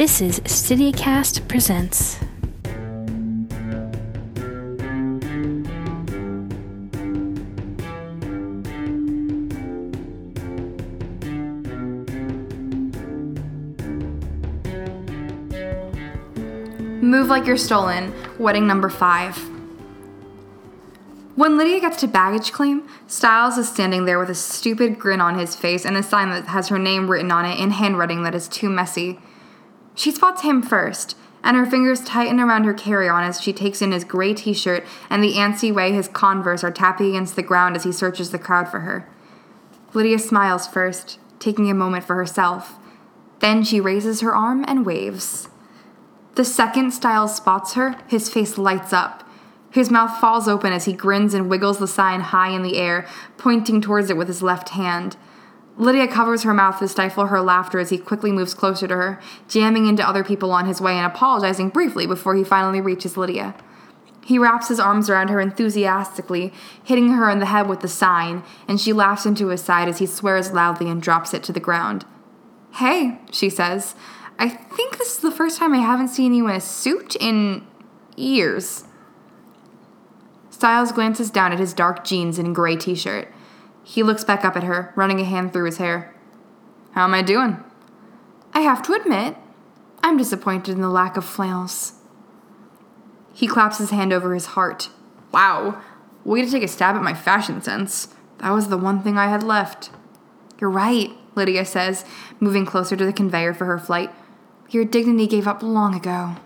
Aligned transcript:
This 0.00 0.22
is 0.22 0.40
StydiaCast 0.40 1.46
Presents. 1.46 2.18
Move 17.02 17.28
Like 17.28 17.44
You're 17.44 17.58
Stolen, 17.58 18.14
wedding 18.38 18.66
number 18.66 18.88
five. 18.88 19.36
When 21.36 21.58
Lydia 21.58 21.78
gets 21.80 22.00
to 22.00 22.08
baggage 22.08 22.52
claim, 22.52 22.88
Stiles 23.06 23.58
is 23.58 23.68
standing 23.68 24.06
there 24.06 24.18
with 24.18 24.30
a 24.30 24.34
stupid 24.34 24.98
grin 24.98 25.20
on 25.20 25.38
his 25.38 25.54
face 25.54 25.84
and 25.84 25.98
a 25.98 26.02
sign 26.02 26.30
that 26.30 26.46
has 26.46 26.68
her 26.68 26.78
name 26.78 27.10
written 27.10 27.30
on 27.30 27.44
it 27.44 27.60
in 27.60 27.72
handwriting 27.72 28.22
that 28.22 28.34
is 28.34 28.48
too 28.48 28.70
messy. 28.70 29.18
She 29.94 30.10
spots 30.10 30.42
him 30.42 30.62
first, 30.62 31.16
and 31.42 31.56
her 31.56 31.66
fingers 31.66 32.00
tighten 32.02 32.40
around 32.40 32.64
her 32.64 32.74
carry 32.74 33.08
on 33.08 33.24
as 33.24 33.40
she 33.40 33.52
takes 33.52 33.80
in 33.80 33.92
his 33.92 34.04
gray 34.04 34.34
t 34.34 34.52
shirt 34.52 34.84
and 35.08 35.22
the 35.22 35.34
antsy 35.34 35.72
way 35.72 35.92
his 35.92 36.08
converse 36.08 36.62
are 36.62 36.70
tapping 36.70 37.10
against 37.10 37.36
the 37.36 37.42
ground 37.42 37.76
as 37.76 37.84
he 37.84 37.92
searches 37.92 38.30
the 38.30 38.38
crowd 38.38 38.68
for 38.68 38.80
her. 38.80 39.08
Lydia 39.94 40.18
smiles 40.18 40.66
first, 40.66 41.18
taking 41.38 41.70
a 41.70 41.74
moment 41.74 42.04
for 42.04 42.14
herself. 42.14 42.78
Then 43.40 43.64
she 43.64 43.80
raises 43.80 44.20
her 44.20 44.34
arm 44.34 44.64
and 44.68 44.84
waves. 44.84 45.48
The 46.34 46.44
second 46.44 46.92
Stiles 46.92 47.34
spots 47.34 47.74
her, 47.74 47.96
his 48.06 48.28
face 48.28 48.56
lights 48.56 48.92
up. 48.92 49.24
His 49.70 49.90
mouth 49.90 50.20
falls 50.20 50.48
open 50.48 50.72
as 50.72 50.84
he 50.84 50.92
grins 50.92 51.34
and 51.34 51.48
wiggles 51.48 51.78
the 51.78 51.86
sign 51.86 52.20
high 52.20 52.50
in 52.50 52.62
the 52.62 52.76
air, 52.76 53.06
pointing 53.36 53.80
towards 53.80 54.10
it 54.10 54.16
with 54.16 54.28
his 54.28 54.42
left 54.42 54.70
hand. 54.70 55.16
Lydia 55.80 56.06
covers 56.06 56.42
her 56.42 56.52
mouth 56.52 56.78
to 56.78 56.86
stifle 56.86 57.28
her 57.28 57.40
laughter 57.40 57.78
as 57.78 57.88
he 57.88 57.96
quickly 57.96 58.30
moves 58.30 58.52
closer 58.52 58.86
to 58.86 58.94
her, 58.94 59.18
jamming 59.48 59.86
into 59.86 60.06
other 60.06 60.22
people 60.22 60.52
on 60.52 60.66
his 60.66 60.78
way 60.78 60.92
and 60.92 61.06
apologizing 61.06 61.70
briefly 61.70 62.06
before 62.06 62.34
he 62.34 62.44
finally 62.44 62.82
reaches 62.82 63.16
Lydia. 63.16 63.54
He 64.22 64.38
wraps 64.38 64.68
his 64.68 64.78
arms 64.78 65.08
around 65.08 65.28
her 65.28 65.40
enthusiastically, 65.40 66.52
hitting 66.84 67.12
her 67.12 67.30
in 67.30 67.38
the 67.38 67.46
head 67.46 67.66
with 67.66 67.80
the 67.80 67.88
sign, 67.88 68.44
and 68.68 68.78
she 68.78 68.92
laughs 68.92 69.24
into 69.24 69.48
his 69.48 69.62
side 69.62 69.88
as 69.88 70.00
he 70.00 70.06
swears 70.06 70.52
loudly 70.52 70.90
and 70.90 71.00
drops 71.00 71.32
it 71.32 71.42
to 71.44 71.52
the 71.52 71.60
ground. 71.60 72.04
Hey, 72.74 73.18
she 73.32 73.48
says, 73.48 73.94
I 74.38 74.50
think 74.50 74.98
this 74.98 75.14
is 75.14 75.20
the 75.20 75.30
first 75.30 75.58
time 75.58 75.72
I 75.72 75.78
haven't 75.78 76.08
seen 76.08 76.34
you 76.34 76.46
in 76.46 76.54
a 76.54 76.60
suit 76.60 77.16
in 77.16 77.66
years. 78.16 78.84
Stiles 80.50 80.92
glances 80.92 81.30
down 81.30 81.52
at 81.52 81.58
his 81.58 81.72
dark 81.72 82.04
jeans 82.04 82.38
and 82.38 82.54
gray 82.54 82.76
t 82.76 82.94
shirt. 82.94 83.32
He 83.90 84.04
looks 84.04 84.22
back 84.22 84.44
up 84.44 84.56
at 84.56 84.62
her, 84.62 84.92
running 84.94 85.18
a 85.18 85.24
hand 85.24 85.52
through 85.52 85.64
his 85.64 85.78
hair. 85.78 86.14
How 86.92 87.02
am 87.02 87.12
I 87.12 87.22
doing? 87.22 87.58
I 88.54 88.60
have 88.60 88.82
to 88.82 88.92
admit, 88.92 89.36
I'm 90.00 90.16
disappointed 90.16 90.76
in 90.76 90.80
the 90.80 90.88
lack 90.88 91.16
of 91.16 91.24
flannels. 91.24 91.94
He 93.32 93.48
claps 93.48 93.78
his 93.78 93.90
hand 93.90 94.12
over 94.12 94.32
his 94.32 94.46
heart. 94.54 94.90
Wow, 95.32 95.82
way 96.24 96.40
to 96.40 96.48
take 96.48 96.62
a 96.62 96.68
stab 96.68 96.94
at 96.94 97.02
my 97.02 97.14
fashion 97.14 97.60
sense. 97.62 98.14
That 98.38 98.52
was 98.52 98.68
the 98.68 98.76
one 98.76 99.02
thing 99.02 99.18
I 99.18 99.26
had 99.26 99.42
left. 99.42 99.90
You're 100.60 100.70
right, 100.70 101.10
Lydia 101.34 101.64
says, 101.64 102.04
moving 102.38 102.64
closer 102.64 102.94
to 102.94 103.04
the 103.04 103.12
conveyor 103.12 103.54
for 103.54 103.64
her 103.64 103.78
flight. 103.80 104.12
Your 104.68 104.84
dignity 104.84 105.26
gave 105.26 105.48
up 105.48 105.64
long 105.64 105.96
ago. 105.96 106.36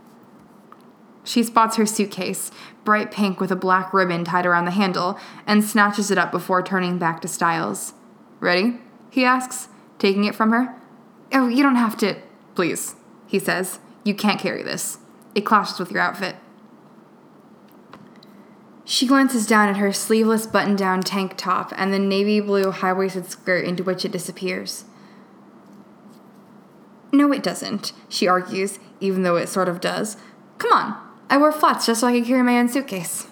She 1.25 1.43
spots 1.43 1.77
her 1.77 1.87
suitcase, 1.87 2.51
bright 2.85 3.11
pink 3.11 3.41
with 3.41 3.51
a 3.51 3.57
black 3.57 3.93
ribbon 3.93 4.25
tied 4.25 4.47
around 4.47 4.67
the 4.67 4.71
handle, 4.71 5.19
and 5.47 5.65
snatches 5.65 6.11
it 6.11 6.19
up 6.19 6.31
before 6.31 6.63
turning 6.63 6.99
back 6.99 7.21
to 7.23 7.29
Stiles. 7.29 7.95
Ready? 8.41 8.79
he 9.11 9.25
asks, 9.25 9.69
taking 9.99 10.25
it 10.25 10.35
from 10.35 10.51
her. 10.51 10.75
Oh, 11.33 11.49
you 11.49 11.63
don't 11.63 11.77
have 11.77 11.97
to. 11.99 12.17
Please, 12.55 12.97
he 13.27 13.39
says. 13.39 13.79
You 14.05 14.15
can't 14.15 14.41
carry 14.41 14.63
this. 14.63 14.99
It 15.35 15.43
clashes 15.43 15.79
with 15.79 15.91
your 15.91 16.03
outfit. 16.03 16.37
She 18.85 19.07
glances 19.07 19.47
down 19.47 19.69
at 19.69 19.79
her 19.79 19.93
sleeveless 19.93 20.47
button 20.47 20.77
down 20.77 21.03
tank 21.03 21.35
top 21.37 21.73
and 21.77 21.93
the 21.93 21.99
navy 21.99 22.41
blue 22.41 22.71
high 22.71 22.93
waisted 22.93 23.31
skirt 23.31 23.65
into 23.65 23.83
which 23.83 24.05
it 24.05 24.13
disappears. 24.13 24.85
No, 27.11 27.33
it 27.33 27.43
doesn't, 27.43 27.93
she 28.09 28.27
argues, 28.27 28.79
even 29.01 29.23
though 29.23 29.37
it 29.37 29.49
sort 29.49 29.69
of 29.69 29.81
does. 29.81 30.17
Come 30.59 30.73
on, 30.73 31.04
I 31.35 31.37
wear 31.37 31.51
flats 31.51 31.87
just 31.87 32.01
so 32.01 32.07
I 32.07 32.13
can 32.13 32.25
carry 32.25 32.45
my 32.45 32.61
own 32.61 32.69
suitcase. 32.69 33.27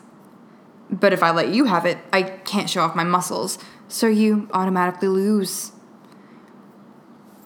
But 0.91 1.13
if 1.13 1.23
I 1.23 1.31
let 1.31 1.51
you 1.51 1.67
have 1.67 1.87
it, 1.87 1.99
I 2.13 2.23
can't 2.25 2.69
show 2.69 2.81
off 2.81 2.97
my 2.97 3.05
muscles, 3.05 3.61
so 3.87 4.09
you 4.09 4.49
automatically 4.53 5.07
lose. 5.07 5.71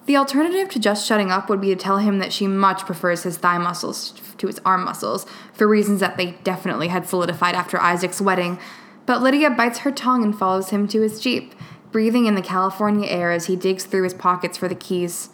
The 0.06 0.17
alternative 0.17 0.71
to 0.71 0.78
just 0.78 1.06
shutting 1.06 1.31
up 1.31 1.50
would 1.50 1.61
be 1.61 1.69
to 1.69 1.77
tell 1.77 1.99
him 1.99 2.21
that 2.21 2.33
she 2.33 2.47
much 2.47 2.87
prefers 2.87 3.25
his 3.25 3.37
thigh 3.37 3.59
muscles 3.59 4.12
to 4.39 4.47
his 4.47 4.59
arm 4.65 4.87
muscles, 4.87 5.27
for 5.53 5.69
reasons 5.69 6.00
that 6.00 6.17
they 6.17 6.39
definitely 6.43 6.88
had 6.88 7.06
solidified 7.06 7.55
after 7.55 7.78
Isaac's 7.78 8.23
wedding. 8.23 8.59
But 9.05 9.21
Lydia 9.21 9.50
bites 9.50 9.81
her 9.81 9.93
tongue 9.93 10.25
and 10.25 10.34
follows 10.34 10.71
him 10.71 10.88
to 10.88 11.03
his 11.03 11.21
Jeep, 11.21 11.55
breathing 11.93 12.25
in 12.25 12.34
the 12.34 12.41
California 12.41 13.11
air 13.11 13.31
as 13.31 13.44
he 13.44 13.56
digs 13.56 13.84
through 13.84 14.05
his 14.05 14.15
pockets 14.15 14.56
for 14.56 14.69
the 14.69 14.75
keys. 14.75 15.28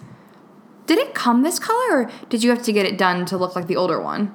Did 0.87 0.99
it 0.99 1.15
come 1.15 1.43
this 1.45 1.61
color, 1.61 1.93
or 1.93 2.11
did 2.29 2.43
you 2.43 2.51
have 2.51 2.65
to 2.65 2.73
get 2.73 2.87
it 2.87 2.99
done 2.99 3.25
to 3.27 3.37
look 3.37 3.55
like 3.55 3.69
the 3.69 3.77
older 3.77 4.03
one? 4.03 4.35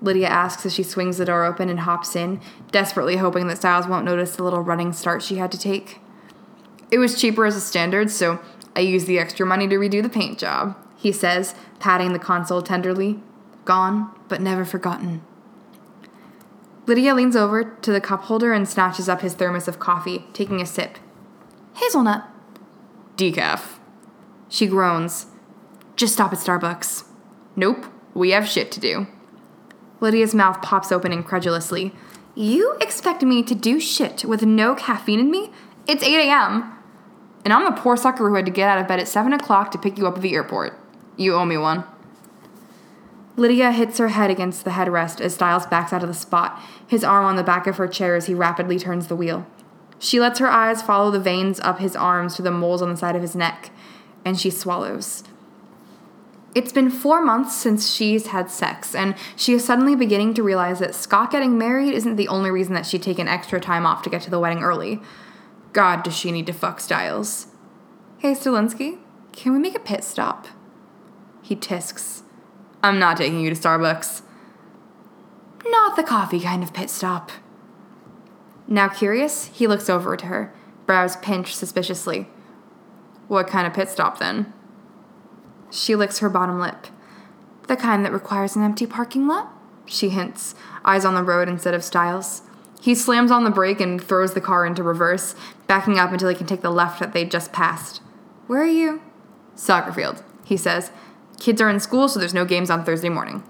Lydia 0.00 0.28
asks 0.28 0.64
as 0.64 0.74
she 0.74 0.82
swings 0.82 1.18
the 1.18 1.24
door 1.24 1.44
open 1.44 1.68
and 1.68 1.80
hops 1.80 2.14
in, 2.14 2.40
desperately 2.70 3.16
hoping 3.16 3.48
that 3.48 3.58
Stiles 3.58 3.86
won't 3.86 4.04
notice 4.04 4.36
the 4.36 4.44
little 4.44 4.60
running 4.60 4.92
start 4.92 5.22
she 5.22 5.36
had 5.36 5.50
to 5.52 5.58
take. 5.58 6.00
It 6.90 6.98
was 6.98 7.20
cheaper 7.20 7.44
as 7.44 7.56
a 7.56 7.60
standard, 7.60 8.10
so 8.10 8.40
I 8.76 8.80
used 8.80 9.06
the 9.06 9.18
extra 9.18 9.44
money 9.44 9.66
to 9.68 9.76
redo 9.76 10.02
the 10.02 10.08
paint 10.08 10.38
job, 10.38 10.76
he 10.96 11.12
says, 11.12 11.54
patting 11.80 12.12
the 12.12 12.18
console 12.18 12.62
tenderly. 12.62 13.20
Gone, 13.64 14.10
but 14.28 14.40
never 14.40 14.64
forgotten. 14.64 15.22
Lydia 16.86 17.14
leans 17.14 17.36
over 17.36 17.64
to 17.64 17.92
the 17.92 18.00
cup 18.00 18.22
holder 18.22 18.52
and 18.54 18.66
snatches 18.66 19.08
up 19.08 19.20
his 19.20 19.34
thermos 19.34 19.68
of 19.68 19.78
coffee, 19.78 20.24
taking 20.32 20.62
a 20.62 20.66
sip. 20.66 20.98
Hazelnut. 21.74 22.24
Decaf. 23.16 23.78
She 24.48 24.66
groans. 24.66 25.26
Just 25.96 26.14
stop 26.14 26.32
at 26.32 26.38
Starbucks. 26.38 27.04
Nope, 27.56 27.86
we 28.14 28.30
have 28.30 28.48
shit 28.48 28.72
to 28.72 28.80
do. 28.80 29.06
Lydia's 30.00 30.34
mouth 30.34 30.62
pops 30.62 30.92
open 30.92 31.12
incredulously. 31.12 31.92
You 32.34 32.76
expect 32.80 33.22
me 33.22 33.42
to 33.42 33.54
do 33.54 33.80
shit 33.80 34.24
with 34.24 34.44
no 34.44 34.74
caffeine 34.74 35.20
in 35.20 35.30
me? 35.30 35.50
It's 35.86 36.02
8 36.02 36.28
a.m. 36.28 36.72
And 37.44 37.52
I'm 37.52 37.64
the 37.64 37.80
poor 37.80 37.96
sucker 37.96 38.28
who 38.28 38.34
had 38.36 38.44
to 38.46 38.52
get 38.52 38.68
out 38.68 38.78
of 38.78 38.86
bed 38.86 39.00
at 39.00 39.08
7 39.08 39.32
o'clock 39.32 39.70
to 39.72 39.78
pick 39.78 39.98
you 39.98 40.06
up 40.06 40.16
at 40.16 40.22
the 40.22 40.34
airport. 40.34 40.78
You 41.16 41.34
owe 41.34 41.44
me 41.44 41.56
one. 41.56 41.84
Lydia 43.36 43.70
hits 43.70 43.98
her 43.98 44.08
head 44.08 44.30
against 44.30 44.64
the 44.64 44.72
headrest 44.72 45.20
as 45.20 45.34
Stiles 45.34 45.66
backs 45.66 45.92
out 45.92 46.02
of 46.02 46.08
the 46.08 46.14
spot, 46.14 46.60
his 46.86 47.04
arm 47.04 47.24
on 47.24 47.36
the 47.36 47.44
back 47.44 47.66
of 47.66 47.76
her 47.76 47.86
chair 47.86 48.16
as 48.16 48.26
he 48.26 48.34
rapidly 48.34 48.78
turns 48.78 49.06
the 49.06 49.16
wheel. 49.16 49.46
She 50.00 50.20
lets 50.20 50.38
her 50.38 50.48
eyes 50.48 50.82
follow 50.82 51.10
the 51.10 51.20
veins 51.20 51.60
up 51.60 51.78
his 51.78 51.96
arms 51.96 52.34
to 52.36 52.42
the 52.42 52.50
moles 52.50 52.82
on 52.82 52.90
the 52.90 52.96
side 52.96 53.16
of 53.16 53.22
his 53.22 53.36
neck, 53.36 53.70
and 54.24 54.38
she 54.38 54.50
swallows. 54.50 55.24
It's 56.58 56.72
been 56.72 56.90
four 56.90 57.24
months 57.24 57.54
since 57.54 57.88
she's 57.88 58.26
had 58.26 58.50
sex, 58.50 58.92
and 58.92 59.14
she 59.36 59.52
is 59.52 59.64
suddenly 59.64 59.94
beginning 59.94 60.34
to 60.34 60.42
realize 60.42 60.80
that 60.80 60.92
Scott 60.92 61.30
getting 61.30 61.56
married 61.56 61.94
isn't 61.94 62.16
the 62.16 62.26
only 62.26 62.50
reason 62.50 62.74
that 62.74 62.84
she'd 62.84 63.04
taken 63.04 63.28
extra 63.28 63.60
time 63.60 63.86
off 63.86 64.02
to 64.02 64.10
get 64.10 64.22
to 64.22 64.30
the 64.30 64.40
wedding 64.40 64.64
early. 64.64 65.00
God, 65.72 66.02
does 66.02 66.16
she 66.16 66.32
need 66.32 66.46
to 66.46 66.52
fuck 66.52 66.80
Stiles? 66.80 67.46
Hey, 68.18 68.32
Stilinski, 68.32 68.98
can 69.30 69.52
we 69.52 69.60
make 69.60 69.76
a 69.76 69.78
pit 69.78 70.02
stop? 70.02 70.48
He 71.42 71.54
tisks. 71.54 72.24
I'm 72.82 72.98
not 72.98 73.18
taking 73.18 73.38
you 73.38 73.54
to 73.54 73.60
Starbucks. 73.60 74.22
Not 75.64 75.94
the 75.94 76.02
coffee 76.02 76.40
kind 76.40 76.64
of 76.64 76.74
pit 76.74 76.90
stop. 76.90 77.30
Now 78.66 78.88
curious, 78.88 79.44
he 79.44 79.68
looks 79.68 79.88
over 79.88 80.16
to 80.16 80.26
her, 80.26 80.52
brows 80.86 81.14
pinched 81.18 81.54
suspiciously. 81.54 82.26
What 83.28 83.46
kind 83.46 83.64
of 83.64 83.74
pit 83.74 83.90
stop 83.90 84.18
then? 84.18 84.52
She 85.70 85.94
licks 85.94 86.18
her 86.18 86.28
bottom 86.28 86.60
lip. 86.60 86.86
The 87.66 87.76
kind 87.76 88.04
that 88.04 88.12
requires 88.12 88.56
an 88.56 88.62
empty 88.62 88.86
parking 88.86 89.28
lot? 89.28 89.52
She 89.84 90.08
hints, 90.08 90.54
eyes 90.84 91.04
on 91.04 91.14
the 91.14 91.22
road 91.22 91.48
instead 91.48 91.74
of 91.74 91.84
Stiles. 91.84 92.42
He 92.80 92.94
slams 92.94 93.30
on 93.30 93.44
the 93.44 93.50
brake 93.50 93.80
and 93.80 94.02
throws 94.02 94.34
the 94.34 94.40
car 94.40 94.64
into 94.64 94.82
reverse, 94.82 95.34
backing 95.66 95.98
up 95.98 96.12
until 96.12 96.28
he 96.28 96.34
can 96.34 96.46
take 96.46 96.62
the 96.62 96.70
left 96.70 97.00
that 97.00 97.12
they 97.12 97.24
just 97.24 97.52
passed. 97.52 98.00
Where 98.46 98.62
are 98.62 98.66
you? 98.66 99.02
Soccer 99.54 99.92
field, 99.92 100.22
he 100.44 100.56
says. 100.56 100.90
Kids 101.38 101.60
are 101.60 101.68
in 101.68 101.80
school, 101.80 102.08
so 102.08 102.18
there's 102.18 102.34
no 102.34 102.44
games 102.44 102.70
on 102.70 102.84
Thursday 102.84 103.08
morning. 103.08 103.42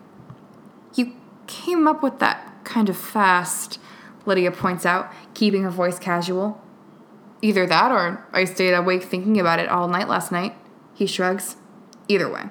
You 0.95 1.13
came 1.47 1.87
up 1.87 2.03
with 2.03 2.19
that 2.19 2.65
kind 2.65 2.89
of 2.89 2.97
fast, 2.97 3.79
Lydia 4.27 4.51
points 4.51 4.85
out, 4.85 5.13
keeping 5.35 5.63
her 5.63 5.71
voice 5.71 5.99
casual. 5.99 6.61
Either 7.41 7.67
that 7.67 7.93
or 7.93 8.27
I 8.33 8.45
stayed 8.45 8.73
awake 8.73 9.05
thinking 9.05 9.39
about 9.39 9.61
it 9.61 9.69
all 9.69 9.87
night 9.87 10.09
last 10.09 10.33
night, 10.33 10.55
he 10.95 11.07
shrugs. 11.07 11.57
Either 12.09 12.31
way. 12.31 12.45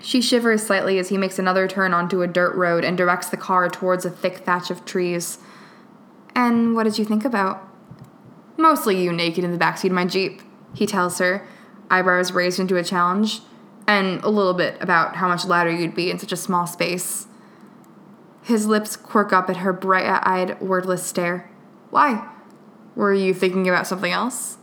She 0.00 0.20
shivers 0.20 0.66
slightly 0.66 0.98
as 0.98 1.10
he 1.10 1.16
makes 1.16 1.38
another 1.38 1.68
turn 1.68 1.94
onto 1.94 2.22
a 2.22 2.26
dirt 2.26 2.56
road 2.56 2.84
and 2.84 2.98
directs 2.98 3.28
the 3.28 3.36
car 3.36 3.68
towards 3.68 4.04
a 4.04 4.10
thick 4.10 4.38
thatch 4.38 4.68
of 4.68 4.84
trees. 4.84 5.38
And 6.34 6.74
what 6.74 6.84
did 6.84 6.98
you 6.98 7.04
think 7.04 7.24
about? 7.24 7.68
Mostly 8.56 9.00
you 9.00 9.12
naked 9.12 9.44
in 9.44 9.52
the 9.52 9.58
backseat 9.64 9.86
of 9.86 9.92
my 9.92 10.04
Jeep, 10.04 10.42
he 10.74 10.86
tells 10.86 11.18
her, 11.18 11.46
eyebrows 11.88 12.32
raised 12.32 12.58
into 12.58 12.76
a 12.76 12.82
challenge. 12.82 13.42
and 13.86 14.22
a 14.22 14.28
little 14.28 14.54
bit 14.54 14.76
about 14.80 15.16
how 15.16 15.28
much 15.28 15.44
louder 15.44 15.70
you'd 15.70 15.94
be 15.94 16.10
in 16.10 16.18
such 16.18 16.32
a 16.32 16.36
small 16.36 16.66
space. 16.66 17.26
His 18.42 18.66
lips 18.66 18.96
quirk 18.96 19.32
up 19.32 19.48
at 19.50 19.58
her 19.58 19.72
bright 19.72 20.06
eyed, 20.24 20.60
wordless 20.60 21.04
stare. 21.04 21.50
Why? 21.90 22.28
Were 22.94 23.14
you 23.14 23.34
thinking 23.34 23.68
about 23.68 23.86
something 23.86 24.12
else? 24.12 24.58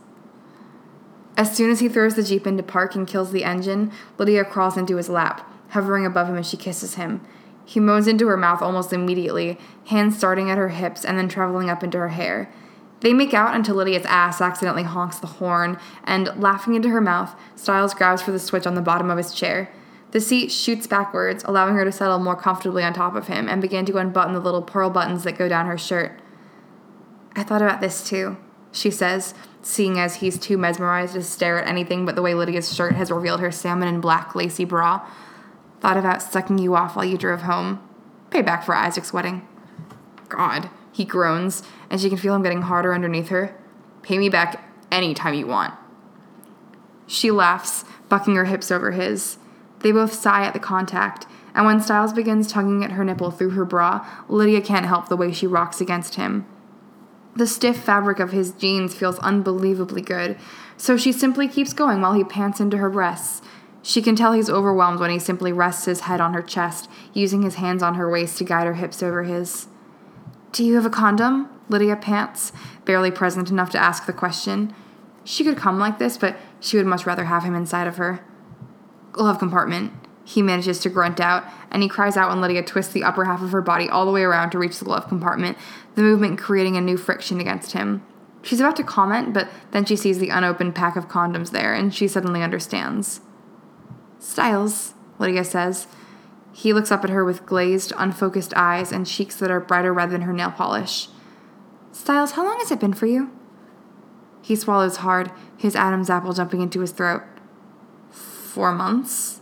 As 1.36 1.56
soon 1.56 1.70
as 1.70 1.80
he 1.80 1.88
throws 1.88 2.14
the 2.14 2.22
Jeep 2.22 2.46
into 2.46 2.62
park 2.62 2.94
and 2.94 3.06
kills 3.06 3.32
the 3.32 3.44
engine, 3.44 3.92
Lydia 4.18 4.44
crawls 4.44 4.76
into 4.76 4.96
his 4.96 5.08
lap, 5.08 5.50
hovering 5.70 6.04
above 6.04 6.28
him 6.28 6.36
as 6.36 6.48
she 6.48 6.56
kisses 6.56 6.94
him. 6.94 7.20
He 7.64 7.80
moans 7.80 8.08
into 8.08 8.26
her 8.26 8.36
mouth 8.36 8.62
almost 8.62 8.92
immediately, 8.92 9.58
hands 9.86 10.18
starting 10.18 10.50
at 10.50 10.58
her 10.58 10.70
hips 10.70 11.04
and 11.04 11.16
then 11.16 11.28
traveling 11.28 11.70
up 11.70 11.84
into 11.84 11.98
her 11.98 12.08
hair. 12.08 12.52
They 13.00 13.14
make 13.14 13.32
out 13.32 13.54
until 13.54 13.76
Lydia's 13.76 14.04
ass 14.06 14.40
accidentally 14.40 14.82
honks 14.82 15.18
the 15.18 15.26
horn, 15.26 15.78
and 16.04 16.32
laughing 16.36 16.74
into 16.74 16.90
her 16.90 17.00
mouth, 17.00 17.34
Stiles 17.54 17.94
grabs 17.94 18.22
for 18.22 18.32
the 18.32 18.38
switch 18.38 18.66
on 18.66 18.74
the 18.74 18.82
bottom 18.82 19.08
of 19.08 19.16
his 19.16 19.32
chair. 19.32 19.70
The 20.10 20.20
seat 20.20 20.50
shoots 20.50 20.86
backwards, 20.86 21.44
allowing 21.44 21.74
her 21.74 21.84
to 21.84 21.92
settle 21.92 22.18
more 22.18 22.36
comfortably 22.36 22.82
on 22.82 22.92
top 22.92 23.14
of 23.14 23.28
him, 23.28 23.48
and 23.48 23.62
begin 23.62 23.86
to 23.86 23.96
unbutton 23.96 24.34
the 24.34 24.40
little 24.40 24.62
pearl 24.62 24.90
buttons 24.90 25.24
that 25.24 25.38
go 25.38 25.48
down 25.48 25.66
her 25.66 25.78
shirt. 25.78 26.20
I 27.36 27.42
thought 27.42 27.62
about 27.62 27.80
this 27.80 28.06
too, 28.06 28.36
she 28.72 28.90
says, 28.90 29.34
seeing 29.62 29.98
as 29.98 30.16
he's 30.16 30.38
too 30.38 30.56
mesmerized 30.56 31.14
to 31.14 31.22
stare 31.22 31.60
at 31.60 31.68
anything 31.68 32.06
but 32.06 32.14
the 32.14 32.22
way 32.22 32.34
Lydia's 32.34 32.74
shirt 32.74 32.94
has 32.94 33.10
revealed 33.10 33.40
her 33.40 33.52
salmon 33.52 33.88
and 33.88 34.00
black 34.00 34.34
lacy 34.34 34.64
bra. 34.64 35.06
Thought 35.80 35.96
about 35.96 36.22
sucking 36.22 36.58
you 36.58 36.74
off 36.74 36.96
while 36.96 37.04
you 37.04 37.18
drove 37.18 37.42
home. 37.42 37.86
Payback 38.30 38.64
for 38.64 38.74
Isaac's 38.74 39.12
wedding. 39.12 39.46
God, 40.28 40.70
he 40.92 41.04
groans, 41.04 41.62
and 41.88 42.00
she 42.00 42.08
can 42.08 42.18
feel 42.18 42.34
him 42.34 42.42
getting 42.42 42.62
harder 42.62 42.94
underneath 42.94 43.28
her. 43.28 43.56
Pay 44.02 44.18
me 44.18 44.28
back 44.28 44.64
any 44.90 45.14
time 45.14 45.34
you 45.34 45.46
want. 45.46 45.74
She 47.06 47.30
laughs, 47.30 47.84
bucking 48.08 48.36
her 48.36 48.44
hips 48.44 48.70
over 48.70 48.92
his. 48.92 49.38
They 49.80 49.92
both 49.92 50.12
sigh 50.12 50.44
at 50.44 50.52
the 50.52 50.60
contact, 50.60 51.26
and 51.54 51.66
when 51.66 51.80
Stiles 51.80 52.12
begins 52.12 52.46
tugging 52.46 52.84
at 52.84 52.92
her 52.92 53.04
nipple 53.04 53.30
through 53.30 53.50
her 53.50 53.64
bra, 53.64 54.06
Lydia 54.28 54.60
can't 54.60 54.86
help 54.86 55.08
the 55.08 55.16
way 55.16 55.32
she 55.32 55.46
rocks 55.46 55.80
against 55.80 56.14
him. 56.14 56.46
The 57.36 57.46
stiff 57.46 57.78
fabric 57.78 58.18
of 58.18 58.32
his 58.32 58.52
jeans 58.52 58.94
feels 58.94 59.18
unbelievably 59.20 60.02
good, 60.02 60.38
so 60.76 60.96
she 60.96 61.12
simply 61.12 61.48
keeps 61.48 61.72
going 61.72 62.00
while 62.00 62.14
he 62.14 62.24
pants 62.24 62.60
into 62.60 62.78
her 62.78 62.90
breasts. 62.90 63.42
She 63.82 64.02
can 64.02 64.16
tell 64.16 64.32
he's 64.32 64.50
overwhelmed 64.50 65.00
when 65.00 65.10
he 65.10 65.18
simply 65.18 65.52
rests 65.52 65.86
his 65.86 66.00
head 66.00 66.20
on 66.20 66.34
her 66.34 66.42
chest, 66.42 66.90
using 67.14 67.42
his 67.42 67.54
hands 67.56 67.82
on 67.82 67.94
her 67.94 68.10
waist 68.10 68.38
to 68.38 68.44
guide 68.44 68.66
her 68.66 68.74
hips 68.74 69.02
over 69.02 69.22
his. 69.22 69.68
Do 70.52 70.64
you 70.64 70.74
have 70.74 70.86
a 70.86 70.90
condom? 70.90 71.48
Lydia 71.68 71.96
pants, 71.96 72.52
barely 72.84 73.10
present 73.10 73.50
enough 73.50 73.70
to 73.70 73.78
ask 73.78 74.06
the 74.06 74.12
question. 74.12 74.74
She 75.24 75.44
could 75.44 75.56
come 75.56 75.78
like 75.78 75.98
this, 75.98 76.18
but 76.18 76.36
she 76.58 76.76
would 76.76 76.86
much 76.86 77.06
rather 77.06 77.26
have 77.26 77.44
him 77.44 77.54
inside 77.54 77.86
of 77.86 77.96
her. 77.96 78.24
Glove 79.12 79.38
compartment. 79.38 79.92
He 80.30 80.42
manages 80.42 80.78
to 80.80 80.88
grunt 80.88 81.18
out, 81.18 81.42
and 81.72 81.82
he 81.82 81.88
cries 81.88 82.16
out 82.16 82.28
when 82.28 82.40
Lydia 82.40 82.62
twists 82.62 82.92
the 82.92 83.02
upper 83.02 83.24
half 83.24 83.42
of 83.42 83.50
her 83.50 83.60
body 83.60 83.88
all 83.88 84.06
the 84.06 84.12
way 84.12 84.22
around 84.22 84.50
to 84.50 84.60
reach 84.60 84.78
the 84.78 84.84
glove 84.84 85.08
compartment, 85.08 85.58
the 85.96 86.02
movement 86.02 86.38
creating 86.38 86.76
a 86.76 86.80
new 86.80 86.96
friction 86.96 87.40
against 87.40 87.72
him. 87.72 88.06
She's 88.40 88.60
about 88.60 88.76
to 88.76 88.84
comment, 88.84 89.34
but 89.34 89.48
then 89.72 89.84
she 89.84 89.96
sees 89.96 90.20
the 90.20 90.28
unopened 90.28 90.76
pack 90.76 90.94
of 90.94 91.08
condoms 91.08 91.50
there, 91.50 91.74
and 91.74 91.92
she 91.92 92.06
suddenly 92.06 92.44
understands. 92.44 93.22
Stiles, 94.20 94.94
Lydia 95.18 95.42
says. 95.42 95.88
He 96.52 96.72
looks 96.72 96.92
up 96.92 97.02
at 97.02 97.10
her 97.10 97.24
with 97.24 97.44
glazed, 97.44 97.92
unfocused 97.98 98.54
eyes 98.54 98.92
and 98.92 99.08
cheeks 99.08 99.34
that 99.34 99.50
are 99.50 99.58
brighter 99.58 99.92
red 99.92 100.10
than 100.10 100.22
her 100.22 100.32
nail 100.32 100.52
polish. 100.52 101.08
Stiles, 101.90 102.32
how 102.32 102.44
long 102.44 102.60
has 102.60 102.70
it 102.70 102.78
been 102.78 102.94
for 102.94 103.06
you? 103.06 103.32
He 104.42 104.54
swallows 104.54 104.98
hard, 104.98 105.32
his 105.56 105.74
Adam's 105.74 106.08
apple 106.08 106.34
jumping 106.34 106.60
into 106.60 106.82
his 106.82 106.92
throat. 106.92 107.24
Four 108.10 108.70
months? 108.70 109.39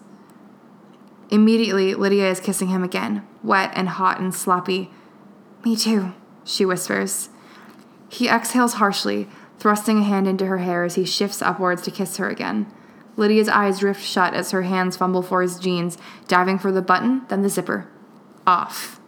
Immediately, 1.30 1.94
Lydia 1.94 2.30
is 2.30 2.40
kissing 2.40 2.68
him 2.68 2.82
again, 2.82 3.26
wet 3.42 3.70
and 3.74 3.88
hot 3.88 4.18
and 4.18 4.34
sloppy. 4.34 4.90
Me 5.64 5.76
too, 5.76 6.14
she 6.44 6.64
whispers. 6.64 7.28
He 8.08 8.28
exhales 8.28 8.74
harshly, 8.74 9.28
thrusting 9.58 9.98
a 9.98 10.04
hand 10.04 10.26
into 10.26 10.46
her 10.46 10.58
hair 10.58 10.84
as 10.84 10.94
he 10.94 11.04
shifts 11.04 11.42
upwards 11.42 11.82
to 11.82 11.90
kiss 11.90 12.16
her 12.16 12.28
again. 12.28 12.72
Lydia's 13.16 13.48
eyes 13.48 13.80
drift 13.80 14.02
shut 14.02 14.32
as 14.32 14.52
her 14.52 14.62
hands 14.62 14.96
fumble 14.96 15.22
for 15.22 15.42
his 15.42 15.58
jeans, 15.58 15.98
diving 16.28 16.58
for 16.58 16.72
the 16.72 16.80
button, 16.80 17.22
then 17.28 17.42
the 17.42 17.48
zipper. 17.48 17.88
Off. 18.46 19.00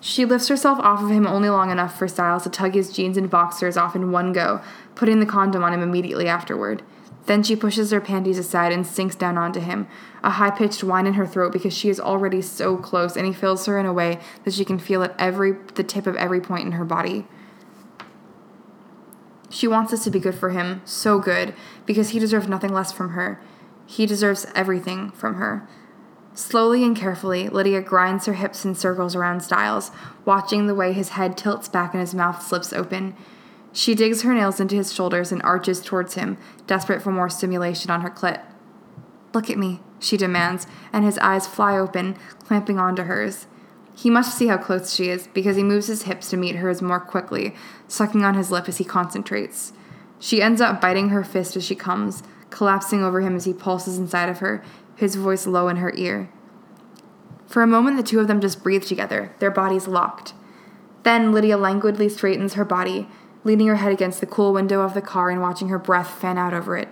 She 0.00 0.24
lifts 0.24 0.48
herself 0.48 0.78
off 0.80 1.02
of 1.02 1.10
him 1.10 1.26
only 1.26 1.48
long 1.48 1.70
enough 1.70 1.98
for 1.98 2.08
Stiles 2.08 2.44
to 2.44 2.50
tug 2.50 2.74
his 2.74 2.92
jeans 2.92 3.16
and 3.16 3.28
boxers 3.28 3.76
off 3.76 3.94
in 3.94 4.10
one 4.10 4.32
go, 4.32 4.60
putting 4.94 5.20
the 5.20 5.26
condom 5.26 5.62
on 5.62 5.72
him 5.72 5.82
immediately 5.82 6.28
afterward. 6.28 6.82
Then 7.26 7.42
she 7.42 7.54
pushes 7.54 7.90
her 7.90 8.00
panties 8.00 8.38
aside 8.38 8.72
and 8.72 8.86
sinks 8.86 9.14
down 9.14 9.38
onto 9.38 9.60
him, 9.60 9.86
a 10.22 10.30
high 10.30 10.50
pitched 10.50 10.84
whine 10.84 11.06
in 11.06 11.14
her 11.14 11.26
throat 11.26 11.52
because 11.52 11.76
she 11.76 11.88
is 11.88 11.98
already 12.00 12.40
so 12.40 12.76
close 12.76 13.16
and 13.16 13.26
he 13.26 13.32
fills 13.32 13.66
her 13.66 13.78
in 13.78 13.86
a 13.86 13.92
way 13.92 14.20
that 14.44 14.54
she 14.54 14.64
can 14.64 14.78
feel 14.78 15.02
at 15.02 15.14
every 15.18 15.52
the 15.74 15.82
tip 15.82 16.06
of 16.06 16.16
every 16.16 16.40
point 16.40 16.66
in 16.66 16.72
her 16.72 16.84
body. 16.84 17.26
She 19.50 19.68
wants 19.68 19.90
this 19.90 20.04
to 20.04 20.10
be 20.10 20.18
good 20.18 20.34
for 20.34 20.50
him, 20.50 20.80
so 20.84 21.18
good, 21.18 21.54
because 21.84 22.10
he 22.10 22.18
deserves 22.18 22.48
nothing 22.48 22.72
less 22.72 22.90
from 22.90 23.10
her. 23.10 23.38
He 23.84 24.06
deserves 24.06 24.46
everything 24.54 25.10
from 25.10 25.34
her. 25.34 25.68
Slowly 26.34 26.82
and 26.82 26.96
carefully, 26.96 27.50
Lydia 27.50 27.82
grinds 27.82 28.24
her 28.24 28.32
hips 28.32 28.64
in 28.64 28.74
circles 28.74 29.14
around 29.14 29.42
Stiles, 29.42 29.90
watching 30.24 30.66
the 30.66 30.74
way 30.74 30.94
his 30.94 31.10
head 31.10 31.36
tilts 31.36 31.68
back 31.68 31.92
and 31.92 32.00
his 32.00 32.14
mouth 32.14 32.42
slips 32.42 32.72
open. 32.72 33.14
She 33.74 33.94
digs 33.94 34.22
her 34.22 34.32
nails 34.32 34.58
into 34.58 34.76
his 34.76 34.94
shoulders 34.94 35.30
and 35.30 35.42
arches 35.42 35.82
towards 35.82 36.14
him, 36.14 36.38
desperate 36.66 37.02
for 37.02 37.12
more 37.12 37.28
stimulation 37.28 37.90
on 37.90 38.00
her 38.00 38.10
clit. 38.10 38.40
Look 39.34 39.48
at 39.48 39.58
me, 39.58 39.80
she 39.98 40.16
demands, 40.16 40.66
and 40.92 41.04
his 41.04 41.18
eyes 41.18 41.46
fly 41.46 41.76
open, 41.78 42.16
clamping 42.44 42.78
onto 42.78 43.04
hers. 43.04 43.46
He 43.94 44.10
must 44.10 44.36
see 44.36 44.46
how 44.46 44.58
close 44.58 44.94
she 44.94 45.08
is 45.08 45.26
because 45.28 45.56
he 45.56 45.62
moves 45.62 45.86
his 45.86 46.02
hips 46.02 46.30
to 46.30 46.36
meet 46.36 46.56
hers 46.56 46.82
more 46.82 47.00
quickly, 47.00 47.54
sucking 47.88 48.24
on 48.24 48.34
his 48.34 48.50
lip 48.50 48.68
as 48.68 48.78
he 48.78 48.84
concentrates. 48.84 49.72
She 50.18 50.42
ends 50.42 50.60
up 50.60 50.80
biting 50.80 51.10
her 51.10 51.24
fist 51.24 51.56
as 51.56 51.64
she 51.64 51.74
comes, 51.74 52.22
collapsing 52.50 53.02
over 53.02 53.20
him 53.20 53.36
as 53.36 53.44
he 53.44 53.52
pulses 53.52 53.98
inside 53.98 54.28
of 54.28 54.38
her, 54.38 54.62
his 54.94 55.16
voice 55.16 55.46
low 55.46 55.68
in 55.68 55.76
her 55.76 55.92
ear. 55.94 56.30
For 57.46 57.62
a 57.62 57.66
moment, 57.66 57.96
the 57.96 58.02
two 58.02 58.20
of 58.20 58.28
them 58.28 58.40
just 58.40 58.62
breathe 58.62 58.84
together, 58.84 59.34
their 59.38 59.50
bodies 59.50 59.86
locked. 59.86 60.32
Then 61.02 61.32
Lydia 61.32 61.56
languidly 61.56 62.08
straightens 62.08 62.54
her 62.54 62.64
body, 62.64 63.08
leaning 63.44 63.66
her 63.66 63.76
head 63.76 63.92
against 63.92 64.20
the 64.20 64.26
cool 64.26 64.52
window 64.52 64.80
of 64.82 64.94
the 64.94 65.02
car 65.02 65.28
and 65.28 65.42
watching 65.42 65.68
her 65.68 65.78
breath 65.78 66.10
fan 66.10 66.38
out 66.38 66.54
over 66.54 66.76
it. 66.76 66.88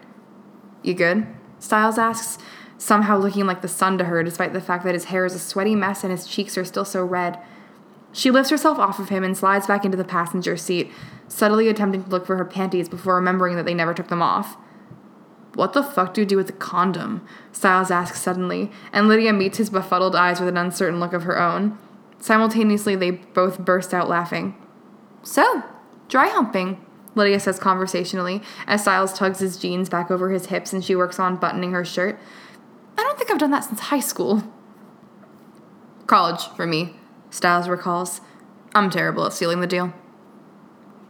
You 0.83 0.95
good? 0.95 1.27
Stiles 1.61 1.99
asks, 1.99 2.43
somehow 2.79 3.19
looking 3.19 3.47
like 3.47 3.61
the 3.61 3.69
sun 3.69 3.99
to 3.99 4.05
her, 4.05 4.23
despite 4.23 4.53
the 4.53 4.61
fact 4.61 4.85
that 4.85 4.95
his 4.95 5.05
hair 5.05 5.25
is 5.25 5.35
a 5.35 5.39
sweaty 5.39 5.77
mess 5.77 6.03
and 6.03 6.11
his 6.11 6.27
cheeks 6.27 6.59
are 6.59 6.65
still 6.65 6.85
so 6.85 7.05
red. 7.05 7.39
She 8.13 8.31
lifts 8.31 8.51
herself 8.51 8.79
off 8.79 8.99
of 8.99 9.11
him 9.11 9.23
and 9.23 9.37
slides 9.37 9.67
back 9.67 9.85
into 9.85 9.97
the 9.97 10.05
passenger 10.05 10.57
seat, 10.57 10.91
subtly 11.29 11.69
attempting 11.69 12.03
to 12.05 12.11
look 12.11 12.27
for 12.27 12.37
her 12.37 12.45
panties 12.45 12.89
before 12.89 13.15
remembering 13.15 13.55
that 13.57 13.67
they 13.67 13.75
never 13.75 13.95
took 13.95 14.09
them 14.09 14.23
off. 14.23 14.57
What 15.55 15.75
the 15.75 15.83
fuck 15.83 16.15
do 16.15 16.23
you 16.23 16.27
do 16.27 16.37
with 16.37 16.47
the 16.47 16.53
condom? 16.55 17.27
Stiles 17.53 17.91
asks 17.91 18.21
suddenly, 18.21 18.73
and 18.93 19.07
Lydia 19.07 19.33
meets 19.33 19.59
his 19.59 19.71
befuddled 19.71 20.17
eyes 20.17 20.41
with 20.41 20.49
an 20.49 20.57
uncertain 20.57 21.01
look 21.01 21.13
of 21.13 21.25
her 21.25 21.41
own. 21.41 21.79
Simultaneously, 22.19 22.97
they 22.97 23.11
both 23.11 23.59
burst 23.59 23.93
out 23.93 24.09
laughing. 24.09 24.55
So, 25.23 25.63
dry 26.09 26.29
humping, 26.29 26.85
Lydia 27.15 27.41
says 27.41 27.59
conversationally, 27.59 28.43
as 28.67 28.83
Stiles 28.83 29.13
tugs 29.13 29.41
his 29.41 29.57
jeans 29.57 29.89
back 29.89 30.11
over 30.11 30.31
his 30.31 30.47
hips 30.47 30.73
and 30.73 30.85
she 30.85 30.95
works 30.95 31.19
on 31.19 31.37
buttoning 31.37 31.73
her 31.73 31.85
shirt. 31.85 32.19
I 32.97 33.03
don't 33.03 33.19
think 33.19 33.31
I've 33.31 33.39
done 33.39 33.51
that 33.51 33.65
since 33.65 33.81
high 33.81 34.01
school. 34.01 34.43
College, 36.07 36.47
for 36.57 36.67
me, 36.67 36.95
Stiles 37.31 37.69
recalls. 37.69 38.21
I'm 38.75 38.91
terrible 38.91 39.27
at 39.27 39.33
sealing 39.33 39.61
the 39.61 39.67
deal. 39.67 39.93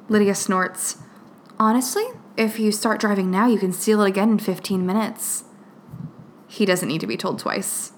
Lydia 0.09 0.35
snorts. 0.35 0.99
Honestly, 1.59 2.05
if 2.37 2.59
you 2.59 2.73
start 2.73 3.01
driving 3.01 3.31
now, 3.31 3.47
you 3.47 3.59
can 3.59 3.73
seal 3.73 4.01
it 4.03 4.09
again 4.09 4.31
in 4.31 4.39
15 4.39 4.87
minutes. 4.87 5.45
He 6.49 6.65
doesn't 6.65 6.89
need 6.89 7.01
to 7.03 7.07
be 7.07 7.17
told 7.17 7.39
twice. 7.39 7.93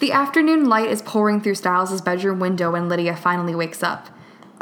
The 0.00 0.10
afternoon 0.10 0.68
light 0.68 0.88
is 0.88 1.00
pouring 1.00 1.40
through 1.40 1.54
Stiles' 1.54 2.00
bedroom 2.00 2.40
window 2.40 2.72
when 2.72 2.88
Lydia 2.88 3.14
finally 3.14 3.54
wakes 3.54 3.82
up. 3.82 4.08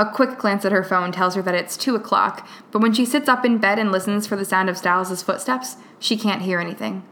A 0.00 0.06
quick 0.06 0.38
glance 0.38 0.64
at 0.64 0.72
her 0.72 0.82
phone 0.82 1.12
tells 1.12 1.34
her 1.34 1.42
that 1.42 1.54
it's 1.54 1.76
2 1.76 1.94
o'clock, 1.94 2.48
but 2.70 2.80
when 2.80 2.94
she 2.94 3.04
sits 3.04 3.28
up 3.28 3.44
in 3.44 3.58
bed 3.58 3.78
and 3.78 3.92
listens 3.92 4.26
for 4.26 4.34
the 4.34 4.46
sound 4.46 4.70
of 4.70 4.78
Stiles' 4.78 5.22
footsteps, 5.22 5.76
she 5.98 6.16
can't 6.16 6.40
hear 6.40 6.58
anything. 6.58 7.02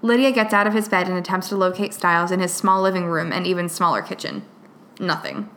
Lydia 0.00 0.32
gets 0.32 0.54
out 0.54 0.66
of 0.66 0.72
his 0.72 0.88
bed 0.88 1.08
and 1.08 1.18
attempts 1.18 1.50
to 1.50 1.56
locate 1.56 1.92
Stiles 1.92 2.30
in 2.30 2.40
his 2.40 2.54
small 2.54 2.80
living 2.80 3.04
room 3.04 3.32
and 3.32 3.46
even 3.46 3.68
smaller 3.68 4.00
kitchen. 4.00 4.46
Nothing. 4.98 5.50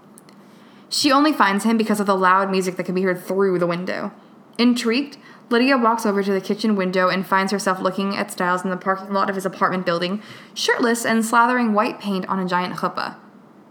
She 0.89 1.13
only 1.13 1.31
finds 1.31 1.63
him 1.63 1.77
because 1.77 2.01
of 2.01 2.07
the 2.07 2.17
loud 2.17 2.51
music 2.51 2.75
that 2.75 2.85
can 2.85 2.93
be 2.95 3.03
heard 3.03 3.23
through 3.23 3.57
the 3.57 3.65
window. 3.65 4.11
Intrigued, 4.57 5.15
Lydia 5.49 5.77
walks 5.77 6.05
over 6.05 6.21
to 6.23 6.33
the 6.33 6.41
kitchen 6.41 6.75
window 6.75 7.07
and 7.07 7.25
finds 7.25 7.53
herself 7.53 7.79
looking 7.79 8.17
at 8.17 8.31
Stiles 8.31 8.65
in 8.65 8.69
the 8.69 8.75
parking 8.75 9.13
lot 9.13 9.29
of 9.29 9.35
his 9.35 9.45
apartment 9.45 9.85
building, 9.85 10.21
shirtless 10.53 11.05
and 11.05 11.23
slathering 11.23 11.71
white 11.71 12.01
paint 12.01 12.27
on 12.27 12.39
a 12.39 12.45
giant 12.45 12.75
chuppah. 12.75 13.15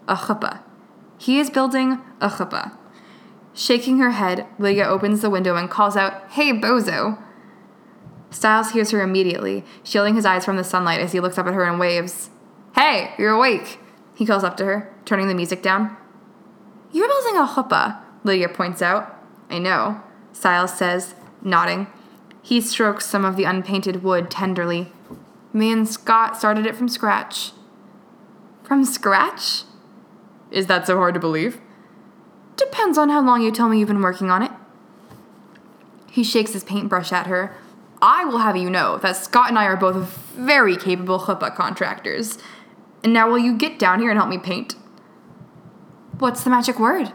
A 0.09 0.17
chuppah. 0.17 0.61
He 1.19 1.39
is 1.39 1.51
building 1.51 1.99
a 2.23 2.31
chuppah. 2.31 2.79
Shaking 3.55 3.99
her 3.99 4.11
head, 4.11 4.47
Lydia 4.59 4.85
opens 4.85 5.23
the 5.23 5.31
window 5.31 5.55
and 5.55 5.71
calls 5.71 5.97
out, 5.97 6.29
Hey, 6.31 6.53
bozo! 6.53 7.23
Stiles 8.31 8.73
hears 8.73 8.91
her 8.91 9.01
immediately, 9.01 9.65
shielding 9.85 10.17
his 10.17 10.27
eyes 10.27 10.45
from 10.45 10.57
the 10.57 10.65
sunlight 10.65 11.01
as 11.01 11.13
he 11.13 11.21
looks 11.21 11.39
up 11.39 11.47
at 11.47 11.55
her 11.55 11.65
and 11.65 11.79
waves. 11.79 12.31
Hey, 12.75 13.15
you're 13.17 13.33
awake, 13.33 13.79
he 14.17 14.27
calls 14.27 14.43
up 14.43 14.57
to 14.57 14.65
her, 14.65 14.93
turning 15.05 15.29
the 15.29 15.35
music 15.35 15.63
down. 15.63 15.97
You're 16.91 17.07
building 17.07 17.37
a 17.37 17.47
chuppah, 17.47 18.01
Lydia 18.25 18.49
points 18.49 18.83
out. 18.83 19.17
I 19.49 19.59
know, 19.59 20.03
Stiles 20.33 20.77
says, 20.77 21.15
nodding. 21.41 21.87
He 22.43 22.61
strokes 22.61 23.07
some 23.07 23.25
of 23.25 23.37
the 23.37 23.45
unpainted 23.45 24.03
wood 24.03 24.33
tenderly. 24.33 24.93
Me 25.53 25.71
and 25.71 25.89
Scott 25.89 26.37
started 26.37 26.67
it 26.67 26.75
from 26.75 26.89
scratch. 26.89 27.53
From 28.65 28.85
scratch? 28.85 29.63
Is 30.51 30.67
that 30.67 30.89
so 30.89 30.97
hard 30.97 31.15
to 31.15 31.21
believe? 31.21 31.61
Depends 32.57 32.99
on 32.99 33.09
how 33.09 33.25
long 33.25 33.43
you 33.43 33.51
tell 33.51 33.69
me 33.69 33.79
you've 33.79 33.89
been 33.89 34.03
working 34.03 34.31
on 34.31 34.43
it. 34.43 34.53
He 36.11 36.23
shakes 36.23 36.53
his 36.53 36.65
paintbrush 36.65 37.13
at 37.13 37.27
her. 37.27 37.55
I 38.01 38.25
will 38.25 38.39
have 38.39 38.57
you 38.57 38.71
know 38.71 38.99
that 38.99 39.17
Scott 39.17 39.49
and 39.49 39.59
I 39.59 39.65
are 39.65 39.77
both 39.77 40.17
very 40.37 40.77
capable 40.77 41.19
chuppah 41.19 41.55
contractors. 41.57 42.39
And 43.03 43.13
now 43.13 43.29
will 43.29 43.39
you 43.39 43.57
get 43.57 43.79
down 43.79 44.01
here 44.01 44.11
and 44.11 44.19
help 44.19 44.31
me 44.31 44.39
paint? 44.39 44.77
What's 46.19 46.45
the 46.45 46.51
magic 46.51 46.79
word? 46.79 47.13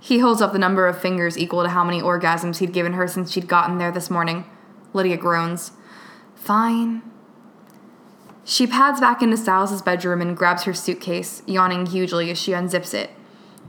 He 0.00 0.18
holds 0.18 0.42
up 0.42 0.52
the 0.52 0.58
number 0.58 0.86
of 0.86 1.00
fingers 1.00 1.38
equal 1.38 1.62
to 1.62 1.68
how 1.68 1.84
many 1.84 2.00
orgasms 2.00 2.58
he'd 2.58 2.72
given 2.72 2.94
her 2.94 3.06
since 3.06 3.32
she'd 3.32 3.48
gotten 3.48 3.78
there 3.78 3.92
this 3.92 4.10
morning. 4.10 4.44
Lydia 4.92 5.16
groans. 5.16 5.72
Fine. 6.34 7.02
She 8.44 8.66
pads 8.66 9.00
back 9.00 9.22
into 9.22 9.36
Stiles' 9.36 9.82
bedroom 9.82 10.20
and 10.20 10.36
grabs 10.36 10.62
her 10.62 10.74
suitcase, 10.74 11.42
yawning 11.46 11.86
hugely 11.86 12.30
as 12.30 12.38
she 12.38 12.52
unzips 12.52 12.94
it. 12.94 13.10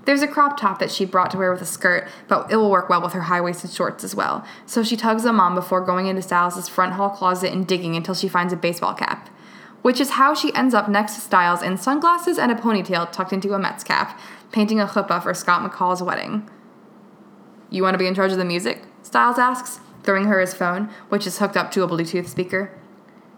There's 0.07 0.21
a 0.21 0.27
crop 0.27 0.57
top 0.57 0.79
that 0.79 0.89
she'd 0.89 1.11
brought 1.11 1.31
to 1.31 1.37
wear 1.37 1.51
with 1.51 1.61
a 1.61 1.65
skirt, 1.65 2.07
but 2.29 2.49
it 2.49 2.55
will 2.55 2.71
work 2.71 2.87
well 2.87 3.01
with 3.01 3.11
her 3.11 3.23
high 3.23 3.41
waisted 3.41 3.71
shorts 3.71 4.05
as 4.05 4.15
well. 4.15 4.45
So 4.65 4.81
she 4.81 4.95
tugs 4.95 5.23
them 5.23 5.37
on 5.41 5.53
before 5.53 5.81
going 5.81 6.07
into 6.07 6.21
Stiles' 6.21 6.69
front 6.69 6.93
hall 6.93 7.09
closet 7.09 7.51
and 7.51 7.67
digging 7.67 7.97
until 7.97 8.15
she 8.15 8.29
finds 8.29 8.53
a 8.53 8.55
baseball 8.55 8.93
cap. 8.93 9.27
Which 9.81 9.99
is 9.99 10.11
how 10.11 10.33
she 10.33 10.55
ends 10.55 10.73
up 10.73 10.87
next 10.87 11.15
to 11.15 11.19
Stiles 11.19 11.61
in 11.61 11.75
sunglasses 11.75 12.37
and 12.37 12.53
a 12.53 12.55
ponytail 12.55 13.11
tucked 13.11 13.33
into 13.33 13.53
a 13.53 13.59
Mets 13.59 13.83
cap, 13.83 14.17
painting 14.53 14.79
a 14.79 14.85
chuppah 14.85 15.21
for 15.21 15.33
Scott 15.33 15.69
McCall's 15.69 16.01
wedding. 16.01 16.49
You 17.69 17.83
want 17.83 17.93
to 17.93 17.99
be 17.99 18.07
in 18.07 18.15
charge 18.15 18.31
of 18.31 18.37
the 18.37 18.45
music? 18.45 18.83
Stiles 19.03 19.37
asks, 19.37 19.81
throwing 20.03 20.27
her 20.27 20.39
his 20.39 20.53
phone, 20.53 20.89
which 21.09 21.27
is 21.27 21.39
hooked 21.39 21.57
up 21.57 21.69
to 21.71 21.83
a 21.83 21.87
Bluetooth 21.87 22.29
speaker. 22.29 22.71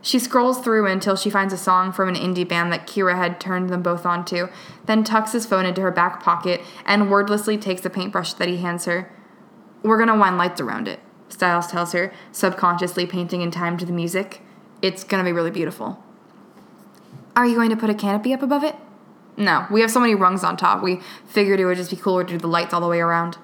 She 0.02 0.20
scrolls 0.20 0.60
through 0.60 0.88
until 0.88 1.16
she 1.16 1.30
finds 1.30 1.54
a 1.54 1.58
song 1.58 1.92
from 1.92 2.08
an 2.08 2.16
indie 2.16 2.48
band 2.48 2.72
that 2.72 2.88
Kira 2.88 3.18
had 3.18 3.40
turned 3.40 3.70
them 3.70 3.82
both 3.82 4.06
onto, 4.06 4.48
then 4.86 5.04
tucks 5.04 5.34
his 5.34 5.46
phone 5.46 5.66
into 5.66 5.82
her 5.82 5.92
back 5.92 6.24
pocket 6.24 6.62
and 6.86 7.12
wordlessly 7.12 7.58
takes 7.58 7.82
the 7.82 7.90
paintbrush 7.90 8.34
that 8.34 8.48
he 8.48 8.58
hands 8.58 8.86
her. 8.86 9.12
We're 9.84 9.98
gonna 9.98 10.18
wind 10.18 10.38
lights 10.38 10.62
around 10.62 10.88
it, 10.88 11.00
Stiles 11.28 11.68
tells 11.68 11.92
her, 11.92 12.14
subconsciously 12.32 13.06
painting 13.06 13.42
in 13.42 13.52
time 13.52 13.78
to 13.78 13.86
the 13.86 13.92
music. 13.92 14.42
It's 14.82 15.04
gonna 15.04 15.26
be 15.26 15.34
really 15.34 15.52
beautiful. 15.52 16.02
Are 17.36 17.46
you 17.46 17.56
going 17.56 17.70
to 17.70 17.78
put 17.78 17.90
a 17.90 17.94
canopy 17.94 18.34
up 18.34 18.42
above 18.42 18.64
it? 18.64 18.76
No, 19.38 19.66
we 19.70 19.82
have 19.82 19.92
so 19.92 20.00
many 20.00 20.16
rungs 20.16 20.44
on 20.44 20.58
top. 20.58 20.82
We 20.82 21.02
figured 21.26 21.60
it 21.60 21.66
would 21.66 21.78
just 21.78 21.92
be 21.92 21.96
cooler 21.96 22.24
to 22.24 22.34
do 22.34 22.38
the 22.38 22.48
lights 22.48 22.74
all 22.74 22.82
the 22.82 22.88
way 22.88 23.00
around. 23.00 23.38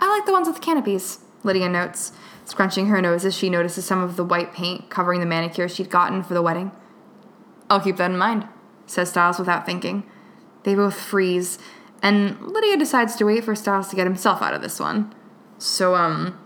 I 0.00 0.08
like 0.08 0.26
the 0.26 0.32
ones 0.32 0.48
with 0.48 0.56
the 0.56 0.62
canopies, 0.62 1.18
Lydia 1.44 1.68
notes 1.68 2.12
scrunching 2.52 2.88
her 2.88 3.00
nose 3.00 3.24
as 3.24 3.34
she 3.34 3.48
notices 3.48 3.86
some 3.86 4.02
of 4.02 4.16
the 4.16 4.24
white 4.24 4.52
paint 4.52 4.90
covering 4.90 5.20
the 5.20 5.26
manicure 5.26 5.66
she'd 5.66 5.88
gotten 5.88 6.22
for 6.22 6.34
the 6.34 6.42
wedding. 6.42 6.70
I'll 7.70 7.80
keep 7.80 7.96
that 7.96 8.10
in 8.10 8.18
mind, 8.18 8.46
says 8.84 9.08
Stiles 9.08 9.38
without 9.38 9.64
thinking. 9.64 10.02
They 10.64 10.74
both 10.74 10.94
freeze, 10.94 11.58
and 12.02 12.38
Lydia 12.42 12.76
decides 12.76 13.16
to 13.16 13.24
wait 13.24 13.42
for 13.42 13.54
Stiles 13.54 13.88
to 13.88 13.96
get 13.96 14.06
himself 14.06 14.42
out 14.42 14.52
of 14.52 14.60
this 14.60 14.78
one. 14.78 15.14
So, 15.56 15.94
um, 15.94 16.38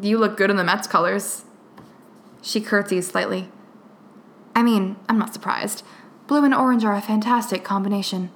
you 0.00 0.18
look 0.18 0.36
good 0.36 0.50
in 0.50 0.56
the 0.56 0.64
Mets 0.64 0.88
colors. 0.88 1.44
She 2.42 2.60
curtsies 2.60 3.06
slightly. 3.06 3.48
I 4.56 4.64
mean, 4.64 4.96
I'm 5.08 5.18
not 5.18 5.32
surprised. 5.32 5.84
Blue 6.26 6.44
and 6.44 6.54
orange 6.54 6.84
are 6.84 6.96
a 6.96 7.00
fantastic 7.00 7.62
combination. 7.62 8.30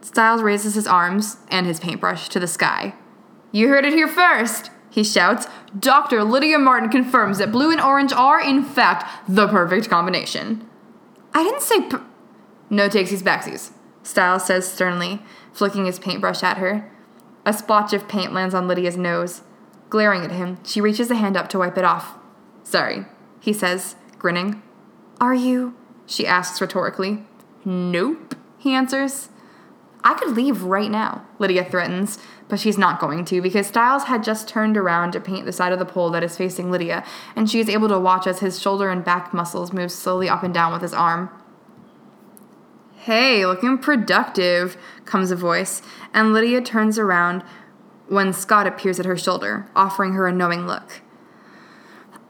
Stiles 0.00 0.40
raises 0.40 0.74
his 0.74 0.86
arms 0.86 1.36
and 1.50 1.66
his 1.66 1.80
paintbrush 1.80 2.30
to 2.30 2.40
the 2.40 2.46
sky. 2.46 2.94
You 3.52 3.68
heard 3.68 3.84
it 3.84 3.92
here 3.92 4.08
first! 4.08 4.70
He 4.90 5.04
shouts. 5.04 5.46
Dr. 5.78 6.24
Lydia 6.24 6.58
Martin 6.58 6.88
confirms 6.88 7.38
that 7.38 7.52
blue 7.52 7.70
and 7.70 7.80
orange 7.80 8.12
are, 8.12 8.40
in 8.40 8.62
fact, 8.62 9.28
the 9.28 9.46
perfect 9.48 9.88
combination. 9.88 10.66
I 11.34 11.42
didn't 11.44 11.62
say 11.62 11.82
per- 11.82 12.04
No 12.70 12.88
takesies 12.88 13.22
backsies, 13.22 13.70
Stiles 14.02 14.46
says 14.46 14.70
sternly, 14.70 15.22
flicking 15.52 15.84
his 15.84 15.98
paintbrush 15.98 16.42
at 16.42 16.58
her. 16.58 16.90
A 17.44 17.52
splotch 17.52 17.92
of 17.92 18.08
paint 18.08 18.32
lands 18.32 18.54
on 18.54 18.66
Lydia's 18.66 18.96
nose. 18.96 19.42
Glaring 19.90 20.22
at 20.22 20.32
him, 20.32 20.58
she 20.64 20.80
reaches 20.80 21.10
a 21.10 21.14
hand 21.14 21.36
up 21.36 21.48
to 21.50 21.58
wipe 21.58 21.78
it 21.78 21.84
off. 21.84 22.18
Sorry, 22.62 23.06
he 23.40 23.52
says, 23.52 23.96
grinning. 24.18 24.62
Are 25.20 25.34
you? 25.34 25.74
she 26.06 26.26
asks 26.26 26.60
rhetorically. 26.60 27.24
Nope, 27.64 28.34
he 28.56 28.72
answers. 28.72 29.28
I 30.04 30.14
could 30.14 30.36
leave 30.36 30.62
right 30.62 30.90
now, 30.90 31.26
Lydia 31.38 31.64
threatens, 31.64 32.18
but 32.48 32.58
she's 32.58 32.78
not 32.78 33.00
going 33.00 33.24
to 33.26 33.42
because 33.42 33.66
Stiles 33.66 34.04
had 34.04 34.24
just 34.24 34.48
turned 34.48 34.76
around 34.76 35.12
to 35.12 35.20
paint 35.20 35.44
the 35.44 35.52
side 35.52 35.72
of 35.72 35.78
the 35.78 35.84
pole 35.84 36.10
that 36.10 36.24
is 36.24 36.36
facing 36.36 36.70
Lydia, 36.70 37.04
and 37.36 37.48
she 37.48 37.60
is 37.60 37.68
able 37.68 37.88
to 37.88 37.98
watch 37.98 38.26
as 38.26 38.40
his 38.40 38.60
shoulder 38.60 38.90
and 38.90 39.04
back 39.04 39.34
muscles 39.34 39.72
move 39.72 39.92
slowly 39.92 40.28
up 40.28 40.42
and 40.42 40.54
down 40.54 40.72
with 40.72 40.82
his 40.82 40.94
arm. 40.94 41.30
Hey, 42.96 43.46
looking 43.46 43.78
productive, 43.78 44.76
comes 45.04 45.30
a 45.30 45.36
voice, 45.36 45.82
and 46.12 46.32
Lydia 46.32 46.60
turns 46.60 46.98
around 46.98 47.42
when 48.08 48.32
Scott 48.32 48.66
appears 48.66 48.98
at 48.98 49.06
her 49.06 49.16
shoulder, 49.16 49.66
offering 49.76 50.14
her 50.14 50.26
a 50.26 50.32
knowing 50.32 50.66
look. 50.66 51.02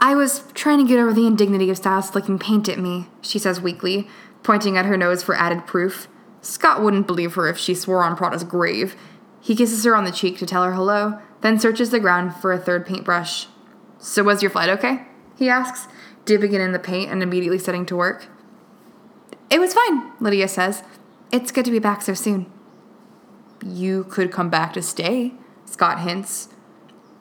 I 0.00 0.14
was 0.14 0.44
trying 0.54 0.78
to 0.78 0.88
get 0.88 1.00
over 1.00 1.12
the 1.12 1.26
indignity 1.26 1.70
of 1.70 1.76
Stiles 1.76 2.10
flicking 2.10 2.38
paint 2.38 2.68
at 2.68 2.78
me, 2.78 3.08
she 3.20 3.38
says 3.38 3.60
weakly, 3.60 4.08
pointing 4.44 4.76
at 4.76 4.86
her 4.86 4.96
nose 4.96 5.22
for 5.22 5.34
added 5.34 5.66
proof. 5.66 6.06
Scott 6.40 6.82
wouldn't 6.82 7.06
believe 7.06 7.34
her 7.34 7.48
if 7.48 7.58
she 7.58 7.74
swore 7.74 8.04
on 8.04 8.16
Prada's 8.16 8.44
grave. 8.44 8.94
He 9.48 9.56
kisses 9.56 9.82
her 9.84 9.96
on 9.96 10.04
the 10.04 10.12
cheek 10.12 10.36
to 10.38 10.44
tell 10.44 10.62
her 10.62 10.74
hello, 10.74 11.20
then 11.40 11.58
searches 11.58 11.88
the 11.88 11.98
ground 11.98 12.34
for 12.34 12.52
a 12.52 12.58
third 12.58 12.84
paintbrush. 12.84 13.46
So, 13.98 14.22
was 14.22 14.42
your 14.42 14.50
flight 14.50 14.68
okay? 14.68 15.06
He 15.38 15.48
asks, 15.48 15.88
dipping 16.26 16.52
it 16.52 16.60
in 16.60 16.72
the 16.72 16.78
paint 16.78 17.10
and 17.10 17.22
immediately 17.22 17.58
setting 17.58 17.86
to 17.86 17.96
work. 17.96 18.26
It 19.48 19.58
was 19.58 19.72
fine, 19.72 20.12
Lydia 20.20 20.48
says. 20.48 20.82
It's 21.32 21.50
good 21.50 21.64
to 21.64 21.70
be 21.70 21.78
back 21.78 22.02
so 22.02 22.12
soon. 22.12 22.44
You 23.64 24.04
could 24.04 24.30
come 24.30 24.50
back 24.50 24.74
to 24.74 24.82
stay, 24.82 25.32
Scott 25.64 26.00
hints. 26.00 26.50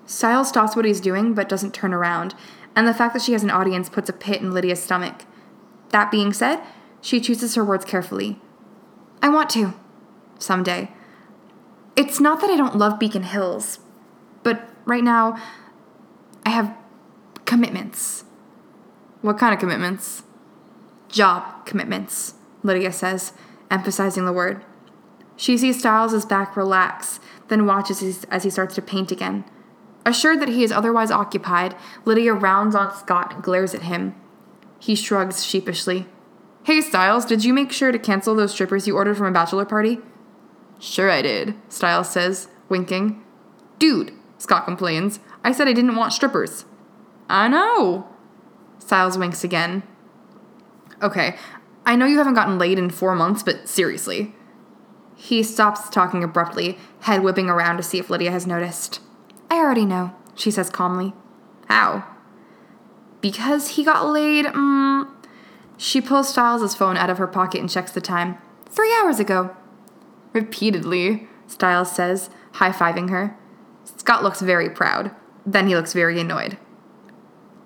Stiles 0.05 0.49
stops 0.49 0.75
what 0.75 0.83
he's 0.83 0.99
doing 0.99 1.33
but 1.33 1.47
doesn't 1.47 1.73
turn 1.73 1.93
around, 1.93 2.35
and 2.75 2.85
the 2.85 2.93
fact 2.93 3.13
that 3.13 3.23
she 3.23 3.31
has 3.31 3.43
an 3.43 3.51
audience 3.51 3.87
puts 3.87 4.09
a 4.09 4.13
pit 4.13 4.41
in 4.41 4.53
Lydia's 4.53 4.83
stomach. 4.83 5.23
That 5.91 6.11
being 6.11 6.33
said, 6.33 6.59
she 6.99 7.21
chooses 7.21 7.55
her 7.55 7.63
words 7.63 7.85
carefully. 7.85 8.37
I 9.21 9.29
want 9.29 9.49
to. 9.51 9.75
Someday. 10.39 10.91
It's 11.97 12.19
not 12.19 12.41
that 12.41 12.51
I 12.51 12.55
don't 12.55 12.77
love 12.77 12.99
Beacon 12.99 13.23
Hills, 13.23 13.79
but 14.43 14.69
right 14.85 15.03
now 15.03 15.35
I 16.45 16.51
have 16.51 16.77
commitments. 17.45 18.23
What 19.21 19.39
kind 19.39 19.51
of 19.51 19.59
commitments? 19.59 20.21
Job 21.09 21.65
commitments, 21.65 22.35
Lydia 22.61 22.91
says, 22.91 23.33
emphasizing 23.71 24.25
the 24.25 24.31
word. 24.31 24.63
She 25.35 25.57
sees 25.57 25.79
Stiles' 25.79 26.23
back 26.23 26.55
relax, 26.55 27.19
then 27.47 27.65
watches 27.65 28.23
as 28.25 28.43
he 28.43 28.51
starts 28.51 28.75
to 28.75 28.81
paint 28.83 29.11
again. 29.11 29.43
Assured 30.05 30.39
that 30.39 30.49
he 30.49 30.63
is 30.63 30.71
otherwise 30.71 31.09
occupied, 31.09 31.75
Lydia 32.05 32.35
rounds 32.35 32.75
on 32.75 32.95
Scott 32.95 33.33
and 33.33 33.43
glares 33.43 33.73
at 33.73 33.81
him. 33.81 34.13
He 34.77 34.93
shrugs 34.93 35.43
sheepishly. 35.43 36.05
Hey, 36.63 36.79
Stiles, 36.81 37.25
did 37.25 37.43
you 37.43 37.55
make 37.55 37.71
sure 37.71 37.91
to 37.91 37.97
cancel 37.97 38.35
those 38.35 38.51
strippers 38.51 38.87
you 38.87 38.95
ordered 38.95 39.17
from 39.17 39.25
a 39.25 39.31
bachelor 39.31 39.65
party? 39.65 39.99
Sure, 40.79 41.09
I 41.09 41.21
did, 41.21 41.55
Stiles 41.69 42.09
says, 42.09 42.49
winking. 42.69 43.23
Dude, 43.79 44.13
Scott 44.37 44.65
complains. 44.65 45.19
I 45.43 45.51
said 45.51 45.67
I 45.67 45.73
didn't 45.73 45.95
want 45.95 46.13
strippers. 46.13 46.65
I 47.29 47.47
know. 47.47 48.07
Stiles 48.79 49.17
winks 49.17 49.43
again. 49.43 49.83
Okay, 51.01 51.35
I 51.85 51.95
know 51.95 52.05
you 52.05 52.17
haven't 52.17 52.33
gotten 52.33 52.57
laid 52.57 52.79
in 52.79 52.89
four 52.89 53.15
months, 53.15 53.43
but 53.43 53.67
seriously. 53.67 54.33
He 55.15 55.41
stops 55.41 55.89
talking 55.89 56.23
abruptly, 56.23 56.77
head 57.01 57.23
whipping 57.23 57.49
around 57.49 57.77
to 57.77 57.83
see 57.83 57.97
if 57.97 58.09
Lydia 58.09 58.31
has 58.31 58.45
noticed. 58.45 58.99
I 59.49 59.55
already 59.55 59.85
know, 59.85 60.13
she 60.35 60.51
says 60.51 60.69
calmly. 60.69 61.13
How? 61.67 62.05
Because 63.19 63.69
he 63.69 63.83
got 63.83 64.05
laid, 64.05 64.45
mm, 64.45 65.09
she 65.75 66.01
pulls 66.01 66.29
Stiles' 66.29 66.75
phone 66.75 66.97
out 66.97 67.09
of 67.09 67.17
her 67.17 67.27
pocket 67.27 67.61
and 67.61 67.69
checks 67.69 67.91
the 67.91 68.01
time. 68.01 68.37
Three 68.69 68.93
hours 69.01 69.19
ago. 69.19 69.55
Repeatedly, 70.33 71.27
Stiles 71.47 71.91
says, 71.91 72.29
high 72.53 72.71
fiving 72.71 73.09
her. 73.09 73.37
Scott 73.83 74.23
looks 74.23 74.41
very 74.41 74.69
proud. 74.69 75.11
Then 75.45 75.67
he 75.67 75.75
looks 75.75 75.93
very 75.93 76.19
annoyed. 76.19 76.57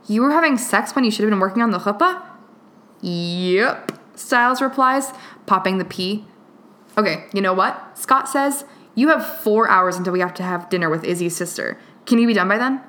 You 0.08 0.22
were 0.22 0.32
having 0.32 0.58
sex 0.58 0.96
when 0.96 1.04
you 1.04 1.12
should 1.12 1.24
have 1.24 1.30
been 1.30 1.40
working 1.40 1.64
on 1.64 1.72
the 1.72 1.80
chuppah? 1.80 2.24
Yep, 3.02 4.00
Stiles 4.16 4.62
replies, 4.62 5.14
popping 5.46 5.78
the 5.78 5.86
P. 5.86 6.26
Okay, 6.98 7.26
you 7.34 7.42
know 7.42 7.54
what? 7.54 7.98
Scott 7.98 8.30
says, 8.30 8.66
You 8.96 9.10
have 9.10 9.42
four 9.42 9.70
hours 9.70 9.96
until 9.96 10.14
we 10.14 10.20
have 10.20 10.34
to 10.36 10.44
have 10.44 10.70
dinner 10.70 10.90
with 10.90 11.04
Izzy's 11.04 11.36
sister. 11.36 11.80
Can 12.06 12.20
you 12.20 12.28
be 12.28 12.34
done 12.34 12.48
by 12.48 12.58
then? 12.58 12.82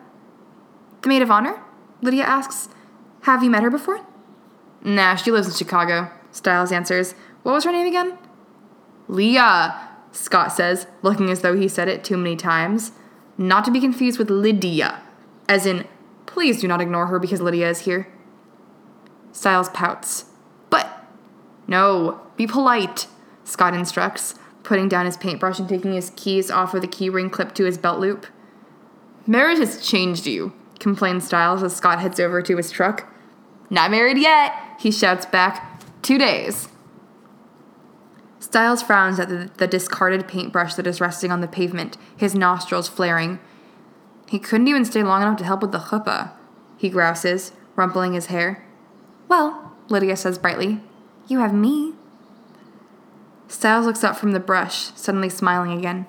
The 1.02 1.08
maid 1.08 1.22
of 1.22 1.30
honor? 1.30 1.62
Lydia 2.00 2.24
asks. 2.24 2.68
Have 3.22 3.42
you 3.44 3.50
met 3.50 3.62
her 3.62 3.70
before? 3.70 4.04
Nah, 4.82 5.14
she 5.14 5.30
lives 5.30 5.46
in 5.46 5.54
Chicago, 5.54 6.10
Stiles 6.32 6.72
answers. 6.72 7.14
What 7.44 7.52
was 7.52 7.64
her 7.64 7.72
name 7.72 7.86
again? 7.86 8.18
Leah, 9.12 9.90
Scott 10.10 10.52
says, 10.52 10.86
looking 11.02 11.30
as 11.30 11.42
though 11.42 11.54
he 11.54 11.68
said 11.68 11.86
it 11.86 12.02
too 12.02 12.16
many 12.16 12.34
times. 12.34 12.92
Not 13.36 13.62
to 13.66 13.70
be 13.70 13.78
confused 13.78 14.18
with 14.18 14.30
Lydia, 14.30 15.02
as 15.48 15.66
in, 15.66 15.86
please 16.24 16.62
do 16.62 16.66
not 16.66 16.80
ignore 16.80 17.06
her 17.06 17.18
because 17.18 17.42
Lydia 17.42 17.68
is 17.68 17.80
here. 17.80 18.08
Stiles 19.30 19.68
pouts. 19.68 20.24
But, 20.70 21.04
no, 21.66 22.22
be 22.36 22.46
polite, 22.46 23.06
Scott 23.44 23.74
instructs, 23.74 24.34
putting 24.62 24.88
down 24.88 25.04
his 25.04 25.18
paintbrush 25.18 25.58
and 25.58 25.68
taking 25.68 25.92
his 25.92 26.10
keys 26.16 26.50
off 26.50 26.72
of 26.72 26.80
the 26.80 26.88
keyring 26.88 27.30
clipped 27.30 27.54
to 27.56 27.64
his 27.64 27.76
belt 27.76 28.00
loop. 28.00 28.26
Marriage 29.26 29.58
has 29.58 29.86
changed 29.86 30.26
you, 30.26 30.54
complains 30.78 31.26
Stiles 31.26 31.62
as 31.62 31.76
Scott 31.76 32.00
heads 32.00 32.18
over 32.18 32.40
to 32.40 32.56
his 32.56 32.70
truck. 32.70 33.12
Not 33.68 33.90
married 33.90 34.18
yet, 34.18 34.54
he 34.78 34.90
shouts 34.90 35.26
back. 35.26 35.82
Two 36.00 36.16
days. 36.16 36.68
Stiles 38.42 38.82
frowns 38.82 39.20
at 39.20 39.28
the, 39.28 39.50
the, 39.58 39.68
discarded 39.68 40.26
paintbrush 40.26 40.74
that 40.74 40.84
is 40.88 41.00
resting 41.00 41.30
on 41.30 41.40
the 41.40 41.46
pavement, 41.46 41.96
his 42.16 42.34
nostrils 42.34 42.88
flaring. 42.88 43.38
He 44.28 44.40
couldn't 44.40 44.66
even 44.66 44.84
stay 44.84 45.04
long 45.04 45.22
enough 45.22 45.38
to 45.38 45.44
help 45.44 45.62
with 45.62 45.70
the 45.70 45.78
chuppah, 45.78 46.32
he 46.76 46.88
grouses, 46.88 47.52
rumpling 47.76 48.14
his 48.14 48.26
hair. 48.26 48.66
Well, 49.28 49.72
Lydia 49.88 50.16
says 50.16 50.38
brightly, 50.38 50.80
you 51.28 51.38
have 51.38 51.54
me. 51.54 51.94
Stiles 53.46 53.86
looks 53.86 54.02
up 54.02 54.16
from 54.16 54.32
the 54.32 54.40
brush, 54.40 54.90
suddenly 54.96 55.28
smiling 55.28 55.78
again. 55.78 56.08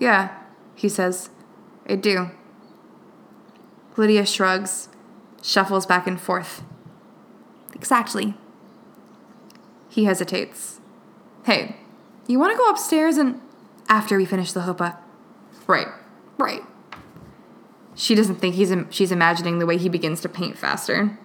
Yeah, 0.00 0.34
he 0.74 0.88
says, 0.88 1.28
I 1.86 1.96
do. 1.96 2.30
Lydia 3.98 4.24
shrugs, 4.24 4.88
shuffles 5.42 5.84
back 5.84 6.06
and 6.06 6.18
forth. 6.18 6.62
Exactly. 7.74 8.38
He 9.90 10.04
hesitates. 10.04 10.80
Hey, 11.44 11.76
you 12.26 12.38
want 12.38 12.52
to 12.52 12.58
go 12.58 12.68
upstairs 12.68 13.16
and. 13.16 13.40
after 13.88 14.16
we 14.16 14.24
finish 14.24 14.52
the 14.52 14.60
chuppah? 14.60 14.96
Right, 15.66 15.88
right. 16.38 16.62
She 17.94 18.14
doesn't 18.14 18.36
think 18.36 18.54
he's 18.54 18.72
she's 18.90 19.12
imagining 19.12 19.58
the 19.58 19.66
way 19.66 19.76
he 19.76 19.88
begins 19.88 20.20
to 20.22 20.28
paint 20.28 20.56
faster. 20.56 21.18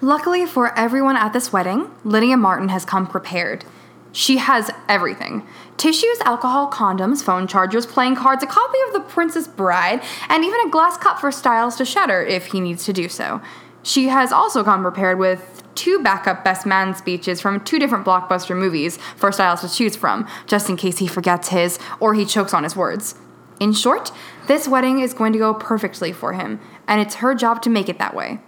Luckily 0.00 0.46
for 0.46 0.76
everyone 0.76 1.16
at 1.16 1.32
this 1.32 1.52
wedding, 1.52 1.90
Lydia 2.02 2.36
Martin 2.36 2.68
has 2.68 2.84
come 2.84 3.06
prepared. 3.06 3.64
She 4.12 4.38
has 4.38 4.70
everything 4.88 5.46
tissues, 5.76 6.20
alcohol, 6.24 6.70
condoms, 6.70 7.22
phone 7.22 7.46
chargers, 7.46 7.86
playing 7.86 8.14
cards, 8.14 8.42
a 8.42 8.46
copy 8.46 8.78
of 8.86 8.92
The 8.92 9.00
Princess 9.00 9.48
Bride, 9.48 10.02
and 10.28 10.44
even 10.44 10.60
a 10.66 10.70
glass 10.70 10.96
cup 10.96 11.18
for 11.18 11.32
Stiles 11.32 11.76
to 11.76 11.84
shatter 11.84 12.22
if 12.22 12.46
he 12.46 12.60
needs 12.60 12.84
to 12.84 12.92
do 12.92 13.08
so. 13.08 13.40
She 13.82 14.08
has 14.08 14.30
also 14.32 14.62
come 14.62 14.82
prepared 14.82 15.18
with 15.18 15.61
two 15.74 16.02
backup 16.02 16.44
best 16.44 16.66
man 16.66 16.94
speeches 16.94 17.40
from 17.40 17.62
two 17.64 17.78
different 17.78 18.04
blockbuster 18.04 18.56
movies 18.56 18.98
for 19.16 19.32
Stiles 19.32 19.60
to 19.62 19.68
choose 19.68 19.96
from, 19.96 20.26
just 20.46 20.68
in 20.68 20.76
case 20.76 20.98
he 20.98 21.06
forgets 21.06 21.48
his 21.48 21.78
or 22.00 22.14
he 22.14 22.24
chokes 22.24 22.54
on 22.54 22.64
his 22.64 22.76
words. 22.76 23.14
In 23.60 23.72
short, 23.72 24.10
this 24.48 24.66
wedding 24.66 25.00
is 25.00 25.14
going 25.14 25.32
to 25.32 25.38
go 25.38 25.54
perfectly 25.54 26.12
for 26.12 26.32
him, 26.32 26.60
and 26.88 27.00
it's 27.00 27.16
her 27.16 27.34
job 27.34 27.62
to 27.62 27.70
make 27.70 27.88
it 27.88 27.98
that 27.98 28.14
way. 28.14 28.40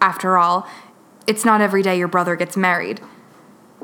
After 0.00 0.36
all, 0.38 0.66
it's 1.26 1.44
not 1.44 1.60
every 1.60 1.82
day 1.82 1.98
your 1.98 2.08
brother 2.08 2.36
gets 2.36 2.56
married. 2.56 3.00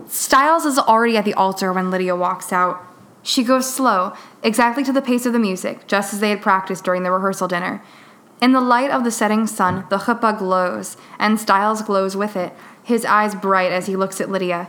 Stiles 0.07 0.65
is 0.65 0.79
already 0.79 1.17
at 1.17 1.25
the 1.25 1.35
altar 1.35 1.73
when 1.73 1.91
Lydia 1.91 2.17
walks 2.17 2.53
out. 2.53 2.81
She 3.23 3.43
goes 3.43 3.73
slow, 3.73 4.13
exactly 4.43 4.85
to 4.85 4.93
the 4.93 5.03
pace 5.03 5.27
of 5.27 5.33
the 5.33 5.39
music, 5.39 5.87
just 5.87 6.13
as 6.13 6.21
they 6.21 6.31
had 6.31 6.43
practiced 6.43 6.85
during 6.85 7.03
the 7.03 7.11
rehearsal 7.11 7.49
dinner. 7.49 7.83
In 8.45 8.53
the 8.53 8.61
light 8.61 8.91
of 8.91 9.05
the 9.05 9.11
setting 9.11 9.47
sun, 9.47 9.87
the 9.89 9.97
chuppah 9.97 10.37
glows, 10.37 10.99
and 11.19 11.41
Stiles 11.41 11.81
glows 11.81 12.15
with 12.15 12.37
it, 12.37 12.53
his 12.83 13.07
eyes 13.07 13.35
bright 13.35 13.73
as 13.73 13.87
he 13.87 13.97
looks 13.97 14.21
at 14.21 14.29
Lydia. 14.29 14.69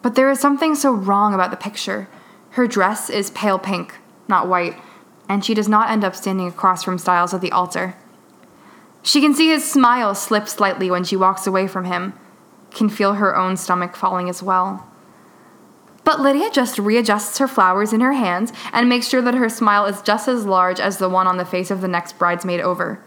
But 0.00 0.14
there 0.14 0.30
is 0.30 0.38
something 0.38 0.76
so 0.76 0.92
wrong 0.92 1.34
about 1.34 1.50
the 1.50 1.56
picture. 1.56 2.08
Her 2.50 2.68
dress 2.68 3.10
is 3.10 3.30
pale 3.30 3.58
pink, 3.58 3.96
not 4.28 4.46
white, 4.46 4.80
and 5.28 5.44
she 5.44 5.54
does 5.54 5.66
not 5.68 5.90
end 5.90 6.04
up 6.04 6.14
standing 6.14 6.46
across 6.46 6.84
from 6.84 6.98
Stiles 6.98 7.34
at 7.34 7.40
the 7.40 7.50
altar. 7.50 7.96
She 9.02 9.20
can 9.20 9.34
see 9.34 9.48
his 9.48 9.68
smile 9.68 10.14
slip 10.14 10.46
slightly 10.46 10.88
when 10.88 11.02
she 11.02 11.16
walks 11.16 11.48
away 11.48 11.66
from 11.66 11.86
him 11.86 12.14
can 12.70 12.88
feel 12.88 13.14
her 13.14 13.36
own 13.36 13.56
stomach 13.56 13.96
falling 13.96 14.28
as 14.28 14.40
well. 14.40 14.86
But 16.10 16.22
Lydia 16.22 16.50
just 16.50 16.76
readjusts 16.76 17.38
her 17.38 17.46
flowers 17.46 17.92
in 17.92 18.00
her 18.00 18.14
hands 18.14 18.52
and 18.72 18.88
makes 18.88 19.06
sure 19.06 19.22
that 19.22 19.36
her 19.36 19.48
smile 19.48 19.84
is 19.84 20.02
just 20.02 20.26
as 20.26 20.44
large 20.44 20.80
as 20.80 20.98
the 20.98 21.08
one 21.08 21.28
on 21.28 21.36
the 21.36 21.44
face 21.44 21.70
of 21.70 21.82
the 21.82 21.86
next 21.86 22.18
bridesmaid 22.18 22.58
over. 22.58 23.00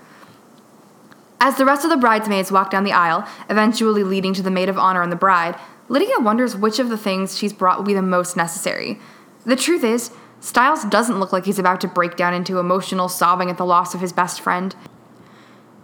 As 1.41 1.57
the 1.57 1.65
rest 1.65 1.83
of 1.83 1.89
the 1.89 1.97
bridesmaids 1.97 2.49
walk 2.49 2.71
down 2.71 2.85
the 2.85 2.93
aisle, 2.93 3.27
eventually 3.49 4.05
leading 4.05 4.33
to 4.35 4.41
the 4.41 4.49
maid 4.49 4.69
of 4.69 4.77
honor 4.77 5.01
and 5.01 5.11
the 5.11 5.17
bride, 5.17 5.59
Lydia 5.89 6.17
wonders 6.17 6.55
which 6.55 6.79
of 6.79 6.87
the 6.87 6.97
things 6.97 7.37
she's 7.37 7.51
brought 7.51 7.77
will 7.77 7.83
be 7.83 7.93
the 7.93 8.01
most 8.01 8.37
necessary. 8.37 9.01
The 9.45 9.57
truth 9.57 9.83
is, 9.83 10.11
Stiles 10.39 10.85
doesn't 10.85 11.19
look 11.19 11.33
like 11.33 11.43
he's 11.43 11.59
about 11.59 11.81
to 11.81 11.89
break 11.89 12.15
down 12.15 12.33
into 12.33 12.57
emotional 12.57 13.09
sobbing 13.09 13.49
at 13.49 13.57
the 13.57 13.65
loss 13.65 13.93
of 13.93 13.99
his 13.99 14.13
best 14.13 14.39
friend. 14.39 14.77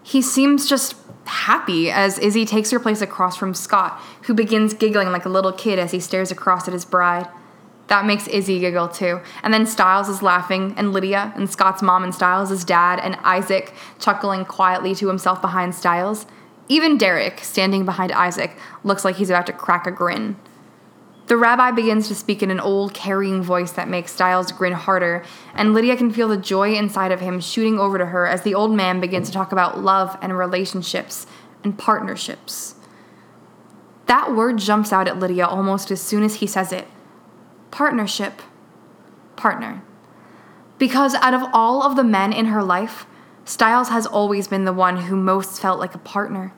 He 0.03 0.21
seems 0.21 0.67
just 0.67 0.95
happy 1.25 1.91
as 1.91 2.17
Izzy 2.17 2.45
takes 2.45 2.71
her 2.71 2.79
place 2.79 3.01
across 3.01 3.38
from 3.38 3.53
Scott, 3.53 4.01
who 4.23 4.33
begins 4.33 4.73
giggling 4.73 5.12
like 5.12 5.25
a 5.25 5.29
little 5.29 5.51
kid 5.51 5.77
as 5.79 5.91
he 5.91 5.99
stares 5.99 6.31
across 6.31 6.67
at 6.67 6.73
his 6.73 6.85
bride. 6.85 7.27
That 7.88 8.05
makes 8.05 8.27
Izzy 8.27 8.59
giggle 8.59 8.88
too. 8.88 9.19
And 9.41 9.53
then 9.53 9.65
Stiles 9.65 10.09
is 10.09 10.21
laughing, 10.21 10.73
and 10.77 10.93
Lydia, 10.93 11.33
and 11.35 11.49
Scott's 11.49 11.81
mom, 11.81 12.03
and 12.03 12.13
Stiles' 12.13 12.63
dad, 12.63 12.99
and 12.99 13.15
Isaac 13.23 13.73
chuckling 13.99 14.45
quietly 14.45 14.93
to 14.95 15.07
himself 15.07 15.41
behind 15.41 15.73
Stiles. 15.73 16.25
Even 16.67 16.99
Derek, 16.99 17.39
standing 17.39 17.85
behind 17.85 18.12
Isaac, 18.12 18.55
looks 18.83 19.03
like 19.03 19.15
he's 19.15 19.31
about 19.31 19.47
to 19.47 19.53
crack 19.53 19.88
a 19.88 19.91
grin. 19.91 20.35
The 21.29 21.37
rabbi 21.37 21.69
begins 21.69 22.07
to 22.07 22.15
speak 22.15 22.41
in 22.41 22.49
an 22.49 22.59
old, 22.59 22.95
carrying 22.95 23.43
voice 23.43 23.71
that 23.73 23.87
makes 23.87 24.11
Stiles 24.11 24.51
grin 24.51 24.73
harder, 24.73 25.23
and 25.53 25.75
Lydia 25.75 25.95
can 25.95 26.11
feel 26.11 26.27
the 26.27 26.37
joy 26.37 26.73
inside 26.73 27.11
of 27.11 27.19
him 27.19 27.39
shooting 27.39 27.79
over 27.79 27.99
to 27.99 28.07
her 28.07 28.25
as 28.25 28.41
the 28.41 28.55
old 28.55 28.71
man 28.71 28.99
begins 28.99 29.27
to 29.27 29.33
talk 29.33 29.51
about 29.51 29.79
love 29.79 30.17
and 30.23 30.35
relationships 30.35 31.27
and 31.63 31.77
partnerships. 31.77 32.73
That 34.07 34.35
word 34.35 34.57
jumps 34.57 34.91
out 34.91 35.07
at 35.07 35.19
Lydia 35.19 35.45
almost 35.45 35.91
as 35.91 36.01
soon 36.01 36.23
as 36.23 36.35
he 36.35 36.47
says 36.47 36.73
it 36.73 36.87
partnership. 37.69 38.41
Partner. 39.35 39.83
Because 40.79 41.13
out 41.13 41.35
of 41.35 41.43
all 41.53 41.83
of 41.83 41.95
the 41.95 42.03
men 42.03 42.33
in 42.33 42.47
her 42.47 42.63
life, 42.63 43.05
Stiles 43.45 43.89
has 43.89 44.07
always 44.07 44.47
been 44.47 44.65
the 44.65 44.73
one 44.73 44.97
who 45.01 45.15
most 45.15 45.61
felt 45.61 45.79
like 45.79 45.93
a 45.93 45.99
partner. 45.99 46.53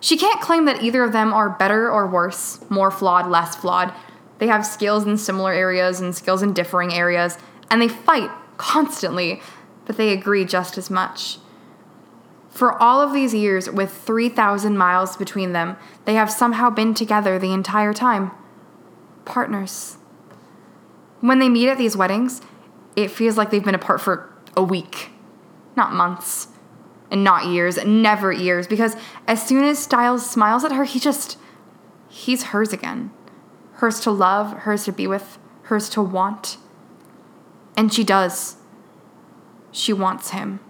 She 0.00 0.16
can't 0.16 0.40
claim 0.40 0.64
that 0.66 0.82
either 0.82 1.02
of 1.02 1.12
them 1.12 1.32
are 1.32 1.50
better 1.50 1.90
or 1.90 2.06
worse, 2.06 2.60
more 2.70 2.90
flawed, 2.90 3.28
less 3.28 3.56
flawed. 3.56 3.92
They 4.38 4.46
have 4.46 4.64
skills 4.64 5.06
in 5.06 5.18
similar 5.18 5.52
areas 5.52 6.00
and 6.00 6.14
skills 6.14 6.42
in 6.42 6.52
differing 6.52 6.94
areas, 6.94 7.36
and 7.70 7.82
they 7.82 7.88
fight 7.88 8.30
constantly, 8.56 9.42
but 9.86 9.96
they 9.96 10.12
agree 10.12 10.44
just 10.44 10.78
as 10.78 10.90
much. 10.90 11.38
For 12.48 12.80
all 12.80 13.00
of 13.00 13.12
these 13.12 13.34
years, 13.34 13.68
with 13.68 13.92
3,000 13.92 14.76
miles 14.76 15.16
between 15.16 15.52
them, 15.52 15.76
they 16.04 16.14
have 16.14 16.30
somehow 16.30 16.70
been 16.70 16.94
together 16.94 17.38
the 17.38 17.52
entire 17.52 17.92
time. 17.92 18.30
Partners. 19.24 19.96
When 21.20 21.40
they 21.40 21.48
meet 21.48 21.68
at 21.68 21.78
these 21.78 21.96
weddings, 21.96 22.40
it 22.94 23.10
feels 23.10 23.36
like 23.36 23.50
they've 23.50 23.64
been 23.64 23.74
apart 23.74 24.00
for 24.00 24.32
a 24.56 24.62
week, 24.62 25.10
not 25.76 25.92
months 25.92 26.48
and 27.10 27.24
not 27.24 27.46
years, 27.46 27.82
never 27.84 28.32
years, 28.32 28.66
because 28.66 28.96
as 29.26 29.42
soon 29.46 29.64
as 29.64 29.78
Stiles 29.78 30.28
smiles 30.28 30.64
at 30.64 30.72
her, 30.72 30.84
he 30.84 31.00
just, 31.00 31.38
he's 32.08 32.44
hers 32.44 32.72
again. 32.72 33.10
Hers 33.74 34.00
to 34.00 34.10
love, 34.10 34.52
hers 34.58 34.84
to 34.84 34.92
be 34.92 35.06
with, 35.06 35.38
hers 35.62 35.88
to 35.90 36.02
want. 36.02 36.58
And 37.76 37.92
she 37.92 38.04
does. 38.04 38.56
She 39.70 39.92
wants 39.92 40.30
him. 40.30 40.60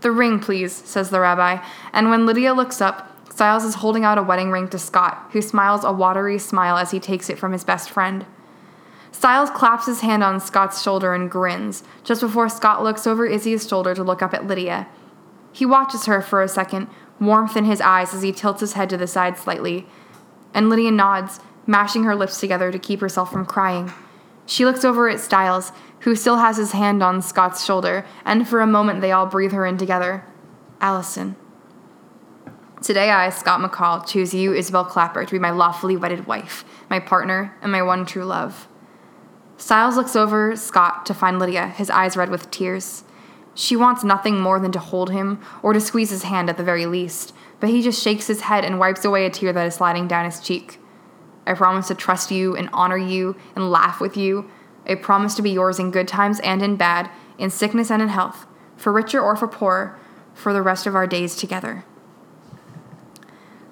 The 0.00 0.10
ring, 0.10 0.40
please, 0.40 0.72
says 0.72 1.10
the 1.10 1.20
rabbi, 1.20 1.64
and 1.92 2.10
when 2.10 2.26
Lydia 2.26 2.52
looks 2.52 2.80
up, 2.80 3.10
Stiles 3.30 3.64
is 3.64 3.76
holding 3.76 4.04
out 4.04 4.18
a 4.18 4.22
wedding 4.22 4.50
ring 4.50 4.68
to 4.68 4.78
Scott, 4.78 5.30
who 5.32 5.40
smiles 5.40 5.82
a 5.82 5.92
watery 5.92 6.38
smile 6.38 6.76
as 6.76 6.90
he 6.90 7.00
takes 7.00 7.30
it 7.30 7.38
from 7.38 7.52
his 7.52 7.64
best 7.64 7.90
friend. 7.90 8.26
Stiles 9.10 9.50
claps 9.50 9.86
his 9.86 10.00
hand 10.00 10.22
on 10.22 10.40
Scott's 10.40 10.82
shoulder 10.82 11.14
and 11.14 11.30
grins, 11.30 11.82
just 12.02 12.20
before 12.20 12.48
Scott 12.48 12.82
looks 12.82 13.06
over 13.06 13.26
Izzy's 13.26 13.66
shoulder 13.66 13.94
to 13.94 14.04
look 14.04 14.22
up 14.22 14.34
at 14.34 14.46
Lydia, 14.46 14.86
he 15.54 15.64
watches 15.64 16.06
her 16.06 16.20
for 16.20 16.42
a 16.42 16.48
second, 16.48 16.88
warmth 17.20 17.56
in 17.56 17.64
his 17.64 17.80
eyes 17.80 18.12
as 18.12 18.22
he 18.22 18.32
tilts 18.32 18.60
his 18.60 18.72
head 18.72 18.90
to 18.90 18.96
the 18.96 19.06
side 19.06 19.38
slightly. 19.38 19.86
And 20.52 20.68
Lydia 20.68 20.90
nods, 20.90 21.38
mashing 21.64 22.02
her 22.02 22.16
lips 22.16 22.40
together 22.40 22.72
to 22.72 22.78
keep 22.78 23.00
herself 23.00 23.30
from 23.30 23.46
crying. 23.46 23.92
She 24.46 24.64
looks 24.64 24.84
over 24.84 25.08
at 25.08 25.20
Stiles, 25.20 25.70
who 26.00 26.16
still 26.16 26.38
has 26.38 26.56
his 26.56 26.72
hand 26.72 27.04
on 27.04 27.22
Scott's 27.22 27.64
shoulder, 27.64 28.04
and 28.24 28.48
for 28.48 28.60
a 28.60 28.66
moment 28.66 29.00
they 29.00 29.12
all 29.12 29.26
breathe 29.26 29.52
her 29.52 29.64
in 29.64 29.78
together. 29.78 30.24
Allison. 30.80 31.36
Today 32.82 33.10
I, 33.10 33.30
Scott 33.30 33.60
McCall, 33.60 34.04
choose 34.04 34.34
you, 34.34 34.52
Isabel 34.52 34.84
Clapper, 34.84 35.24
to 35.24 35.32
be 35.32 35.38
my 35.38 35.50
lawfully 35.50 35.96
wedded 35.96 36.26
wife, 36.26 36.64
my 36.90 36.98
partner, 36.98 37.56
and 37.62 37.70
my 37.70 37.80
one 37.80 38.04
true 38.04 38.24
love. 38.24 38.66
Stiles 39.56 39.96
looks 39.96 40.16
over 40.16 40.56
Scott 40.56 41.06
to 41.06 41.14
find 41.14 41.38
Lydia, 41.38 41.68
his 41.68 41.90
eyes 41.90 42.16
red 42.16 42.28
with 42.28 42.50
tears. 42.50 43.04
She 43.54 43.76
wants 43.76 44.02
nothing 44.02 44.40
more 44.40 44.58
than 44.58 44.72
to 44.72 44.78
hold 44.78 45.10
him 45.10 45.40
or 45.62 45.72
to 45.72 45.80
squeeze 45.80 46.10
his 46.10 46.24
hand 46.24 46.50
at 46.50 46.56
the 46.56 46.64
very 46.64 46.86
least, 46.86 47.32
but 47.60 47.70
he 47.70 47.82
just 47.82 48.02
shakes 48.02 48.26
his 48.26 48.42
head 48.42 48.64
and 48.64 48.78
wipes 48.78 49.04
away 49.04 49.26
a 49.26 49.30
tear 49.30 49.52
that 49.52 49.66
is 49.66 49.74
sliding 49.74 50.08
down 50.08 50.24
his 50.24 50.40
cheek. 50.40 50.80
I 51.46 51.54
promise 51.54 51.88
to 51.88 51.94
trust 51.94 52.30
you 52.30 52.56
and 52.56 52.68
honor 52.72 52.96
you 52.96 53.36
and 53.54 53.70
laugh 53.70 54.00
with 54.00 54.16
you. 54.16 54.50
I 54.86 54.96
promise 54.96 55.34
to 55.36 55.42
be 55.42 55.50
yours 55.50 55.78
in 55.78 55.90
good 55.90 56.08
times 56.08 56.40
and 56.40 56.62
in 56.62 56.76
bad, 56.76 57.10
in 57.38 57.50
sickness 57.50 57.90
and 57.90 58.02
in 58.02 58.08
health, 58.08 58.46
for 58.76 58.92
richer 58.92 59.20
or 59.20 59.36
for 59.36 59.48
poorer, 59.48 59.98
for 60.34 60.52
the 60.52 60.62
rest 60.62 60.86
of 60.86 60.94
our 60.94 61.06
days 61.06 61.36
together. 61.36 61.84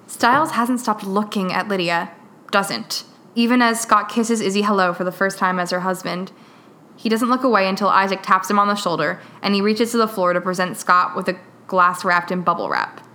Stiles 0.07 0.51
hasn't 0.51 0.79
stopped 0.79 1.03
looking 1.03 1.51
at 1.51 1.67
Lydia. 1.67 2.11
Doesn't. 2.51 3.03
Even 3.35 3.61
as 3.61 3.81
Scott 3.81 4.09
kisses 4.09 4.41
Izzy 4.41 4.61
hello 4.61 4.93
for 4.93 5.03
the 5.03 5.11
first 5.11 5.37
time 5.39 5.59
as 5.59 5.71
her 5.71 5.81
husband. 5.81 6.31
He 7.03 7.09
doesn't 7.09 7.29
look 7.29 7.43
away 7.43 7.67
until 7.67 7.89
Isaac 7.89 8.21
taps 8.23 8.49
him 8.49 8.57
on 8.57 8.69
the 8.69 8.75
shoulder 8.75 9.19
and 9.41 9.53
he 9.53 9.59
reaches 9.59 9.91
to 9.91 9.97
the 9.97 10.07
floor 10.07 10.31
to 10.31 10.39
present 10.39 10.77
Scott 10.77 11.17
with 11.17 11.27
a 11.27 11.37
glass 11.67 12.05
wrapped 12.05 12.31
in 12.31 12.43
bubble 12.43 12.69
wrap. 12.69 13.05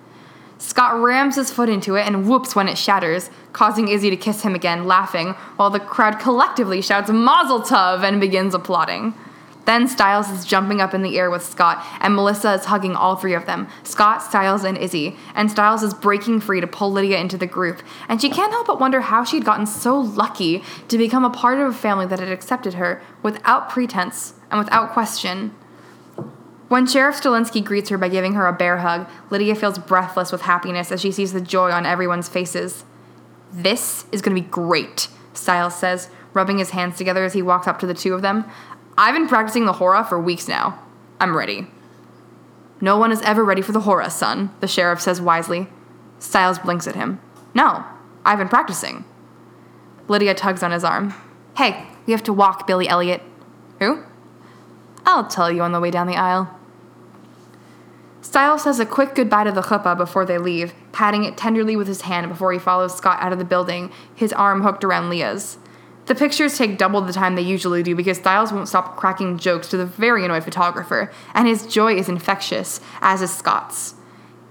Scott 0.59 1.01
rams 1.01 1.37
his 1.37 1.51
foot 1.51 1.71
into 1.71 1.95
it 1.95 2.07
and 2.07 2.29
whoops 2.29 2.55
when 2.55 2.69
it 2.69 2.77
shatters, 2.77 3.31
causing 3.55 3.89
Izzy 3.89 4.11
to 4.11 4.17
kiss 4.17 4.43
him 4.43 4.55
again, 4.55 4.87
laughing, 4.87 5.29
while 5.57 5.71
the 5.71 5.81
crowd 5.81 6.19
collectively 6.19 6.83
shouts 6.83 7.09
Mazel 7.09 7.63
Tov 7.63 8.03
and 8.03 8.21
begins 8.21 8.55
applauding. 8.55 9.15
Then 9.69 9.87
Stiles 9.87 10.31
is 10.31 10.47
jumping 10.47 10.81
up 10.81 10.95
in 10.95 11.03
the 11.03 11.19
air 11.19 11.31
with 11.31 11.45
Scott, 11.45 11.85
and 12.01 12.17
Melissa 12.17 12.55
is 12.55 12.65
hugging 12.65 12.97
all 12.97 13.17
three 13.17 13.35
of 13.35 13.45
them 13.45 13.69
Scott, 13.83 14.23
Stiles, 14.23 14.65
and 14.65 14.79
Izzy. 14.79 15.19
And 15.35 15.51
Stiles 15.51 15.83
is 15.83 15.93
breaking 15.93 16.41
free 16.41 16.63
to 16.63 16.67
pull 16.67 16.91
Lydia 16.91 17.19
into 17.19 17.37
the 17.37 17.47
group, 17.47 17.83
and 18.09 18.19
she 18.19 18.31
can't 18.31 18.51
help 18.51 18.67
but 18.67 18.81
wonder 18.81 19.03
how 19.03 19.25
she'd 19.25 19.45
gotten 19.45 19.67
so 19.67 20.01
lucky 20.01 20.63
to 20.89 20.97
become 20.97 21.23
a 21.23 21.29
part 21.29 21.61
of 21.61 21.69
a 21.69 21.75
family 21.75 22.07
that 22.07 22.19
had 22.19 22.31
accepted 22.31 22.75
her 22.75 23.03
without 23.23 23.69
pretense 23.69 24.33
and 24.51 24.59
without 24.59 24.93
question. 24.93 25.55
When 26.69 26.87
Sheriff 26.87 27.21
Stilinski 27.21 27.63
greets 27.63 27.91
her 27.91 27.99
by 27.99 28.09
giving 28.09 28.33
her 28.33 28.47
a 28.47 28.55
bear 28.55 28.79
hug, 28.79 29.07
Lydia 29.29 29.55
feels 29.55 29.79
breathless 29.79 30.33
with 30.33 30.41
happiness 30.41 30.91
as 30.91 31.03
she 31.03 31.13
sees 31.13 31.35
the 31.35 31.43
joy 31.43 31.73
on 31.73 31.85
everyone's 31.85 32.31
faces. 32.31 32.87
This 33.53 34.07
is 34.13 34.23
going 34.23 34.35
to 34.35 34.43
be 34.43 34.49
great, 34.49 35.09
Stiles 35.35 35.75
says, 35.77 36.09
rubbing 36.33 36.57
his 36.57 36.71
hands 36.71 36.97
together 36.97 37.25
as 37.25 37.35
he 37.35 37.43
walks 37.43 37.67
up 37.67 37.79
to 37.81 37.87
the 37.87 37.93
two 37.93 38.15
of 38.15 38.23
them. 38.23 38.47
I've 39.01 39.15
been 39.15 39.29
practicing 39.29 39.65
the 39.65 39.75
hora 39.75 40.03
for 40.03 40.21
weeks 40.21 40.49
now. 40.49 40.83
I'm 41.21 41.37
ready. 41.37 41.69
No 42.81 42.99
one 42.99 43.13
is 43.13 43.23
ever 43.23 43.45
ready 43.45 43.63
for 43.63 43.71
the 43.71 43.83
hora, 43.83 44.11
son, 44.11 44.51
the 44.59 44.67
sheriff 44.67 45.01
says 45.01 45.21
wisely. 45.21 45.69
Stiles 46.19 46.59
blinks 46.59 46.89
at 46.89 46.97
him. 46.97 47.21
No, 47.55 47.85
I've 48.25 48.39
been 48.39 48.49
practicing. 48.49 49.05
Lydia 50.09 50.35
tugs 50.35 50.65
on 50.65 50.73
his 50.73 50.83
arm. 50.83 51.15
Hey, 51.57 51.87
we 52.07 52.13
have 52.13 52.25
to 52.25 52.33
walk, 52.33 52.67
Billy 52.67 52.89
Elliot. 52.89 53.23
Who? 53.79 54.03
I'll 55.07 55.29
tell 55.29 55.53
you 55.53 55.63
on 55.63 55.71
the 55.71 55.81
way 55.81 55.93
down 55.93 56.09
the 56.09 56.17
aisle. 56.17 56.53
Stiles 58.21 58.65
says 58.65 58.81
a 58.81 58.87
quick 58.87 59.15
goodbye 59.15 59.45
to 59.45 59.53
the 59.53 59.63
chuppah 59.63 59.97
before 59.97 60.25
they 60.25 60.39
leave, 60.39 60.75
patting 60.91 61.23
it 61.23 61.37
tenderly 61.37 61.77
with 61.77 61.87
his 61.87 62.01
hand 62.01 62.29
before 62.29 62.53
he 62.53 62.59
follows 62.59 62.97
Scott 62.97 63.23
out 63.23 63.33
of 63.33 63.39
the 63.39 63.45
building, 63.45 63.93
his 64.13 64.33
arm 64.33 64.63
hooked 64.63 64.83
around 64.83 65.09
Leah's. 65.09 65.57
The 66.09 66.15
pictures 66.15 66.57
take 66.57 66.79
double 66.79 67.03
the 67.03 67.13
time 67.13 67.35
they 67.35 67.43
usually 67.43 67.83
do 67.83 67.95
because 67.95 68.17
Stiles 68.17 68.51
won't 68.51 68.67
stop 68.67 68.97
cracking 68.97 69.37
jokes 69.37 69.69
to 69.69 69.77
the 69.77 69.85
very 69.85 70.25
annoyed 70.25 70.43
photographer, 70.43 71.13
and 71.35 71.47
his 71.47 71.67
joy 71.67 71.97
is 71.97 72.09
infectious, 72.09 72.81
as 73.03 73.21
is 73.21 73.31
Scott's. 73.31 73.95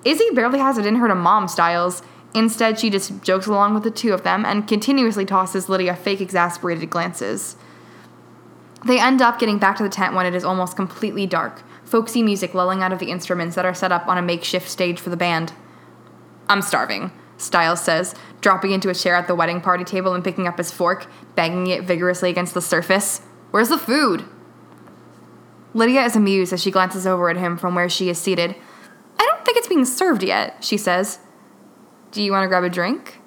Izzy 0.06 0.30
barely 0.34 0.60
has 0.60 0.78
it 0.78 0.86
in 0.86 0.98
her 0.98 1.08
to 1.08 1.16
mom 1.16 1.48
Stiles. 1.48 2.04
Instead, 2.36 2.80
she 2.80 2.92
just 2.92 3.24
jokes 3.24 3.48
along 3.48 3.74
with 3.74 3.82
the 3.82 3.90
two 3.90 4.14
of 4.14 4.22
them 4.22 4.46
and 4.46 4.68
continuously 4.68 5.26
tosses 5.26 5.68
Lydia 5.68 5.96
fake 5.96 6.22
exasperated 6.22 6.92
glances. 6.92 7.58
They 8.86 9.00
end 9.00 9.24
up 9.24 9.40
getting 9.40 9.58
back 9.58 9.78
to 9.78 9.84
the 9.84 9.90
tent 9.90 10.14
when 10.14 10.28
it 10.28 10.36
is 10.36 10.46
almost 10.46 10.76
completely 10.76 11.26
dark, 11.26 11.64
folksy 11.84 12.22
music 12.22 12.54
lulling 12.54 12.84
out 12.84 12.94
of 12.94 13.00
the 13.00 13.10
instruments 13.10 13.56
that 13.56 13.66
are 13.66 13.74
set 13.74 13.92
up 13.92 14.08
on 14.08 14.20
a 14.20 14.22
makeshift 14.22 14.70
stage 14.70 15.00
for 15.00 15.10
the 15.10 15.18
band. 15.18 15.54
I'm 16.48 16.62
starving, 16.62 17.12
Stiles 17.38 17.82
says, 17.82 18.16
dropping 18.42 18.72
into 18.72 18.90
a 18.90 18.96
chair 18.96 19.16
at 19.16 19.28
the 19.28 19.36
wedding 19.36 19.62
party 19.62 19.84
table 19.84 20.14
and 20.14 20.24
picking 20.24 20.48
up 20.48 20.58
his 20.58 20.72
fork, 20.72 21.08
banging 21.36 21.68
it 21.68 21.84
vigorously 21.84 22.30
against 22.30 22.54
the 22.54 22.62
surface. 22.62 23.22
Where's 23.52 23.70
the 23.70 23.78
food? 23.78 24.26
Lydia 25.74 26.04
is 26.04 26.16
amused 26.16 26.52
as 26.52 26.62
she 26.62 26.72
glances 26.72 27.06
over 27.06 27.30
at 27.30 27.38
him 27.38 27.58
from 27.58 27.76
where 27.76 27.90
she 27.90 28.10
is 28.10 28.18
seated. 28.18 28.56
I 29.20 29.26
don't 29.26 29.46
think 29.46 29.58
it's 29.58 29.68
being 29.68 29.86
served 29.86 30.24
yet, 30.24 30.64
she 30.64 30.78
says. 30.78 31.20
Do 32.12 32.24
you 32.24 32.32
want 32.32 32.44
to 32.44 32.48
grab 32.48 32.64
a 32.64 32.70
drink? 32.70 33.20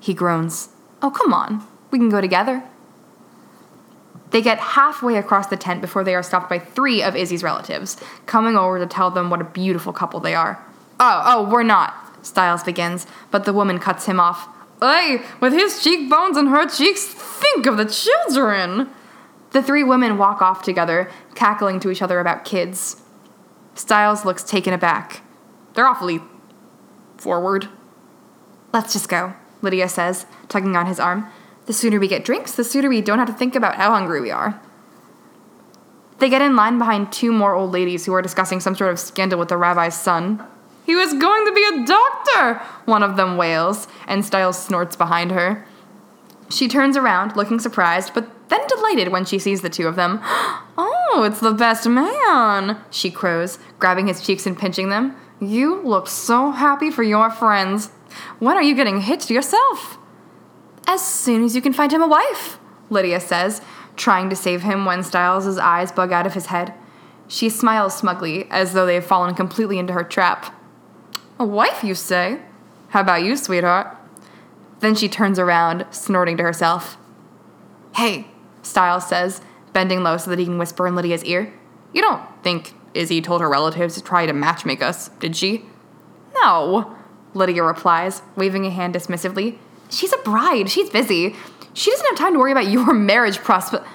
He 0.00 0.12
groans. 0.12 0.68
Oh, 1.00 1.10
come 1.10 1.32
on. 1.32 1.66
We 1.90 1.98
can 1.98 2.10
go 2.10 2.20
together. 2.20 2.62
They 4.30 4.42
get 4.42 4.58
halfway 4.58 5.16
across 5.16 5.46
the 5.46 5.56
tent 5.56 5.80
before 5.80 6.02
they 6.02 6.14
are 6.14 6.22
stopped 6.22 6.50
by 6.50 6.58
three 6.58 7.02
of 7.02 7.14
Izzy's 7.14 7.44
relatives, 7.44 7.96
coming 8.26 8.56
over 8.56 8.78
to 8.80 8.86
tell 8.86 9.10
them 9.10 9.30
what 9.30 9.40
a 9.40 9.44
beautiful 9.44 9.92
couple 9.92 10.18
they 10.18 10.34
are. 10.34 10.62
Oh, 10.98 11.22
oh, 11.24 11.48
we're 11.48 11.62
not, 11.62 11.94
Stiles 12.24 12.64
begins, 12.64 13.06
but 13.30 13.44
the 13.44 13.52
woman 13.52 13.78
cuts 13.78 14.06
him 14.06 14.18
off. 14.18 14.48
Ay, 14.82 15.24
with 15.40 15.52
his 15.52 15.82
cheekbones 15.82 16.36
and 16.36 16.48
her 16.48 16.66
cheeks, 16.66 17.04
think 17.04 17.66
of 17.66 17.76
the 17.76 17.84
children! 17.84 18.90
The 19.52 19.62
three 19.62 19.84
women 19.84 20.18
walk 20.18 20.42
off 20.42 20.62
together, 20.62 21.08
cackling 21.36 21.78
to 21.80 21.90
each 21.90 22.02
other 22.02 22.18
about 22.18 22.44
kids. 22.44 23.00
Stiles 23.74 24.24
looks 24.24 24.42
taken 24.42 24.72
aback. 24.72 25.22
They're 25.74 25.86
awfully 25.86 26.20
forward. 27.16 27.68
Let's 28.72 28.92
just 28.92 29.08
go, 29.08 29.34
Lydia 29.62 29.88
says, 29.88 30.26
tugging 30.48 30.76
on 30.76 30.86
his 30.86 30.98
arm. 30.98 31.28
The 31.66 31.72
sooner 31.72 32.00
we 32.00 32.08
get 32.08 32.24
drinks, 32.24 32.52
the 32.52 32.64
sooner 32.64 32.88
we 32.88 33.00
don't 33.00 33.18
have 33.18 33.28
to 33.28 33.34
think 33.34 33.54
about 33.54 33.76
how 33.76 33.90
hungry 33.90 34.20
we 34.20 34.30
are. 34.30 34.60
They 36.18 36.28
get 36.28 36.42
in 36.42 36.56
line 36.56 36.78
behind 36.78 37.12
two 37.12 37.32
more 37.32 37.54
old 37.54 37.72
ladies 37.72 38.06
who 38.06 38.14
are 38.14 38.22
discussing 38.22 38.60
some 38.60 38.74
sort 38.74 38.92
of 38.92 38.98
scandal 38.98 39.38
with 39.38 39.48
the 39.48 39.56
rabbi's 39.56 39.98
son. 39.98 40.44
He 40.84 40.94
was 40.94 41.14
going 41.14 41.46
to 41.46 41.52
be 41.52 41.64
a 41.64 41.86
doctor, 41.86 42.54
one 42.84 43.02
of 43.02 43.16
them 43.16 43.36
wails, 43.36 43.88
and 44.06 44.24
Stiles 44.24 44.62
snorts 44.62 44.96
behind 44.96 45.30
her. 45.30 45.66
She 46.50 46.68
turns 46.68 46.96
around, 46.96 47.36
looking 47.36 47.58
surprised, 47.58 48.12
but 48.12 48.28
then 48.48 48.66
delighted 48.66 49.08
when 49.08 49.24
she 49.24 49.38
sees 49.38 49.62
the 49.62 49.70
two 49.70 49.88
of 49.88 49.96
them. 49.96 50.20
Oh, 50.76 51.22
it's 51.22 51.38
the 51.38 51.52
best 51.52 51.86
man, 51.88 52.80
she 52.90 53.08
crows, 53.08 53.60
grabbing 53.78 54.08
his 54.08 54.20
cheeks 54.20 54.46
and 54.46 54.58
pinching 54.58 54.88
them. 54.88 55.14
You 55.40 55.80
look 55.82 56.08
so 56.08 56.50
happy 56.50 56.90
for 56.90 57.04
your 57.04 57.30
friends. 57.30 57.92
When 58.40 58.56
are 58.56 58.62
you 58.64 58.74
getting 58.74 59.00
hitched 59.00 59.30
yourself? 59.30 59.96
As 60.88 61.06
soon 61.06 61.44
as 61.44 61.54
you 61.54 61.62
can 61.62 61.72
find 61.72 61.92
him 61.92 62.02
a 62.02 62.08
wife, 62.08 62.58
Lydia 62.90 63.20
says, 63.20 63.62
trying 63.94 64.28
to 64.28 64.34
save 64.34 64.62
him 64.62 64.84
when 64.84 65.04
Stiles' 65.04 65.56
eyes 65.56 65.92
bug 65.92 66.10
out 66.10 66.26
of 66.26 66.34
his 66.34 66.46
head. 66.46 66.74
She 67.28 67.48
smiles 67.48 67.96
smugly, 67.96 68.50
as 68.50 68.72
though 68.72 68.86
they 68.86 68.96
have 68.96 69.06
fallen 69.06 69.36
completely 69.36 69.78
into 69.78 69.92
her 69.92 70.02
trap. 70.02 70.52
A 71.38 71.44
wife, 71.44 71.82
you 71.82 71.94
say? 71.94 72.40
How 72.90 73.00
about 73.00 73.22
you, 73.24 73.36
sweetheart? 73.36 73.96
Then 74.80 74.94
she 74.94 75.08
turns 75.08 75.38
around, 75.38 75.86
snorting 75.90 76.36
to 76.36 76.42
herself. 76.42 76.96
Hey, 77.96 78.28
Stiles 78.62 79.08
says, 79.08 79.40
bending 79.72 80.02
low 80.02 80.16
so 80.16 80.30
that 80.30 80.38
he 80.38 80.44
can 80.44 80.58
whisper 80.58 80.86
in 80.86 80.94
Lydia's 80.94 81.24
ear. 81.24 81.52
You 81.92 82.02
don't 82.02 82.22
think 82.42 82.74
Izzy 82.94 83.20
told 83.20 83.40
her 83.40 83.48
relatives 83.48 83.94
to 83.94 84.02
try 84.02 84.26
to 84.26 84.32
matchmake 84.32 84.82
us, 84.82 85.08
did 85.20 85.36
she? 85.36 85.64
No, 86.42 86.96
Lydia 87.34 87.62
replies, 87.62 88.22
waving 88.36 88.66
a 88.66 88.70
hand 88.70 88.94
dismissively. 88.94 89.58
She's 89.90 90.12
a 90.12 90.18
bride. 90.18 90.70
She's 90.70 90.90
busy. 90.90 91.34
She 91.72 91.90
doesn't 91.90 92.06
have 92.06 92.16
time 92.18 92.32
to 92.34 92.38
worry 92.38 92.52
about 92.52 92.68
your 92.68 92.92
marriage 92.94 93.38
prospect. 93.38 93.86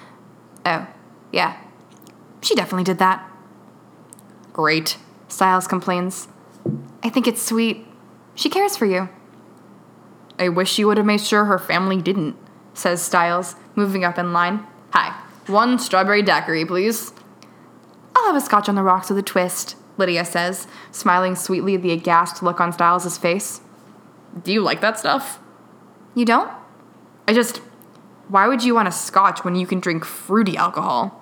Oh, 0.65 0.87
yeah. 1.31 1.57
She 2.41 2.55
definitely 2.55 2.83
did 2.83 2.99
that. 2.99 3.29
Great, 4.53 4.97
Stiles 5.27 5.67
complains. 5.67 6.27
I 7.03 7.09
think 7.09 7.27
it's 7.27 7.41
sweet. 7.41 7.85
She 8.35 8.49
cares 8.49 8.75
for 8.75 8.85
you. 8.85 9.09
I 10.37 10.49
wish 10.49 10.71
she 10.71 10.85
would 10.85 10.97
have 10.97 11.05
made 11.05 11.21
sure 11.21 11.45
her 11.45 11.59
family 11.59 12.01
didn't, 12.01 12.35
says 12.73 13.01
Stiles, 13.01 13.55
moving 13.75 14.03
up 14.03 14.17
in 14.17 14.33
line. 14.33 14.65
Hi, 14.91 15.21
one 15.47 15.79
strawberry 15.79 16.21
daiquiri, 16.21 16.65
please. 16.65 17.13
I'll 18.15 18.27
have 18.27 18.35
a 18.35 18.41
scotch 18.41 18.69
on 18.69 18.75
the 18.75 18.83
rocks 18.83 19.09
with 19.09 19.17
a 19.17 19.23
twist, 19.23 19.75
Lydia 19.97 20.23
says, 20.25 20.67
smiling 20.91 21.35
sweetly 21.35 21.75
at 21.75 21.81
the 21.81 21.91
aghast 21.91 22.41
look 22.41 22.61
on 22.61 22.71
Stiles' 22.71 23.17
face. 23.17 23.61
Do 24.43 24.53
you 24.53 24.61
like 24.61 24.81
that 24.81 24.97
stuff? 24.97 25.39
You 26.15 26.25
don't? 26.25 26.51
I 27.27 27.33
just. 27.33 27.61
Why 28.27 28.47
would 28.47 28.63
you 28.63 28.75
want 28.75 28.87
a 28.87 28.91
scotch 28.91 29.43
when 29.43 29.55
you 29.55 29.65
can 29.65 29.79
drink 29.79 30.05
fruity 30.05 30.55
alcohol? 30.55 31.19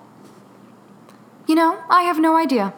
You 1.46 1.54
know, 1.54 1.82
I 1.88 2.02
have 2.02 2.18
no 2.18 2.36
idea. 2.36 2.74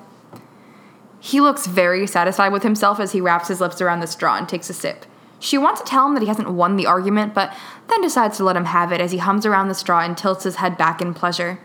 He 1.21 1.41
looks 1.41 1.67
very 1.67 2.07
satisfied 2.07 2.53
with 2.53 2.63
himself 2.63 2.99
as 2.99 3.13
he 3.13 3.21
wraps 3.21 3.49
his 3.49 3.61
lips 3.61 3.81
around 3.81 4.01
the 4.01 4.07
straw 4.07 4.37
and 4.37 4.49
takes 4.49 4.71
a 4.71 4.75
sip. 4.75 5.05
She 5.39 5.59
wants 5.59 5.81
to 5.81 5.87
tell 5.87 6.07
him 6.07 6.15
that 6.15 6.23
he 6.23 6.29
hasn't 6.29 6.51
won 6.51 6.77
the 6.77 6.87
argument, 6.87 7.35
but 7.35 7.55
then 7.89 8.01
decides 8.01 8.37
to 8.39 8.45
let 8.45 8.57
him 8.57 8.67
have 8.67 8.93
it 8.93 9.01
as 9.01 9.13
he 9.13 9.19
hums 9.19 9.47
around 9.47 9.69
the 9.69 9.75
straw 9.75 10.01
and 10.01 10.17
tilts 10.17 10.45
his 10.45 10.57
head 10.57 10.77
back 10.77 11.01
in 11.01 11.15
pleasure. 11.15 11.59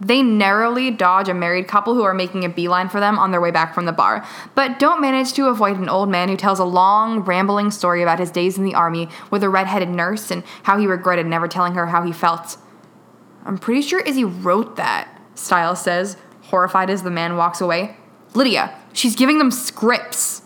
They 0.00 0.22
narrowly 0.22 0.90
dodge 0.90 1.28
a 1.28 1.34
married 1.34 1.68
couple 1.68 1.94
who 1.94 2.02
are 2.02 2.14
making 2.14 2.44
a 2.44 2.48
beeline 2.48 2.88
for 2.88 2.98
them 2.98 3.20
on 3.20 3.30
their 3.30 3.40
way 3.40 3.52
back 3.52 3.72
from 3.72 3.84
the 3.84 3.92
bar, 3.92 4.26
but 4.56 4.80
don't 4.80 5.00
manage 5.00 5.32
to 5.34 5.46
avoid 5.46 5.78
an 5.78 5.88
old 5.88 6.08
man 6.08 6.28
who 6.28 6.36
tells 6.36 6.58
a 6.58 6.64
long, 6.64 7.20
rambling 7.20 7.70
story 7.70 8.02
about 8.02 8.18
his 8.18 8.32
days 8.32 8.58
in 8.58 8.64
the 8.64 8.74
army 8.74 9.08
with 9.30 9.44
a 9.44 9.48
red-headed 9.48 9.88
nurse 9.88 10.32
and 10.32 10.42
how 10.64 10.76
he 10.76 10.88
regretted 10.88 11.26
never 11.26 11.46
telling 11.46 11.74
her 11.74 11.86
how 11.86 12.02
he 12.02 12.12
felt. 12.12 12.56
I'm 13.44 13.58
pretty 13.58 13.82
sure 13.82 14.00
Izzy 14.00 14.24
wrote 14.24 14.74
that, 14.76 15.08
Stiles 15.36 15.80
says, 15.80 16.16
horrified 16.42 16.90
as 16.90 17.04
the 17.04 17.10
man 17.10 17.36
walks 17.36 17.60
away. 17.60 17.96
Lydia, 18.34 18.76
she's 18.92 19.16
giving 19.16 19.38
them 19.38 19.50
scripts. 19.50 20.42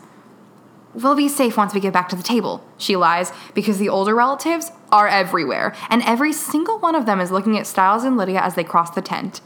We'll 0.95 1.15
be 1.15 1.29
safe 1.29 1.57
once 1.57 1.75
we 1.75 1.81
get 1.81 1.93
back 1.93 2.09
to 2.09 2.17
the 2.17 2.23
table, 2.23 2.65
she 2.79 2.97
lies, 2.97 3.33
because 3.55 3.79
the 3.79 3.89
older 3.89 4.15
relatives 4.15 4.73
are 4.91 5.07
everywhere, 5.07 5.75
and 5.91 6.03
every 6.03 6.33
single 6.33 6.79
one 6.79 6.95
of 6.95 7.05
them 7.05 7.21
is 7.21 7.31
looking 7.31 7.59
at 7.59 7.67
Stiles 7.67 8.05
and 8.05 8.17
Lydia 8.17 8.41
as 8.41 8.55
they 8.55 8.65
cross 8.65 8.91
the 8.91 9.03
tent. 9.03 9.43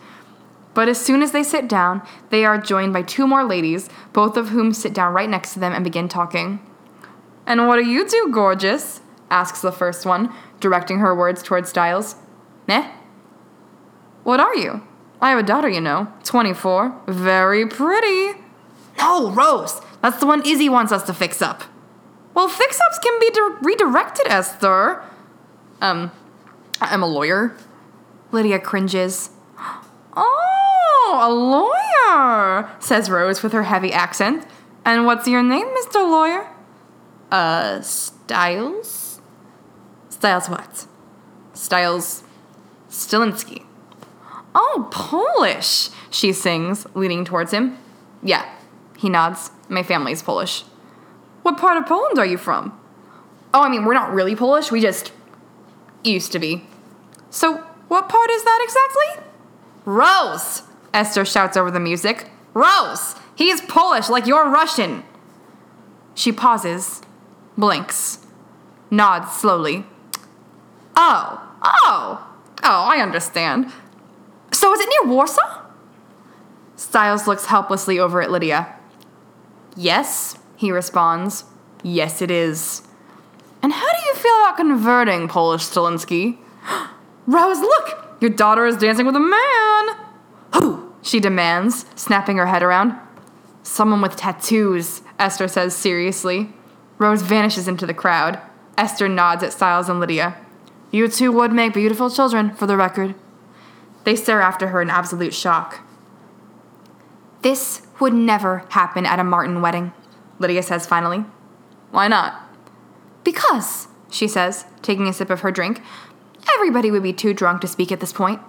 But 0.75 0.89
as 0.89 1.01
soon 1.01 1.23
as 1.23 1.33
they 1.33 1.43
sit 1.43 1.69
down, 1.69 2.03
they 2.31 2.45
are 2.45 2.57
joined 2.57 2.93
by 2.93 3.03
two 3.03 3.27
more 3.27 3.43
ladies, 3.43 3.89
both 4.13 4.37
of 4.37 4.51
whom 4.51 4.73
sit 4.73 4.95
down 4.95 5.13
right 5.13 5.29
next 5.29 5.55
to 5.55 5.59
them 5.59 5.73
and 5.73 5.83
begin 5.83 6.09
talking. 6.09 6.61
And 7.47 7.67
what 7.67 7.77
do 7.77 7.89
you 7.89 8.09
do, 8.09 8.31
gorgeous? 8.33 9.01
asks 9.31 9.61
the 9.61 9.73
first 9.73 10.07
one, 10.07 10.33
directing 10.61 10.99
her 10.99 11.15
words 11.15 11.43
towards 11.43 11.69
Stiles. 11.69 12.17
Eh? 12.69 12.91
What 14.23 14.41
are 14.41 14.55
you? 14.55 14.83
I 15.21 15.31
have 15.31 15.39
a 15.39 15.43
daughter, 15.43 15.69
you 15.69 15.81
know, 15.81 16.13
24, 16.25 17.03
very 17.09 17.67
pretty. 17.67 18.41
No, 19.01 19.31
Rose, 19.31 19.81
that's 20.03 20.19
the 20.19 20.27
one 20.27 20.43
Izzy 20.47 20.69
wants 20.69 20.93
us 20.93 21.03
to 21.05 21.15
fix 21.15 21.41
up. 21.43 21.65
Well, 22.35 22.49
fix 22.49 22.81
ups 22.81 22.99
can 22.99 23.19
be 23.21 23.31
di- 23.31 23.57
redirected, 23.63 24.27
Esther. 24.29 25.03
Um, 25.81 26.13
I'm 26.81 27.03
a 27.03 27.07
lawyer. 27.07 27.57
Lydia 28.33 28.59
cringes. 28.59 29.31
Oh, 31.13 31.19
a 31.23 31.33
lawyer, 31.33 32.71
says 32.79 33.09
Rose 33.11 33.43
with 33.43 33.53
her 33.53 33.63
heavy 33.65 33.93
accent. 33.93 34.47
And 34.85 35.07
what's 35.07 35.27
your 35.27 35.43
name, 35.43 35.67
Mr. 35.69 35.95
Lawyer? 36.09 36.47
Uh, 37.33 37.81
Stiles? 37.81 39.21
Stiles 40.09 40.49
what? 40.49 40.87
Stiles 41.55 42.23
Stilinski. 42.91 43.65
Oh, 44.55 44.89
Polish, 44.93 45.89
she 46.11 46.33
sings, 46.33 46.87
leaning 46.95 47.25
towards 47.25 47.53
him. 47.53 47.79
Yeah, 48.23 48.49
he 49.01 49.09
nods. 49.09 49.51
My 49.71 49.83
family's 49.83 50.23
Polish. 50.23 50.63
What 51.41 51.57
part 51.57 51.79
of 51.79 51.87
Poland 51.87 52.19
are 52.19 52.27
you 52.27 52.37
from? 52.37 52.79
Oh, 53.55 53.63
I 53.63 53.71
mean, 53.71 53.87
we're 53.87 53.95
not 53.95 54.13
really 54.13 54.37
Polish, 54.37 54.71
we 54.71 54.83
just 54.83 55.11
used 56.05 56.33
to 56.33 56.39
be. 56.39 56.67
So, 57.31 57.57
what 57.89 58.11
part 58.11 58.29
is 58.31 58.45
that 58.45 58.61
exactly? 58.63 59.25
Rose! 59.87 60.65
Esther 60.93 61.25
shouts 61.25 61.57
over 61.57 61.71
the 61.71 61.81
music. 61.81 62.29
Rose! 62.53 63.15
He's 63.35 63.63
Polish 63.63 64.11
like 64.11 64.27
you're 64.27 64.51
Russian! 64.51 65.03
She 66.15 66.31
pauses, 66.31 67.01
blinks, 67.57 68.19
nods 68.91 69.33
slowly. 69.33 69.87
Oh, 70.95 71.49
oh, 71.63 72.35
oh, 72.63 72.85
I 72.93 73.01
understand. 73.01 73.73
So 74.53 74.75
is 74.75 74.81
it 74.81 74.91
near 74.91 75.11
Warsaw? 75.11 75.63
Stiles 76.77 77.27
looks 77.27 77.47
helplessly 77.47 77.99
over 77.99 78.21
at 78.21 78.31
Lydia. 78.31 78.77
Yes, 79.77 80.37
he 80.57 80.71
responds. 80.71 81.45
Yes, 81.83 82.21
it 82.21 82.31
is. 82.31 82.83
And 83.63 83.73
how 83.73 83.93
do 83.93 83.99
you 84.07 84.15
feel 84.15 84.35
about 84.41 84.57
converting, 84.57 85.29
Polish 85.29 85.63
Stilinski? 85.63 86.39
Rose, 87.27 87.61
look! 87.61 88.17
Your 88.21 88.31
daughter 88.31 88.67
is 88.67 88.77
dancing 88.77 89.07
with 89.07 89.17
a 89.17 89.21
man! 89.21 89.97
Who? 90.55 90.93
She 91.03 91.21
demands, 91.21 91.87
snapping 91.95 92.37
her 92.37 92.47
head 92.47 92.63
around. 92.63 92.95
Someone 93.63 94.03
with 94.03 94.17
tattoos, 94.17 95.03
Esther 95.19 95.49
says 95.49 95.75
seriously. 95.75 96.53
Rose 96.99 97.23
vanishes 97.23 97.69
into 97.69 97.87
the 97.87 97.95
crowd. 97.95 98.41
Esther 98.77 99.09
nods 99.09 99.43
at 99.43 99.53
Stiles 99.53 99.89
and 99.89 100.01
Lydia. 100.01 100.37
You 100.91 101.09
two 101.09 101.33
would 101.33 101.53
make 101.53 101.75
beautiful 101.75 102.11
children, 102.11 102.55
for 102.55 102.67
the 102.67 102.77
record. 102.77 103.15
They 104.05 104.17
stare 104.17 104.41
after 104.41 104.69
her 104.69 104.83
in 104.83 104.91
absolute 104.91 105.35
shock. 105.35 105.81
This 107.43 107.83
would 107.99 108.13
never 108.13 108.65
happen 108.71 109.07
at 109.07 109.19
a 109.19 109.25
Martin 109.25 109.63
wedding, 109.63 109.93
Lydia 110.39 110.63
says 110.63 110.87
finally. 110.87 111.25
Why 111.91 112.09
not? 112.09 112.41
Because, 113.25 113.89
she 114.11 114.29
says, 114.29 114.65
taking 114.83 115.09
a 115.09 115.13
sip 115.13 115.31
of 115.31 115.41
her 115.41 115.51
drink, 115.51 115.83
everybody 116.55 116.91
would 116.91 117.03
be 117.03 117.13
too 117.13 117.35
drunk 117.35 117.61
to 117.61 117.69
speak 117.69 117.91
at 117.93 118.01
this 118.01 118.13
point. 118.13 118.41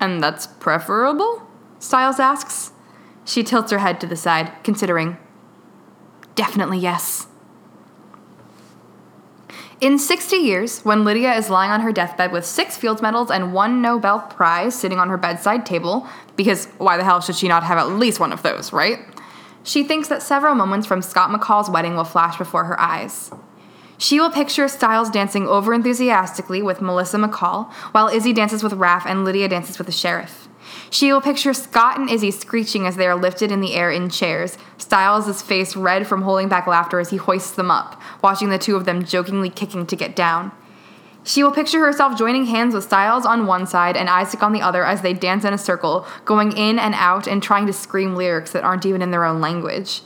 And 0.00 0.22
that's 0.22 0.46
preferable? 0.46 1.42
Stiles 1.78 2.20
asks. 2.20 2.72
She 3.24 3.42
tilts 3.42 3.72
her 3.72 3.78
head 3.78 4.00
to 4.00 4.06
the 4.06 4.16
side, 4.16 4.52
considering. 4.62 5.16
Definitely 6.34 6.78
yes. 6.78 7.26
In 9.84 9.98
60 9.98 10.36
years, 10.36 10.80
when 10.80 11.04
Lydia 11.04 11.34
is 11.34 11.50
lying 11.50 11.70
on 11.70 11.82
her 11.82 11.92
deathbed 11.92 12.32
with 12.32 12.46
six 12.46 12.74
Fields 12.74 13.02
medals 13.02 13.30
and 13.30 13.52
one 13.52 13.82
Nobel 13.82 14.18
Prize 14.18 14.74
sitting 14.74 14.98
on 14.98 15.10
her 15.10 15.18
bedside 15.18 15.66
table, 15.66 16.06
because 16.36 16.68
why 16.78 16.96
the 16.96 17.04
hell 17.04 17.20
should 17.20 17.36
she 17.36 17.48
not 17.48 17.64
have 17.64 17.76
at 17.76 17.90
least 17.90 18.18
one 18.18 18.32
of 18.32 18.40
those, 18.40 18.72
right? 18.72 19.00
She 19.62 19.84
thinks 19.84 20.08
that 20.08 20.22
several 20.22 20.54
moments 20.54 20.86
from 20.86 21.02
Scott 21.02 21.28
McCall's 21.28 21.68
wedding 21.68 21.96
will 21.96 22.04
flash 22.04 22.38
before 22.38 22.64
her 22.64 22.80
eyes. 22.80 23.30
She 23.98 24.18
will 24.18 24.30
picture 24.30 24.68
Stiles 24.68 25.10
dancing 25.10 25.46
over 25.46 25.74
enthusiastically 25.74 26.62
with 26.62 26.80
Melissa 26.80 27.18
McCall, 27.18 27.70
while 27.92 28.08
Izzy 28.08 28.32
dances 28.32 28.62
with 28.62 28.72
Raph 28.72 29.04
and 29.04 29.22
Lydia 29.22 29.50
dances 29.50 29.76
with 29.76 29.86
the 29.86 29.92
sheriff. 29.92 30.43
She 30.94 31.12
will 31.12 31.20
picture 31.20 31.52
Scott 31.52 31.98
and 31.98 32.08
Izzy 32.08 32.30
screeching 32.30 32.86
as 32.86 32.94
they 32.94 33.08
are 33.08 33.16
lifted 33.16 33.50
in 33.50 33.60
the 33.60 33.74
air 33.74 33.90
in 33.90 34.08
chairs, 34.08 34.56
Stiles' 34.78 35.42
face 35.42 35.74
red 35.74 36.06
from 36.06 36.22
holding 36.22 36.48
back 36.48 36.68
laughter 36.68 37.00
as 37.00 37.10
he 37.10 37.16
hoists 37.16 37.50
them 37.50 37.68
up, 37.68 38.00
watching 38.22 38.48
the 38.48 38.60
two 38.60 38.76
of 38.76 38.84
them 38.84 39.04
jokingly 39.04 39.50
kicking 39.50 39.86
to 39.86 39.96
get 39.96 40.14
down. 40.14 40.52
She 41.24 41.42
will 41.42 41.50
picture 41.50 41.80
herself 41.80 42.16
joining 42.16 42.44
hands 42.44 42.76
with 42.76 42.84
Stiles 42.84 43.26
on 43.26 43.48
one 43.48 43.66
side 43.66 43.96
and 43.96 44.08
Isaac 44.08 44.40
on 44.40 44.52
the 44.52 44.60
other 44.60 44.84
as 44.84 45.02
they 45.02 45.12
dance 45.12 45.44
in 45.44 45.52
a 45.52 45.58
circle, 45.58 46.06
going 46.24 46.56
in 46.56 46.78
and 46.78 46.94
out 46.94 47.26
and 47.26 47.42
trying 47.42 47.66
to 47.66 47.72
scream 47.72 48.14
lyrics 48.14 48.52
that 48.52 48.62
aren't 48.62 48.86
even 48.86 49.02
in 49.02 49.10
their 49.10 49.24
own 49.24 49.40
language. 49.40 50.02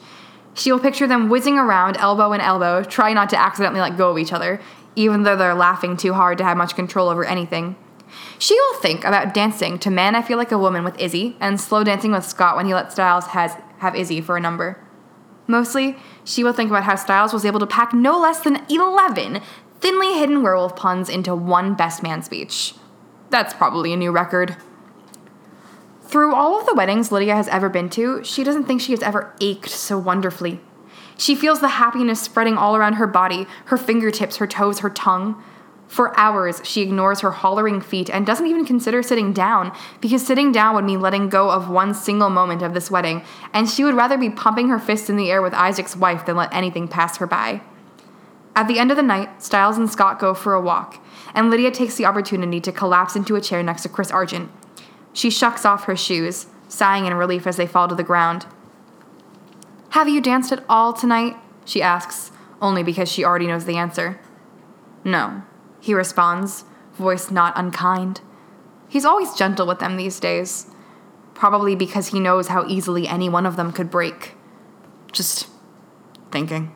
She 0.55 0.73
will 0.73 0.81
picture 0.81 1.07
them 1.07 1.29
whizzing 1.29 1.59
around, 1.59 1.99
elbow 1.99 2.33
in 2.33 2.41
elbow, 2.41 2.83
trying 2.83 3.17
not 3.17 3.29
to 3.29 3.39
accidentally 3.39 3.83
let 3.83 3.99
go 3.99 4.11
of 4.11 4.19
each 4.19 4.33
other, 4.33 4.59
even 4.97 5.25
though 5.25 5.37
they're 5.37 5.53
laughing 5.53 5.99
too 5.99 6.15
hard 6.15 6.39
to 6.39 6.45
have 6.45 6.57
much 6.57 6.75
control 6.75 7.11
over 7.11 7.27
anything. 7.27 7.77
She 8.39 8.55
will 8.55 8.81
think 8.81 9.05
about 9.05 9.35
dancing 9.35 9.79
to 9.81 9.91
Man 9.91 10.15
I 10.15 10.23
Feel 10.23 10.39
Like 10.39 10.53
a 10.53 10.59
Woman 10.59 10.85
with 10.85 10.99
Izzy 10.99 11.37
and 11.41 11.61
slow 11.61 11.83
dancing 11.83 12.13
with 12.13 12.25
Scott 12.25 12.57
when 12.57 12.67
he 12.67 12.75
let 12.75 12.93
Stiles 12.93 13.27
has, 13.29 13.57
have 13.79 13.97
Izzy 13.97 14.21
for 14.21 14.37
a 14.37 14.41
number. 14.41 14.79
Mostly, 15.47 15.97
she 16.25 16.45
will 16.45 16.53
think 16.53 16.71
about 16.71 16.85
how 16.85 16.95
Stiles 16.95 17.33
was 17.33 17.45
able 17.45 17.59
to 17.61 17.67
pack 17.67 17.93
no 17.93 18.19
less 18.19 18.41
than 18.41 18.65
11 18.71 19.41
thinly 19.81 20.19
hidden 20.19 20.43
werewolf 20.43 20.77
puns 20.77 21.09
into 21.09 21.35
one 21.35 21.75
best 21.75 22.03
man 22.03 22.23
speech. 22.23 22.75
That's 23.31 23.55
probably 23.55 23.93
a 23.93 23.97
new 23.97 24.13
record. 24.13 24.57
Through 26.03 26.35
all 26.35 26.59
of 26.59 26.67
the 26.67 26.75
weddings 26.75 27.13
Lydia 27.13 27.35
has 27.35 27.49
ever 27.49 27.69
been 27.69 27.91
to, 27.91 28.23
she 28.25 28.43
doesn't 28.43 28.65
think 28.65 28.81
she 28.81 28.93
has 28.93 29.03
ever 29.03 29.35
ached 29.41 29.69
so 29.69 29.99
wonderfully. 29.99 30.61
She 31.19 31.35
feels 31.35 31.61
the 31.61 31.69
happiness 31.69 32.21
spreading 32.21 32.57
all 32.57 32.77
around 32.77 32.95
her 32.95 33.07
body, 33.07 33.47
her 33.67 33.77
fingertips, 33.77 34.37
her 34.37 34.47
toes, 34.47 34.79
her 34.79 34.91
tongue. 34.91 35.43
For 35.89 36.17
hours, 36.19 36.61
she 36.65 36.83
ignores 36.83 37.21
her 37.21 37.31
hollering 37.31 37.81
feet 37.81 38.11
and 38.11 38.27
doesn't 38.27 38.47
even 38.47 38.67
consider 38.67 39.03
sitting 39.03 39.33
down, 39.33 39.73
because 40.03 40.25
sitting 40.25 40.53
down 40.53 40.75
would 40.75 40.85
mean 40.85 41.01
letting 41.01 41.31
go 41.31 41.51
of 41.51 41.71
one 41.71 41.95
single 41.95 42.29
moment 42.29 42.63
of 42.63 42.75
this 42.75 42.91
wedding, 42.91 43.23
and 43.55 43.69
she 43.69 43.85
would 43.85 43.95
rather 43.95 44.19
be 44.19 44.29
pumping 44.29 44.69
her 44.69 44.79
fists 44.79 45.09
in 45.09 45.17
the 45.17 45.31
air 45.31 45.41
with 45.41 45.55
Isaac's 45.55 45.97
wife 45.97 46.27
than 46.27 46.37
let 46.37 46.53
anything 46.53 46.89
pass 46.89 47.17
her 47.17 47.27
by. 47.27 47.63
At 48.55 48.69
the 48.69 48.79
end 48.79 48.91
of 48.91 48.97
the 48.99 49.03
night, 49.03 49.43
Stiles 49.43 49.79
and 49.79 49.91
Scott 49.91 50.19
go 50.19 50.35
for 50.35 50.53
a 50.53 50.61
walk, 50.61 51.03
and 51.35 51.49
Lydia 51.49 51.71
takes 51.71 51.95
the 51.95 52.05
opportunity 52.05 52.61
to 52.61 52.73
collapse 52.73 53.17
into 53.17 53.35
a 53.35 53.41
chair 53.41 53.63
next 53.63 53.83
to 53.83 53.89
Chris 53.89 54.11
Argent. 54.11 54.51
She 55.15 55.31
shucks 55.31 55.65
off 55.65 55.85
her 55.85 55.97
shoes, 55.97 56.49
sighing 56.69 57.07
in 57.07 57.15
relief 57.15 57.47
as 57.47 57.57
they 57.57 57.67
fall 57.67 57.89
to 57.89 57.95
the 57.95 58.05
ground. 58.05 58.47
Have 59.91 60.09
you 60.09 60.21
danced 60.21 60.53
at 60.53 60.65
all 60.69 60.93
tonight? 60.93 61.37
she 61.65 61.81
asks, 61.81 62.31
only 62.61 62.83
because 62.83 63.11
she 63.11 63.25
already 63.25 63.47
knows 63.47 63.65
the 63.65 63.77
answer. 63.77 64.21
No, 65.05 65.43
he 65.81 65.95
responds, 65.95 66.65
voice 66.95 67.31
not 67.31 67.57
unkind. 67.57 68.21
He's 68.89 69.05
always 69.05 69.35
gentle 69.35 69.67
with 69.67 69.79
them 69.79 69.97
these 69.97 70.19
days, 70.21 70.67
probably 71.35 71.75
because 71.75 72.09
he 72.09 72.21
knows 72.21 72.49
how 72.49 72.67
easily 72.67 73.07
any 73.07 73.29
one 73.29 73.47
of 73.47 73.57
them 73.57 73.73
could 73.73 73.91
break. 73.91 74.35
Just 75.13 75.49
thinking. 76.31 76.75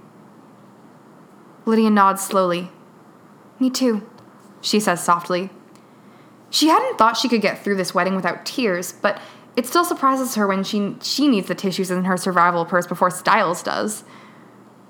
Lydia 1.64 1.90
nods 1.90 2.22
slowly. 2.22 2.70
Me 3.58 3.70
too, 3.70 4.08
she 4.60 4.80
says 4.80 5.02
softly. 5.02 5.50
She 6.50 6.68
hadn't 6.68 6.98
thought 6.98 7.16
she 7.16 7.28
could 7.28 7.40
get 7.40 7.62
through 7.62 7.76
this 7.76 7.94
wedding 7.94 8.14
without 8.14 8.44
tears, 8.44 8.92
but 8.92 9.20
it 9.56 9.66
still 9.66 9.84
surprises 9.84 10.34
her 10.34 10.46
when 10.46 10.64
she, 10.64 10.96
she 11.00 11.28
needs 11.28 11.48
the 11.48 11.54
tissues 11.54 11.90
in 11.90 12.04
her 12.04 12.16
survival 12.16 12.64
purse 12.64 12.86
before 12.86 13.10
Stiles 13.10 13.62
does. 13.62 14.04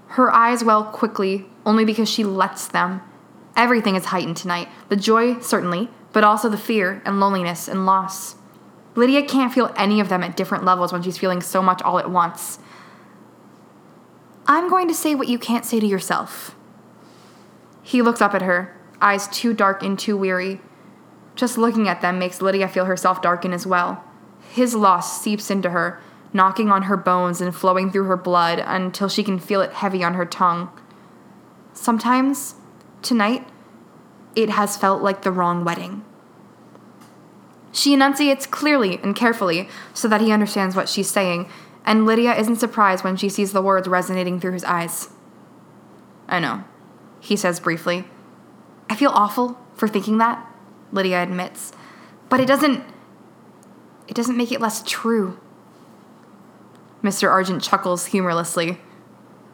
Her 0.09 0.31
eyes 0.31 0.64
well 0.64 0.85
quickly, 0.85 1.46
only 1.64 1.85
because 1.85 2.09
she 2.09 2.25
lets 2.25 2.68
them. 2.68 3.01
Everything 3.56 3.96
is 3.96 4.06
heightened 4.06 4.36
tonight 4.36 4.68
the 4.88 4.96
joy, 4.96 5.38
certainly, 5.40 5.88
but 6.12 6.24
also 6.24 6.48
the 6.48 6.56
fear 6.56 7.02
and 7.04 7.20
loneliness 7.20 7.68
and 7.68 7.86
loss. 7.86 8.36
Lydia 8.94 9.24
can't 9.24 9.52
feel 9.52 9.72
any 9.76 10.00
of 10.00 10.08
them 10.08 10.22
at 10.22 10.36
different 10.36 10.64
levels 10.64 10.92
when 10.92 11.02
she's 11.02 11.18
feeling 11.18 11.40
so 11.40 11.62
much 11.62 11.80
all 11.82 11.98
at 11.98 12.10
once. 12.10 12.58
I'm 14.46 14.68
going 14.68 14.88
to 14.88 14.94
say 14.94 15.14
what 15.14 15.28
you 15.28 15.38
can't 15.38 15.64
say 15.64 15.80
to 15.80 15.86
yourself. 15.86 16.54
He 17.82 18.02
looks 18.02 18.20
up 18.20 18.34
at 18.34 18.42
her, 18.42 18.76
eyes 19.00 19.28
too 19.28 19.54
dark 19.54 19.82
and 19.82 19.98
too 19.98 20.16
weary. 20.16 20.60
Just 21.34 21.56
looking 21.56 21.88
at 21.88 22.00
them 22.00 22.18
makes 22.18 22.42
Lydia 22.42 22.68
feel 22.68 22.84
herself 22.84 23.22
darken 23.22 23.52
as 23.52 23.66
well. 23.66 24.04
His 24.50 24.74
loss 24.74 25.22
seeps 25.22 25.50
into 25.50 25.70
her, 25.70 26.00
knocking 26.32 26.70
on 26.70 26.82
her 26.82 26.96
bones 26.96 27.40
and 27.40 27.54
flowing 27.54 27.90
through 27.90 28.04
her 28.04 28.16
blood 28.16 28.58
until 28.58 29.08
she 29.08 29.24
can 29.24 29.38
feel 29.38 29.62
it 29.62 29.72
heavy 29.72 30.04
on 30.04 30.14
her 30.14 30.26
tongue. 30.26 30.68
Sometimes, 31.72 32.56
tonight, 33.02 33.46
it 34.34 34.50
has 34.50 34.76
felt 34.76 35.02
like 35.02 35.22
the 35.22 35.32
wrong 35.32 35.64
wedding. 35.64 36.04
She 37.72 37.94
enunciates 37.94 38.46
clearly 38.46 38.98
and 39.02 39.16
carefully 39.16 39.68
so 39.94 40.08
that 40.08 40.20
he 40.20 40.30
understands 40.30 40.76
what 40.76 40.88
she's 40.88 41.10
saying, 41.10 41.48
and 41.84 42.06
Lydia 42.06 42.34
isn't 42.34 42.56
surprised 42.56 43.02
when 43.02 43.16
she 43.16 43.28
sees 43.28 43.52
the 43.52 43.62
words 43.62 43.88
resonating 43.88 44.38
through 44.38 44.52
his 44.52 44.64
eyes. 44.64 45.08
I 46.28 46.38
know, 46.38 46.64
he 47.20 47.36
says 47.36 47.60
briefly. 47.60 48.04
I 48.88 48.96
feel 48.96 49.10
awful 49.10 49.58
for 49.74 49.88
thinking 49.88 50.18
that, 50.18 50.46
Lydia 50.92 51.22
admits, 51.22 51.72
but 52.28 52.40
it 52.40 52.46
doesn't. 52.46 52.84
It 54.08 54.14
doesn't 54.14 54.36
make 54.36 54.52
it 54.52 54.60
less 54.60 54.82
true. 54.82 55.38
Mr. 57.02 57.30
Argent 57.30 57.62
chuckles 57.62 58.06
humorlessly. 58.06 58.78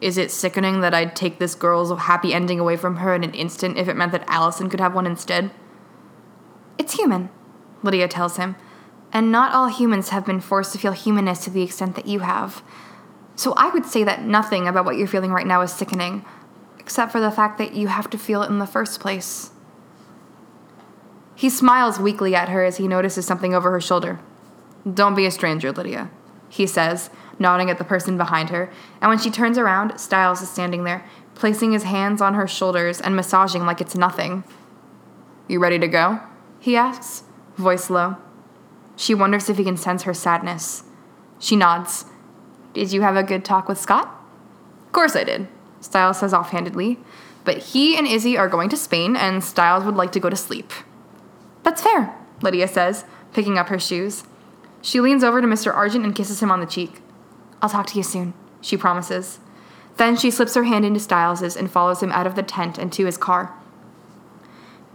Is 0.01 0.17
it 0.17 0.31
sickening 0.31 0.81
that 0.81 0.93
I'd 0.93 1.15
take 1.15 1.39
this 1.39 1.55
girl's 1.55 1.97
happy 1.97 2.33
ending 2.33 2.59
away 2.59 2.77
from 2.77 2.97
her 2.97 3.13
in 3.13 3.23
an 3.23 3.33
instant 3.33 3.77
if 3.77 3.87
it 3.87 3.97
meant 3.97 4.13
that 4.13 4.23
Allison 4.27 4.69
could 4.69 4.79
have 4.79 4.95
one 4.95 5.05
instead? 5.05 5.51
It's 6.77 6.93
human, 6.93 7.29
Lydia 7.83 8.07
tells 8.07 8.37
him, 8.37 8.55
and 9.11 9.31
not 9.31 9.53
all 9.53 9.67
humans 9.67 10.09
have 10.09 10.25
been 10.25 10.39
forced 10.39 10.71
to 10.71 10.77
feel 10.77 10.93
humanness 10.93 11.43
to 11.43 11.49
the 11.49 11.63
extent 11.63 11.95
that 11.95 12.07
you 12.07 12.19
have. 12.19 12.63
So 13.35 13.53
I 13.57 13.69
would 13.69 13.85
say 13.85 14.03
that 14.03 14.23
nothing 14.23 14.67
about 14.67 14.85
what 14.85 14.95
you're 14.95 15.07
feeling 15.07 15.31
right 15.31 15.47
now 15.47 15.61
is 15.61 15.73
sickening, 15.73 16.23
except 16.77 17.11
for 17.11 17.19
the 17.19 17.31
fact 17.31 17.57
that 17.57 17.73
you 17.73 17.87
have 17.87 18.09
to 18.11 18.17
feel 18.17 18.41
it 18.43 18.49
in 18.49 18.59
the 18.59 18.65
first 18.65 18.99
place. 18.99 19.51
He 21.35 21.49
smiles 21.49 21.99
weakly 21.99 22.35
at 22.35 22.49
her 22.49 22.63
as 22.63 22.77
he 22.77 22.87
notices 22.87 23.25
something 23.25 23.53
over 23.53 23.71
her 23.71 23.81
shoulder. 23.81 24.19
Don't 24.91 25.15
be 25.15 25.25
a 25.25 25.31
stranger, 25.31 25.71
Lydia, 25.71 26.09
he 26.49 26.65
says, 26.65 27.09
nodding 27.39 27.69
at 27.69 27.77
the 27.77 27.83
person 27.83 28.17
behind 28.17 28.49
her, 28.49 28.71
and 29.01 29.09
when 29.09 29.17
she 29.17 29.31
turns 29.31 29.57
around, 29.57 29.97
Stiles 29.97 30.41
is 30.41 30.49
standing 30.49 30.83
there, 30.83 31.05
placing 31.35 31.71
his 31.71 31.83
hands 31.83 32.21
on 32.21 32.33
her 32.33 32.47
shoulders 32.47 32.99
and 32.99 33.15
massaging 33.15 33.65
like 33.65 33.81
it's 33.81 33.95
nothing. 33.95 34.43
You 35.47 35.59
ready 35.59 35.79
to 35.79 35.87
go? 35.87 36.19
he 36.59 36.75
asks, 36.75 37.23
voice 37.57 37.89
low. 37.89 38.17
She 38.95 39.13
wonders 39.15 39.49
if 39.49 39.57
he 39.57 39.63
can 39.63 39.77
sense 39.77 40.03
her 40.03 40.13
sadness. 40.13 40.83
She 41.39 41.55
nods. 41.55 42.05
Did 42.73 42.91
you 42.91 43.01
have 43.01 43.15
a 43.15 43.23
good 43.23 43.45
talk 43.45 43.67
with 43.67 43.79
Scott? 43.79 44.07
Of 44.87 44.91
course 44.91 45.15
I 45.15 45.23
did, 45.23 45.47
Stiles 45.79 46.19
says 46.19 46.33
offhandedly. 46.33 46.99
But 47.45 47.57
he 47.59 47.97
and 47.97 48.05
Izzy 48.05 48.37
are 48.37 48.49
going 48.49 48.69
to 48.69 48.77
Spain, 48.77 49.15
and 49.15 49.43
Stiles 49.43 49.85
would 49.85 49.95
like 49.95 50.11
to 50.11 50.19
go 50.19 50.29
to 50.29 50.35
sleep. 50.35 50.71
That's 51.63 51.81
fair, 51.81 52.13
Lydia 52.41 52.67
says, 52.67 53.05
picking 53.33 53.57
up 53.57 53.69
her 53.69 53.79
shoes. 53.79 54.23
She 54.81 54.99
leans 54.99 55.23
over 55.23 55.41
to 55.41 55.47
Mr. 55.47 55.73
Argent 55.73 56.05
and 56.05 56.15
kisses 56.15 56.41
him 56.41 56.51
on 56.51 56.59
the 56.59 56.65
cheek. 56.65 57.01
I'll 57.61 57.69
talk 57.69 57.87
to 57.87 57.97
you 57.97 58.03
soon, 58.03 58.33
she 58.61 58.77
promises. 58.77 59.39
Then 59.97 60.15
she 60.15 60.31
slips 60.31 60.55
her 60.55 60.63
hand 60.63 60.85
into 60.85 60.99
Stiles's 60.99 61.57
and 61.57 61.69
follows 61.69 62.01
him 62.01 62.11
out 62.11 62.25
of 62.25 62.35
the 62.35 62.43
tent 62.43 62.77
and 62.77 62.91
to 62.93 63.05
his 63.05 63.17
car. 63.17 63.53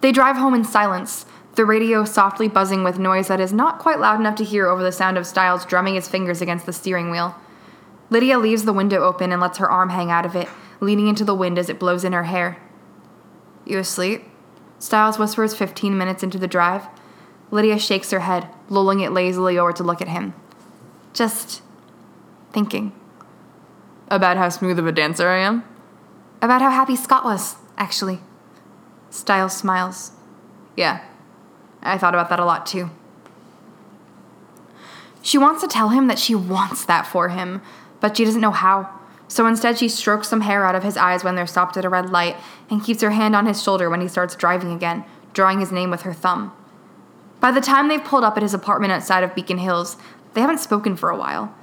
They 0.00 0.12
drive 0.12 0.36
home 0.36 0.54
in 0.54 0.64
silence, 0.64 1.26
the 1.56 1.64
radio 1.64 2.04
softly 2.04 2.48
buzzing 2.48 2.82
with 2.84 2.98
noise 2.98 3.28
that 3.28 3.40
is 3.40 3.52
not 3.52 3.78
quite 3.78 4.00
loud 4.00 4.18
enough 4.18 4.36
to 4.36 4.44
hear 4.44 4.66
over 4.66 4.82
the 4.82 4.92
sound 4.92 5.16
of 5.16 5.26
Stiles 5.26 5.64
drumming 5.64 5.94
his 5.94 6.08
fingers 6.08 6.40
against 6.40 6.66
the 6.66 6.72
steering 6.72 7.10
wheel. 7.10 7.34
Lydia 8.10 8.38
leaves 8.38 8.64
the 8.64 8.72
window 8.72 9.02
open 9.02 9.32
and 9.32 9.40
lets 9.40 9.58
her 9.58 9.70
arm 9.70 9.90
hang 9.90 10.10
out 10.10 10.26
of 10.26 10.36
it, 10.36 10.48
leaning 10.80 11.08
into 11.08 11.24
the 11.24 11.34
wind 11.34 11.58
as 11.58 11.68
it 11.68 11.78
blows 11.78 12.04
in 12.04 12.12
her 12.12 12.24
hair. 12.24 12.60
You 13.64 13.78
asleep? 13.78 14.24
Stiles 14.78 15.18
whispers 15.18 15.54
15 15.54 15.96
minutes 15.96 16.22
into 16.22 16.38
the 16.38 16.46
drive. 16.46 16.86
Lydia 17.50 17.78
shakes 17.78 18.10
her 18.10 18.20
head, 18.20 18.48
lolling 18.68 19.00
it 19.00 19.12
lazily 19.12 19.58
over 19.58 19.72
to 19.72 19.82
look 19.82 20.02
at 20.02 20.08
him. 20.08 20.34
Just 21.12 21.62
thinking. 22.54 22.92
About 24.08 24.38
how 24.38 24.48
smooth 24.48 24.78
of 24.78 24.86
a 24.86 24.92
dancer 24.92 25.28
I 25.28 25.40
am? 25.40 25.64
About 26.40 26.62
how 26.62 26.70
happy 26.70 26.96
Scott 26.96 27.24
was, 27.24 27.56
actually. 27.76 28.20
Stiles 29.10 29.56
smiles. 29.56 30.12
Yeah, 30.76 31.04
I 31.82 31.98
thought 31.98 32.14
about 32.14 32.30
that 32.30 32.40
a 32.40 32.44
lot 32.44 32.64
too. 32.64 32.90
She 35.20 35.38
wants 35.38 35.62
to 35.62 35.68
tell 35.68 35.88
him 35.88 36.06
that 36.08 36.18
she 36.18 36.34
wants 36.34 36.84
that 36.84 37.06
for 37.06 37.30
him, 37.30 37.62
but 38.00 38.16
she 38.16 38.24
doesn't 38.24 38.40
know 38.40 38.50
how. 38.50 38.90
So 39.26 39.46
instead, 39.46 39.78
she 39.78 39.88
strokes 39.88 40.28
some 40.28 40.42
hair 40.42 40.64
out 40.64 40.74
of 40.74 40.82
his 40.82 40.96
eyes 40.96 41.24
when 41.24 41.34
they're 41.34 41.46
stopped 41.46 41.76
at 41.76 41.84
a 41.84 41.88
red 41.88 42.10
light 42.10 42.36
and 42.70 42.84
keeps 42.84 43.00
her 43.02 43.10
hand 43.10 43.34
on 43.34 43.46
his 43.46 43.62
shoulder 43.62 43.88
when 43.88 44.00
he 44.00 44.08
starts 44.08 44.36
driving 44.36 44.72
again, 44.72 45.04
drawing 45.32 45.60
his 45.60 45.72
name 45.72 45.90
with 45.90 46.02
her 46.02 46.12
thumb. 46.12 46.52
By 47.40 47.50
the 47.50 47.60
time 47.60 47.88
they've 47.88 48.04
pulled 48.04 48.22
up 48.22 48.36
at 48.36 48.42
his 48.42 48.54
apartment 48.54 48.92
outside 48.92 49.24
of 49.24 49.34
Beacon 49.34 49.58
Hills, 49.58 49.96
they 50.34 50.40
haven't 50.40 50.58
spoken 50.58 50.94
for 50.94 51.10
a 51.10 51.16
while. 51.16 51.54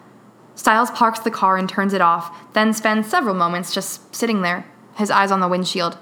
Stiles 0.56 0.92
parks 0.92 1.20
the 1.20 1.32
car 1.32 1.58
and 1.58 1.68
turns 1.68 1.94
it 1.94 2.02
off, 2.02 2.54
then 2.54 2.74
spends 2.74 3.10
several 3.10 3.36
moments 3.36 3.74
just 3.74 4.14
sitting 4.14 4.42
there, 4.42 4.66
his 4.96 5.10
eyes 5.10 5.32
on 5.32 5.40
the 5.40 5.48
windshield. 5.48 5.98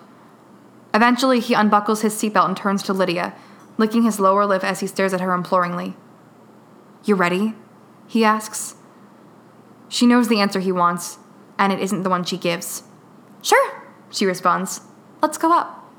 Eventually, 0.93 1.39
he 1.39 1.53
unbuckles 1.53 2.01
his 2.01 2.13
seatbelt 2.15 2.47
and 2.47 2.57
turns 2.57 2.83
to 2.83 2.93
Lydia, 2.93 3.33
licking 3.77 4.03
his 4.03 4.19
lower 4.19 4.45
lip 4.45 4.63
as 4.63 4.79
he 4.79 4.87
stares 4.87 5.13
at 5.13 5.21
her 5.21 5.33
imploringly. 5.33 5.95
You 7.03 7.15
ready? 7.15 7.53
he 8.07 8.25
asks. 8.25 8.75
She 9.87 10.07
knows 10.07 10.27
the 10.27 10.39
answer 10.39 10.59
he 10.59 10.71
wants, 10.71 11.19
and 11.57 11.71
it 11.71 11.79
isn't 11.79 12.03
the 12.03 12.09
one 12.09 12.23
she 12.23 12.37
gives. 12.37 12.83
Sure, 13.41 13.83
she 14.09 14.25
responds. 14.25 14.81
Let's 15.21 15.37
go 15.37 15.51
up. 15.51 15.91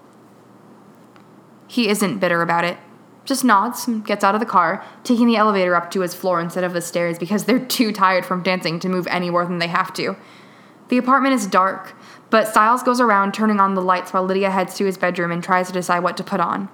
He 1.69 1.89
isn't 1.89 2.19
bitter 2.19 2.43
about 2.43 2.65
it. 2.65 2.79
Just 3.25 3.45
nods 3.45 3.87
and 3.87 4.05
gets 4.05 4.25
out 4.25 4.35
of 4.35 4.41
the 4.41 4.47
car, 4.47 4.85
taking 5.05 5.27
the 5.27 5.37
elevator 5.37 5.75
up 5.77 5.91
to 5.93 6.01
his 6.01 6.15
floor 6.15 6.41
instead 6.41 6.65
of 6.65 6.73
the 6.73 6.81
stairs 6.81 7.19
because 7.19 7.45
they're 7.45 7.65
too 7.65 7.93
tired 7.93 8.25
from 8.25 8.43
dancing 8.43 8.81
to 8.81 8.89
move 8.89 9.07
any 9.09 9.31
more 9.31 9.45
than 9.45 9.59
they 9.59 9.69
have 9.69 9.93
to. 9.95 10.17
The 10.89 10.99
apartment 10.99 11.35
is 11.35 11.47
dark, 11.47 11.95
but 12.31 12.49
Stiles 12.49 12.83
goes 12.83 13.01
around 13.01 13.33
turning 13.33 13.61
on 13.61 13.75
the 13.75 13.83
lights 13.83 14.13
while 14.13 14.25
Lydia 14.25 14.51
heads 14.51 14.75
to 14.77 14.85
his 14.85 14.99
bedroom 14.99 15.31
and 15.31 15.43
tries 15.43 15.69
to 15.69 15.73
decide 15.73 16.01
what 16.01 16.17
to 16.17 16.25
put 16.25 16.41
on. 16.41 16.69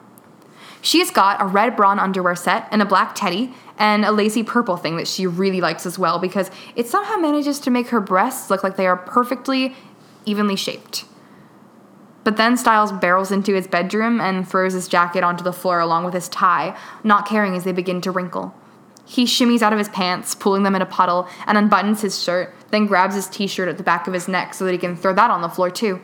She's 0.80 1.10
got 1.10 1.42
a 1.42 1.46
red 1.46 1.76
brawn 1.76 1.98
underwear 1.98 2.36
set 2.36 2.68
and 2.70 2.80
a 2.80 2.86
black 2.86 3.14
teddy 3.14 3.52
and 3.78 4.04
a 4.04 4.12
lacy 4.12 4.42
purple 4.42 4.76
thing 4.76 4.96
that 4.96 5.08
she 5.08 5.26
really 5.26 5.60
likes 5.60 5.84
as 5.84 5.98
well 5.98 6.18
because 6.18 6.50
it 6.76 6.86
somehow 6.86 7.16
manages 7.16 7.58
to 7.60 7.70
make 7.70 7.88
her 7.88 8.00
breasts 8.00 8.50
look 8.50 8.62
like 8.62 8.76
they 8.76 8.86
are 8.86 8.96
perfectly 8.96 9.74
evenly 10.24 10.56
shaped. 10.56 11.04
But 12.26 12.36
then 12.36 12.56
Stiles 12.56 12.90
barrels 12.90 13.30
into 13.30 13.54
his 13.54 13.68
bedroom 13.68 14.20
and 14.20 14.48
throws 14.48 14.72
his 14.72 14.88
jacket 14.88 15.22
onto 15.22 15.44
the 15.44 15.52
floor 15.52 15.78
along 15.78 16.04
with 16.04 16.12
his 16.12 16.28
tie, 16.28 16.76
not 17.04 17.24
caring 17.24 17.54
as 17.54 17.62
they 17.62 17.70
begin 17.70 18.00
to 18.00 18.10
wrinkle. 18.10 18.52
He 19.04 19.26
shimmies 19.26 19.62
out 19.62 19.72
of 19.72 19.78
his 19.78 19.90
pants, 19.90 20.34
pulling 20.34 20.64
them 20.64 20.74
in 20.74 20.82
a 20.82 20.86
puddle, 20.86 21.28
and 21.46 21.56
unbuttons 21.56 22.00
his 22.00 22.20
shirt, 22.20 22.52
then 22.72 22.86
grabs 22.86 23.14
his 23.14 23.28
t 23.28 23.46
shirt 23.46 23.68
at 23.68 23.76
the 23.76 23.84
back 23.84 24.08
of 24.08 24.12
his 24.12 24.26
neck 24.26 24.54
so 24.54 24.64
that 24.64 24.72
he 24.72 24.78
can 24.78 24.96
throw 24.96 25.14
that 25.14 25.30
on 25.30 25.40
the 25.40 25.48
floor 25.48 25.70
too. 25.70 26.00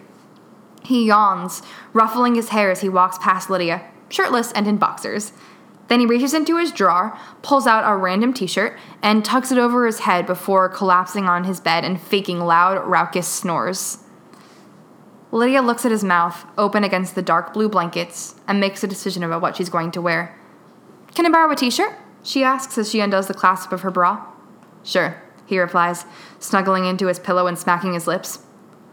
He 0.84 1.06
yawns, 1.06 1.60
ruffling 1.92 2.36
his 2.36 2.50
hair 2.50 2.70
as 2.70 2.82
he 2.82 2.88
walks 2.88 3.18
past 3.18 3.50
Lydia, 3.50 3.82
shirtless 4.08 4.52
and 4.52 4.68
in 4.68 4.76
boxers. 4.76 5.32
Then 5.88 5.98
he 5.98 6.06
reaches 6.06 6.34
into 6.34 6.56
his 6.56 6.70
drawer, 6.70 7.18
pulls 7.42 7.66
out 7.66 7.82
a 7.84 7.96
random 7.96 8.32
t 8.32 8.46
shirt, 8.46 8.78
and 9.02 9.24
tucks 9.24 9.50
it 9.50 9.58
over 9.58 9.86
his 9.86 9.98
head 9.98 10.28
before 10.28 10.68
collapsing 10.68 11.24
on 11.24 11.42
his 11.42 11.58
bed 11.58 11.84
and 11.84 12.00
faking 12.00 12.38
loud, 12.38 12.86
raucous 12.86 13.26
snores. 13.26 13.98
Lydia 15.32 15.62
looks 15.62 15.86
at 15.86 15.90
his 15.90 16.04
mouth, 16.04 16.44
open 16.58 16.84
against 16.84 17.14
the 17.14 17.22
dark 17.22 17.54
blue 17.54 17.68
blankets, 17.68 18.34
and 18.46 18.60
makes 18.60 18.84
a 18.84 18.86
decision 18.86 19.22
about 19.22 19.40
what 19.40 19.56
she's 19.56 19.70
going 19.70 19.90
to 19.92 20.02
wear. 20.02 20.38
Can 21.14 21.24
I 21.24 21.30
borrow 21.30 21.50
a 21.50 21.56
t 21.56 21.70
shirt? 21.70 21.94
She 22.22 22.44
asks 22.44 22.76
as 22.76 22.90
she 22.90 23.00
undoes 23.00 23.28
the 23.28 23.34
clasp 23.34 23.72
of 23.72 23.80
her 23.80 23.90
bra. 23.90 24.26
Sure, 24.84 25.22
he 25.46 25.58
replies, 25.58 26.04
snuggling 26.38 26.84
into 26.84 27.06
his 27.06 27.18
pillow 27.18 27.46
and 27.46 27.58
smacking 27.58 27.94
his 27.94 28.06
lips. 28.06 28.40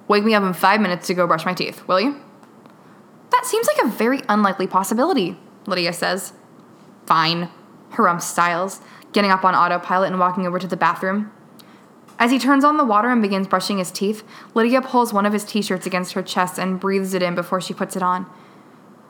Wake 0.07 0.23
me 0.23 0.33
up 0.33 0.43
in 0.43 0.53
five 0.53 0.79
minutes 0.79 1.07
to 1.07 1.13
go 1.13 1.27
brush 1.27 1.45
my 1.45 1.53
teeth, 1.53 1.85
will 1.87 1.99
you? 1.99 2.15
That 3.31 3.45
seems 3.45 3.67
like 3.67 3.85
a 3.85 3.89
very 3.89 4.21
unlikely 4.29 4.65
possibility, 4.65 5.37
Lydia 5.67 5.91
says. 5.91 6.31
Fine, 7.05 7.49
harumphs 7.91 8.23
Stiles, 8.23 8.79
getting 9.11 9.29
up 9.29 9.43
on 9.43 9.55
autopilot 9.55 10.09
and 10.09 10.19
walking 10.19 10.47
over 10.47 10.57
to 10.57 10.67
the 10.67 10.77
bathroom. 10.77 11.31
As 12.19 12.31
he 12.31 12.37
turns 12.37 12.65
on 12.65 12.75
the 12.75 12.83
water 12.83 13.09
and 13.09 13.21
begins 13.21 13.47
brushing 13.47 13.77
his 13.77 13.91
teeth, 13.91 14.23
Lydia 14.53 14.81
pulls 14.81 15.13
one 15.13 15.25
of 15.25 15.31
his 15.31 15.45
t 15.45 15.61
shirts 15.61 15.87
against 15.87 16.13
her 16.13 16.21
chest 16.21 16.59
and 16.59 16.79
breathes 16.79 17.13
it 17.13 17.23
in 17.23 17.33
before 17.33 17.61
she 17.61 17.73
puts 17.73 17.95
it 17.95 18.03
on. 18.03 18.25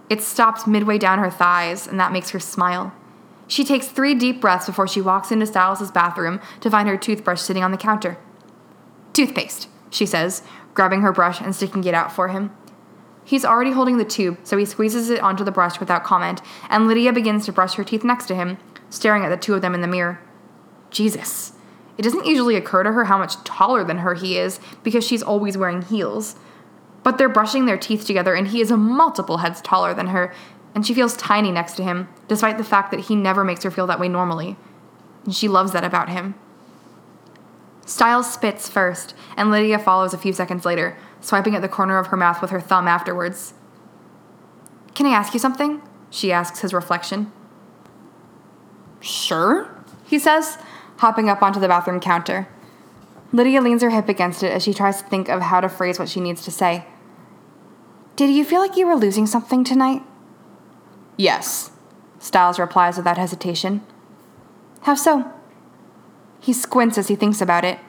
It 0.09 0.21
stops 0.21 0.67
midway 0.67 0.99
down 0.99 1.17
her 1.17 1.31
thighs, 1.31 1.87
and 1.87 1.99
that 1.99 2.11
makes 2.11 2.29
her 2.29 2.39
smile. 2.39 2.93
She 3.47 3.65
takes 3.65 3.87
three 3.87 4.13
deep 4.13 4.39
breaths 4.39 4.67
before 4.67 4.87
she 4.87 5.01
walks 5.01 5.31
into 5.31 5.47
Stiles' 5.47 5.91
bathroom 5.91 6.39
to 6.61 6.69
find 6.69 6.87
her 6.87 6.97
toothbrush 6.97 7.41
sitting 7.41 7.63
on 7.63 7.71
the 7.71 7.77
counter. 7.77 8.17
Toothpaste, 9.13 9.67
she 9.89 10.05
says, 10.05 10.43
grabbing 10.75 11.01
her 11.01 11.11
brush 11.11 11.41
and 11.41 11.55
sticking 11.55 11.83
it 11.83 11.95
out 11.95 12.11
for 12.11 12.27
him. 12.27 12.51
He's 13.25 13.45
already 13.45 13.71
holding 13.71 13.97
the 13.97 14.05
tube, 14.05 14.37
so 14.43 14.55
he 14.55 14.65
squeezes 14.65 15.09
it 15.09 15.21
onto 15.21 15.43
the 15.43 15.51
brush 15.51 15.79
without 15.79 16.03
comment, 16.03 16.41
and 16.69 16.87
Lydia 16.87 17.11
begins 17.11 17.45
to 17.45 17.51
brush 17.51 17.73
her 17.73 17.83
teeth 17.83 18.03
next 18.03 18.27
to 18.27 18.35
him, 18.35 18.59
staring 18.91 19.25
at 19.25 19.29
the 19.29 19.37
two 19.37 19.55
of 19.55 19.61
them 19.61 19.73
in 19.73 19.81
the 19.81 19.87
mirror. 19.87 20.19
Jesus. 20.91 21.53
It 21.99 22.03
doesn't 22.03 22.25
usually 22.25 22.55
occur 22.55 22.83
to 22.83 22.93
her 22.93 23.03
how 23.03 23.17
much 23.17 23.43
taller 23.43 23.83
than 23.83 23.97
her 23.97 24.13
he 24.13 24.37
is 24.37 24.61
because 24.83 25.05
she's 25.05 25.21
always 25.21 25.57
wearing 25.57 25.81
heels. 25.81 26.37
But 27.03 27.17
they're 27.17 27.27
brushing 27.27 27.65
their 27.65 27.77
teeth 27.77 28.05
together, 28.05 28.35
and 28.35 28.47
he 28.47 28.61
is 28.61 28.71
a 28.71 28.77
multiple 28.77 29.39
heads 29.39 29.59
taller 29.59 29.93
than 29.93 30.07
her, 30.07 30.33
and 30.73 30.87
she 30.87 30.93
feels 30.93 31.17
tiny 31.17 31.51
next 31.51 31.73
to 31.73 31.83
him, 31.83 32.07
despite 32.29 32.57
the 32.57 32.63
fact 32.63 32.91
that 32.91 33.01
he 33.01 33.17
never 33.17 33.43
makes 33.43 33.63
her 33.63 33.71
feel 33.71 33.85
that 33.87 33.99
way 33.99 34.07
normally. 34.07 34.55
And 35.25 35.35
she 35.35 35.49
loves 35.49 35.73
that 35.73 35.83
about 35.83 36.07
him. 36.07 36.35
Stiles 37.85 38.31
spits 38.31 38.69
first, 38.69 39.13
and 39.35 39.51
Lydia 39.51 39.77
follows 39.77 40.13
a 40.13 40.17
few 40.17 40.31
seconds 40.31 40.63
later, 40.63 40.95
swiping 41.19 41.53
at 41.53 41.61
the 41.61 41.67
corner 41.67 41.97
of 41.97 42.07
her 42.07 42.17
mouth 42.17 42.41
with 42.41 42.51
her 42.51 42.61
thumb 42.61 42.87
afterwards. 42.87 43.53
Can 44.95 45.05
I 45.05 45.09
ask 45.09 45.33
you 45.33 45.39
something? 45.41 45.81
She 46.09 46.31
asks 46.31 46.61
his 46.61 46.73
reflection. 46.73 47.29
Sure, 49.01 49.69
he 50.05 50.17
says, 50.17 50.57
hopping 50.99 51.29
up 51.29 51.41
onto 51.41 51.59
the 51.59 51.67
bathroom 51.67 51.99
counter. 51.99 52.47
Lydia 53.31 53.61
leans 53.61 53.81
her 53.81 53.89
hip 53.89 54.09
against 54.09 54.43
it 54.43 54.51
as 54.51 54.63
she 54.63 54.73
tries 54.73 55.01
to 55.01 55.07
think 55.07 55.29
of 55.29 55.41
how 55.41 55.61
to 55.61 55.69
phrase 55.69 55.99
what 55.99 56.09
she 56.09 56.19
needs 56.19 56.43
to 56.43 56.51
say. 56.51 56.85
Did 58.15 58.29
you 58.29 58.43
feel 58.43 58.59
like 58.59 58.75
you 58.75 58.85
were 58.85 58.95
losing 58.95 59.25
something 59.25 59.63
tonight? 59.63 60.03
Yes, 61.15 61.71
Stiles 62.19 62.59
replies 62.59 62.97
without 62.97 63.17
hesitation. 63.17 63.81
How 64.81 64.95
so? 64.95 65.31
He 66.41 66.53
squints 66.53 66.97
as 66.97 67.07
he 67.07 67.15
thinks 67.15 67.41
about 67.41 67.63
it. 67.63 67.79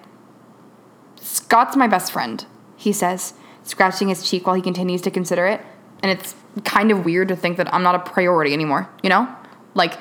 Scott's 1.20 1.76
my 1.76 1.86
best 1.86 2.12
friend, 2.12 2.44
he 2.76 2.92
says, 2.92 3.34
scratching 3.64 4.08
his 4.08 4.28
cheek 4.28 4.46
while 4.46 4.56
he 4.56 4.62
continues 4.62 5.02
to 5.02 5.10
consider 5.10 5.46
it. 5.46 5.60
And 6.02 6.10
it's 6.10 6.34
kind 6.64 6.90
of 6.90 7.04
weird 7.04 7.28
to 7.28 7.36
think 7.36 7.56
that 7.56 7.72
I'm 7.74 7.82
not 7.82 7.94
a 7.94 7.98
priority 7.98 8.52
anymore, 8.52 8.88
you 9.02 9.10
know? 9.10 9.34
Like, 9.74 9.98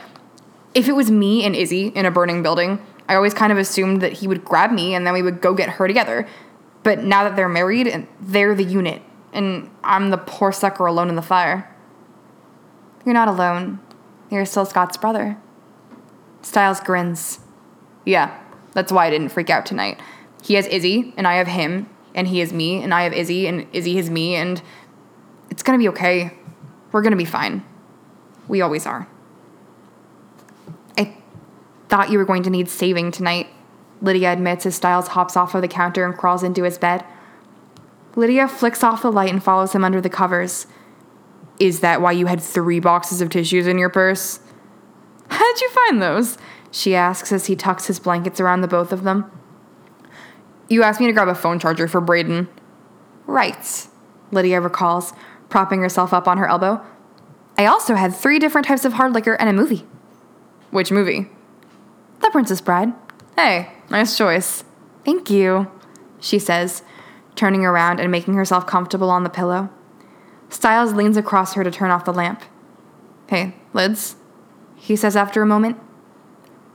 if 0.73 0.87
it 0.87 0.93
was 0.93 1.09
me 1.09 1.43
and 1.43 1.55
Izzy 1.55 1.87
in 1.87 2.05
a 2.05 2.11
burning 2.11 2.43
building, 2.43 2.85
I 3.09 3.15
always 3.15 3.33
kind 3.33 3.51
of 3.51 3.57
assumed 3.57 4.01
that 4.01 4.13
he 4.13 4.27
would 4.27 4.45
grab 4.45 4.71
me 4.71 4.93
and 4.93 5.05
then 5.05 5.13
we 5.13 5.23
would 5.23 5.41
go 5.41 5.55
get 5.55 5.67
her 5.71 5.87
together. 5.87 6.27
But 6.83 7.03
now 7.03 7.23
that 7.23 7.35
they're 7.35 7.49
married, 7.49 8.07
they're 8.21 8.55
the 8.55 8.63
unit, 8.63 9.01
and 9.33 9.69
I'm 9.83 10.11
the 10.11 10.17
poor 10.17 10.51
sucker 10.51 10.85
alone 10.85 11.09
in 11.09 11.15
the 11.15 11.21
fire. 11.21 11.75
You're 13.05 13.15
not 13.15 13.27
alone. 13.27 13.79
You're 14.29 14.45
still 14.45 14.65
Scott's 14.65 14.95
brother. 14.95 15.37
Stiles 16.41 16.79
grins. 16.79 17.39
Yeah, 18.05 18.39
that's 18.73 18.91
why 18.91 19.07
I 19.07 19.09
didn't 19.09 19.29
freak 19.29 19.49
out 19.49 19.65
tonight. 19.65 19.99
He 20.41 20.53
has 20.53 20.67
Izzy, 20.67 21.13
and 21.17 21.27
I 21.27 21.33
have 21.33 21.47
him, 21.47 21.89
and 22.15 22.27
he 22.27 22.39
has 22.39 22.53
me, 22.53 22.81
and 22.81 22.93
I 22.93 23.03
have 23.03 23.11
Izzy, 23.11 23.45
and 23.47 23.67
Izzy 23.73 23.97
has 23.97 24.09
me, 24.09 24.35
and 24.35 24.61
it's 25.49 25.63
gonna 25.63 25.79
be 25.79 25.89
okay. 25.89 26.31
We're 26.91 27.01
gonna 27.01 27.17
be 27.17 27.25
fine. 27.25 27.65
We 28.47 28.61
always 28.61 28.85
are. 28.85 29.07
Thought 31.89 32.11
you 32.11 32.17
were 32.17 32.25
going 32.25 32.43
to 32.43 32.49
need 32.49 32.69
saving 32.69 33.11
tonight, 33.11 33.47
Lydia 34.01 34.31
admits 34.31 34.65
as 34.65 34.75
Stiles 34.75 35.09
hops 35.09 35.35
off 35.35 35.55
of 35.55 35.61
the 35.61 35.67
counter 35.67 36.05
and 36.05 36.15
crawls 36.15 36.43
into 36.43 36.63
his 36.63 36.77
bed. 36.77 37.03
Lydia 38.15 38.47
flicks 38.47 38.83
off 38.83 39.01
the 39.01 39.11
light 39.11 39.31
and 39.31 39.43
follows 39.43 39.73
him 39.73 39.83
under 39.83 39.99
the 39.99 40.09
covers. 40.09 40.67
Is 41.59 41.81
that 41.81 42.01
why 42.01 42.11
you 42.13 42.27
had 42.27 42.41
three 42.41 42.79
boxes 42.79 43.21
of 43.21 43.29
tissues 43.29 43.67
in 43.67 43.77
your 43.77 43.89
purse? 43.89 44.39
How'd 45.29 45.61
you 45.61 45.69
find 45.69 46.01
those? 46.01 46.37
She 46.71 46.95
asks 46.95 47.31
as 47.31 47.47
he 47.47 47.55
tucks 47.55 47.87
his 47.87 47.99
blankets 47.99 48.39
around 48.39 48.61
the 48.61 48.67
both 48.67 48.91
of 48.91 49.03
them. 49.03 49.29
You 50.69 50.83
asked 50.83 50.99
me 50.99 51.07
to 51.07 51.13
grab 51.13 51.27
a 51.27 51.35
phone 51.35 51.59
charger 51.59 51.87
for 51.87 51.99
Braden. 51.99 52.47
Right, 53.25 53.87
Lydia 54.31 54.61
recalls, 54.61 55.13
propping 55.49 55.81
herself 55.81 56.13
up 56.13 56.27
on 56.27 56.37
her 56.37 56.47
elbow. 56.47 56.81
I 57.57 57.65
also 57.65 57.95
had 57.95 58.15
three 58.15 58.39
different 58.39 58.67
types 58.67 58.85
of 58.85 58.93
hard 58.93 59.13
liquor 59.13 59.33
and 59.33 59.49
a 59.49 59.53
movie. 59.53 59.85
Which 60.69 60.91
movie? 60.91 61.29
The 62.21 62.29
Princess 62.31 62.61
Bride. 62.61 62.93
Hey, 63.35 63.71
nice 63.89 64.17
choice. 64.17 64.63
Thank 65.05 65.29
you, 65.29 65.71
she 66.19 66.39
says, 66.39 66.83
turning 67.35 67.65
around 67.65 67.99
and 67.99 68.11
making 68.11 68.33
herself 68.33 68.67
comfortable 68.67 69.09
on 69.09 69.23
the 69.23 69.29
pillow. 69.29 69.69
Stiles 70.49 70.93
leans 70.93 71.15
across 71.15 71.53
her 71.53 71.63
to 71.63 71.71
turn 71.71 71.91
off 71.91 72.05
the 72.05 72.13
lamp. 72.13 72.43
Hey, 73.27 73.55
Lids, 73.73 74.15
he 74.75 74.95
says 74.95 75.15
after 75.15 75.41
a 75.41 75.45
moment. 75.45 75.79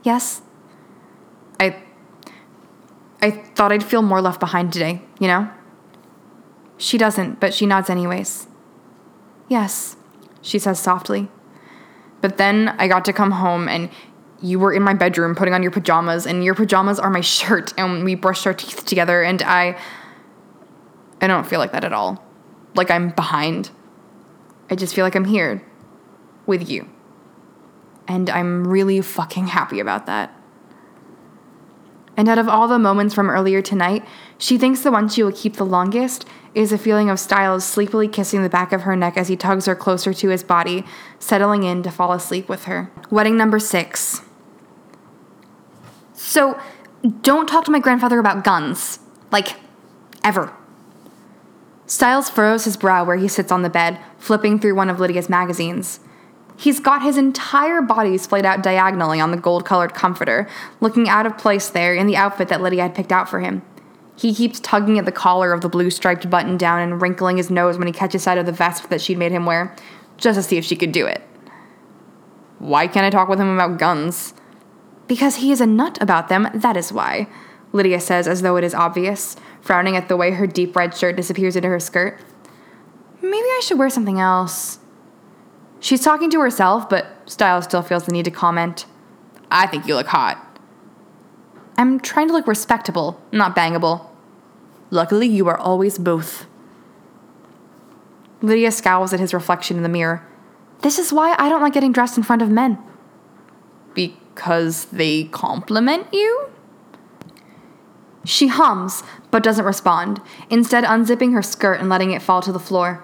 Yes. 0.03 0.41
I 1.59 1.81
I 3.21 3.31
thought 3.31 3.71
I'd 3.71 3.83
feel 3.83 4.01
more 4.01 4.21
left 4.21 4.39
behind 4.39 4.71
today, 4.71 5.01
you 5.19 5.27
know? 5.27 5.49
She 6.77 6.97
doesn't, 6.97 7.39
but 7.39 7.53
she 7.53 7.65
nods 7.65 7.89
anyways. 7.89 8.47
Yes, 9.47 9.95
she 10.41 10.59
says 10.59 10.79
softly. 10.79 11.29
But 12.21 12.37
then 12.37 12.69
I 12.77 12.87
got 12.87 13.05
to 13.05 13.13
come 13.13 13.31
home 13.31 13.67
and 13.67 13.89
you 14.45 14.59
were 14.59 14.73
in 14.73 14.83
my 14.83 14.93
bedroom 14.93 15.35
putting 15.35 15.53
on 15.53 15.63
your 15.63 15.71
pajamas 15.71 16.27
and 16.27 16.43
your 16.43 16.53
pajamas 16.53 16.99
are 16.99 17.09
my 17.09 17.21
shirt 17.21 17.73
and 17.77 18.03
we 18.03 18.15
brushed 18.15 18.45
our 18.45 18.53
teeth 18.53 18.85
together 18.85 19.23
and 19.23 19.41
I 19.41 19.77
I 21.21 21.27
don't 21.27 21.47
feel 21.47 21.59
like 21.59 21.71
that 21.71 21.83
at 21.83 21.93
all. 21.93 22.23
Like 22.75 22.91
I'm 22.91 23.09
behind. 23.09 23.71
I 24.69 24.75
just 24.75 24.93
feel 24.93 25.05
like 25.05 25.15
I'm 25.15 25.25
here 25.25 25.63
with 26.45 26.69
you. 26.69 26.89
And 28.07 28.29
I'm 28.29 28.67
really 28.67 29.01
fucking 29.01 29.47
happy 29.47 29.79
about 29.79 30.05
that. 30.05 30.31
And 32.17 32.29
out 32.29 32.37
of 32.37 32.47
all 32.47 32.67
the 32.67 32.77
moments 32.77 33.13
from 33.13 33.29
earlier 33.29 33.61
tonight, 33.61 34.05
she 34.37 34.57
thinks 34.57 34.81
the 34.81 34.91
one 34.91 35.09
she 35.09 35.23
will 35.23 35.31
keep 35.31 35.55
the 35.55 35.65
longest 35.65 36.25
is 36.53 36.71
a 36.71 36.77
feeling 36.77 37.09
of 37.09 37.19
Stiles 37.19 37.65
sleepily 37.65 38.07
kissing 38.07 38.43
the 38.43 38.49
back 38.49 38.71
of 38.71 38.83
her 38.83 38.95
neck 38.95 39.17
as 39.17 39.27
he 39.27 39.35
tugs 39.35 39.65
her 39.65 39.75
closer 39.75 40.13
to 40.13 40.29
his 40.29 40.43
body, 40.43 40.85
settling 41.19 41.63
in 41.63 41.83
to 41.83 41.91
fall 41.91 42.13
asleep 42.13 42.47
with 42.47 42.65
her. 42.65 42.91
Wedding 43.09 43.35
number 43.35 43.59
six. 43.59 44.21
So, 46.25 46.59
don't 47.21 47.47
talk 47.47 47.65
to 47.65 47.71
my 47.71 47.79
grandfather 47.79 48.17
about 48.17 48.43
guns. 48.43 48.97
Like, 49.31 49.59
ever. 50.23 50.51
Stiles 51.85 52.31
furrows 52.31 52.65
his 52.65 52.77
brow 52.77 53.05
where 53.05 53.17
he 53.17 53.27
sits 53.27 53.51
on 53.51 53.61
the 53.61 53.69
bed, 53.69 53.99
flipping 54.17 54.59
through 54.59 54.73
one 54.73 54.89
of 54.89 54.99
Lydia's 54.99 55.29
magazines. 55.29 55.99
He's 56.57 56.79
got 56.79 57.03
his 57.03 57.15
entire 57.15 57.79
body 57.79 58.17
splayed 58.17 58.43
out 58.43 58.63
diagonally 58.63 59.19
on 59.19 59.29
the 59.29 59.37
gold 59.37 59.65
colored 59.65 59.93
comforter, 59.93 60.49
looking 60.81 61.07
out 61.07 61.27
of 61.27 61.37
place 61.37 61.69
there 61.69 61.93
in 61.93 62.07
the 62.07 62.15
outfit 62.15 62.47
that 62.47 62.61
Lydia 62.61 62.81
had 62.81 62.95
picked 62.95 63.11
out 63.11 63.29
for 63.29 63.39
him. 63.39 63.61
He 64.17 64.33
keeps 64.33 64.59
tugging 64.59 64.97
at 64.97 65.05
the 65.05 65.11
collar 65.11 65.53
of 65.53 65.61
the 65.61 65.69
blue 65.69 65.91
striped 65.91 66.27
button 66.27 66.57
down 66.57 66.79
and 66.79 66.99
wrinkling 66.99 67.37
his 67.37 67.51
nose 67.51 67.77
when 67.77 67.85
he 67.85 67.93
catches 67.93 68.23
sight 68.23 68.39
of 68.39 68.47
the 68.47 68.51
vest 68.51 68.89
that 68.89 69.01
she'd 69.01 69.19
made 69.19 69.31
him 69.31 69.45
wear, 69.45 69.75
just 70.17 70.37
to 70.39 70.43
see 70.43 70.57
if 70.57 70.65
she 70.65 70.75
could 70.75 70.91
do 70.91 71.05
it. 71.05 71.21
Why 72.57 72.87
can't 72.87 73.05
I 73.05 73.11
talk 73.11 73.29
with 73.29 73.39
him 73.39 73.53
about 73.53 73.77
guns? 73.77 74.33
Because 75.07 75.37
he 75.37 75.51
is 75.51 75.61
a 75.61 75.65
nut 75.65 75.97
about 76.01 76.29
them, 76.29 76.49
that 76.53 76.75
is 76.75 76.91
why, 76.91 77.27
Lydia 77.71 77.99
says 77.99 78.27
as 78.27 78.41
though 78.41 78.55
it 78.55 78.63
is 78.63 78.73
obvious, 78.73 79.35
frowning 79.61 79.95
at 79.95 80.07
the 80.07 80.17
way 80.17 80.31
her 80.31 80.47
deep 80.47 80.75
red 80.75 80.95
shirt 80.95 81.15
disappears 81.15 81.55
into 81.55 81.67
her 81.67 81.79
skirt. 81.79 82.19
Maybe 83.21 83.35
I 83.35 83.61
should 83.63 83.77
wear 83.77 83.89
something 83.89 84.19
else. 84.19 84.79
She's 85.79 86.03
talking 86.03 86.29
to 86.31 86.39
herself, 86.39 86.89
but 86.89 87.07
Stiles 87.25 87.65
still 87.65 87.81
feels 87.81 88.05
the 88.05 88.11
need 88.11 88.25
to 88.25 88.31
comment. 88.31 88.85
I 89.51 89.67
think 89.67 89.87
you 89.87 89.95
look 89.95 90.07
hot. 90.07 90.41
I'm 91.77 91.99
trying 91.99 92.27
to 92.27 92.33
look 92.33 92.47
respectable, 92.47 93.21
not 93.31 93.55
bangable. 93.55 94.09
Luckily, 94.89 95.27
you 95.27 95.47
are 95.47 95.57
always 95.57 95.97
both. 95.97 96.47
Lydia 98.41 98.71
scowls 98.71 99.13
at 99.13 99.19
his 99.19 99.33
reflection 99.33 99.77
in 99.77 99.83
the 99.83 99.89
mirror. 99.89 100.25
This 100.81 100.97
is 100.97 101.11
why 101.11 101.35
I 101.37 101.49
don't 101.49 101.61
like 101.61 101.73
getting 101.73 101.91
dressed 101.91 102.17
in 102.17 102.23
front 102.23 102.41
of 102.41 102.49
men. 102.49 102.77
Because 104.35 104.85
they 104.85 105.23
compliment 105.25 106.07
you? 106.13 106.49
She 108.25 108.47
hums, 108.47 109.01
but 109.31 109.43
doesn't 109.43 109.65
respond, 109.65 110.21
instead, 110.49 110.83
unzipping 110.83 111.33
her 111.33 111.41
skirt 111.41 111.79
and 111.79 111.89
letting 111.89 112.11
it 112.11 112.21
fall 112.21 112.41
to 112.41 112.51
the 112.51 112.59
floor. 112.59 113.03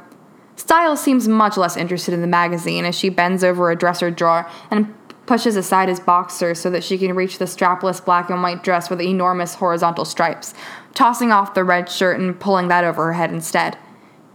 Stiles 0.55 1.01
seems 1.01 1.27
much 1.27 1.57
less 1.57 1.77
interested 1.77 2.13
in 2.13 2.21
the 2.21 2.27
magazine 2.27 2.85
as 2.85 2.95
she 2.95 3.09
bends 3.09 3.43
over 3.43 3.71
a 3.71 3.75
dresser 3.75 4.11
drawer 4.11 4.49
and 4.69 4.93
pushes 5.25 5.55
aside 5.55 5.87
his 5.87 5.99
boxers 5.99 6.59
so 6.59 6.69
that 6.69 6.83
she 6.83 6.97
can 6.97 7.15
reach 7.15 7.37
the 7.37 7.45
strapless 7.45 8.03
black 8.03 8.29
and 8.29 8.43
white 8.43 8.63
dress 8.63 8.89
with 8.89 8.99
enormous 8.99 9.55
horizontal 9.55 10.03
stripes, 10.03 10.53
tossing 10.93 11.31
off 11.31 11.53
the 11.53 11.63
red 11.63 11.89
shirt 11.89 12.19
and 12.19 12.39
pulling 12.39 12.67
that 12.67 12.83
over 12.83 13.05
her 13.05 13.13
head 13.13 13.31
instead. 13.31 13.77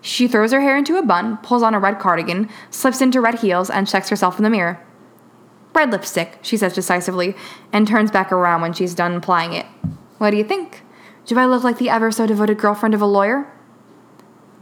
She 0.01 0.28
throws 0.28 0.53
her 0.53 0.61
hair 0.61 0.76
into 0.76 0.97
a 0.97 1.03
bun, 1.03 1.36
pulls 1.38 1.62
on 1.62 1.74
a 1.74 1.80
red 1.80 1.99
cardigan, 1.99 2.49
slips 2.70 3.03
into 3.03 3.20
red 3.20 3.40
heels, 3.40 3.68
and 3.68 3.86
checks 3.88 4.09
herself 4.09 4.38
in 4.38 4.44
the 4.44 4.51
mirror. 4.51 4.80
Red 5.77 5.91
lipstick, 5.91 6.39
she 6.41 6.57
says 6.57 6.72
decisively, 6.72 7.37
and 7.70 7.87
turns 7.87 8.11
back 8.11 8.33
around 8.33 8.62
when 8.62 8.72
she's 8.72 8.95
done 8.95 9.14
applying 9.14 9.53
it. 9.53 9.66
What 10.16 10.31
do 10.31 10.39
you 10.39 10.45
think? 10.45 10.81
Do 11.27 11.39
I 11.39 11.45
look 11.45 11.64
like 11.64 11.77
the 11.77 11.91
ever 11.91 12.11
so 12.11 12.27
devoted 12.27 12.57
girlfriend 12.57 12.95
of 12.95 13.03
a 13.03 13.07
lawyer? 13.07 13.47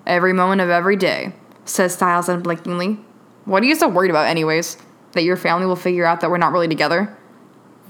Every 0.09 0.33
moment 0.33 0.61
of 0.61 0.71
every 0.71 0.97
day, 0.97 1.33
says 1.65 1.95
Stiles 1.95 2.29
unblinkingly. 2.29 2.99
What 3.45 3.62
are 3.62 3.67
you 3.67 3.77
so 3.77 3.87
worried 3.87 4.11
about, 4.11 4.27
anyways? 4.27 4.77
That 5.12 5.23
your 5.23 5.37
family 5.37 5.67
will 5.67 5.77
figure 5.77 6.05
out 6.05 6.21
that 6.21 6.31
we're 6.31 6.37
not 6.37 6.51
really 6.51 6.67
together? 6.67 7.17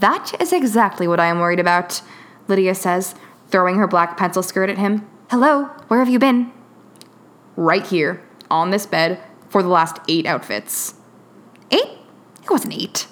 That 0.00 0.38
is 0.38 0.52
exactly 0.52 1.08
what 1.08 1.18
I 1.18 1.26
am 1.26 1.40
worried 1.40 1.60
about, 1.60 2.02
Lydia 2.46 2.74
says, 2.74 3.14
throwing 3.48 3.76
her 3.76 3.86
black 3.86 4.18
pencil 4.18 4.42
skirt 4.42 4.68
at 4.68 4.76
him. 4.76 5.08
Hello, 5.30 5.70
where 5.88 6.00
have 6.00 6.10
you 6.10 6.18
been? 6.18 6.52
Right 7.56 7.86
here, 7.86 8.22
on 8.50 8.68
this 8.68 8.84
bed, 8.84 9.18
for 9.48 9.62
the 9.62 9.70
last 9.70 9.98
eight 10.08 10.26
outfits. 10.26 10.96
Eight? 11.70 12.00
It 12.42 12.50
wasn't 12.50 12.74
eight. 12.74 13.06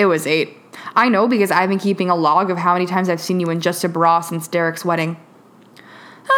It 0.00 0.06
was 0.06 0.26
eight. 0.26 0.56
I 0.96 1.10
know 1.10 1.28
because 1.28 1.50
I've 1.50 1.68
been 1.68 1.78
keeping 1.78 2.08
a 2.08 2.16
log 2.16 2.50
of 2.50 2.56
how 2.56 2.72
many 2.72 2.86
times 2.86 3.10
I've 3.10 3.20
seen 3.20 3.38
you 3.38 3.50
in 3.50 3.60
just 3.60 3.84
a 3.84 3.88
bra 3.88 4.22
since 4.22 4.48
Derek's 4.48 4.82
wedding. 4.82 5.18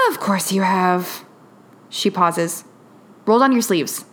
Of 0.08 0.18
course 0.18 0.50
you 0.50 0.62
have. 0.62 1.24
She 1.88 2.10
pauses. 2.10 2.64
Roll 3.24 3.38
down 3.38 3.52
your 3.52 3.62
sleeves. 3.62 4.04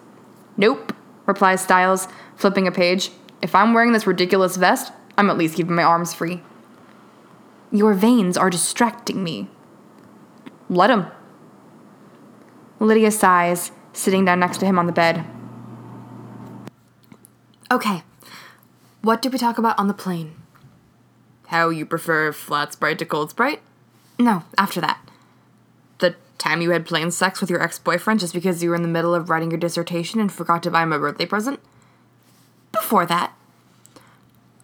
Nope, 0.56 0.94
replies 1.26 1.62
Stiles, 1.62 2.08
flipping 2.36 2.68
a 2.68 2.72
page. 2.72 3.10
If 3.42 3.56
I'm 3.56 3.74
wearing 3.74 3.92
this 3.92 4.06
ridiculous 4.06 4.56
vest, 4.56 4.94
I'm 5.18 5.32
at 5.32 5.38
least 5.40 5.56
keeping 5.56 5.74
my 5.74 5.82
arms 5.82 6.14
free. 6.14 6.44
Your 7.72 7.96
veins 7.96 8.38
are 8.38 8.52
distracting 8.52 9.24
me. 9.24 9.50
Let 10.70 10.92
him. 10.92 11.08
Lydia 12.80 13.10
sighs, 13.10 13.72
sitting 13.94 14.26
down 14.26 14.42
next 14.42 14.60
to 14.60 14.68
him 14.68 14.78
on 14.78 14.86
the 14.86 14.92
bed. 14.92 15.26
Okay, 17.72 18.04
what 19.02 19.22
did 19.22 19.32
we 19.32 19.40
talk 19.40 19.58
about 19.58 19.78
on 19.80 19.88
the 19.88 19.94
plane? 19.94 20.36
How 21.48 21.70
you 21.70 21.86
prefer 21.86 22.32
flat 22.32 22.74
sprite 22.74 23.00
to 23.00 23.06
cold 23.06 23.32
sprite? 23.32 23.62
No, 24.18 24.44
after 24.58 24.82
that. 24.82 25.00
The 26.00 26.16
time 26.38 26.62
you 26.62 26.72
had 26.72 26.86
plane 26.86 27.12
sex 27.12 27.42
with 27.42 27.50
your 27.50 27.62
ex 27.62 27.80
boyfriend 27.80 28.20
just 28.20 28.34
because 28.34 28.62
you 28.62 28.70
were 28.70 28.76
in 28.76 28.82
the 28.82 28.88
middle 28.88 29.16
of 29.16 29.30
writing 29.30 29.52
your 29.52 29.60
dissertation 29.60 30.20
and 30.20 30.32
forgot 30.32 30.64
to 30.64 30.72
buy 30.72 30.84
him 30.84 30.94
a 30.94 31.00
birthday 31.00 31.26
present? 31.26 31.60
Before 32.72 33.06
that. 33.06 33.34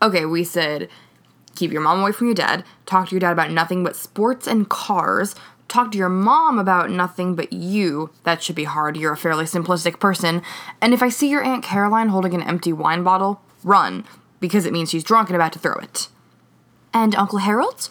Okay, 0.01 0.25
we 0.25 0.43
said 0.43 0.89
keep 1.55 1.71
your 1.71 1.81
mom 1.81 2.01
away 2.01 2.11
from 2.11 2.27
your 2.27 2.35
dad, 2.35 2.63
talk 2.85 3.07
to 3.07 3.15
your 3.15 3.21
dad 3.21 3.31
about 3.31 3.49
nothing 3.49 3.83
but 3.83 3.95
sports 3.95 4.45
and 4.45 4.69
cars, 4.69 5.35
talk 5.67 5.91
to 5.91 5.97
your 5.97 6.09
mom 6.09 6.59
about 6.59 6.91
nothing 6.91 7.33
but 7.33 7.51
you. 7.53 8.11
That 8.23 8.43
should 8.43 8.55
be 8.55 8.65
hard, 8.65 8.97
you're 8.97 9.13
a 9.13 9.17
fairly 9.17 9.45
simplistic 9.45 9.99
person. 9.99 10.41
And 10.81 10.93
if 10.93 11.01
I 11.01 11.09
see 11.09 11.29
your 11.29 11.43
Aunt 11.43 11.63
Caroline 11.63 12.09
holding 12.09 12.33
an 12.33 12.43
empty 12.43 12.73
wine 12.73 13.03
bottle, 13.03 13.41
run, 13.63 14.03
because 14.39 14.65
it 14.65 14.73
means 14.73 14.89
she's 14.89 15.03
drunk 15.03 15.29
and 15.29 15.35
about 15.35 15.53
to 15.53 15.59
throw 15.59 15.75
it. 15.75 16.09
And 16.93 17.15
Uncle 17.15 17.39
Harold? 17.39 17.89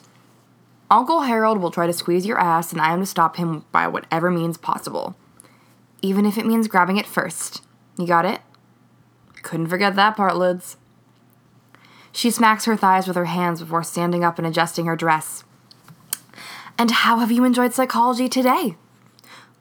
Uncle 0.90 1.22
Harold 1.22 1.58
will 1.58 1.70
try 1.70 1.86
to 1.86 1.92
squeeze 1.92 2.26
your 2.26 2.38
ass, 2.38 2.72
and 2.72 2.80
I 2.80 2.92
am 2.92 3.00
to 3.00 3.06
stop 3.06 3.36
him 3.36 3.64
by 3.72 3.88
whatever 3.88 4.30
means 4.30 4.56
possible. 4.56 5.16
Even 6.02 6.26
if 6.26 6.38
it 6.38 6.46
means 6.46 6.68
grabbing 6.68 6.98
it 6.98 7.06
first. 7.06 7.62
You 7.98 8.06
got 8.06 8.24
it? 8.24 8.40
Couldn't 9.42 9.68
forget 9.68 9.96
that 9.96 10.16
part, 10.16 10.36
Lids. 10.36 10.76
She 12.12 12.30
smacks 12.30 12.64
her 12.64 12.76
thighs 12.76 13.08
with 13.08 13.16
her 13.16 13.24
hands 13.24 13.60
before 13.60 13.82
standing 13.82 14.22
up 14.22 14.38
and 14.38 14.46
adjusting 14.46 14.86
her 14.86 14.96
dress. 14.96 15.42
And 16.78 16.90
how 16.90 17.18
have 17.18 17.32
you 17.32 17.44
enjoyed 17.44 17.74
psychology 17.74 18.28
today? 18.28 18.76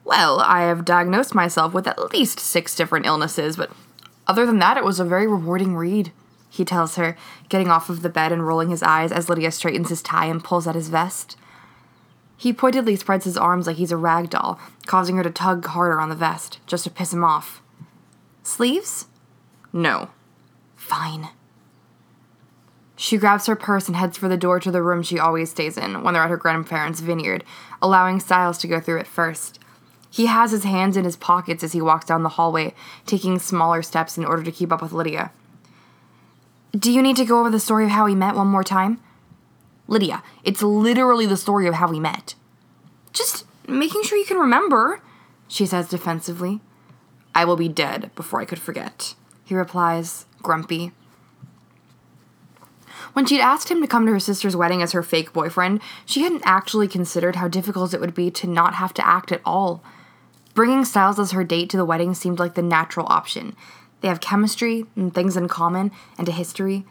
Well, 0.04 0.40
I 0.40 0.62
have 0.62 0.84
diagnosed 0.84 1.34
myself 1.34 1.72
with 1.72 1.86
at 1.86 2.12
least 2.12 2.38
six 2.38 2.76
different 2.76 3.06
illnesses, 3.06 3.56
but 3.56 3.72
other 4.26 4.46
than 4.46 4.58
that, 4.58 4.76
it 4.76 4.84
was 4.84 5.00
a 5.00 5.04
very 5.04 5.26
rewarding 5.26 5.76
read, 5.76 6.12
he 6.54 6.64
tells 6.64 6.94
her, 6.94 7.16
getting 7.48 7.68
off 7.68 7.88
of 7.88 8.02
the 8.02 8.08
bed 8.08 8.30
and 8.30 8.46
rolling 8.46 8.70
his 8.70 8.82
eyes 8.82 9.10
as 9.10 9.28
Lydia 9.28 9.50
straightens 9.50 9.88
his 9.88 10.00
tie 10.00 10.26
and 10.26 10.44
pulls 10.44 10.68
at 10.68 10.76
his 10.76 10.88
vest. 10.88 11.36
He 12.36 12.52
pointedly 12.52 12.94
spreads 12.94 13.24
his 13.24 13.36
arms 13.36 13.66
like 13.66 13.76
he's 13.76 13.90
a 13.90 13.96
rag 13.96 14.30
doll, 14.30 14.60
causing 14.86 15.16
her 15.16 15.24
to 15.24 15.30
tug 15.30 15.66
harder 15.66 15.98
on 15.98 16.10
the 16.10 16.14
vest, 16.14 16.60
just 16.68 16.84
to 16.84 16.90
piss 16.90 17.12
him 17.12 17.24
off. 17.24 17.60
Sleeves? 18.44 19.06
No. 19.72 20.10
Fine. 20.76 21.30
She 22.94 23.16
grabs 23.16 23.46
her 23.46 23.56
purse 23.56 23.88
and 23.88 23.96
heads 23.96 24.16
for 24.16 24.28
the 24.28 24.36
door 24.36 24.60
to 24.60 24.70
the 24.70 24.82
room 24.82 25.02
she 25.02 25.18
always 25.18 25.50
stays 25.50 25.76
in 25.76 26.04
when 26.04 26.14
they're 26.14 26.22
at 26.22 26.30
her 26.30 26.36
grandparents' 26.36 27.00
vineyard, 27.00 27.42
allowing 27.82 28.20
Stiles 28.20 28.58
to 28.58 28.68
go 28.68 28.78
through 28.78 29.00
it 29.00 29.08
first. 29.08 29.58
He 30.08 30.26
has 30.26 30.52
his 30.52 30.62
hands 30.62 30.96
in 30.96 31.04
his 31.04 31.16
pockets 31.16 31.64
as 31.64 31.72
he 31.72 31.80
walks 31.80 32.04
down 32.04 32.22
the 32.22 32.28
hallway, 32.28 32.74
taking 33.06 33.40
smaller 33.40 33.82
steps 33.82 34.16
in 34.16 34.24
order 34.24 34.44
to 34.44 34.52
keep 34.52 34.70
up 34.70 34.80
with 34.80 34.92
Lydia. 34.92 35.32
Do 36.76 36.90
you 36.90 37.02
need 37.02 37.16
to 37.16 37.24
go 37.24 37.38
over 37.38 37.50
the 37.50 37.60
story 37.60 37.84
of 37.84 37.90
how 37.90 38.04
we 38.04 38.16
met 38.16 38.34
one 38.34 38.48
more 38.48 38.64
time? 38.64 39.00
Lydia, 39.86 40.24
it's 40.42 40.62
literally 40.62 41.24
the 41.24 41.36
story 41.36 41.68
of 41.68 41.74
how 41.74 41.88
we 41.88 42.00
met. 42.00 42.34
Just 43.12 43.44
making 43.68 44.02
sure 44.02 44.18
you 44.18 44.24
can 44.24 44.38
remember, 44.38 45.00
she 45.46 45.66
says 45.66 45.88
defensively. 45.88 46.60
I 47.32 47.44
will 47.44 47.56
be 47.56 47.68
dead 47.68 48.10
before 48.16 48.40
I 48.40 48.44
could 48.44 48.58
forget, 48.58 49.14
he 49.44 49.54
replies, 49.54 50.26
grumpy. 50.42 50.92
When 53.12 53.26
she'd 53.26 53.40
asked 53.40 53.70
him 53.70 53.80
to 53.80 53.86
come 53.86 54.06
to 54.06 54.12
her 54.12 54.20
sister's 54.20 54.56
wedding 54.56 54.82
as 54.82 54.92
her 54.92 55.02
fake 55.02 55.32
boyfriend, 55.32 55.80
she 56.04 56.22
hadn't 56.22 56.42
actually 56.44 56.88
considered 56.88 57.36
how 57.36 57.46
difficult 57.46 57.94
it 57.94 58.00
would 58.00 58.14
be 58.14 58.30
to 58.32 58.48
not 58.48 58.74
have 58.74 58.92
to 58.94 59.06
act 59.06 59.30
at 59.30 59.42
all. 59.44 59.82
Bringing 60.54 60.84
Stiles 60.84 61.20
as 61.20 61.32
her 61.32 61.44
date 61.44 61.70
to 61.70 61.76
the 61.76 61.84
wedding 61.84 62.14
seemed 62.14 62.40
like 62.40 62.54
the 62.54 62.62
natural 62.62 63.06
option. 63.08 63.54
They 64.04 64.08
have 64.08 64.20
chemistry 64.20 64.84
and 64.96 65.14
things 65.14 65.34
in 65.34 65.48
common 65.48 65.90
and 66.18 66.28
a 66.28 66.30
history. 66.30 66.84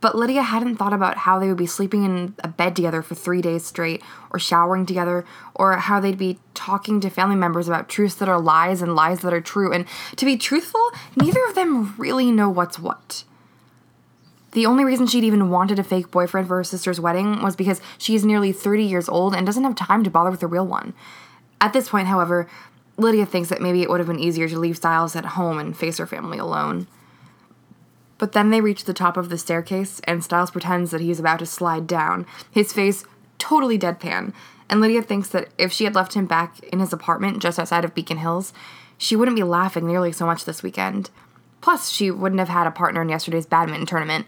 But 0.00 0.14
Lydia 0.14 0.42
hadn't 0.42 0.76
thought 0.76 0.92
about 0.92 1.16
how 1.16 1.40
they 1.40 1.48
would 1.48 1.56
be 1.56 1.66
sleeping 1.66 2.04
in 2.04 2.36
a 2.44 2.46
bed 2.46 2.76
together 2.76 3.02
for 3.02 3.16
three 3.16 3.42
days 3.42 3.66
straight, 3.66 4.04
or 4.30 4.38
showering 4.38 4.86
together, 4.86 5.24
or 5.56 5.76
how 5.78 5.98
they'd 5.98 6.16
be 6.16 6.38
talking 6.54 7.00
to 7.00 7.10
family 7.10 7.34
members 7.34 7.66
about 7.66 7.88
truths 7.88 8.14
that 8.14 8.28
are 8.28 8.40
lies 8.40 8.82
and 8.82 8.94
lies 8.94 9.22
that 9.22 9.34
are 9.34 9.40
true. 9.40 9.72
And 9.72 9.84
to 10.14 10.24
be 10.24 10.36
truthful, 10.36 10.92
neither 11.16 11.44
of 11.48 11.56
them 11.56 11.96
really 11.98 12.30
know 12.30 12.48
what's 12.48 12.78
what. 12.78 13.24
The 14.52 14.64
only 14.64 14.84
reason 14.84 15.08
she'd 15.08 15.24
even 15.24 15.50
wanted 15.50 15.80
a 15.80 15.82
fake 15.82 16.12
boyfriend 16.12 16.46
for 16.46 16.58
her 16.58 16.62
sister's 16.62 17.00
wedding 17.00 17.42
was 17.42 17.56
because 17.56 17.80
she 17.98 18.14
is 18.14 18.24
nearly 18.24 18.52
30 18.52 18.84
years 18.84 19.08
old 19.08 19.34
and 19.34 19.44
doesn't 19.44 19.64
have 19.64 19.74
time 19.74 20.04
to 20.04 20.10
bother 20.10 20.30
with 20.30 20.44
a 20.44 20.46
real 20.46 20.68
one. 20.68 20.94
At 21.60 21.72
this 21.72 21.88
point, 21.88 22.06
however, 22.06 22.48
Lydia 22.98 23.24
thinks 23.24 23.48
that 23.48 23.62
maybe 23.62 23.82
it 23.82 23.88
would 23.88 24.00
have 24.00 24.08
been 24.08 24.18
easier 24.18 24.48
to 24.48 24.58
leave 24.58 24.76
Stiles 24.76 25.16
at 25.16 25.24
home 25.24 25.58
and 25.58 25.76
face 25.76 25.98
her 25.98 26.06
family 26.06 26.36
alone. 26.36 26.86
But 28.18 28.32
then 28.32 28.50
they 28.50 28.60
reach 28.60 28.84
the 28.84 28.92
top 28.92 29.16
of 29.16 29.28
the 29.28 29.38
staircase, 29.38 30.00
and 30.04 30.24
Stiles 30.24 30.50
pretends 30.50 30.90
that 30.90 31.00
he's 31.00 31.20
about 31.20 31.38
to 31.38 31.46
slide 31.46 31.86
down, 31.86 32.26
his 32.50 32.72
face 32.72 33.04
totally 33.38 33.78
deadpan. 33.78 34.34
And 34.68 34.80
Lydia 34.80 35.02
thinks 35.02 35.28
that 35.28 35.48
if 35.56 35.72
she 35.72 35.84
had 35.84 35.94
left 35.94 36.14
him 36.14 36.26
back 36.26 36.58
in 36.64 36.80
his 36.80 36.92
apartment 36.92 37.40
just 37.40 37.58
outside 37.58 37.84
of 37.84 37.94
Beacon 37.94 38.18
Hills, 38.18 38.52
she 38.98 39.14
wouldn't 39.14 39.36
be 39.36 39.44
laughing 39.44 39.86
nearly 39.86 40.10
so 40.10 40.26
much 40.26 40.44
this 40.44 40.64
weekend. 40.64 41.10
Plus, 41.60 41.90
she 41.90 42.10
wouldn't 42.10 42.40
have 42.40 42.48
had 42.48 42.66
a 42.66 42.72
partner 42.72 43.00
in 43.02 43.08
yesterday's 43.08 43.46
badminton 43.46 43.86
tournament. 43.86 44.26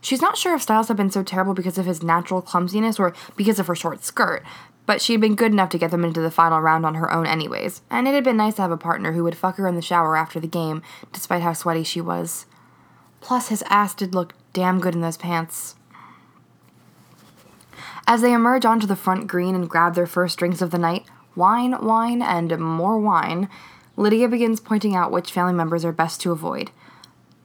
She's 0.00 0.22
not 0.22 0.38
sure 0.38 0.54
if 0.54 0.62
Stiles 0.62 0.88
had 0.88 0.96
been 0.96 1.10
so 1.10 1.22
terrible 1.22 1.54
because 1.54 1.78
of 1.78 1.86
his 1.86 2.02
natural 2.02 2.40
clumsiness 2.40 2.98
or 2.98 3.14
because 3.36 3.58
of 3.58 3.66
her 3.66 3.74
short 3.74 4.04
skirt, 4.04 4.42
but 4.86 5.02
she 5.02 5.12
had 5.12 5.20
been 5.20 5.34
good 5.34 5.52
enough 5.52 5.68
to 5.70 5.78
get 5.78 5.90
them 5.90 6.04
into 6.04 6.20
the 6.20 6.30
final 6.30 6.60
round 6.60 6.86
on 6.86 6.94
her 6.94 7.12
own, 7.12 7.26
anyways, 7.26 7.82
and 7.90 8.08
it 8.08 8.14
had 8.14 8.24
been 8.24 8.36
nice 8.36 8.54
to 8.54 8.62
have 8.62 8.70
a 8.70 8.76
partner 8.76 9.12
who 9.12 9.24
would 9.24 9.36
fuck 9.36 9.56
her 9.56 9.68
in 9.68 9.74
the 9.74 9.82
shower 9.82 10.16
after 10.16 10.40
the 10.40 10.46
game, 10.46 10.82
despite 11.12 11.42
how 11.42 11.52
sweaty 11.52 11.84
she 11.84 12.00
was. 12.00 12.46
Plus, 13.20 13.48
his 13.48 13.64
ass 13.68 13.94
did 13.94 14.14
look 14.14 14.34
damn 14.52 14.80
good 14.80 14.94
in 14.94 15.00
those 15.00 15.16
pants. 15.16 15.74
As 18.06 18.22
they 18.22 18.32
emerge 18.32 18.64
onto 18.64 18.86
the 18.86 18.96
front 18.96 19.26
green 19.26 19.54
and 19.54 19.68
grab 19.68 19.94
their 19.94 20.06
first 20.06 20.38
drinks 20.38 20.62
of 20.62 20.70
the 20.70 20.78
night 20.78 21.04
wine, 21.34 21.76
wine, 21.84 22.22
and 22.22 22.56
more 22.58 22.98
wine 22.98 23.48
Lydia 23.96 24.28
begins 24.28 24.60
pointing 24.60 24.94
out 24.94 25.10
which 25.10 25.32
family 25.32 25.54
members 25.54 25.84
are 25.84 25.92
best 25.92 26.20
to 26.20 26.32
avoid. 26.32 26.70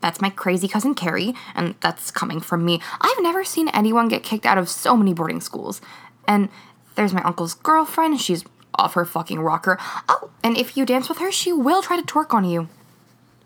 That's 0.02 0.22
my 0.22 0.30
crazy 0.30 0.68
cousin 0.68 0.96
Carrie, 0.96 1.34
and 1.56 1.76
that's 1.80 2.12
coming 2.12 2.42
from 2.42 2.66
me. 2.66 2.82
I've 3.00 3.22
never 3.24 3.44
seen 3.44 3.70
anyone 3.70 4.10
get 4.10 4.24
kicked 4.24 4.46
out 4.46 4.58
of 4.58 4.68
so 4.68 4.98
many 4.98 5.14
boarding 5.14 5.42
schools. 5.42 5.80
And 6.28 6.50
there's 6.96 7.14
my 7.14 7.24
uncle's 7.24 7.54
girlfriend, 7.54 8.20
she's 8.22 8.44
off 8.76 8.94
her 8.94 9.06
fucking 9.06 9.40
rocker. 9.40 9.78
Oh, 10.08 10.30
and 10.44 10.58
if 10.58 10.76
you 10.76 10.86
dance 10.86 11.10
with 11.10 11.20
her, 11.20 11.32
she 11.32 11.52
will 11.54 11.82
try 11.82 12.00
to 12.00 12.06
twerk 12.06 12.34
on 12.34 12.46
you. 12.46 12.70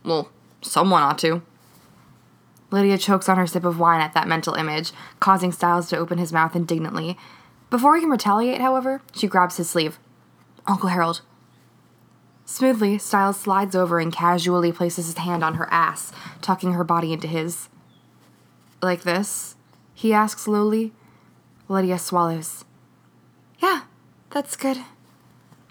Well, 0.04 0.30
someone 0.62 1.02
ought 1.02 1.18
to. 1.20 1.41
Lydia 2.72 2.98
chokes 2.98 3.30
on 3.30 3.38
her 3.38 3.48
sip 3.48 3.64
of 3.64 3.80
wine 3.80 4.02
at 4.02 4.14
that 4.14 4.28
mental 4.28 4.56
image, 4.56 4.91
causing 5.20 5.52
Stiles 5.52 5.89
to 5.89 5.98
open 5.98 6.18
his 6.18 6.34
mouth 6.34 6.56
indignantly. 6.56 7.18
Before 7.70 7.96
he 7.96 8.02
can 8.02 8.10
retaliate, 8.10 8.62
however, 8.62 9.02
she 9.14 9.28
grabs 9.28 9.58
his 9.58 9.70
sleeve. 9.70 9.98
Uncle 10.68 10.89
Harold, 10.89 11.22
Smoothly, 12.46 13.00
Stiles 13.00 13.39
slides 13.39 13.76
over 13.76 14.00
and 14.00 14.14
casually 14.14 14.72
places 14.72 15.08
his 15.08 15.18
hand 15.18 15.43
on 15.43 15.56
her 15.56 15.68
ass, 15.72 16.12
tucking 16.41 16.74
her 16.74 16.84
body 16.84 17.12
into 17.12 17.28
his. 17.28 17.70
Like 18.84 19.02
this? 19.02 19.56
He 19.96 20.14
asks 20.14 20.43
slowly. 20.43 20.93
Lydia 21.68 21.98
swallows. 21.98 22.64
Yeah, 23.66 23.82
that's 24.30 24.55
good. 24.55 24.78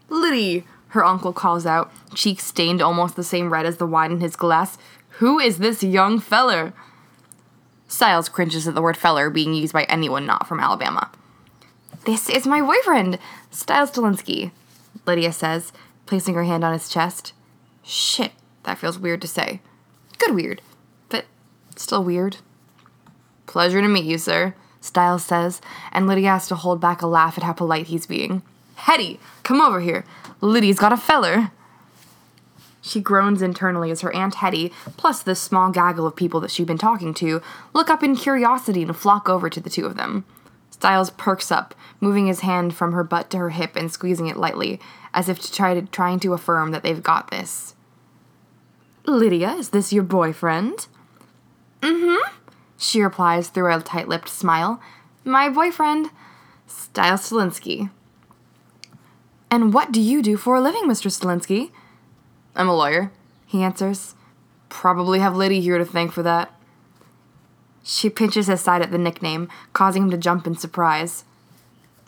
Liddy, 0.08 0.64
her 0.88 1.04
uncle 1.04 1.32
calls 1.32 1.64
out, 1.64 1.92
cheeks 2.12 2.42
stained 2.42 2.82
almost 2.82 3.14
the 3.14 3.22
same 3.22 3.52
red 3.52 3.66
as 3.66 3.76
the 3.76 3.86
wine 3.86 4.10
in 4.10 4.20
his 4.20 4.34
glass. 4.34 4.76
Who 5.20 5.38
is 5.38 5.58
this 5.58 5.80
young 5.84 6.18
feller? 6.18 6.72
Stiles 7.86 8.28
cringes 8.28 8.66
at 8.66 8.74
the 8.74 8.82
word 8.82 8.96
feller 8.96 9.30
being 9.30 9.54
used 9.54 9.72
by 9.72 9.84
anyone 9.84 10.26
not 10.26 10.48
from 10.48 10.58
Alabama. 10.58 11.12
This 12.04 12.28
is 12.28 12.48
my 12.48 12.60
boyfriend, 12.60 13.20
Stiles 13.52 13.92
Stilinski, 13.92 14.50
Lydia 15.06 15.30
says, 15.30 15.72
placing 16.04 16.34
her 16.34 16.42
hand 16.42 16.64
on 16.64 16.72
his 16.72 16.88
chest. 16.88 17.32
Shit, 17.84 18.32
that 18.64 18.78
feels 18.78 18.98
weird 18.98 19.20
to 19.20 19.28
say. 19.28 19.60
Good 20.18 20.34
weird, 20.34 20.62
but 21.10 21.26
still 21.76 22.02
weird. 22.02 22.38
Pleasure 23.46 23.80
to 23.80 23.86
meet 23.86 24.04
you, 24.04 24.18
sir, 24.18 24.56
Stiles 24.84 25.24
says, 25.24 25.62
and 25.92 26.06
Lydia 26.06 26.28
has 26.28 26.46
to 26.48 26.54
hold 26.54 26.78
back 26.78 27.00
a 27.00 27.06
laugh 27.06 27.38
at 27.38 27.44
how 27.44 27.54
polite 27.54 27.86
he's 27.86 28.06
being. 28.06 28.42
Hetty, 28.76 29.18
come 29.42 29.62
over 29.62 29.80
here. 29.80 30.04
Lydia's 30.42 30.78
got 30.78 30.92
a 30.92 30.98
feller. 30.98 31.50
She 32.82 33.00
groans 33.00 33.40
internally 33.40 33.90
as 33.90 34.02
her 34.02 34.14
Aunt 34.14 34.36
Hetty, 34.36 34.72
plus 34.98 35.22
this 35.22 35.40
small 35.40 35.70
gaggle 35.70 36.06
of 36.06 36.14
people 36.14 36.38
that 36.40 36.50
she'd 36.50 36.66
been 36.66 36.76
talking 36.76 37.14
to, 37.14 37.40
look 37.72 37.88
up 37.88 38.02
in 38.02 38.14
curiosity 38.14 38.82
and 38.82 38.94
flock 38.94 39.26
over 39.26 39.48
to 39.48 39.58
the 39.58 39.70
two 39.70 39.86
of 39.86 39.96
them. 39.96 40.26
Stiles 40.70 41.08
perks 41.08 41.50
up, 41.50 41.74
moving 41.98 42.26
his 42.26 42.40
hand 42.40 42.74
from 42.74 42.92
her 42.92 43.02
butt 43.02 43.30
to 43.30 43.38
her 43.38 43.50
hip 43.50 43.76
and 43.76 43.90
squeezing 43.90 44.26
it 44.26 44.36
lightly, 44.36 44.78
as 45.14 45.30
if 45.30 45.40
to 45.40 45.50
try 45.50 45.72
to 45.72 45.80
trying 45.86 46.20
to 46.20 46.34
affirm 46.34 46.72
that 46.72 46.82
they've 46.82 47.02
got 47.02 47.30
this. 47.30 47.74
Lydia, 49.06 49.52
is 49.52 49.70
this 49.70 49.94
your 49.94 50.02
boyfriend? 50.02 50.88
Mm-hmm, 51.80 52.34
she 52.84 53.00
replies 53.00 53.48
through 53.48 53.74
a 53.74 53.80
tight-lipped 53.80 54.28
smile. 54.28 54.78
My 55.24 55.48
boyfriend. 55.48 56.10
Stiles 56.66 57.30
Stilinski. 57.30 57.90
And 59.50 59.72
what 59.72 59.90
do 59.90 60.00
you 60.00 60.22
do 60.22 60.36
for 60.36 60.54
a 60.54 60.60
living, 60.60 60.84
Mr. 60.84 61.10
Stilinski? 61.10 61.70
I'm 62.54 62.68
a 62.68 62.76
lawyer, 62.76 63.10
he 63.46 63.62
answers. 63.62 64.14
Probably 64.68 65.20
have 65.20 65.34
Liddy 65.34 65.62
here 65.62 65.78
to 65.78 65.84
thank 65.84 66.12
for 66.12 66.22
that. 66.24 66.52
She 67.82 68.10
pinches 68.10 68.48
his 68.48 68.60
side 68.60 68.82
at 68.82 68.90
the 68.90 68.98
nickname, 68.98 69.48
causing 69.72 70.04
him 70.04 70.10
to 70.10 70.18
jump 70.18 70.46
in 70.46 70.54
surprise. 70.54 71.24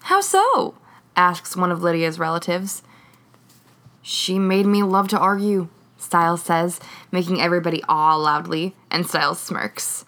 How 0.03 0.21
so? 0.21 0.75
asks 1.17 1.57
one 1.57 1.73
of 1.73 1.83
Lydia's 1.83 2.19
relatives. 2.19 2.83
She 4.03 4.39
made 4.39 4.67
me 4.67 4.83
love 4.83 5.09
to 5.09 5.19
argue, 5.19 5.69
Stiles 5.97 6.43
says, 6.43 6.81
making 7.11 7.41
everybody 7.41 7.83
awe 7.89 8.17
loudly, 8.17 8.75
and 8.91 9.07
Stiles 9.07 9.41
smirks. 9.41 10.05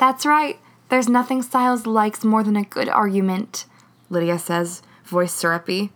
That's 0.00 0.24
right. 0.24 0.58
There's 0.88 1.10
nothing 1.10 1.42
Stiles 1.42 1.86
likes 1.86 2.24
more 2.24 2.42
than 2.42 2.56
a 2.56 2.64
good 2.64 2.88
argument, 2.88 3.66
Lydia 4.08 4.38
says, 4.38 4.80
voice 5.04 5.30
syrupy. 5.30 5.92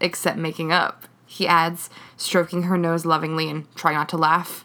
Except 0.00 0.38
making 0.38 0.72
up, 0.72 1.04
he 1.26 1.46
adds, 1.46 1.90
stroking 2.16 2.62
her 2.62 2.78
nose 2.78 3.04
lovingly 3.04 3.50
and 3.50 3.72
trying 3.76 3.96
not 3.96 4.08
to 4.08 4.16
laugh. 4.16 4.64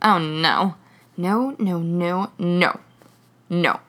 Oh 0.00 0.18
no. 0.18 0.76
No, 1.16 1.56
no, 1.58 1.80
no, 1.80 2.30
no. 2.38 2.80
No. 3.48 3.80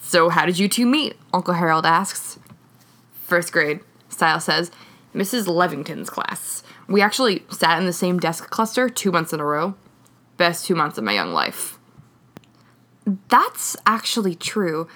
So, 0.00 0.28
how 0.28 0.44
did 0.44 0.58
you 0.58 0.68
two 0.68 0.84
meet? 0.84 1.14
Uncle 1.32 1.54
Harold 1.54 1.86
asks. 1.86 2.40
First 3.24 3.52
grade, 3.52 3.80
Stiles 4.08 4.44
says. 4.44 4.72
Mrs. 5.14 5.46
Levington's 5.46 6.10
class. 6.10 6.64
We 6.88 7.02
actually 7.02 7.44
sat 7.50 7.78
in 7.78 7.86
the 7.86 7.92
same 7.92 8.18
desk 8.18 8.50
cluster 8.50 8.88
two 8.88 9.12
months 9.12 9.32
in 9.32 9.38
a 9.38 9.44
row. 9.44 9.74
Best 10.36 10.66
two 10.66 10.74
months 10.74 10.98
of 10.98 11.04
my 11.04 11.12
young 11.12 11.32
life. 11.32 11.75
That's 13.28 13.76
actually 13.86 14.34
true. 14.34 14.88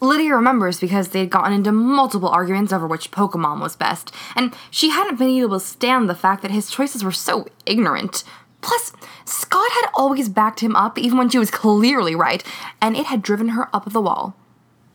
Lydia 0.00 0.34
remembers 0.34 0.80
because 0.80 1.08
they'd 1.08 1.30
gotten 1.30 1.52
into 1.52 1.70
multiple 1.70 2.28
arguments 2.28 2.72
over 2.72 2.88
which 2.88 3.12
Pokemon 3.12 3.60
was 3.60 3.76
best, 3.76 4.12
and 4.34 4.52
she 4.68 4.90
hadn't 4.90 5.18
been 5.18 5.28
able 5.28 5.60
to 5.60 5.64
stand 5.64 6.10
the 6.10 6.14
fact 6.16 6.42
that 6.42 6.50
his 6.50 6.70
choices 6.70 7.04
were 7.04 7.12
so 7.12 7.46
ignorant. 7.66 8.24
Plus, 8.62 8.92
Scott 9.24 9.70
had 9.72 9.90
always 9.94 10.28
backed 10.28 10.58
him 10.58 10.74
up 10.74 10.98
even 10.98 11.18
when 11.18 11.28
she 11.28 11.38
was 11.38 11.52
clearly 11.52 12.16
right, 12.16 12.42
and 12.80 12.96
it 12.96 13.06
had 13.06 13.22
driven 13.22 13.50
her 13.50 13.68
up 13.74 13.92
the 13.92 14.00
wall. 14.00 14.34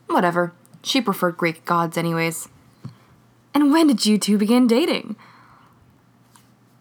Whatever. 0.07 0.51
She 0.83 0.99
preferred 0.99 1.37
Greek 1.37 1.63
gods, 1.63 1.97
anyways. 1.97 2.49
And 3.53 3.71
when 3.71 3.87
did 3.87 4.05
you 4.05 4.17
two 4.17 4.37
begin 4.37 4.67
dating? 4.67 5.15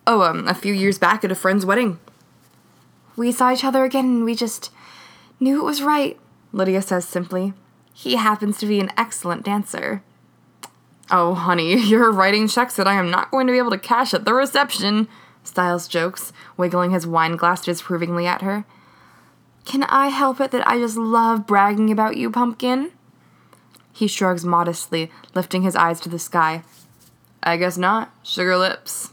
Oh, 0.07 0.22
um, 0.22 0.47
a 0.47 0.55
few 0.55 0.72
years 0.72 0.99
back 0.99 1.24
at 1.24 1.32
a 1.32 1.37
friend's 1.37 1.66
wedding. 1.66 1.99
We 3.16 3.32
saw 3.32 3.53
each 3.53 3.64
other 3.64 3.84
again 3.84 4.05
and 4.05 4.24
we 4.24 4.34
just 4.34 4.70
knew 5.41 5.61
it 5.61 5.64
was 5.64 5.82
right, 5.82 6.18
Lydia 6.53 6.82
says 6.82 7.07
simply. 7.07 7.53
He 7.93 8.16
happens 8.16 8.59
to 8.59 8.66
be 8.66 8.80
an 8.80 8.91
excellent 8.97 9.45
dancer. 9.45 10.03
Oh, 11.11 11.34
honey, 11.34 11.76
you're 11.87 12.12
writing 12.12 12.49
checks 12.49 12.76
that 12.76 12.89
I 12.89 12.95
am 12.95 13.11
not 13.11 13.30
going 13.30 13.47
to 13.47 13.53
be 13.53 13.59
able 13.59 13.70
to 13.70 13.78
cash 13.78 14.12
at 14.14 14.24
the 14.24 14.34
reception, 14.34 15.09
Stiles 15.45 15.87
jokes, 15.87 16.32
wiggling 16.57 16.91
his 16.91 17.07
wine 17.07 17.37
glass 17.37 17.64
disapprovingly 17.64 18.26
at 18.26 18.43
her. 18.43 18.64
Can 19.64 19.84
I 19.84 20.09
help 20.09 20.41
it 20.41 20.51
that 20.51 20.66
I 20.66 20.78
just 20.78 20.97
love 20.97 21.47
bragging 21.47 21.91
about 21.91 22.16
you, 22.16 22.30
Pumpkin? 22.30 22.93
He 23.93 24.07
shrugs 24.07 24.45
modestly, 24.45 25.11
lifting 25.34 25.62
his 25.62 25.74
eyes 25.74 26.01
to 26.01 26.09
the 26.09 26.18
sky. 26.18 26.64
I 27.43 27.57
guess 27.57 27.78
not. 27.78 28.12
Sugar 28.22 28.57
lips. 28.57 29.12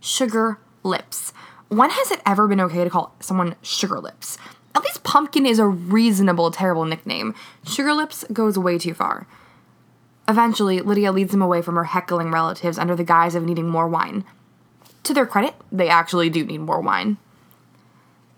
Sugar 0.00 0.58
lips. 0.82 1.32
When 1.68 1.90
has 1.90 2.10
it 2.10 2.20
ever 2.26 2.46
been 2.46 2.60
okay 2.60 2.84
to 2.84 2.90
call 2.90 3.14
someone 3.20 3.56
sugar 3.62 4.00
lips? 4.00 4.36
At 4.74 4.82
least 4.82 5.04
pumpkin 5.04 5.46
is 5.46 5.58
a 5.58 5.66
reasonable, 5.66 6.50
terrible 6.50 6.84
nickname. 6.84 7.34
Sugar 7.66 7.94
lips 7.94 8.24
goes 8.32 8.58
way 8.58 8.78
too 8.78 8.94
far. 8.94 9.26
Eventually, 10.26 10.80
Lydia 10.80 11.12
leads 11.12 11.34
him 11.34 11.42
away 11.42 11.62
from 11.62 11.76
her 11.76 11.84
heckling 11.84 12.30
relatives 12.30 12.78
under 12.78 12.96
the 12.96 13.04
guise 13.04 13.34
of 13.34 13.44
needing 13.44 13.68
more 13.68 13.86
wine. 13.86 14.24
To 15.04 15.12
their 15.12 15.26
credit, 15.26 15.54
they 15.70 15.88
actually 15.88 16.30
do 16.30 16.44
need 16.44 16.62
more 16.62 16.80
wine. 16.80 17.18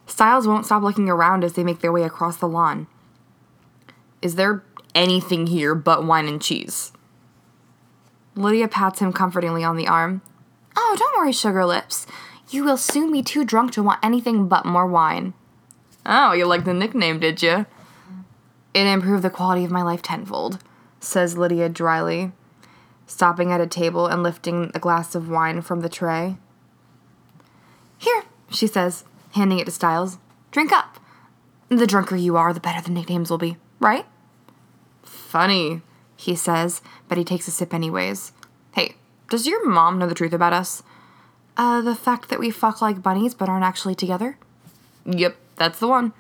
Stiles 0.07 0.47
won't 0.47 0.67
stop 0.67 0.83
looking 0.83 1.09
around 1.09 1.45
as 1.45 1.55
they 1.55 1.65
make 1.65 1.81
their 1.81 1.93
way 1.93 2.03
across 2.03 2.37
the 2.37 2.49
lawn. 2.49 2.87
Is 4.21 4.35
there 4.35 4.63
anything 4.95 5.47
here 5.47 5.75
but 5.75 6.05
wine 6.05 6.27
and 6.27 6.43
cheese? 6.43 6.93
Lydia 8.35 8.69
pats 8.69 9.01
him 9.01 9.13
comfortingly 9.13 9.65
on 9.65 9.77
the 9.77 9.87
arm. 9.87 10.23
Oh, 10.77 10.97
don't 10.99 11.17
worry, 11.17 11.33
Sugar 11.33 11.65
Lips. 11.65 12.07
You 12.51 12.65
will 12.65 12.77
soon 12.77 13.13
be 13.13 13.23
too 13.23 13.45
drunk 13.45 13.73
to 13.73 13.83
want 13.83 14.05
anything 14.05 14.49
but 14.49 14.67
more 14.67 14.87
wine. 14.87 15.35
Oh, 16.09 16.33
you 16.33 16.47
like 16.47 16.65
the 16.65 16.73
nickname, 16.73 17.19
did 17.19 17.43
you? 17.43 17.67
It 18.73 18.87
improved 18.87 19.25
the 19.25 19.31
quality 19.31 19.65
of 19.65 19.73
my 19.73 19.83
life 19.83 20.03
tenfold, 20.03 20.63
says 21.01 21.37
Lydia 21.37 21.69
dryly, 21.69 22.31
stopping 23.07 23.51
at 23.51 23.61
a 23.61 23.67
table 23.67 24.07
and 24.07 24.23
lifting 24.23 24.71
a 24.73 24.79
glass 24.79 25.17
of 25.17 25.29
wine 25.29 25.63
from 25.63 25.81
the 25.81 25.89
tray. 25.89 26.37
Here, 27.99 28.23
she 28.51 28.69
says, 28.69 29.05
handing 29.33 29.59
it 29.59 29.65
to 29.65 29.73
Stiles. 29.73 30.19
Drink 30.53 30.73
up. 30.73 31.01
The 31.69 31.87
drunker 31.87 32.15
you 32.15 32.37
are, 32.37 32.53
the 32.53 32.61
better 32.61 32.81
the 32.81 32.93
nicknames 32.93 33.29
will 33.29 33.39
be, 33.39 33.57
right? 33.81 34.07
Funny, 35.03 35.83
he 36.17 36.37
says, 36.37 36.83
but 37.09 37.19
he 37.19 37.25
takes 37.25 37.49
a 37.49 37.51
sip 37.51 37.75
anyways. 37.75 38.33
Hey, 38.75 38.95
does 39.29 39.49
your 39.49 39.69
mom 39.69 39.99
know 39.99 40.07
the 40.07 40.15
truth 40.15 40.33
about 40.33 40.53
us? 40.53 40.85
Uh, 41.57 41.81
the 41.81 41.97
fact 41.97 42.29
that 42.29 42.39
we 42.39 42.51
fuck 42.51 42.81
like 42.81 43.03
bunnies 43.03 43.35
but 43.35 43.49
aren't 43.49 43.65
actually 43.65 43.95
together? 43.97 44.39
Yep, 45.05 45.37
that's 45.57 45.79
the 45.79 45.89
one. 45.89 46.13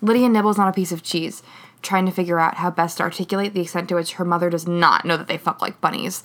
Lydia 0.00 0.28
nibbles 0.28 0.58
on 0.58 0.68
a 0.68 0.72
piece 0.72 0.92
of 0.92 1.02
cheese, 1.02 1.42
trying 1.82 2.06
to 2.06 2.12
figure 2.12 2.38
out 2.38 2.56
how 2.56 2.70
best 2.70 2.98
to 2.98 3.02
articulate 3.02 3.54
the 3.54 3.62
extent 3.62 3.88
to 3.88 3.94
which 3.94 4.14
her 4.14 4.24
mother 4.24 4.50
does 4.50 4.66
not 4.66 5.04
know 5.04 5.16
that 5.16 5.28
they 5.28 5.38
fuck 5.38 5.60
like 5.62 5.80
bunnies. 5.80 6.22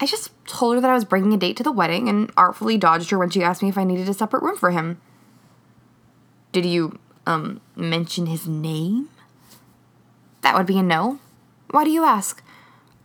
I 0.00 0.06
just 0.06 0.30
told 0.46 0.74
her 0.74 0.80
that 0.80 0.90
I 0.90 0.94
was 0.94 1.04
bringing 1.04 1.32
a 1.32 1.38
date 1.38 1.56
to 1.56 1.62
the 1.62 1.72
wedding 1.72 2.08
and 2.08 2.30
artfully 2.36 2.76
dodged 2.76 3.10
her 3.10 3.18
when 3.18 3.30
she 3.30 3.42
asked 3.42 3.62
me 3.62 3.68
if 3.68 3.78
I 3.78 3.84
needed 3.84 4.08
a 4.08 4.14
separate 4.14 4.42
room 4.42 4.56
for 4.56 4.70
him. 4.70 5.00
Did 6.52 6.66
you, 6.66 6.98
um, 7.26 7.60
mention 7.74 8.26
his 8.26 8.46
name? 8.46 9.08
That 10.42 10.54
would 10.54 10.66
be 10.66 10.78
a 10.78 10.82
no. 10.82 11.18
Why 11.70 11.84
do 11.84 11.90
you 11.90 12.04
ask? 12.04 12.42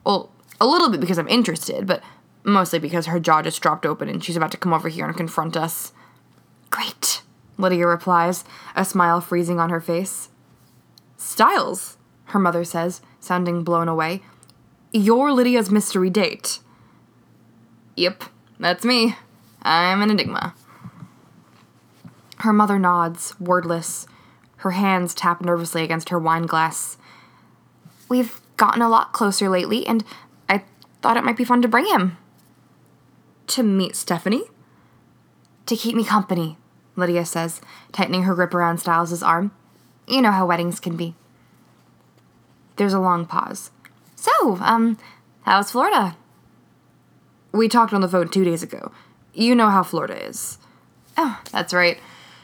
Well, 0.06 0.32
a 0.60 0.68
little 0.68 0.90
bit 0.90 1.00
because 1.00 1.18
I'm 1.18 1.28
interested, 1.28 1.88
but 1.88 2.04
mostly 2.44 2.80
because 2.80 3.08
her 3.08 3.20
jaw 3.20 3.42
just 3.42 3.62
dropped 3.62 3.86
open 3.86 4.10
and 4.10 4.24
she's 4.24 4.38
about 4.38 4.52
to 4.52 4.58
come 4.58 4.74
over 4.74 4.90
here 4.90 5.06
and 5.06 5.16
confront 5.16 5.58
us. 5.58 5.92
Great, 6.70 7.21
Lydia 7.62 7.88
replies, 7.88 8.43
a 8.76 8.84
smile 8.84 9.22
freezing 9.22 9.59
on 9.59 9.70
her 9.70 9.80
face. 9.80 10.30
Stiles, 11.18 11.97
her 12.26 12.39
mother 12.39 12.64
says, 12.64 13.01
sounding 13.20 13.64
blown 13.64 13.88
away. 13.88 14.22
You're 14.91 15.32
Lydia's 15.32 15.72
mystery 15.72 16.09
date. 16.09 16.59
Yep, 17.95 18.24
that's 18.59 18.84
me. 18.84 19.16
I'm 19.62 20.01
an 20.01 20.09
enigma. 20.09 20.55
Her 22.39 22.51
mother 22.51 22.80
nods, 22.80 23.39
wordless. 23.39 24.07
Her 24.57 24.72
hands 24.72 25.14
tap 25.14 25.41
nervously 25.41 25.84
against 25.84 26.09
her 26.09 26.20
wine 26.20 26.47
glass. 26.47 26.97
We've 28.09 28.41
gotten 28.57 28.82
a 28.82 28.89
lot 28.89 29.14
closer 29.14 29.47
lately, 29.47 29.86
and 29.86 30.03
I 30.49 30.64
thought 31.01 31.18
it 31.18 31.24
might 31.24 31.38
be 31.38 31.43
fun 31.43 31.62
to 31.62 31.68
bring 31.68 31.86
him. 31.86 32.18
To 33.47 33.64
meet 33.64 33.95
Stephanie? 33.95 34.43
To 35.68 35.76
keep 35.76 35.95
me 35.95 36.03
company, 36.03 36.57
Lydia 36.96 37.26
says, 37.26 37.62
tightening 37.92 38.24
her 38.24 38.36
grip 38.36 38.54
around 38.54 38.80
Stiles's 38.80 39.24
arm. 39.24 39.52
You 40.08 40.22
know 40.22 40.32
how 40.32 40.46
weddings 40.46 40.80
can 40.80 40.98
be. 40.98 41.16
There's 42.76 42.94
a 42.94 43.00
long 43.00 43.26
pause. 43.26 43.72
So, 44.16 44.58
um, 44.62 44.98
how's 45.44 45.72
Florida? 45.72 46.18
We 47.52 47.68
talked 47.68 47.94
on 47.94 48.02
the 48.02 48.08
phone 48.08 48.30
two 48.30 48.44
days 48.44 48.64
ago. 48.64 48.92
You 49.34 49.56
know 49.56 49.70
how 49.70 49.84
Florida 49.84 50.26
is. 50.26 50.58
Oh, 51.18 51.42
that's 51.52 51.74
right. 51.74 52.00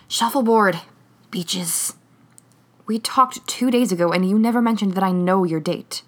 Shuffleboard. 0.08 0.80
Beaches. 1.32 1.93
We 2.86 3.00
talked 3.00 3.45
two 3.48 3.70
days 3.70 3.91
ago 3.91 4.12
and 4.12 4.28
you 4.28 4.39
never 4.39 4.62
mentioned 4.62 4.93
that 4.93 5.04
I 5.04 5.12
know 5.12 5.43
your 5.43 5.60
date. 5.60 6.04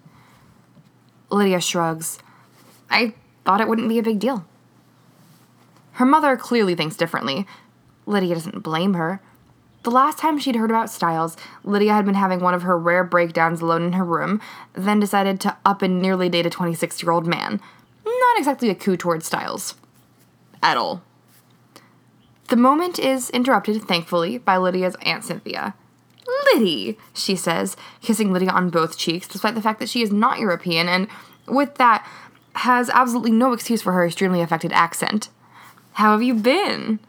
Lydia 1.30 1.60
shrugs. 1.60 2.20
I 2.90 3.14
thought 3.46 3.62
it 3.62 3.68
wouldn't 3.68 3.90
be 3.90 4.00
a 4.00 4.04
big 4.04 4.20
deal. 4.20 4.46
Her 5.94 6.06
mother 6.06 6.38
clearly 6.38 6.76
thinks 6.76 6.96
differently. 6.96 7.46
Lydia 8.10 8.34
doesn't 8.34 8.64
blame 8.64 8.96
her. 8.96 9.22
The 9.84 9.92
last 9.92 10.18
time 10.18 10.38
she'd 10.40 10.58
heard 10.58 10.70
about 10.70 10.90
Stiles, 10.90 11.38
Lydia 11.64 11.94
had 11.94 12.06
been 12.06 12.16
having 12.16 12.42
one 12.42 12.54
of 12.54 12.64
her 12.64 12.78
rare 12.78 13.04
breakdowns 13.04 13.62
alone 13.62 13.84
in 13.84 13.94
her 13.94 14.04
room, 14.04 14.42
then 14.74 15.00
decided 15.00 15.40
to 15.42 15.56
up 15.64 15.82
and 15.82 16.02
nearly 16.02 16.28
date 16.28 16.46
a 16.46 16.50
26 16.50 17.02
year 17.02 17.12
old 17.12 17.26
man. 17.26 17.62
Not 18.06 18.38
exactly 18.38 18.70
a 18.70 18.76
coup 18.76 18.98
towards 18.98 19.26
Stiles. 19.26 19.76
At 20.62 20.76
all. 20.76 21.02
The 22.50 22.58
moment 22.58 23.00
is 23.00 23.30
interrupted, 23.30 23.84
thankfully, 23.84 24.40
by 24.40 24.58
Lydia's 24.58 24.98
Aunt 25.04 25.24
Cynthia. 25.24 25.76
Liddy, 26.54 26.98
she 27.14 27.36
says, 27.36 27.78
kissing 28.02 28.34
Lydia 28.34 28.50
on 28.50 28.70
both 28.70 28.98
cheeks, 28.98 29.28
despite 29.28 29.56
the 29.56 29.62
fact 29.62 29.80
that 29.80 29.90
she 29.90 30.02
is 30.02 30.12
not 30.12 30.40
European 30.40 30.90
and, 30.90 31.08
with 31.48 31.76
that, 31.76 32.06
has 32.56 32.90
absolutely 32.90 33.32
no 33.32 33.54
excuse 33.54 33.82
for 33.82 33.94
her 33.94 34.06
extremely 34.06 34.42
affected 34.42 34.74
accent. 34.74 35.30
How 35.94 36.12
have 36.14 36.24
you 36.24 36.34
been? 36.34 37.00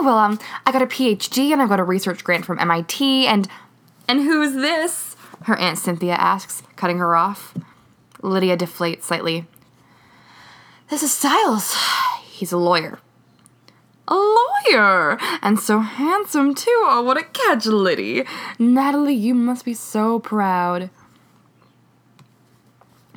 Oh, 0.00 0.04
well, 0.04 0.18
um, 0.18 0.38
I 0.64 0.70
got 0.70 0.80
a 0.80 0.86
PhD 0.86 1.52
and 1.52 1.60
I 1.60 1.66
got 1.66 1.80
a 1.80 1.84
research 1.84 2.22
grant 2.22 2.46
from 2.46 2.60
MIT 2.60 3.26
and. 3.26 3.48
And 4.06 4.20
who's 4.20 4.54
this? 4.54 5.16
Her 5.42 5.56
Aunt 5.56 5.76
Cynthia 5.76 6.14
asks, 6.14 6.62
cutting 6.76 6.98
her 6.98 7.16
off. 7.16 7.52
Lydia 8.22 8.56
deflates 8.56 9.02
slightly. 9.02 9.46
This 10.88 11.02
is 11.02 11.12
Stiles. 11.12 11.74
He's 12.22 12.52
a 12.52 12.56
lawyer. 12.56 13.00
A 14.06 14.14
lawyer! 14.14 15.18
And 15.42 15.58
so 15.58 15.80
handsome, 15.80 16.54
too. 16.54 16.84
Oh, 16.86 17.02
what 17.02 17.18
a 17.18 17.24
catch, 17.24 17.66
Liddy. 17.66 18.24
Natalie, 18.56 19.14
you 19.14 19.34
must 19.34 19.64
be 19.64 19.74
so 19.74 20.20
proud. 20.20 20.90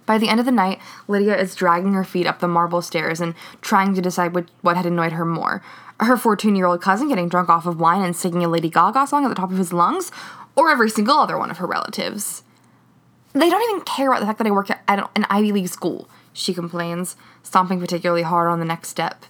By 0.08 0.18
the 0.18 0.30
end 0.30 0.40
of 0.40 0.48
the 0.48 0.52
night, 0.52 0.80
Lydia 1.08 1.38
is 1.38 1.56
dragging 1.56 1.94
her 1.94 2.04
feet 2.04 2.26
up 2.26 2.40
the 2.40 2.48
marble 2.48 2.82
stairs 2.82 3.22
and 3.22 3.36
trying 3.62 3.94
to 3.94 4.02
decide 4.02 4.34
what, 4.34 4.50
what 4.62 4.76
had 4.76 4.88
annoyed 4.88 5.14
her 5.14 5.26
more. 5.26 5.62
Her 6.02 6.18
14 6.18 6.56
year 6.56 6.66
old 6.66 6.82
cousin 6.82 7.10
getting 7.10 7.30
drunk 7.30 7.48
off 7.48 7.68
of 7.68 7.80
wine 7.80 8.02
and 8.02 8.16
singing 8.16 8.44
a 8.44 8.50
Lady 8.50 8.70
Gaga 8.70 9.06
song 9.06 9.24
at 9.24 9.30
the 9.30 9.36
top 9.36 9.52
of 9.52 9.58
his 9.58 9.72
lungs, 9.72 10.12
or 10.56 10.72
every 10.72 10.90
single 10.90 11.20
other 11.20 11.38
one 11.38 11.52
of 11.52 11.60
her 11.60 11.68
relatives. 11.68 12.44
They 13.34 13.50
don't 13.50 13.70
even 13.70 13.86
care 13.86 14.10
about 14.10 14.20
the 14.20 14.26
fact 14.26 14.40
that 14.40 14.48
I 14.48 14.52
work 14.52 14.70
at 14.72 14.82
an 14.90 15.26
Ivy 15.30 15.52
League 15.52 15.70
school, 15.70 16.10
she 16.34 16.54
complains, 16.54 17.16
stomping 17.44 17.80
particularly 17.80 18.24
hard 18.24 18.50
on 18.50 18.60
the 18.60 18.66
next 18.66 18.90
step. 18.90 19.26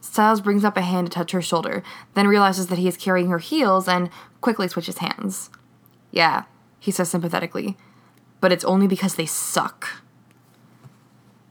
Stiles 0.00 0.40
brings 0.40 0.64
up 0.64 0.76
a 0.76 0.82
hand 0.82 1.06
to 1.06 1.12
touch 1.12 1.32
her 1.32 1.42
shoulder, 1.42 1.82
then 2.14 2.28
realizes 2.28 2.68
that 2.68 2.78
he 2.78 2.88
is 2.88 2.96
carrying 2.96 3.28
her 3.28 3.38
heels 3.38 3.86
and 3.86 4.08
quickly 4.40 4.68
switches 4.68 4.98
hands. 4.98 5.50
Yeah, 6.10 6.44
he 6.80 6.90
says 6.90 7.10
sympathetically, 7.10 7.76
but 8.40 8.52
it's 8.52 8.64
only 8.64 8.86
because 8.86 9.16
they 9.16 9.26
suck. 9.26 10.02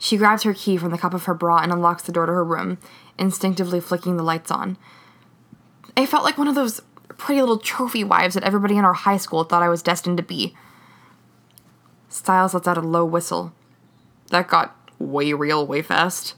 She 0.06 0.18
grabs 0.18 0.43
her 0.43 0.53
key 0.53 0.78
from 0.78 0.91
the 0.91 0.99
cup 0.99 1.16
of 1.16 1.24
her 1.24 1.34
bra 1.34 1.58
and 1.58 1.72
unlocks 1.72 2.03
the 2.03 2.12
door 2.12 2.28
to 2.28 2.32
her 2.32 2.43
room, 2.43 2.78
instinctively 3.18 3.80
flicking 3.80 4.18
the 4.18 4.24
lights 4.24 4.51
on. 4.51 4.78
I 5.97 6.06
felt 6.06 6.24
like 6.24 6.38
one 6.38 6.47
of 6.47 6.53
those 6.53 6.80
pretty 7.18 7.41
little 7.41 7.58
trophy 7.58 8.03
wives 8.03 8.36
that 8.36 8.43
everybody 8.43 8.78
in 8.78 8.86
our 8.86 8.93
high 8.93 9.18
school 9.18 9.43
thought 9.43 9.64
I 9.64 9.70
was 9.70 9.82
destined 9.82 10.18
to 10.18 10.24
be. 10.24 10.56
Stiles 12.08 12.53
lets 12.53 12.68
out 12.68 12.78
a 12.78 12.82
low 12.82 13.03
whistle. 13.03 13.51
That 14.30 14.47
got 14.47 14.78
way 14.99 15.34
real 15.34 15.66
way 15.66 15.82
fast. 15.82 16.36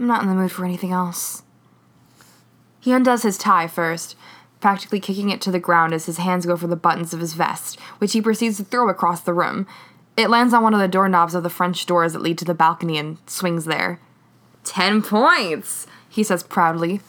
I'm 0.00 0.08
not 0.08 0.22
in 0.22 0.28
the 0.28 0.34
mood 0.34 0.50
for 0.50 0.64
anything 0.64 0.90
else. 0.90 1.44
He 2.80 2.90
undoes 2.90 3.22
his 3.22 3.38
tie 3.38 3.68
first, 3.68 4.16
practically 4.58 4.98
kicking 4.98 5.30
it 5.30 5.40
to 5.42 5.52
the 5.52 5.60
ground 5.60 5.94
as 5.94 6.06
his 6.06 6.16
hands 6.16 6.46
go 6.46 6.56
for 6.56 6.66
the 6.66 6.74
buttons 6.74 7.14
of 7.14 7.20
his 7.20 7.34
vest, 7.34 7.78
which 7.98 8.12
he 8.12 8.20
proceeds 8.20 8.56
to 8.56 8.64
throw 8.64 8.88
across 8.88 9.20
the 9.20 9.32
room. 9.32 9.68
It 10.16 10.30
lands 10.30 10.54
on 10.54 10.62
one 10.62 10.74
of 10.74 10.80
the 10.80 10.88
doorknobs 10.88 11.34
of 11.34 11.42
the 11.42 11.50
French 11.50 11.84
doors 11.84 12.14
that 12.14 12.22
lead 12.22 12.38
to 12.38 12.44
the 12.44 12.54
balcony 12.54 12.96
and 12.96 13.18
swings 13.26 13.66
there. 13.66 14.00
Ten 14.64 15.02
points, 15.02 15.86
he 16.08 16.22
says 16.22 16.42
proudly. 16.42 17.00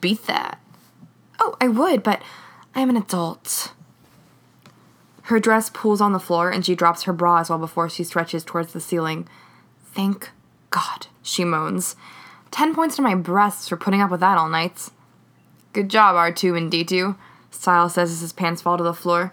Beat 0.00 0.26
that. 0.26 0.60
Oh, 1.38 1.56
I 1.60 1.68
would, 1.68 2.02
but 2.02 2.20
I'm 2.74 2.90
an 2.90 2.96
adult. 2.96 3.72
Her 5.22 5.38
dress 5.38 5.70
pulls 5.70 6.00
on 6.00 6.12
the 6.12 6.20
floor 6.20 6.50
and 6.50 6.64
she 6.64 6.74
drops 6.74 7.04
her 7.04 7.12
bra 7.12 7.38
as 7.38 7.50
well 7.50 7.58
before 7.58 7.88
she 7.88 8.04
stretches 8.04 8.44
towards 8.44 8.72
the 8.72 8.80
ceiling. 8.80 9.28
Thank 9.84 10.30
God, 10.70 11.06
she 11.22 11.44
moans. 11.44 11.96
Ten 12.50 12.74
points 12.74 12.96
to 12.96 13.02
my 13.02 13.14
breasts 13.14 13.68
for 13.68 13.76
putting 13.76 14.00
up 14.00 14.10
with 14.10 14.20
that 14.20 14.38
all 14.38 14.48
night. 14.48 14.88
Good 15.72 15.88
job, 15.88 16.14
R2 16.14 16.56
and 16.56 16.72
D2, 16.72 17.16
Stiles 17.50 17.94
says 17.94 18.12
as 18.12 18.20
his 18.20 18.32
pants 18.32 18.62
fall 18.62 18.78
to 18.78 18.84
the 18.84 18.94
floor. 18.94 19.32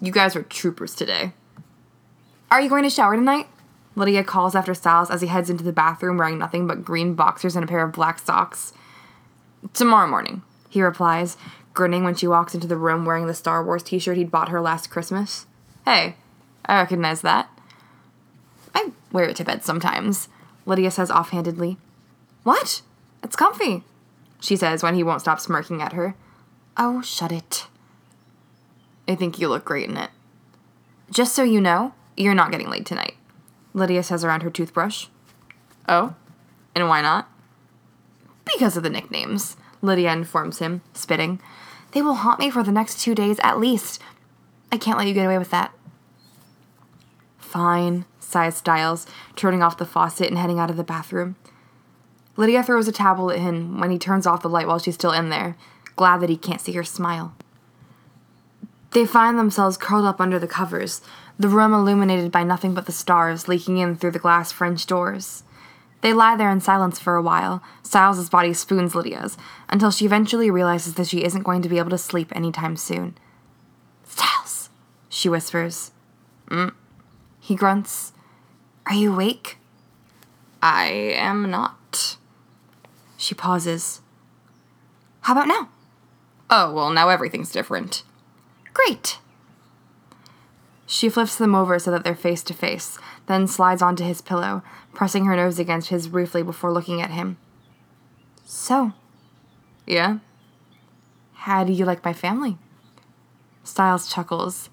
You 0.00 0.12
guys 0.12 0.34
are 0.34 0.42
troopers 0.42 0.94
today. 0.94 1.32
Are 2.54 2.60
you 2.60 2.68
going 2.68 2.84
to 2.84 2.88
shower 2.90 3.16
tonight? 3.16 3.48
Lydia 3.96 4.22
calls 4.22 4.54
after 4.54 4.74
Stiles 4.74 5.10
as 5.10 5.20
he 5.20 5.26
heads 5.26 5.50
into 5.50 5.64
the 5.64 5.72
bathroom 5.72 6.18
wearing 6.18 6.38
nothing 6.38 6.68
but 6.68 6.84
green 6.84 7.14
boxers 7.14 7.56
and 7.56 7.64
a 7.64 7.66
pair 7.66 7.82
of 7.82 7.90
black 7.90 8.20
socks. 8.20 8.72
Tomorrow 9.72 10.06
morning, 10.06 10.42
he 10.68 10.80
replies, 10.80 11.36
grinning 11.72 12.04
when 12.04 12.14
she 12.14 12.28
walks 12.28 12.54
into 12.54 12.68
the 12.68 12.76
room 12.76 13.04
wearing 13.04 13.26
the 13.26 13.34
Star 13.34 13.64
Wars 13.64 13.82
t 13.82 13.98
shirt 13.98 14.16
he'd 14.16 14.30
bought 14.30 14.50
her 14.50 14.60
last 14.60 14.88
Christmas. 14.88 15.46
Hey, 15.84 16.14
I 16.64 16.76
recognize 16.78 17.22
that. 17.22 17.50
I 18.72 18.92
wear 19.10 19.24
it 19.24 19.34
to 19.38 19.44
bed 19.44 19.64
sometimes, 19.64 20.28
Lydia 20.64 20.92
says 20.92 21.10
offhandedly. 21.10 21.76
What? 22.44 22.82
It's 23.24 23.34
comfy, 23.34 23.82
she 24.40 24.54
says 24.54 24.80
when 24.80 24.94
he 24.94 25.02
won't 25.02 25.22
stop 25.22 25.40
smirking 25.40 25.82
at 25.82 25.94
her. 25.94 26.14
Oh, 26.76 27.02
shut 27.02 27.32
it. 27.32 27.66
I 29.08 29.16
think 29.16 29.40
you 29.40 29.48
look 29.48 29.64
great 29.64 29.90
in 29.90 29.96
it. 29.96 30.10
Just 31.10 31.34
so 31.34 31.42
you 31.42 31.60
know, 31.60 31.94
you're 32.16 32.34
not 32.34 32.50
getting 32.50 32.68
laid 32.68 32.86
tonight, 32.86 33.14
Lydia 33.72 34.02
says 34.02 34.24
around 34.24 34.42
her 34.42 34.50
toothbrush. 34.50 35.06
Oh? 35.88 36.14
And 36.74 36.88
why 36.88 37.02
not? 37.02 37.28
Because 38.44 38.76
of 38.76 38.82
the 38.82 38.90
nicknames, 38.90 39.56
Lydia 39.82 40.12
informs 40.12 40.58
him, 40.58 40.82
spitting. 40.92 41.40
They 41.92 42.02
will 42.02 42.14
haunt 42.14 42.40
me 42.40 42.50
for 42.50 42.62
the 42.62 42.72
next 42.72 43.00
two 43.00 43.14
days 43.14 43.38
at 43.42 43.58
least. 43.58 44.00
I 44.72 44.76
can't 44.76 44.98
let 44.98 45.06
you 45.06 45.14
get 45.14 45.26
away 45.26 45.38
with 45.38 45.50
that. 45.50 45.72
Fine, 47.38 48.04
sighs 48.18 48.56
Stiles, 48.56 49.06
turning 49.36 49.62
off 49.62 49.78
the 49.78 49.86
faucet 49.86 50.28
and 50.28 50.38
heading 50.38 50.58
out 50.58 50.70
of 50.70 50.76
the 50.76 50.84
bathroom. 50.84 51.36
Lydia 52.36 52.64
throws 52.64 52.88
a 52.88 52.92
towel 52.92 53.30
at 53.30 53.38
him 53.38 53.78
when 53.78 53.90
he 53.90 53.98
turns 53.98 54.26
off 54.26 54.42
the 54.42 54.48
light 54.48 54.66
while 54.66 54.80
she's 54.80 54.94
still 54.94 55.12
in 55.12 55.28
there, 55.28 55.56
glad 55.94 56.20
that 56.20 56.30
he 56.30 56.36
can't 56.36 56.60
see 56.60 56.72
her 56.72 56.82
smile. 56.82 57.34
They 58.90 59.06
find 59.06 59.38
themselves 59.38 59.76
curled 59.76 60.04
up 60.04 60.20
under 60.20 60.38
the 60.38 60.48
covers, 60.48 61.00
the 61.38 61.48
room 61.48 61.74
illuminated 61.74 62.30
by 62.30 62.44
nothing 62.44 62.74
but 62.74 62.86
the 62.86 62.92
stars 62.92 63.48
leaking 63.48 63.78
in 63.78 63.96
through 63.96 64.12
the 64.12 64.18
glass 64.18 64.52
French 64.52 64.86
doors. 64.86 65.42
They 66.00 66.12
lie 66.12 66.36
there 66.36 66.50
in 66.50 66.60
silence 66.60 67.00
for 67.00 67.16
a 67.16 67.22
while. 67.22 67.62
Stiles's 67.82 68.28
body 68.28 68.52
spoons 68.52 68.94
Lydia's 68.94 69.36
until 69.68 69.90
she 69.90 70.04
eventually 70.04 70.50
realizes 70.50 70.94
that 70.94 71.08
she 71.08 71.24
isn't 71.24 71.44
going 71.44 71.62
to 71.62 71.68
be 71.68 71.78
able 71.78 71.90
to 71.90 71.98
sleep 71.98 72.30
anytime 72.36 72.76
soon. 72.76 73.16
Stiles, 74.04 74.68
she 75.08 75.28
whispers. 75.28 75.92
Mm. 76.48 76.74
He 77.40 77.54
grunts. 77.54 78.12
Are 78.86 78.94
you 78.94 79.12
awake? 79.12 79.56
I 80.62 80.86
am 80.86 81.50
not. 81.50 82.18
She 83.16 83.34
pauses. 83.34 84.02
How 85.22 85.32
about 85.32 85.48
now? 85.48 85.70
Oh, 86.50 86.72
well, 86.72 86.90
now 86.90 87.08
everything's 87.08 87.50
different. 87.50 88.02
Great. 88.74 89.18
She 90.94 91.08
flips 91.08 91.34
them 91.34 91.56
over 91.56 91.80
so 91.80 91.90
that 91.90 92.04
they're 92.04 92.14
face 92.14 92.44
to 92.44 92.54
face, 92.54 93.00
then 93.26 93.48
slides 93.48 93.82
onto 93.82 94.04
his 94.04 94.20
pillow, 94.20 94.62
pressing 94.92 95.24
her 95.24 95.34
nose 95.34 95.58
against 95.58 95.88
his 95.88 96.06
briefly 96.06 96.44
before 96.44 96.72
looking 96.72 97.02
at 97.02 97.10
him. 97.10 97.36
So. 98.44 98.92
Yeah? 99.88 100.18
How 101.32 101.64
do 101.64 101.72
you 101.72 101.84
like 101.84 102.04
my 102.04 102.12
family? 102.12 102.58
Stiles 103.64 104.08
chuckles. 104.08 104.70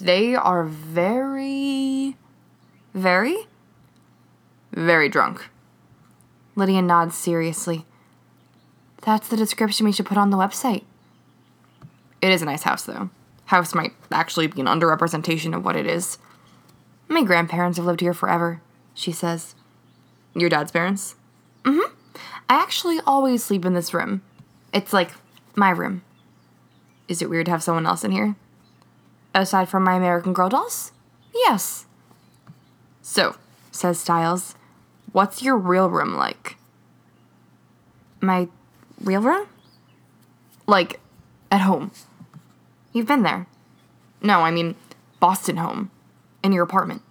They 0.00 0.34
are 0.34 0.64
very. 0.64 2.16
very? 2.92 3.46
Very 4.72 5.08
drunk. 5.08 5.50
Lydia 6.56 6.82
nods 6.82 7.16
seriously. 7.16 7.86
That's 9.02 9.28
the 9.28 9.36
description 9.36 9.86
we 9.86 9.92
should 9.92 10.06
put 10.06 10.18
on 10.18 10.30
the 10.30 10.36
website. 10.36 10.82
It 12.20 12.32
is 12.32 12.42
a 12.42 12.46
nice 12.46 12.64
house, 12.64 12.82
though. 12.82 13.10
House 13.54 13.72
might 13.72 13.92
actually 14.10 14.48
be 14.48 14.60
an 14.60 14.66
underrepresentation 14.66 15.54
of 15.54 15.64
what 15.64 15.76
it 15.76 15.86
is. 15.86 16.18
My 17.06 17.22
grandparents 17.22 17.78
have 17.78 17.86
lived 17.86 18.00
here 18.00 18.12
forever, 18.12 18.60
she 18.94 19.12
says. 19.12 19.54
Your 20.34 20.50
dad's 20.50 20.72
parents? 20.72 21.14
Mm 21.62 21.78
hmm. 21.78 21.94
I 22.50 22.56
actually 22.56 22.98
always 23.06 23.44
sleep 23.44 23.64
in 23.64 23.74
this 23.74 23.94
room. 23.94 24.22
It's 24.72 24.92
like 24.92 25.12
my 25.54 25.70
room. 25.70 26.02
Is 27.06 27.22
it 27.22 27.30
weird 27.30 27.46
to 27.46 27.52
have 27.52 27.62
someone 27.62 27.86
else 27.86 28.02
in 28.02 28.10
here? 28.10 28.34
Aside 29.36 29.68
from 29.68 29.84
my 29.84 29.94
American 29.94 30.32
Girl 30.32 30.48
dolls? 30.48 30.90
Yes. 31.32 31.86
So, 33.02 33.36
says 33.70 34.00
Stiles, 34.00 34.56
what's 35.12 35.44
your 35.44 35.56
real 35.56 35.88
room 35.88 36.16
like? 36.16 36.56
My 38.20 38.48
real 39.00 39.20
room? 39.20 39.46
Like, 40.66 40.98
at 41.52 41.60
home. 41.60 41.92
You've 42.94 43.06
been 43.06 43.24
there. 43.24 43.46
No, 44.22 44.40
I 44.40 44.50
mean, 44.50 44.76
Boston 45.20 45.58
home. 45.58 45.90
In 46.42 46.52
your 46.52 46.64
apartment. 46.64 47.02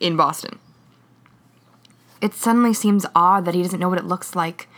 In 0.00 0.16
Boston. 0.16 0.58
It 2.22 2.34
suddenly 2.34 2.72
seems 2.72 3.04
odd 3.14 3.44
that 3.44 3.54
he 3.54 3.62
doesn't 3.62 3.80
know 3.80 3.88
what 3.88 3.98
it 3.98 4.06
looks 4.06 4.36
like. 4.36 4.68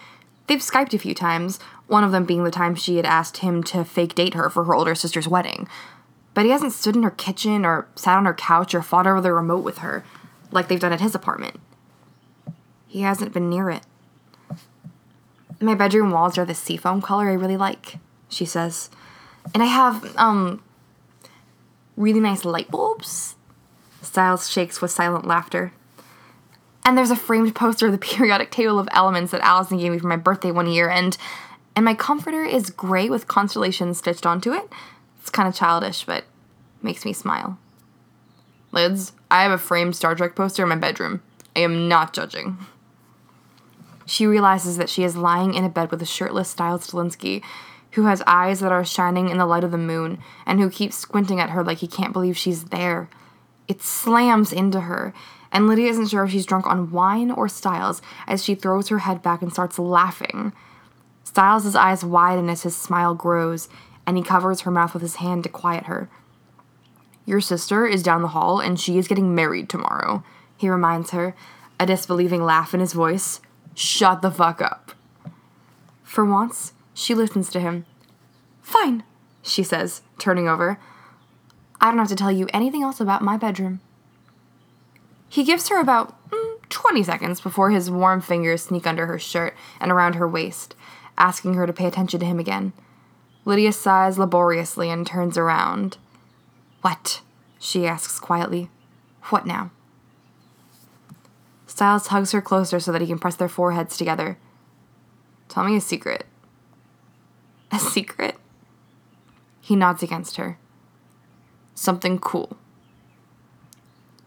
They've 0.46 0.58
Skyped 0.58 0.94
a 0.94 0.98
few 0.98 1.14
times, 1.14 1.58
one 1.86 2.02
of 2.02 2.10
them 2.10 2.24
being 2.24 2.42
the 2.42 2.50
time 2.50 2.74
she 2.74 2.96
had 2.96 3.04
asked 3.04 3.38
him 3.38 3.62
to 3.64 3.84
fake 3.84 4.14
date 4.14 4.34
her 4.34 4.48
for 4.48 4.64
her 4.64 4.74
older 4.74 4.94
sister's 4.94 5.28
wedding. 5.28 5.68
But 6.32 6.46
he 6.46 6.50
hasn't 6.50 6.72
stood 6.72 6.96
in 6.96 7.02
her 7.02 7.10
kitchen 7.10 7.66
or 7.66 7.86
sat 7.94 8.16
on 8.16 8.24
her 8.24 8.34
couch 8.34 8.74
or 8.74 8.82
fought 8.82 9.06
over 9.06 9.20
the 9.20 9.32
remote 9.32 9.62
with 9.62 9.78
her, 9.78 10.04
like 10.50 10.68
they've 10.68 10.80
done 10.80 10.92
at 10.92 11.02
his 11.02 11.14
apartment. 11.14 11.60
He 12.86 13.02
hasn't 13.02 13.34
been 13.34 13.50
near 13.50 13.68
it. 13.68 13.82
My 15.60 15.74
bedroom 15.74 16.10
walls 16.10 16.38
are 16.38 16.44
the 16.46 16.54
seafoam 16.54 17.02
color 17.02 17.28
I 17.28 17.34
really 17.34 17.56
like, 17.56 17.98
she 18.28 18.44
says. 18.44 18.88
And 19.52 19.62
I 19.62 19.66
have, 19.66 20.16
um, 20.16 20.62
really 21.96 22.20
nice 22.20 22.44
light 22.44 22.70
bulbs. 22.70 23.36
Stiles 24.02 24.50
shakes 24.50 24.80
with 24.80 24.90
silent 24.90 25.26
laughter. 25.26 25.72
And 26.84 26.98
there's 26.98 27.10
a 27.10 27.16
framed 27.16 27.54
poster 27.54 27.86
of 27.86 27.92
the 27.92 27.98
periodic 28.14 28.50
table 28.50 28.78
of 28.78 28.88
elements 28.92 29.32
that 29.32 29.40
Allison 29.40 29.78
gave 29.78 29.92
me 29.92 29.98
for 29.98 30.06
my 30.06 30.16
birthday 30.16 30.50
one 30.50 30.70
year, 30.70 30.88
and 30.88 31.16
and 31.76 31.84
my 31.84 31.94
comforter 31.94 32.44
is 32.44 32.70
gray 32.70 33.08
with 33.08 33.26
constellations 33.26 33.98
stitched 33.98 34.26
onto 34.26 34.52
it. 34.52 34.68
It's 35.20 35.30
kind 35.30 35.48
of 35.48 35.54
childish, 35.54 36.04
but 36.04 36.24
makes 36.82 37.04
me 37.04 37.12
smile. 37.12 37.58
Lids, 38.70 39.12
I 39.30 39.42
have 39.42 39.50
a 39.50 39.58
framed 39.58 39.96
Star 39.96 40.14
Trek 40.14 40.36
poster 40.36 40.62
in 40.62 40.68
my 40.68 40.76
bedroom. 40.76 41.22
I 41.56 41.60
am 41.60 41.88
not 41.88 42.12
judging. 42.12 42.58
She 44.06 44.26
realizes 44.26 44.76
that 44.76 44.90
she 44.90 45.02
is 45.02 45.16
lying 45.16 45.54
in 45.54 45.64
a 45.64 45.68
bed 45.68 45.90
with 45.90 46.02
a 46.02 46.06
shirtless 46.06 46.50
Styles 46.50 46.88
Stilinski, 46.88 47.42
who 47.94 48.06
has 48.06 48.22
eyes 48.26 48.60
that 48.60 48.72
are 48.72 48.84
shining 48.84 49.28
in 49.28 49.38
the 49.38 49.46
light 49.46 49.64
of 49.64 49.70
the 49.70 49.78
moon, 49.78 50.18
and 50.46 50.60
who 50.60 50.70
keeps 50.70 50.96
squinting 50.96 51.40
at 51.40 51.50
her 51.50 51.62
like 51.62 51.78
he 51.78 51.86
can't 51.86 52.12
believe 52.12 52.36
she's 52.36 52.64
there. 52.64 53.08
It 53.68 53.82
slams 53.82 54.52
into 54.52 54.82
her, 54.82 55.14
and 55.52 55.66
Lydia 55.66 55.90
isn't 55.90 56.08
sure 56.08 56.24
if 56.24 56.32
she's 56.32 56.46
drunk 56.46 56.66
on 56.66 56.90
wine 56.90 57.30
or 57.30 57.48
Stiles 57.48 58.02
as 58.26 58.44
she 58.44 58.54
throws 58.54 58.88
her 58.88 58.98
head 58.98 59.22
back 59.22 59.42
and 59.42 59.52
starts 59.52 59.78
laughing. 59.78 60.52
Stiles' 61.22 61.74
eyes 61.74 62.04
widen 62.04 62.50
as 62.50 62.64
his 62.64 62.76
smile 62.76 63.14
grows, 63.14 63.68
and 64.06 64.16
he 64.16 64.22
covers 64.22 64.62
her 64.62 64.70
mouth 64.70 64.92
with 64.92 65.02
his 65.02 65.16
hand 65.16 65.44
to 65.44 65.48
quiet 65.48 65.84
her. 65.84 66.10
Your 67.24 67.40
sister 67.40 67.86
is 67.86 68.02
down 68.02 68.22
the 68.22 68.28
hall, 68.28 68.60
and 68.60 68.78
she 68.78 68.98
is 68.98 69.08
getting 69.08 69.34
married 69.34 69.68
tomorrow, 69.68 70.22
he 70.56 70.68
reminds 70.68 71.10
her, 71.10 71.34
a 71.80 71.86
disbelieving 71.86 72.44
laugh 72.44 72.74
in 72.74 72.80
his 72.80 72.92
voice. 72.92 73.40
Shut 73.74 74.20
the 74.20 74.30
fuck 74.30 74.60
up. 74.60 74.92
For 76.02 76.24
once, 76.24 76.73
she 76.94 77.14
listens 77.14 77.50
to 77.50 77.60
him. 77.60 77.84
Fine, 78.62 79.02
she 79.42 79.62
says, 79.62 80.02
turning 80.18 80.48
over. 80.48 80.78
I 81.80 81.90
don't 81.90 81.98
have 81.98 82.08
to 82.08 82.16
tell 82.16 82.32
you 82.32 82.48
anything 82.52 82.82
else 82.82 83.00
about 83.00 83.20
my 83.20 83.36
bedroom. 83.36 83.80
He 85.28 85.44
gives 85.44 85.68
her 85.68 85.80
about 85.80 86.14
mm, 86.30 86.68
20 86.68 87.02
seconds 87.02 87.40
before 87.40 87.70
his 87.70 87.90
warm 87.90 88.20
fingers 88.20 88.62
sneak 88.62 88.86
under 88.86 89.06
her 89.06 89.18
shirt 89.18 89.54
and 89.80 89.90
around 89.90 90.14
her 90.14 90.28
waist, 90.28 90.74
asking 91.18 91.54
her 91.54 91.66
to 91.66 91.72
pay 91.72 91.86
attention 91.86 92.20
to 92.20 92.26
him 92.26 92.38
again. 92.38 92.72
Lydia 93.44 93.72
sighs 93.72 94.16
laboriously 94.16 94.88
and 94.90 95.06
turns 95.06 95.36
around. 95.36 95.98
What? 96.80 97.20
she 97.58 97.86
asks 97.86 98.18
quietly. 98.18 98.70
What 99.24 99.46
now? 99.46 99.70
Stiles 101.66 102.06
hugs 102.08 102.32
her 102.32 102.40
closer 102.40 102.78
so 102.78 102.92
that 102.92 103.00
he 103.00 103.06
can 103.06 103.18
press 103.18 103.36
their 103.36 103.48
foreheads 103.48 103.96
together. 103.96 104.38
Tell 105.48 105.64
me 105.64 105.76
a 105.76 105.80
secret. 105.80 106.26
A 107.74 107.78
secret? 107.80 108.36
He 109.60 109.74
nods 109.74 110.00
against 110.00 110.36
her. 110.36 110.58
Something 111.74 112.20
cool. 112.20 112.56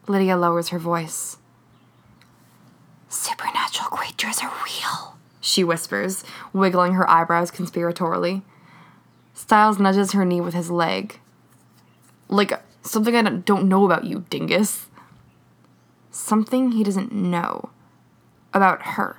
Lydia 0.06 0.36
lowers 0.36 0.68
her 0.68 0.78
voice. 0.78 1.38
Supernatural 3.08 3.88
creatures 3.88 4.40
are 4.42 4.52
real, 4.66 5.16
she 5.40 5.64
whispers, 5.64 6.24
wiggling 6.52 6.92
her 6.92 7.08
eyebrows 7.08 7.50
conspiratorially. 7.50 8.42
Stiles 9.32 9.78
nudges 9.78 10.12
her 10.12 10.26
knee 10.26 10.42
with 10.42 10.52
his 10.52 10.70
leg. 10.70 11.18
Like 12.28 12.52
something 12.82 13.16
I 13.16 13.22
don't 13.22 13.66
know 13.66 13.86
about 13.86 14.04
you, 14.04 14.26
dingus. 14.28 14.88
Something 16.10 16.72
he 16.72 16.84
doesn't 16.84 17.12
know 17.12 17.70
about 18.52 18.82
her. 18.82 19.16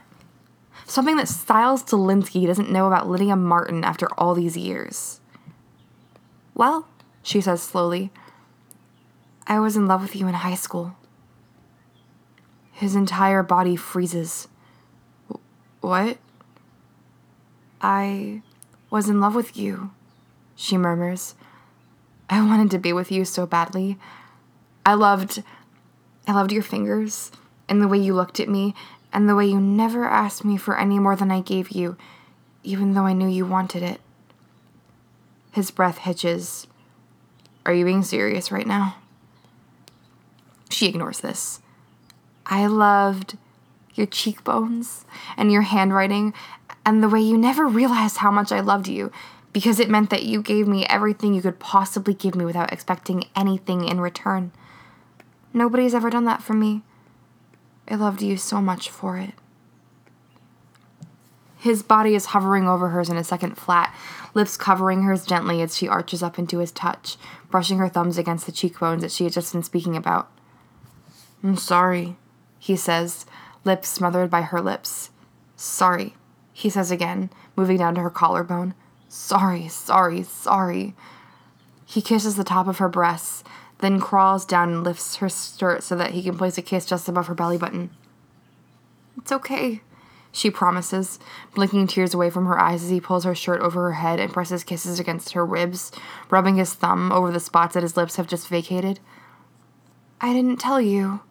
Something 0.90 1.18
that 1.18 1.28
Stiles 1.28 1.84
Stilinski 1.84 2.48
doesn't 2.48 2.72
know 2.72 2.88
about 2.88 3.08
Lydia 3.08 3.36
Martin 3.36 3.84
after 3.84 4.08
all 4.18 4.34
these 4.34 4.58
years. 4.58 5.22
Well, 6.56 6.88
she 7.22 7.42
says 7.42 7.62
slowly, 7.62 8.12
I 9.46 9.60
was 9.60 9.78
in 9.78 9.86
love 9.86 10.02
with 10.02 10.16
you 10.16 10.28
in 10.28 10.34
high 10.34 10.56
school. 10.56 10.96
His 12.72 12.96
entire 12.96 13.44
body 13.44 13.76
freezes. 13.76 14.48
What? 15.80 16.18
I 17.80 18.42
was 18.90 19.10
in 19.10 19.22
love 19.22 19.36
with 19.36 19.56
you, 19.56 19.92
she 20.56 20.76
murmurs. 20.76 21.36
I 22.32 22.42
wanted 22.42 22.72
to 22.72 22.80
be 22.80 22.94
with 22.94 23.12
you 23.12 23.26
so 23.26 23.46
badly. 23.46 24.00
I 24.88 24.96
loved 24.96 25.44
I 26.28 26.32
loved 26.32 26.52
your 26.52 26.64
fingers 26.64 27.32
and 27.68 27.80
the 27.80 27.88
way 27.88 28.00
you 28.00 28.16
looked 28.16 28.40
at 28.40 28.50
me 28.50 28.74
and 29.12 29.28
the 29.28 29.36
way 29.36 29.46
you 29.46 29.60
never 29.60 30.06
asked 30.06 30.46
me 30.46 30.58
for 30.58 30.78
any 30.78 31.00
more 31.00 31.16
than 31.16 31.32
I 31.32 31.42
gave 31.42 31.72
you, 31.72 31.98
even 32.64 32.94
though 32.94 33.06
I 33.06 33.14
knew 33.14 33.28
you 33.28 33.46
wanted 33.46 33.84
it. 33.84 34.02
His 35.52 35.72
breath 35.72 36.00
hitches. 36.00 36.68
Are 37.66 37.74
you 37.74 37.86
being 37.86 38.04
serious 38.04 38.52
right 38.52 38.68
now? 38.68 38.96
She 40.70 40.88
ignores 40.88 41.22
this. 41.22 41.60
I 42.46 42.68
loved 42.68 43.38
your 43.96 44.08
cheekbones 44.08 45.06
and 45.36 45.52
your 45.52 45.64
handwriting 45.64 46.34
and 46.86 47.04
the 47.04 47.10
way 47.10 47.20
you 47.20 47.38
never 47.38 47.66
realized 47.66 48.18
how 48.18 48.32
much 48.32 48.52
I 48.52 48.60
loved 48.62 48.88
you 48.88 49.12
because 49.52 49.80
it 49.80 49.90
meant 49.90 50.10
that 50.10 50.24
you 50.24 50.42
gave 50.42 50.68
me 50.68 50.86
everything 50.86 51.34
you 51.34 51.42
could 51.42 51.60
possibly 51.60 52.14
give 52.14 52.36
me 52.36 52.46
without 52.46 52.72
expecting 52.72 53.26
anything 53.36 53.88
in 53.88 54.00
return. 54.00 54.52
Nobody's 55.54 55.96
ever 55.96 56.10
done 56.10 56.26
that 56.26 56.44
for 56.44 56.54
me. 56.54 56.84
I 57.90 57.96
loved 57.96 58.22
you 58.22 58.38
so 58.38 58.62
much 58.62 58.90
for 58.90 59.18
it. 59.18 59.34
His 61.58 61.84
body 61.84 62.16
is 62.16 62.28
hovering 62.28 62.68
over 62.68 62.90
hers 62.90 63.10
in 63.10 63.18
a 63.18 63.24
second 63.24 63.58
flat, 63.58 63.94
lips 64.34 64.56
covering 64.56 65.04
hers 65.04 65.26
gently 65.26 65.62
as 65.62 65.76
she 65.76 65.90
arches 65.90 66.24
up 66.24 66.40
into 66.40 66.60
his 66.60 66.72
touch, 66.72 67.18
brushing 67.50 67.80
her 67.80 67.90
thumbs 67.90 68.18
against 68.18 68.46
the 68.46 68.52
cheekbones 68.52 69.02
that 69.02 69.12
she 69.12 69.26
had 69.26 69.34
just 69.34 69.52
been 69.52 69.64
speaking 69.64 69.98
about. 69.98 70.32
I'm 71.44 71.58
sorry, 71.58 72.16
he 72.60 72.76
says, 72.76 73.26
lips 73.66 73.90
smothered 73.90 74.30
by 74.30 74.44
her 74.44 74.62
lips. 74.62 75.10
Sorry, 75.58 76.16
he 76.54 76.70
says 76.70 76.92
again, 76.92 77.30
moving 77.58 77.78
down 77.78 77.96
to 77.96 78.02
her 78.02 78.10
collarbone. 78.10 78.74
Sorry, 79.10 79.68
sorry, 79.68 80.24
sorry. 80.24 80.94
He 81.86 82.02
kisses 82.02 82.36
the 82.36 82.44
top 82.44 82.68
of 82.68 82.78
her 82.78 82.88
breasts, 82.88 83.39
then 83.80 84.00
crawls 84.00 84.46
down 84.46 84.70
and 84.70 84.84
lifts 84.84 85.18
her 85.18 85.30
skirt 85.30 85.84
so 85.84 85.96
that 85.96 86.12
he 86.12 86.24
can 86.24 86.38
place 86.38 86.58
a 86.58 86.62
kiss 86.62 86.86
just 86.86 87.10
above 87.10 87.28
her 87.28 87.36
belly 87.36 87.58
button. 87.58 87.90
It's 89.18 89.32
okay, 89.32 89.82
she 90.32 90.52
promises, 90.52 91.20
blinking 91.56 91.88
tears 91.88 92.14
away 92.14 92.30
from 92.30 92.46
her 92.46 92.60
eyes 92.60 92.84
as 92.84 92.90
he 92.90 93.02
pulls 93.02 93.24
her 93.24 93.36
shirt 93.36 93.62
over 93.62 93.84
her 93.84 93.94
head 93.94 94.20
and 94.20 94.32
presses 94.32 94.64
kisses 94.64 95.00
against 95.00 95.34
her 95.34 95.46
ribs, 95.46 95.92
rubbing 96.30 96.58
his 96.58 96.74
thumb 96.74 97.12
over 97.12 97.32
the 97.32 97.40
spots 97.40 97.74
that 97.74 97.84
his 97.84 97.98
lips 97.98 98.18
have 98.18 98.28
just 98.28 98.48
vacated. 98.48 99.00
I 100.22 100.34
didn't 100.34 100.60
tell 100.60 100.80
you. 100.80 101.22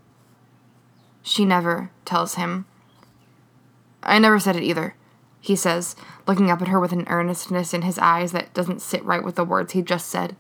She 1.22 1.44
never 1.44 1.90
tells 2.04 2.34
him. 2.34 2.66
I 4.02 4.18
never 4.18 4.40
said 4.40 4.56
it 4.56 4.62
either, 4.62 4.94
he 5.40 5.54
says, 5.54 5.94
looking 6.26 6.50
up 6.50 6.62
at 6.62 6.68
her 6.68 6.80
with 6.80 6.92
an 6.92 7.06
earnestness 7.08 7.74
in 7.74 7.82
his 7.82 7.98
eyes 7.98 8.32
that 8.32 8.54
doesn't 8.54 8.82
sit 8.82 9.04
right 9.04 9.22
with 9.22 9.36
the 9.36 9.44
words 9.44 9.72
he 9.72 9.82
just 9.82 10.08
said. 10.08 10.36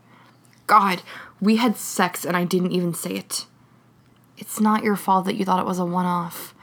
God, 0.68 1.02
we 1.40 1.56
had 1.56 1.76
sex 1.76 2.24
and 2.24 2.36
I 2.36 2.44
didn't 2.44 2.72
even 2.72 2.94
say 2.94 3.14
it. 3.14 3.46
It's 4.36 4.60
not 4.60 4.84
your 4.84 4.94
fault 4.94 5.24
that 5.24 5.34
you 5.34 5.44
thought 5.44 5.58
it 5.58 5.66
was 5.66 5.80
a 5.80 5.84
one 5.84 6.06
off. 6.06 6.54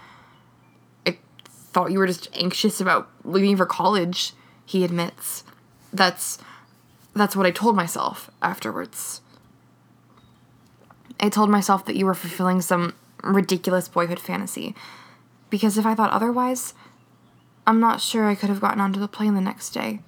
I 1.05 1.17
thought 1.45 1.91
you 1.91 1.99
were 1.99 2.07
just 2.07 2.29
anxious 2.33 2.79
about 2.79 3.09
leaving 3.25 3.57
for 3.57 3.65
college, 3.65 4.31
he 4.65 4.85
admits. 4.85 5.43
That's 5.91 6.37
that's 7.13 7.35
what 7.35 7.45
I 7.45 7.51
told 7.51 7.75
myself 7.75 8.29
afterwards. 8.41 9.21
I 11.19 11.29
told 11.29 11.49
myself 11.49 11.85
that 11.85 11.95
you 11.95 12.05
were 12.05 12.13
fulfilling 12.13 12.61
some 12.61 12.93
ridiculous 13.23 13.87
boyhood 13.87 14.19
fantasy. 14.19 14.75
Because 15.49 15.77
if 15.77 15.85
I 15.85 15.95
thought 15.95 16.11
otherwise, 16.11 16.73
I'm 17.65 17.79
not 17.79 18.01
sure 18.01 18.25
I 18.25 18.35
could 18.35 18.49
have 18.49 18.61
gotten 18.61 18.81
onto 18.81 18.99
the 18.99 19.07
plane 19.07 19.33
the 19.33 19.41
next 19.41 19.71
day. 19.71 19.99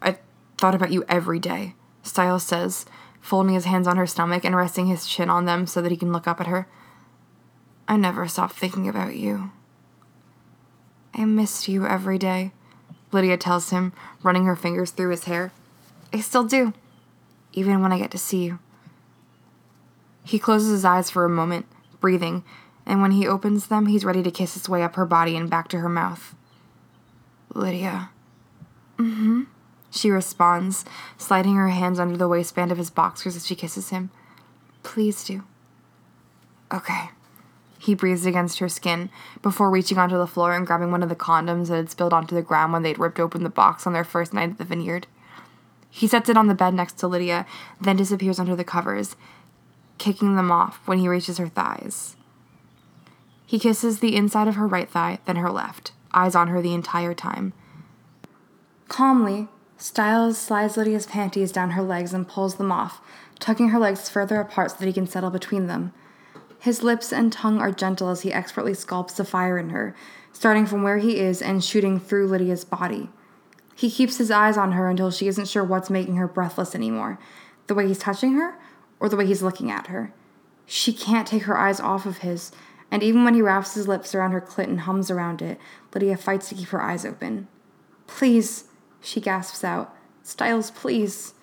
I 0.00 0.18
thought 0.56 0.74
about 0.74 0.92
you 0.92 1.04
every 1.08 1.40
day. 1.40 1.74
Stiles 2.08 2.42
says, 2.42 2.86
folding 3.20 3.54
his 3.54 3.64
hands 3.64 3.86
on 3.86 3.96
her 3.96 4.06
stomach 4.06 4.44
and 4.44 4.56
resting 4.56 4.86
his 4.86 5.06
chin 5.06 5.30
on 5.30 5.44
them 5.44 5.66
so 5.66 5.82
that 5.82 5.90
he 5.90 5.96
can 5.96 6.12
look 6.12 6.26
up 6.26 6.40
at 6.40 6.46
her. 6.46 6.66
I 7.86 7.96
never 7.96 8.26
stopped 8.28 8.54
thinking 8.54 8.88
about 8.88 9.16
you. 9.16 9.52
I 11.14 11.24
missed 11.24 11.68
you 11.68 11.86
every 11.86 12.18
day, 12.18 12.52
Lydia 13.12 13.36
tells 13.36 13.70
him, 13.70 13.92
running 14.22 14.44
her 14.44 14.56
fingers 14.56 14.90
through 14.90 15.10
his 15.10 15.24
hair. 15.24 15.52
I 16.12 16.20
still 16.20 16.44
do, 16.44 16.72
even 17.52 17.80
when 17.82 17.92
I 17.92 17.98
get 17.98 18.10
to 18.12 18.18
see 18.18 18.44
you. 18.44 18.58
He 20.24 20.38
closes 20.38 20.70
his 20.70 20.84
eyes 20.84 21.10
for 21.10 21.24
a 21.24 21.30
moment, 21.30 21.66
breathing, 22.00 22.44
and 22.86 23.02
when 23.02 23.12
he 23.12 23.26
opens 23.26 23.66
them, 23.66 23.86
he's 23.86 24.04
ready 24.04 24.22
to 24.22 24.30
kiss 24.30 24.54
his 24.54 24.68
way 24.68 24.82
up 24.82 24.96
her 24.96 25.06
body 25.06 25.36
and 25.36 25.50
back 25.50 25.68
to 25.68 25.78
her 25.78 25.88
mouth. 25.88 26.34
Lydia. 27.54 28.10
Mm 28.98 29.14
hmm 29.14 29.42
she 29.90 30.10
responds, 30.10 30.84
sliding 31.16 31.56
her 31.56 31.68
hands 31.68 31.98
under 31.98 32.16
the 32.16 32.28
waistband 32.28 32.72
of 32.72 32.78
his 32.78 32.90
boxers 32.90 33.36
as 33.36 33.46
she 33.46 33.54
kisses 33.54 33.90
him. 33.90 34.10
Please 34.82 35.24
do. 35.24 35.44
Okay. 36.72 37.10
He 37.78 37.94
breathes 37.94 38.26
against 38.26 38.58
her 38.58 38.68
skin 38.68 39.08
before 39.40 39.70
reaching 39.70 39.98
onto 39.98 40.18
the 40.18 40.26
floor 40.26 40.52
and 40.52 40.66
grabbing 40.66 40.90
one 40.90 41.02
of 41.02 41.08
the 41.08 41.16
condoms 41.16 41.68
that 41.68 41.76
had 41.76 41.90
spilled 41.90 42.12
onto 42.12 42.34
the 42.34 42.42
ground 42.42 42.72
when 42.72 42.82
they'd 42.82 42.98
ripped 42.98 43.20
open 43.20 43.44
the 43.44 43.50
box 43.50 43.86
on 43.86 43.92
their 43.92 44.04
first 44.04 44.34
night 44.34 44.50
at 44.50 44.58
the 44.58 44.64
vineyard. 44.64 45.06
He 45.90 46.06
sets 46.06 46.28
it 46.28 46.36
on 46.36 46.48
the 46.48 46.54
bed 46.54 46.74
next 46.74 46.98
to 46.98 47.08
Lydia, 47.08 47.46
then 47.80 47.96
disappears 47.96 48.38
under 48.38 48.54
the 48.54 48.64
covers, 48.64 49.16
kicking 49.96 50.36
them 50.36 50.50
off 50.50 50.80
when 50.86 50.98
he 50.98 51.08
reaches 51.08 51.38
her 51.38 51.48
thighs. 51.48 52.16
He 53.46 53.58
kisses 53.58 54.00
the 54.00 54.14
inside 54.14 54.48
of 54.48 54.56
her 54.56 54.66
right 54.66 54.90
thigh, 54.90 55.20
then 55.24 55.36
her 55.36 55.50
left, 55.50 55.92
eyes 56.12 56.34
on 56.34 56.48
her 56.48 56.60
the 56.60 56.74
entire 56.74 57.14
time. 57.14 57.54
Calmly, 58.88 59.48
Stiles 59.80 60.36
slides 60.36 60.76
Lydia's 60.76 61.06
panties 61.06 61.52
down 61.52 61.70
her 61.70 61.82
legs 61.82 62.12
and 62.12 62.26
pulls 62.26 62.56
them 62.56 62.72
off, 62.72 63.00
tucking 63.38 63.68
her 63.68 63.78
legs 63.78 64.08
further 64.08 64.40
apart 64.40 64.72
so 64.72 64.76
that 64.78 64.86
he 64.86 64.92
can 64.92 65.06
settle 65.06 65.30
between 65.30 65.68
them. 65.68 65.92
His 66.58 66.82
lips 66.82 67.12
and 67.12 67.32
tongue 67.32 67.60
are 67.60 67.70
gentle 67.70 68.08
as 68.08 68.22
he 68.22 68.32
expertly 68.32 68.72
sculpts 68.72 69.14
the 69.14 69.24
fire 69.24 69.56
in 69.56 69.70
her, 69.70 69.94
starting 70.32 70.66
from 70.66 70.82
where 70.82 70.98
he 70.98 71.18
is 71.18 71.40
and 71.40 71.62
shooting 71.62 72.00
through 72.00 72.26
Lydia's 72.26 72.64
body. 72.64 73.08
He 73.76 73.88
keeps 73.88 74.16
his 74.16 74.32
eyes 74.32 74.56
on 74.56 74.72
her 74.72 74.90
until 74.90 75.12
she 75.12 75.28
isn't 75.28 75.46
sure 75.46 75.62
what's 75.62 75.88
making 75.88 76.16
her 76.16 76.26
breathless 76.26 76.74
anymore 76.74 77.18
the 77.68 77.74
way 77.74 77.86
he's 77.86 77.98
touching 77.98 78.32
her 78.32 78.58
or 78.98 79.08
the 79.08 79.16
way 79.16 79.26
he's 79.26 79.42
looking 79.42 79.70
at 79.70 79.86
her. 79.86 80.12
She 80.66 80.92
can't 80.92 81.28
take 81.28 81.44
her 81.44 81.56
eyes 81.56 81.78
off 81.78 82.04
of 82.04 82.18
his, 82.18 82.50
and 82.90 83.02
even 83.02 83.22
when 83.22 83.34
he 83.34 83.42
wraps 83.42 83.74
his 83.74 83.86
lips 83.86 84.14
around 84.14 84.32
her 84.32 84.40
clit 84.40 84.64
and 84.64 84.80
hums 84.80 85.10
around 85.10 85.40
it, 85.40 85.60
Lydia 85.94 86.16
fights 86.16 86.48
to 86.48 86.54
keep 86.56 86.68
her 86.68 86.82
eyes 86.82 87.04
open. 87.04 87.46
Please, 88.06 88.64
she 89.00 89.20
gasps 89.20 89.64
out. 89.64 89.94
Stiles, 90.22 90.70
please. 90.70 91.34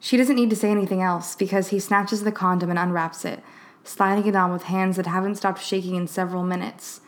She 0.00 0.16
doesn't 0.16 0.36
need 0.36 0.50
to 0.50 0.56
say 0.56 0.70
anything 0.70 1.02
else 1.02 1.34
because 1.34 1.68
he 1.68 1.80
snatches 1.80 2.22
the 2.22 2.32
condom 2.32 2.70
and 2.70 2.78
unwraps 2.78 3.24
it, 3.24 3.42
sliding 3.84 4.26
it 4.26 4.36
on 4.36 4.52
with 4.52 4.64
hands 4.64 4.96
that 4.96 5.06
haven't 5.06 5.36
stopped 5.36 5.62
shaking 5.62 5.94
in 5.94 6.06
several 6.06 6.42
minutes. 6.42 7.00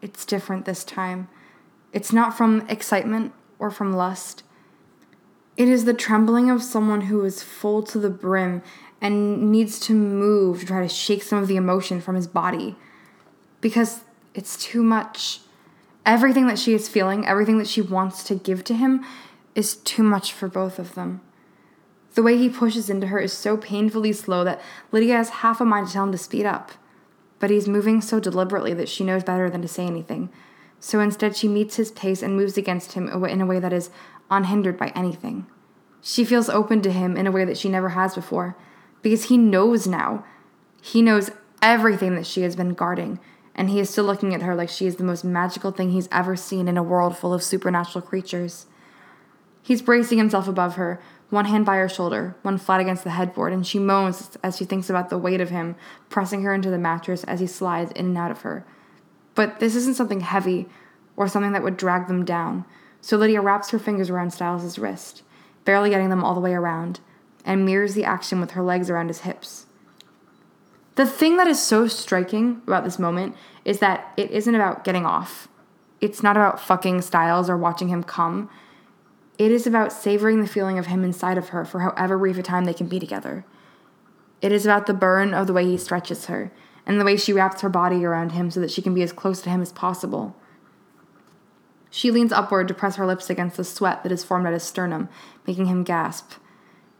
It's 0.00 0.24
different 0.24 0.64
this 0.64 0.84
time. 0.84 1.28
It's 1.92 2.12
not 2.12 2.36
from 2.36 2.66
excitement 2.68 3.32
or 3.58 3.70
from 3.70 3.92
lust. 3.92 4.42
It 5.56 5.68
is 5.68 5.84
the 5.84 5.94
trembling 5.94 6.50
of 6.50 6.62
someone 6.62 7.02
who 7.02 7.24
is 7.24 7.42
full 7.42 7.82
to 7.84 7.98
the 7.98 8.10
brim 8.10 8.62
and 9.00 9.50
needs 9.52 9.78
to 9.80 9.94
move 9.94 10.60
to 10.60 10.66
try 10.66 10.82
to 10.82 10.88
shake 10.88 11.22
some 11.22 11.42
of 11.42 11.48
the 11.48 11.56
emotion 11.56 12.00
from 12.00 12.14
his 12.14 12.26
body. 12.26 12.76
Because 13.60 14.00
it's 14.34 14.56
too 14.56 14.82
much. 14.82 15.40
Everything 16.04 16.46
that 16.46 16.58
she 16.58 16.74
is 16.74 16.88
feeling, 16.88 17.26
everything 17.26 17.58
that 17.58 17.68
she 17.68 17.80
wants 17.80 18.24
to 18.24 18.34
give 18.34 18.64
to 18.64 18.74
him, 18.74 19.04
is 19.54 19.76
too 19.76 20.02
much 20.02 20.32
for 20.32 20.48
both 20.48 20.78
of 20.78 20.94
them. 20.94 21.20
The 22.14 22.22
way 22.22 22.36
he 22.36 22.48
pushes 22.48 22.90
into 22.90 23.06
her 23.06 23.18
is 23.18 23.32
so 23.32 23.56
painfully 23.56 24.12
slow 24.12 24.44
that 24.44 24.60
Lydia 24.90 25.16
has 25.16 25.28
half 25.28 25.60
a 25.60 25.64
mind 25.64 25.86
to 25.86 25.92
tell 25.92 26.04
him 26.04 26.12
to 26.12 26.18
speed 26.18 26.44
up. 26.44 26.72
But 27.38 27.50
he's 27.50 27.68
moving 27.68 28.00
so 28.00 28.20
deliberately 28.20 28.74
that 28.74 28.88
she 28.88 29.04
knows 29.04 29.24
better 29.24 29.48
than 29.48 29.62
to 29.62 29.68
say 29.68 29.86
anything. 29.86 30.30
So 30.78 31.00
instead, 31.00 31.36
she 31.36 31.48
meets 31.48 31.76
his 31.76 31.92
pace 31.92 32.22
and 32.22 32.36
moves 32.36 32.56
against 32.56 32.92
him 32.92 33.08
in 33.08 33.40
a 33.40 33.46
way 33.46 33.60
that 33.60 33.72
is 33.72 33.90
unhindered 34.30 34.76
by 34.76 34.88
anything. 34.88 35.46
She 36.00 36.24
feels 36.24 36.48
open 36.48 36.82
to 36.82 36.92
him 36.92 37.16
in 37.16 37.26
a 37.26 37.32
way 37.32 37.44
that 37.44 37.56
she 37.56 37.68
never 37.68 37.90
has 37.90 38.14
before, 38.14 38.56
because 39.00 39.24
he 39.24 39.38
knows 39.38 39.86
now. 39.86 40.24
He 40.80 41.00
knows 41.00 41.30
everything 41.60 42.16
that 42.16 42.26
she 42.26 42.42
has 42.42 42.56
been 42.56 42.74
guarding, 42.74 43.20
and 43.54 43.70
he 43.70 43.80
is 43.80 43.90
still 43.90 44.04
looking 44.04 44.34
at 44.34 44.42
her 44.42 44.54
like 44.54 44.68
she 44.68 44.86
is 44.86 44.96
the 44.96 45.04
most 45.04 45.24
magical 45.24 45.70
thing 45.70 45.90
he's 45.90 46.08
ever 46.10 46.36
seen 46.36 46.68
in 46.68 46.76
a 46.76 46.82
world 46.82 47.16
full 47.16 47.34
of 47.34 47.42
supernatural 47.42 48.02
creatures. 48.02 48.66
He's 49.62 49.82
bracing 49.82 50.18
himself 50.18 50.48
above 50.48 50.76
her, 50.76 51.00
one 51.30 51.44
hand 51.46 51.64
by 51.64 51.76
her 51.76 51.88
shoulder, 51.88 52.36
one 52.42 52.58
flat 52.58 52.80
against 52.80 53.04
the 53.04 53.10
headboard, 53.10 53.52
and 53.52 53.66
she 53.66 53.78
moans 53.78 54.36
as 54.42 54.56
she 54.56 54.64
thinks 54.64 54.90
about 54.90 55.08
the 55.08 55.18
weight 55.18 55.40
of 55.40 55.50
him 55.50 55.76
pressing 56.08 56.42
her 56.42 56.52
into 56.52 56.70
the 56.70 56.78
mattress 56.78 57.24
as 57.24 57.40
he 57.40 57.46
slides 57.46 57.92
in 57.92 58.06
and 58.06 58.18
out 58.18 58.30
of 58.30 58.42
her. 58.42 58.66
But 59.34 59.60
this 59.60 59.74
isn't 59.76 59.96
something 59.96 60.20
heavy 60.20 60.68
or 61.16 61.28
something 61.28 61.52
that 61.52 61.62
would 61.62 61.76
drag 61.76 62.06
them 62.06 62.24
down, 62.24 62.64
so 63.00 63.16
Lydia 63.16 63.40
wraps 63.40 63.70
her 63.70 63.78
fingers 63.78 64.10
around 64.10 64.32
Stiles' 64.32 64.78
wrist, 64.78 65.22
barely 65.64 65.90
getting 65.90 66.10
them 66.10 66.22
all 66.22 66.34
the 66.34 66.40
way 66.40 66.54
around, 66.54 67.00
and 67.44 67.64
mirrors 67.64 67.94
the 67.94 68.04
action 68.04 68.40
with 68.40 68.52
her 68.52 68.62
legs 68.62 68.90
around 68.90 69.08
his 69.08 69.20
hips. 69.20 69.66
The 70.94 71.06
thing 71.06 71.38
that 71.38 71.46
is 71.46 71.62
so 71.62 71.86
striking 71.86 72.60
about 72.66 72.84
this 72.84 72.98
moment 72.98 73.34
is 73.64 73.78
that 73.78 74.12
it 74.16 74.30
isn't 74.30 74.54
about 74.54 74.84
getting 74.84 75.06
off. 75.06 75.48
It's 76.00 76.22
not 76.22 76.36
about 76.36 76.60
fucking 76.60 77.00
Stiles 77.02 77.48
or 77.48 77.56
watching 77.56 77.88
him 77.88 78.02
come. 78.02 78.50
It 79.38 79.50
is 79.50 79.66
about 79.66 79.92
savoring 79.92 80.40
the 80.40 80.46
feeling 80.48 80.78
of 80.78 80.86
him 80.86 81.02
inside 81.02 81.38
of 81.38 81.50
her 81.50 81.64
for 81.64 81.80
however 81.80 82.18
brief 82.18 82.36
a 82.38 82.42
time 82.42 82.64
they 82.64 82.74
can 82.74 82.88
be 82.88 83.00
together. 83.00 83.44
It 84.42 84.52
is 84.52 84.66
about 84.66 84.86
the 84.86 84.94
burn 84.94 85.32
of 85.32 85.46
the 85.46 85.52
way 85.52 85.64
he 85.64 85.78
stretches 85.78 86.26
her 86.26 86.52
and 86.84 87.00
the 87.00 87.04
way 87.04 87.16
she 87.16 87.32
wraps 87.32 87.62
her 87.62 87.68
body 87.68 88.04
around 88.04 88.32
him 88.32 88.50
so 88.50 88.60
that 88.60 88.70
she 88.70 88.82
can 88.82 88.92
be 88.92 89.02
as 89.02 89.12
close 89.12 89.40
to 89.42 89.50
him 89.50 89.62
as 89.62 89.72
possible. 89.72 90.36
She 91.90 92.10
leans 92.10 92.32
upward 92.32 92.68
to 92.68 92.74
press 92.74 92.96
her 92.96 93.06
lips 93.06 93.30
against 93.30 93.56
the 93.56 93.64
sweat 93.64 94.02
that 94.02 94.10
has 94.10 94.24
formed 94.24 94.46
at 94.46 94.52
his 94.52 94.62
sternum, 94.62 95.08
making 95.46 95.66
him 95.66 95.84
gasp. 95.84 96.32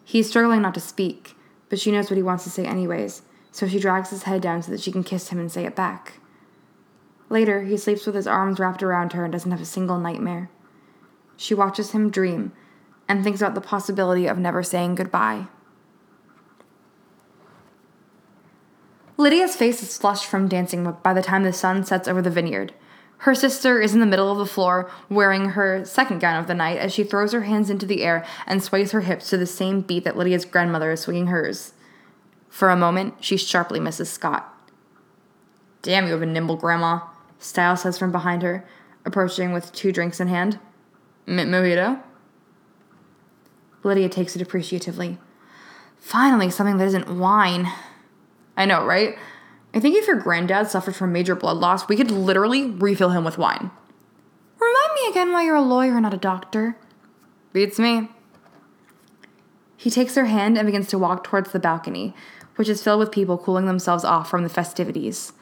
He 0.05 0.21
is 0.21 0.29
struggling 0.29 0.63
not 0.63 0.75
to 0.75 0.81
speak, 0.81 1.35
but 1.69 1.81
she 1.81 1.91
knows 1.91 2.11
what 2.11 2.17
he 2.17 2.23
wants 2.23 2.45
to 2.45 2.51
say 2.51 2.65
anyways, 2.65 3.23
so 3.53 3.69
she 3.69 3.79
drags 3.79 4.11
his 4.11 4.25
head 4.25 4.43
down 4.43 4.63
so 4.63 4.73
that 4.73 4.81
she 4.81 4.91
can 4.91 5.05
kiss 5.05 5.29
him 5.29 5.39
and 5.39 5.53
say 5.53 5.65
it 5.65 5.77
back. 5.77 6.15
Later, 7.29 7.63
he 7.63 7.77
sleeps 7.77 8.05
with 8.05 8.15
his 8.15 8.27
arms 8.27 8.59
wrapped 8.59 8.83
around 8.83 9.13
her 9.13 9.25
and 9.25 9.33
doesn't 9.33 9.51
have 9.51 9.61
a 9.61 9.67
single 9.67 9.99
nightmare. 9.99 10.51
She 11.37 11.55
watches 11.55 11.93
him 11.93 12.11
dream 12.11 12.53
and 13.09 13.23
thinks 13.23 13.41
about 13.41 13.55
the 13.55 13.61
possibility 13.61 14.27
of 14.27 14.39
never 14.39 14.63
saying 14.63 14.97
goodbye. 14.97 15.47
Lydia's 19.19 19.55
face 19.55 19.83
is 19.83 19.99
flushed 19.99 20.27
from 20.27 20.49
dancing 20.49 20.97
by 21.03 21.13
the 21.13 21.23
time 21.23 21.43
the 21.43 21.53
sun 21.53 21.85
sets 21.85 22.09
over 22.09 22.23
the 22.23 22.31
vineyard. 22.31 22.73
Her 23.19 23.35
sister 23.35 23.81
is 23.81 23.95
in 23.95 24.01
the 24.01 24.07
middle 24.07 24.33
of 24.33 24.39
the 24.39 24.47
floor, 24.47 24.91
wearing 25.09 25.51
her 25.51 25.85
second 25.85 26.21
gown 26.21 26.41
of 26.41 26.49
the 26.49 26.55
night, 26.55 26.79
as 26.79 26.93
she 26.93 27.05
throws 27.05 27.33
her 27.33 27.43
hands 27.43 27.71
into 27.71 27.87
the 27.87 28.03
air 28.03 28.27
and 28.47 28.63
sways 28.63 28.91
her 28.91 29.03
hips 29.03 29.31
to 29.31 29.37
the 29.37 29.47
same 29.47 29.83
beat 29.83 30.05
that 30.05 30.17
Lydia's 30.17 30.45
grandmother 30.45 30.91
is 30.91 31.03
swinging 31.03 31.29
hers. 31.29 31.73
For 32.53 32.69
a 32.69 32.77
moment, 32.77 33.15
she 33.19 33.39
sharply 33.39 33.81
misses 33.81 34.11
Scott. 34.11 34.47
Damn, 35.81 36.05
you 36.05 36.13
have 36.13 36.21
a 36.21 36.27
nimble 36.27 36.57
grandma, 36.57 37.01
Stiles 37.39 37.81
says 37.81 37.99
from 37.99 38.13
behind 38.13 38.43
her, 38.43 38.69
approaching 39.07 39.55
with 39.55 39.73
two 39.73 39.91
drinks 39.91 40.21
in 40.21 40.29
hand. 40.29 40.59
Mojito? 41.27 42.03
Lydia 43.83 44.11
takes 44.11 44.37
it 44.37 44.43
appreciatively. 44.43 45.17
Finally, 45.97 46.51
something 46.51 46.77
that 46.77 46.89
isn't 46.89 47.09
wine. 47.09 47.73
I 48.55 48.67
know, 48.67 48.85
right? 48.85 49.17
I 49.73 49.81
think 49.81 49.97
if 49.97 50.07
your 50.07 50.17
granddad 50.17 50.69
suffered 50.69 50.95
from 50.95 51.11
major 51.11 51.35
blood 51.35 51.57
loss, 51.57 51.89
we 51.89 51.97
could 51.97 52.11
literally 52.11 52.67
refill 52.67 53.11
him 53.11 53.25
with 53.25 53.39
wine. 53.39 53.71
Remind 54.61 54.95
me 54.95 55.11
again 55.11 55.33
why 55.33 55.43
you're 55.45 55.57
a 55.57 55.63
lawyer, 55.63 55.93
and 55.93 56.03
not 56.03 56.13
a 56.13 56.19
doctor. 56.19 56.77
Beats 57.55 57.79
me. 57.79 58.11
He 59.75 59.89
takes 59.89 60.15
her 60.17 60.27
hand 60.27 60.59
and 60.59 60.67
begins 60.67 60.89
to 60.89 60.99
walk 60.99 61.25
towards 61.25 61.51
the 61.51 61.59
balcony, 61.59 62.15
which 62.57 62.69
is 62.69 62.83
filled 62.83 63.01
with 63.01 63.13
people 63.13 63.39
cooling 63.39 63.67
themselves 63.67 64.05
off 64.05 64.29
from 64.29 64.43
the 64.43 64.49
festivities. 64.49 65.33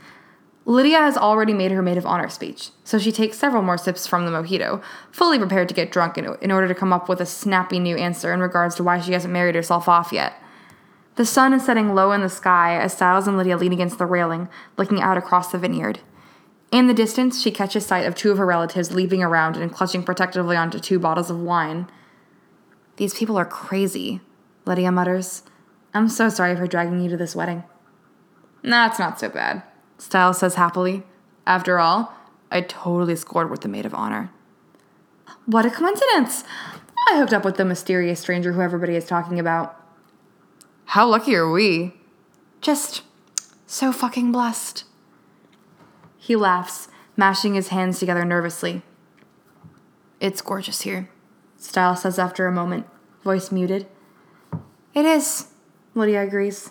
Lydia 0.66 0.98
has 0.98 1.16
already 1.16 1.54
made 1.54 1.72
her 1.72 1.82
maid 1.82 1.96
of 1.96 2.06
honor 2.06 2.28
speech, 2.28 2.70
so 2.84 2.98
she 2.98 3.10
takes 3.10 3.38
several 3.38 3.62
more 3.62 3.78
sips 3.78 4.06
from 4.06 4.24
the 4.24 4.30
mojito, 4.30 4.82
fully 5.10 5.38
prepared 5.38 5.68
to 5.68 5.74
get 5.74 5.90
drunk 5.90 6.18
in, 6.18 6.36
in 6.40 6.52
order 6.52 6.68
to 6.68 6.74
come 6.74 6.92
up 6.92 7.08
with 7.08 7.20
a 7.20 7.26
snappy 7.26 7.78
new 7.78 7.96
answer 7.96 8.32
in 8.32 8.40
regards 8.40 8.74
to 8.74 8.84
why 8.84 9.00
she 9.00 9.12
hasn't 9.12 9.32
married 9.32 9.54
herself 9.54 9.88
off 9.88 10.12
yet. 10.12 10.34
The 11.16 11.24
sun 11.24 11.52
is 11.52 11.64
setting 11.64 11.94
low 11.94 12.12
in 12.12 12.20
the 12.20 12.28
sky 12.28 12.76
as 12.76 12.92
Stiles 12.92 13.26
and 13.26 13.36
Lydia 13.36 13.56
lean 13.56 13.72
against 13.72 13.98
the 13.98 14.06
railing, 14.06 14.48
looking 14.76 15.00
out 15.00 15.18
across 15.18 15.50
the 15.50 15.58
vineyard. 15.58 16.00
In 16.70 16.86
the 16.86 16.94
distance, 16.94 17.42
she 17.42 17.50
catches 17.50 17.84
sight 17.84 18.06
of 18.06 18.14
two 18.14 18.30
of 18.30 18.38
her 18.38 18.46
relatives 18.46 18.94
leaping 18.94 19.22
around 19.22 19.56
and 19.56 19.72
clutching 19.72 20.04
protectively 20.04 20.56
onto 20.56 20.78
two 20.78 20.98
bottles 20.98 21.30
of 21.30 21.40
wine. 21.40 21.90
These 22.96 23.14
people 23.14 23.36
are 23.36 23.44
crazy, 23.44 24.20
Lydia 24.66 24.92
mutters. 24.92 25.42
I'm 25.92 26.08
so 26.08 26.28
sorry 26.28 26.56
for 26.56 26.66
dragging 26.66 27.00
you 27.00 27.10
to 27.10 27.16
this 27.16 27.34
wedding. 27.34 27.64
Nah, 28.62 28.86
it's 28.86 28.98
not 28.98 29.18
so 29.18 29.28
bad. 29.28 29.62
Stiles 29.98 30.38
says 30.38 30.54
happily. 30.54 31.02
After 31.46 31.78
all, 31.78 32.14
I 32.50 32.60
totally 32.60 33.16
scored 33.16 33.50
with 33.50 33.60
the 33.60 33.68
maid 33.68 33.86
of 33.86 33.94
honor. 33.94 34.30
What 35.46 35.66
a 35.66 35.70
coincidence! 35.70 36.44
I 37.08 37.16
hooked 37.18 37.32
up 37.32 37.44
with 37.44 37.56
the 37.56 37.64
mysterious 37.64 38.20
stranger 38.20 38.52
who 38.52 38.60
everybody 38.60 38.94
is 38.94 39.06
talking 39.06 39.40
about. 39.40 39.76
How 40.86 41.08
lucky 41.08 41.34
are 41.34 41.50
we? 41.50 41.94
Just 42.60 43.02
so 43.66 43.92
fucking 43.92 44.32
blessed. 44.32 44.84
He 46.18 46.36
laughs, 46.36 46.88
mashing 47.16 47.54
his 47.54 47.68
hands 47.68 47.98
together 47.98 48.24
nervously. 48.24 48.82
It's 50.20 50.42
gorgeous 50.42 50.82
here, 50.82 51.08
Stiles 51.56 52.02
says 52.02 52.18
after 52.18 52.46
a 52.46 52.52
moment, 52.52 52.86
voice 53.22 53.50
muted. 53.50 53.86
It 54.94 55.04
is, 55.04 55.46
Lydia 55.94 56.22
agrees. 56.22 56.70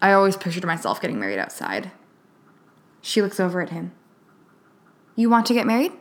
I 0.00 0.12
always 0.12 0.36
pictured 0.36 0.64
myself 0.64 1.00
getting 1.00 1.20
married 1.20 1.38
outside. 1.38 1.90
She 3.00 3.20
looks 3.20 3.40
over 3.40 3.60
at 3.60 3.70
him. 3.70 3.92
You 5.14 5.28
want 5.28 5.46
to 5.46 5.54
get 5.54 5.66
married? 5.66 5.92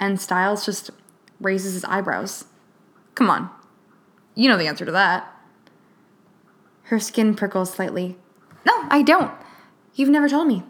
And 0.00 0.20
Stiles 0.20 0.64
just 0.64 0.90
raises 1.40 1.74
his 1.74 1.84
eyebrows. 1.84 2.46
Come 3.14 3.30
on. 3.30 3.50
You 4.34 4.48
know 4.48 4.56
the 4.56 4.66
answer 4.66 4.84
to 4.84 4.92
that. 4.92 5.32
Her 6.84 6.98
skin 6.98 7.34
prickles 7.34 7.72
slightly. 7.72 8.16
No, 8.64 8.72
I 8.90 9.02
don't. 9.02 9.32
You've 9.94 10.08
never 10.08 10.28
told 10.28 10.48
me. 10.48 10.62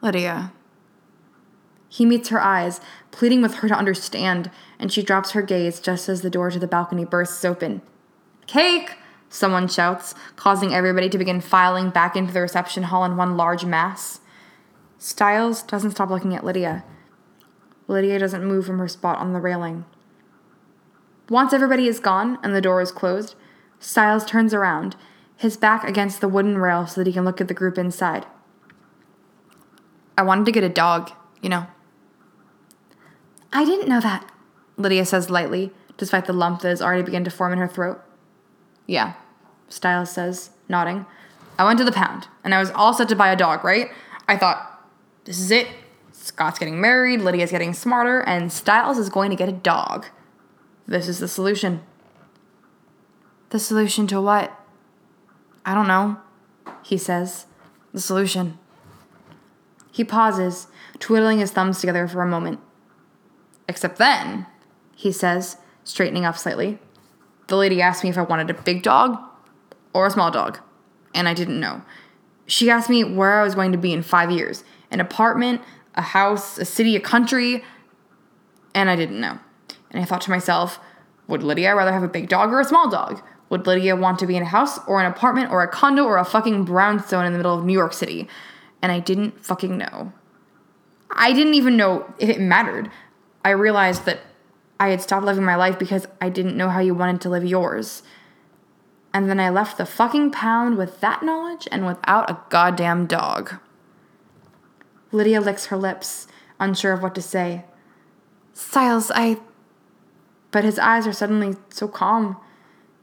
Lydia. 0.00 0.52
He 1.88 2.06
meets 2.06 2.28
her 2.28 2.40
eyes, 2.40 2.80
pleading 3.10 3.42
with 3.42 3.56
her 3.56 3.68
to 3.68 3.74
understand, 3.74 4.50
and 4.78 4.92
she 4.92 5.02
drops 5.02 5.32
her 5.32 5.42
gaze 5.42 5.80
just 5.80 6.08
as 6.08 6.22
the 6.22 6.30
door 6.30 6.50
to 6.50 6.58
the 6.58 6.68
balcony 6.68 7.04
bursts 7.04 7.44
open. 7.44 7.82
Cake! 8.50 8.96
someone 9.28 9.68
shouts, 9.68 10.12
causing 10.34 10.74
everybody 10.74 11.08
to 11.08 11.16
begin 11.16 11.40
filing 11.40 11.88
back 11.88 12.16
into 12.16 12.32
the 12.32 12.40
reception 12.40 12.82
hall 12.82 13.04
in 13.04 13.16
one 13.16 13.36
large 13.36 13.64
mass. 13.64 14.18
Stiles 14.98 15.62
doesn't 15.62 15.92
stop 15.92 16.10
looking 16.10 16.34
at 16.34 16.42
Lydia. 16.42 16.82
Lydia 17.86 18.18
doesn't 18.18 18.44
move 18.44 18.66
from 18.66 18.80
her 18.80 18.88
spot 18.88 19.18
on 19.18 19.32
the 19.32 19.38
railing. 19.38 19.84
Once 21.28 21.52
everybody 21.52 21.86
is 21.86 22.00
gone 22.00 22.40
and 22.42 22.52
the 22.52 22.60
door 22.60 22.80
is 22.80 22.90
closed, 22.90 23.36
Stiles 23.78 24.24
turns 24.24 24.52
around, 24.52 24.96
his 25.36 25.56
back 25.56 25.84
against 25.84 26.20
the 26.20 26.26
wooden 26.26 26.58
rail 26.58 26.88
so 26.88 27.00
that 27.00 27.06
he 27.06 27.12
can 27.12 27.24
look 27.24 27.40
at 27.40 27.46
the 27.46 27.54
group 27.54 27.78
inside. 27.78 28.26
I 30.18 30.22
wanted 30.22 30.46
to 30.46 30.52
get 30.52 30.64
a 30.64 30.68
dog, 30.68 31.12
you 31.40 31.48
know. 31.48 31.68
I 33.52 33.64
didn't 33.64 33.88
know 33.88 34.00
that, 34.00 34.28
Lydia 34.76 35.04
says 35.04 35.30
lightly, 35.30 35.70
despite 35.96 36.24
the 36.24 36.32
lump 36.32 36.62
that 36.62 36.70
has 36.70 36.82
already 36.82 37.04
begun 37.04 37.22
to 37.22 37.30
form 37.30 37.52
in 37.52 37.60
her 37.60 37.68
throat. 37.68 38.02
Yeah, 38.90 39.12
Stiles 39.68 40.10
says, 40.10 40.50
nodding. 40.68 41.06
I 41.56 41.64
went 41.64 41.78
to 41.78 41.84
the 41.84 41.92
pound, 41.92 42.26
and 42.42 42.52
I 42.52 42.58
was 42.58 42.72
all 42.72 42.92
set 42.92 43.08
to 43.10 43.14
buy 43.14 43.30
a 43.30 43.36
dog, 43.36 43.62
right? 43.62 43.88
I 44.26 44.36
thought, 44.36 44.84
this 45.26 45.38
is 45.38 45.52
it. 45.52 45.68
Scott's 46.10 46.58
getting 46.58 46.80
married, 46.80 47.20
Lydia's 47.20 47.52
getting 47.52 47.72
smarter, 47.72 48.18
and 48.18 48.52
Stiles 48.52 48.98
is 48.98 49.08
going 49.08 49.30
to 49.30 49.36
get 49.36 49.48
a 49.48 49.52
dog. 49.52 50.06
This 50.88 51.06
is 51.06 51.20
the 51.20 51.28
solution. 51.28 51.84
The 53.50 53.60
solution 53.60 54.08
to 54.08 54.20
what? 54.20 54.60
I 55.64 55.72
don't 55.72 55.86
know, 55.86 56.16
he 56.82 56.98
says. 56.98 57.46
The 57.92 58.00
solution. 58.00 58.58
He 59.92 60.02
pauses, 60.02 60.66
twiddling 60.98 61.38
his 61.38 61.52
thumbs 61.52 61.78
together 61.78 62.08
for 62.08 62.22
a 62.22 62.26
moment. 62.26 62.58
Except 63.68 63.98
then, 63.98 64.46
he 64.96 65.12
says, 65.12 65.58
straightening 65.84 66.24
up 66.24 66.36
slightly, 66.36 66.80
the 67.50 67.56
lady 67.56 67.82
asked 67.82 68.02
me 68.02 68.08
if 68.08 68.16
I 68.16 68.22
wanted 68.22 68.48
a 68.48 68.54
big 68.54 68.82
dog 68.82 69.18
or 69.92 70.06
a 70.06 70.10
small 70.10 70.30
dog, 70.30 70.58
and 71.14 71.28
I 71.28 71.34
didn't 71.34 71.60
know. 71.60 71.82
She 72.46 72.70
asked 72.70 72.88
me 72.88 73.04
where 73.04 73.38
I 73.40 73.44
was 73.44 73.54
going 73.54 73.72
to 73.72 73.78
be 73.78 73.92
in 73.92 74.02
five 74.02 74.30
years 74.30 74.64
an 74.90 75.00
apartment, 75.00 75.60
a 75.94 76.02
house, 76.02 76.58
a 76.58 76.64
city, 76.64 76.96
a 76.96 77.00
country, 77.00 77.62
and 78.74 78.88
I 78.88 78.96
didn't 78.96 79.20
know. 79.20 79.38
And 79.90 80.02
I 80.02 80.04
thought 80.04 80.20
to 80.22 80.30
myself, 80.30 80.80
would 81.28 81.42
Lydia 81.42 81.76
rather 81.76 81.92
have 81.92 82.02
a 82.02 82.08
big 82.08 82.28
dog 82.28 82.50
or 82.50 82.60
a 82.60 82.64
small 82.64 82.90
dog? 82.90 83.22
Would 83.50 83.66
Lydia 83.66 83.94
want 83.94 84.18
to 84.20 84.26
be 84.26 84.36
in 84.36 84.42
a 84.42 84.46
house 84.46 84.78
or 84.86 85.00
an 85.00 85.06
apartment 85.06 85.50
or 85.50 85.62
a 85.62 85.68
condo 85.68 86.04
or 86.04 86.16
a 86.16 86.24
fucking 86.24 86.64
brownstone 86.64 87.24
in 87.24 87.32
the 87.32 87.38
middle 87.38 87.56
of 87.56 87.64
New 87.64 87.72
York 87.72 87.92
City? 87.92 88.28
And 88.82 88.90
I 88.90 88.98
didn't 88.98 89.44
fucking 89.44 89.76
know. 89.76 90.12
I 91.10 91.32
didn't 91.32 91.54
even 91.54 91.76
know 91.76 92.12
if 92.18 92.28
it 92.28 92.40
mattered. 92.40 92.90
I 93.44 93.50
realized 93.50 94.06
that 94.06 94.20
I 94.80 94.88
had 94.88 95.02
stopped 95.02 95.26
living 95.26 95.44
my 95.44 95.56
life 95.56 95.78
because 95.78 96.08
I 96.22 96.30
didn't 96.30 96.56
know 96.56 96.70
how 96.70 96.80
you 96.80 96.94
wanted 96.94 97.20
to 97.20 97.28
live 97.28 97.44
yours. 97.44 98.02
And 99.12 99.28
then 99.28 99.38
I 99.38 99.50
left 99.50 99.76
the 99.76 99.84
fucking 99.84 100.30
pound 100.30 100.78
with 100.78 101.00
that 101.02 101.22
knowledge 101.22 101.68
and 101.70 101.84
without 101.84 102.30
a 102.30 102.40
goddamn 102.48 103.06
dog. 103.06 103.56
Lydia 105.12 105.40
licks 105.40 105.66
her 105.66 105.76
lips, 105.76 106.26
unsure 106.58 106.94
of 106.94 107.02
what 107.02 107.14
to 107.16 107.20
say. 107.20 107.64
Stiles, 108.54 109.10
I. 109.14 109.38
But 110.50 110.64
his 110.64 110.78
eyes 110.78 111.06
are 111.06 111.12
suddenly 111.12 111.56
so 111.68 111.86
calm. 111.86 112.38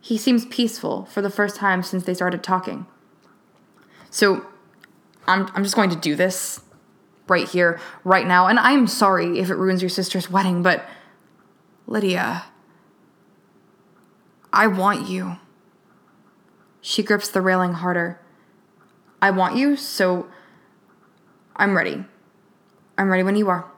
He 0.01 0.17
seems 0.17 0.47
peaceful 0.47 1.05
for 1.05 1.21
the 1.21 1.29
first 1.29 1.57
time 1.57 1.83
since 1.83 2.05
they 2.05 2.13
started 2.15 2.41
talking. 2.41 2.87
So, 4.09 4.47
I'm, 5.27 5.51
I'm 5.53 5.63
just 5.63 5.75
going 5.75 5.91
to 5.91 5.95
do 5.95 6.15
this 6.15 6.61
right 7.27 7.47
here, 7.47 7.79
right 8.03 8.25
now, 8.25 8.47
and 8.47 8.57
I'm 8.57 8.87
sorry 8.87 9.37
if 9.37 9.51
it 9.51 9.55
ruins 9.55 9.83
your 9.83 9.89
sister's 9.89 10.31
wedding, 10.31 10.63
but. 10.63 10.83
Lydia. 11.89 12.43
I 14.51 14.67
want 14.67 15.07
you. 15.07 15.37
She 16.81 17.01
grips 17.01 17.29
the 17.29 17.41
railing 17.41 17.73
harder. 17.73 18.19
I 19.21 19.31
want 19.31 19.55
you, 19.55 19.77
so 19.77 20.27
I'm 21.55 21.77
ready. 21.77 22.03
I'm 22.97 23.09
ready 23.09 23.23
when 23.23 23.37
you 23.37 23.49
are. 23.49 23.71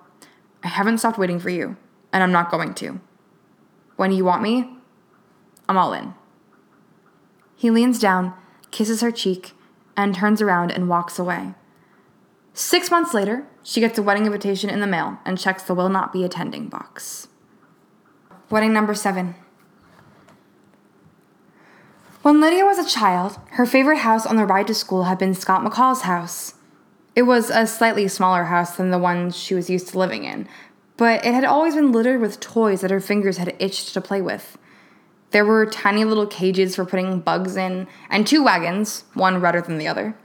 I 0.64 0.70
haven't 0.70 0.98
stopped 0.98 1.20
waiting 1.20 1.40
for 1.40 1.50
you, 1.50 1.78
and 2.12 2.24
I'm 2.24 2.32
not 2.32 2.50
going 2.50 2.74
to. 2.76 3.00
When 3.96 4.12
you 4.12 4.26
want 4.26 4.42
me, 4.42 4.70
I'm 5.68 5.78
all 5.78 5.94
in. 5.94 6.16
He 7.56 7.70
leans 7.70 8.00
down, 8.00 8.34
kisses 8.72 9.02
her 9.02 9.12
cheek, 9.12 9.54
and 9.96 10.16
turns 10.16 10.42
around 10.42 10.72
and 10.72 10.90
walks 10.90 11.20
away. 11.20 11.54
Six 12.54 12.90
months 12.90 13.14
later, 13.14 13.46
she 13.62 13.82
gets 13.82 14.00
a 14.00 14.04
wedding 14.04 14.26
invitation 14.26 14.70
in 14.70 14.80
the 14.80 14.88
mail 14.88 15.20
and 15.26 15.38
checks 15.38 15.64
the 15.64 15.76
will 15.76 15.90
not 15.90 16.12
be 16.12 16.24
attending 16.24 16.70
box. 16.70 17.28
Wedding 18.50 18.74
number 18.74 18.96
seven. 18.96 19.36
When 22.24 22.42
Lydia 22.42 22.66
was 22.66 22.80
a 22.80 22.90
child, 22.90 23.38
her 23.52 23.66
favorite 23.68 24.00
house 24.00 24.26
on 24.26 24.38
the 24.38 24.46
ride 24.46 24.66
to 24.68 24.74
school 24.74 25.04
had 25.04 25.20
been 25.20 25.36
Scott 25.36 25.64
McCall's 25.64 26.02
house. 26.02 26.56
It 27.16 27.24
was 27.24 27.52
a 27.52 27.68
slightly 27.68 28.08
smaller 28.08 28.46
house 28.46 28.76
than 28.76 28.90
the 28.90 28.98
one 28.98 29.30
she 29.30 29.54
was 29.54 29.70
used 29.70 29.90
to 29.90 30.00
living 30.00 30.24
in, 30.24 30.48
but 30.98 31.24
it 31.24 31.34
had 31.34 31.46
always 31.46 31.76
been 31.76 31.92
littered 31.92 32.22
with 32.22 32.40
toys 32.40 32.82
that 32.82 32.90
her 32.90 33.00
fingers 33.00 33.38
had 33.38 33.56
itched 33.60 33.94
to 33.94 34.02
play 34.02 34.22
with. 34.22 34.58
There 35.30 35.46
were 35.46 35.68
tiny 35.68 36.04
little 36.04 36.26
cages 36.26 36.76
for 36.76 36.86
putting 36.86 37.20
bugs 37.20 37.56
in, 37.56 37.88
and 38.10 38.26
two 38.26 38.44
wagons, 38.44 39.04
one 39.14 39.40
redder 39.40 39.62
than 39.62 39.78
the 39.78 39.88
other. 39.88 40.16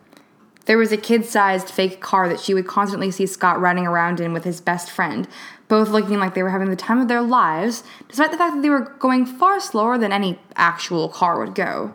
There 0.66 0.78
was 0.78 0.92
a 0.92 0.96
kid 0.96 1.26
sized 1.26 1.68
fake 1.68 2.00
car 2.00 2.28
that 2.28 2.40
she 2.40 2.54
would 2.54 2.66
constantly 2.66 3.10
see 3.10 3.26
Scott 3.26 3.60
riding 3.60 3.86
around 3.86 4.20
in 4.20 4.32
with 4.32 4.44
his 4.44 4.60
best 4.60 4.90
friend, 4.90 5.28
both 5.68 5.90
looking 5.90 6.18
like 6.18 6.34
they 6.34 6.42
were 6.42 6.50
having 6.50 6.70
the 6.70 6.76
time 6.76 7.00
of 7.00 7.08
their 7.08 7.20
lives, 7.20 7.84
despite 8.08 8.30
the 8.30 8.38
fact 8.38 8.54
that 8.54 8.62
they 8.62 8.70
were 8.70 8.94
going 8.98 9.26
far 9.26 9.60
slower 9.60 9.98
than 9.98 10.12
any 10.12 10.38
actual 10.56 11.08
car 11.08 11.38
would 11.38 11.54
go. 11.54 11.94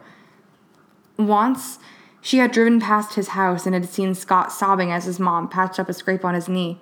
Once, 1.17 1.80
she 2.22 2.38
had 2.38 2.51
driven 2.51 2.80
past 2.80 3.15
his 3.15 3.30
house 3.30 3.65
and 3.65 3.74
had 3.74 3.89
seen 3.89 4.13
Scott 4.13 4.51
sobbing 4.51 4.91
as 4.91 5.05
his 5.05 5.20
mom 5.20 5.49
patched 5.49 5.80
up 5.80 5.89
a 5.89 5.93
scrape 5.93 6.24
on 6.24 6.36
his 6.36 6.49
knee. 6.49 6.80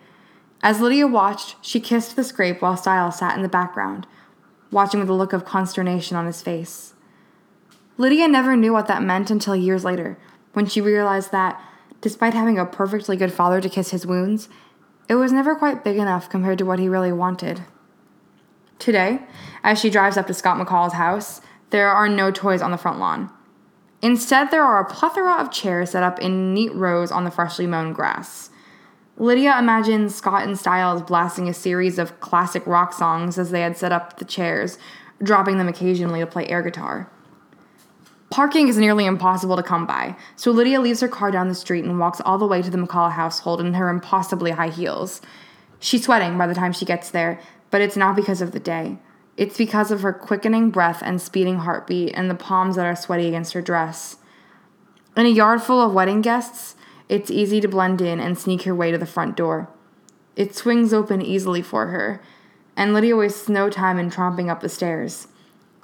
As 0.61 0.81
Lydia 0.81 1.07
watched, 1.07 1.55
she 1.61 1.79
kissed 1.79 2.15
the 2.15 2.23
scrape 2.23 2.61
while 2.61 2.75
Stiles 2.75 3.19
sat 3.19 3.35
in 3.35 3.43
the 3.43 3.49
background, 3.49 4.07
watching 4.71 4.99
with 4.99 5.09
a 5.09 5.13
look 5.13 5.33
of 5.33 5.45
consternation 5.45 6.17
on 6.17 6.25
his 6.25 6.41
face. 6.41 6.93
Lydia 7.97 8.27
never 8.27 8.55
knew 8.57 8.73
what 8.73 8.87
that 8.87 9.03
meant 9.03 9.31
until 9.31 9.55
years 9.55 9.85
later, 9.85 10.17
when 10.53 10.65
she 10.65 10.81
realized 10.81 11.31
that, 11.31 11.61
despite 12.07 12.33
having 12.33 12.57
a 12.57 12.65
perfectly 12.65 13.17
good 13.17 13.33
father 13.33 13.59
to 13.59 13.67
kiss 13.67 13.91
his 13.91 14.07
wounds, 14.07 14.47
it 15.09 15.15
was 15.15 15.33
never 15.33 15.53
quite 15.53 15.83
big 15.83 15.97
enough 15.97 16.29
compared 16.29 16.57
to 16.57 16.63
what 16.63 16.79
he 16.79 16.87
really 16.87 17.11
wanted. 17.11 17.61
Today, 18.79 19.19
as 19.61 19.77
she 19.77 19.89
drives 19.89 20.15
up 20.15 20.25
to 20.27 20.33
Scott 20.33 20.57
McCall's 20.57 20.93
house, 20.93 21.41
there 21.71 21.89
are 21.89 22.07
no 22.07 22.31
toys 22.31 22.61
on 22.61 22.71
the 22.71 22.77
front 22.77 22.97
lawn. 22.97 23.29
Instead, 24.01 24.51
there 24.51 24.63
are 24.63 24.79
a 24.79 24.89
plethora 24.89 25.33
of 25.33 25.51
chairs 25.51 25.89
set 25.89 26.01
up 26.01 26.17
in 26.19 26.53
neat 26.53 26.73
rows 26.73 27.11
on 27.11 27.25
the 27.25 27.31
freshly 27.31 27.67
mown 27.67 27.91
grass. 27.91 28.51
Lydia 29.17 29.59
imagines 29.59 30.15
Scott 30.15 30.47
and 30.47 30.57
Stiles 30.57 31.01
blasting 31.01 31.49
a 31.49 31.53
series 31.53 31.99
of 31.99 32.21
classic 32.21 32.65
rock 32.65 32.93
songs 32.93 33.37
as 33.37 33.51
they 33.51 33.59
had 33.59 33.75
set 33.75 33.91
up 33.91 34.17
the 34.17 34.23
chairs, 34.23 34.77
dropping 35.21 35.57
them 35.57 35.67
occasionally 35.67 36.21
to 36.21 36.25
play 36.25 36.47
air 36.47 36.61
guitar. 36.61 37.11
Parking 38.29 38.67
is 38.67 38.77
nearly 38.77 39.05
impossible 39.05 39.55
to 39.55 39.63
come 39.63 39.85
by, 39.85 40.15
so 40.35 40.51
Lydia 40.51 40.81
leaves 40.81 40.99
her 40.99 41.07
car 41.07 41.31
down 41.31 41.47
the 41.47 41.55
street 41.55 41.85
and 41.85 41.99
walks 41.99 42.21
all 42.21 42.37
the 42.37 42.45
way 42.45 42.61
to 42.61 42.69
the 42.69 42.77
McCall 42.77 43.11
household 43.11 43.61
in 43.61 43.73
her 43.75 43.89
impossibly 43.89 44.51
high 44.51 44.69
heels. 44.69 45.21
She's 45.79 46.03
sweating 46.03 46.37
by 46.37 46.47
the 46.47 46.55
time 46.55 46.73
she 46.73 46.85
gets 46.85 47.09
there, 47.09 47.39
but 47.71 47.81
it's 47.81 47.95
not 47.95 48.15
because 48.15 48.41
of 48.41 48.51
the 48.51 48.59
day. 48.59 48.97
It's 49.37 49.57
because 49.57 49.91
of 49.91 50.01
her 50.01 50.11
quickening 50.11 50.71
breath 50.71 51.01
and 51.05 51.21
speeding 51.21 51.59
heartbeat 51.59 52.13
and 52.15 52.29
the 52.29 52.35
palms 52.35 52.75
that 52.75 52.85
are 52.85 52.95
sweaty 52.95 53.27
against 53.27 53.53
her 53.53 53.61
dress. 53.61 54.17
In 55.15 55.25
a 55.25 55.29
yard 55.29 55.61
full 55.61 55.81
of 55.81 55.93
wedding 55.93 56.21
guests, 56.21 56.75
it's 57.07 57.31
easy 57.31 57.61
to 57.61 57.67
blend 57.67 58.01
in 58.01 58.19
and 58.19 58.37
sneak 58.37 58.63
her 58.63 58.75
way 58.75 58.91
to 58.91 58.97
the 58.97 59.05
front 59.05 59.37
door. 59.37 59.69
It 60.35 60.55
swings 60.55 60.93
open 60.93 61.21
easily 61.21 61.61
for 61.61 61.87
her, 61.87 62.21
and 62.75 62.93
Lydia 62.93 63.15
wastes 63.15 63.47
no 63.47 63.69
time 63.69 63.97
in 63.97 64.09
tromping 64.09 64.49
up 64.49 64.61
the 64.61 64.69
stairs. 64.69 65.27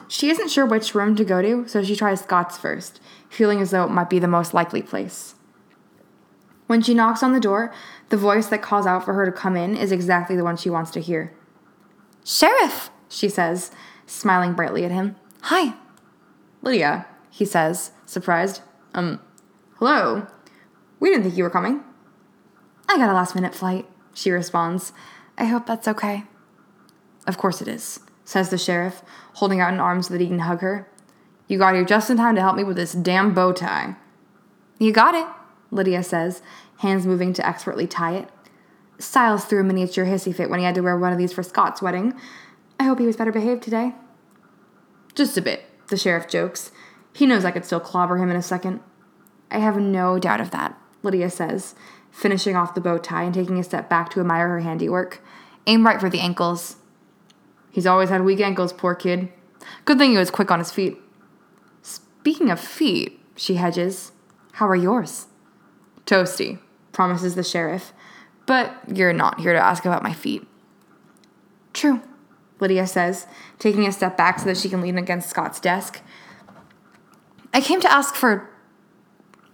She 0.07 0.30
isn't 0.30 0.49
sure 0.49 0.65
which 0.65 0.95
room 0.95 1.15
to 1.15 1.25
go 1.25 1.41
to, 1.41 1.67
so 1.67 1.84
she 1.84 1.95
tries 1.95 2.21
Scott's 2.21 2.57
first, 2.57 2.99
feeling 3.30 3.61
as 3.61 3.71
though 3.71 3.84
it 3.84 3.91
might 3.91 4.09
be 4.09 4.19
the 4.19 4.27
most 4.27 4.53
likely 4.53 4.81
place. 4.81 5.35
When 6.67 6.81
she 6.81 6.93
knocks 6.93 7.23
on 7.23 7.34
the 7.34 7.39
door, 7.39 7.73
the 8.09 8.17
voice 8.17 8.47
that 8.47 8.61
calls 8.61 8.85
out 8.85 9.03
for 9.03 9.13
her 9.13 9.25
to 9.25 9.31
come 9.31 9.55
in 9.55 9.75
is 9.75 9.91
exactly 9.91 10.35
the 10.35 10.43
one 10.43 10.57
she 10.57 10.69
wants 10.69 10.91
to 10.91 11.01
hear. 11.01 11.34
Sheriff, 12.23 12.89
she 13.09 13.27
says, 13.27 13.71
smiling 14.05 14.53
brightly 14.53 14.85
at 14.85 14.91
him. 14.91 15.15
Hi. 15.43 15.73
Lydia, 16.61 17.05
he 17.30 17.45
says, 17.45 17.91
surprised. 18.05 18.61
Um, 18.93 19.19
hello. 19.77 20.27
We 20.99 21.09
didn't 21.09 21.23
think 21.23 21.38
you 21.38 21.43
were 21.43 21.49
coming. 21.49 21.84
I 22.88 22.97
got 22.97 23.09
a 23.09 23.13
last 23.13 23.35
minute 23.35 23.53
flight, 23.53 23.85
she 24.13 24.31
responds. 24.31 24.93
I 25.38 25.45
hope 25.45 25.65
that's 25.65 25.88
okay. 25.88 26.25
Of 27.27 27.38
course 27.38 27.61
it 27.61 27.67
is, 27.67 27.99
says 28.25 28.49
the 28.49 28.57
sheriff, 28.57 29.01
holding 29.33 29.59
out 29.59 29.73
an 29.73 29.79
arm 29.79 30.01
so 30.01 30.13
that 30.13 30.21
he 30.21 30.27
can 30.27 30.39
hug 30.39 30.61
her. 30.61 30.87
You 31.47 31.57
got 31.57 31.75
here 31.75 31.85
just 31.85 32.09
in 32.09 32.17
time 32.17 32.35
to 32.35 32.41
help 32.41 32.55
me 32.55 32.63
with 32.63 32.77
this 32.77 32.93
damn 32.93 33.33
bow 33.33 33.51
tie. 33.51 33.95
You 34.79 34.91
got 34.91 35.15
it, 35.15 35.27
Lydia 35.71 36.03
says, 36.03 36.41
hands 36.77 37.05
moving 37.05 37.33
to 37.33 37.47
expertly 37.47 37.87
tie 37.87 38.15
it. 38.15 38.29
Stiles 38.99 39.45
threw 39.45 39.59
a 39.59 39.63
miniature 39.63 40.05
hissy 40.05 40.33
fit 40.33 40.49
when 40.49 40.59
he 40.59 40.65
had 40.65 40.75
to 40.75 40.81
wear 40.81 40.97
one 40.97 41.11
of 41.11 41.17
these 41.17 41.33
for 41.33 41.43
Scott's 41.43 41.81
wedding. 41.81 42.13
I 42.79 42.85
hope 42.85 42.99
he 42.99 43.05
was 43.05 43.17
better 43.17 43.31
behaved 43.31 43.63
today. 43.63 43.93
Just 45.15 45.37
a 45.37 45.41
bit, 45.41 45.65
the 45.87 45.97
sheriff 45.97 46.27
jokes. 46.27 46.71
He 47.13 47.25
knows 47.25 47.45
I 47.45 47.51
could 47.51 47.65
still 47.65 47.79
clobber 47.79 48.17
him 48.17 48.29
in 48.29 48.35
a 48.35 48.41
second. 48.41 48.79
I 49.51 49.59
have 49.59 49.77
no 49.77 50.17
doubt 50.17 50.41
of 50.41 50.51
that, 50.51 50.77
Lydia 51.03 51.29
says, 51.29 51.75
finishing 52.11 52.55
off 52.55 52.73
the 52.73 52.81
bow 52.81 52.97
tie 52.97 53.23
and 53.23 53.33
taking 53.33 53.59
a 53.59 53.63
step 53.63 53.89
back 53.89 54.09
to 54.11 54.19
admire 54.19 54.49
her 54.49 54.61
handiwork. 54.61 55.21
Aim 55.67 55.85
right 55.85 55.99
for 55.99 56.09
the 56.09 56.19
ankles. 56.19 56.77
He's 57.73 57.85
always 57.85 58.09
had 58.09 58.23
weak 58.23 58.39
ankles, 58.39 58.71
poor 58.71 58.95
kid, 58.95 59.33
Good 59.85 59.97
thing 59.97 60.11
he 60.11 60.17
was 60.17 60.31
quick 60.31 60.51
on 60.51 60.59
his 60.59 60.71
feet. 60.71 60.97
Speaking 61.81 62.49
of 62.49 62.59
feet, 62.59 63.19
she 63.35 63.55
hedges, 63.55 64.11
how 64.53 64.67
are 64.67 64.75
yours? 64.75 65.27
Toasty, 66.05 66.59
promises 66.91 67.35
the 67.35 67.43
sheriff. 67.43 67.93
But 68.45 68.75
you're 68.93 69.13
not 69.13 69.39
here 69.39 69.53
to 69.53 69.59
ask 69.59 69.85
about 69.85 70.03
my 70.03 70.13
feet. 70.13 70.45
True, 71.73 72.01
Lydia 72.59 72.87
says, 72.87 73.25
taking 73.57 73.87
a 73.87 73.91
step 73.91 74.17
back 74.17 74.39
so 74.39 74.45
that 74.45 74.57
she 74.57 74.69
can 74.69 74.81
lean 74.81 74.97
against 74.97 75.29
Scott's 75.29 75.59
desk. 75.59 76.01
I 77.53 77.61
came 77.61 77.81
to 77.81 77.91
ask 77.91 78.15
for 78.15 78.49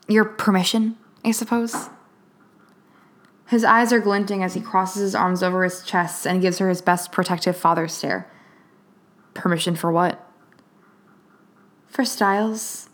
your 0.07 0.25
permission, 0.25 0.97
I 1.23 1.31
suppose. 1.31 1.89
His 3.49 3.63
eyes 3.63 3.91
are 3.91 3.99
glinting 3.99 4.43
as 4.43 4.53
he 4.53 4.61
crosses 4.61 5.01
his 5.01 5.15
arms 5.15 5.41
over 5.41 5.63
his 5.63 5.81
chest 5.81 6.27
and 6.27 6.39
gives 6.39 6.59
her 6.59 6.69
his 6.69 6.83
best 6.83 7.11
protective 7.11 7.57
father 7.57 7.87
stare. 7.87 8.31
Permission 9.33 9.75
for 9.75 9.91
what? 9.91 10.23
For 11.87 12.05
Stiles, 12.05 12.89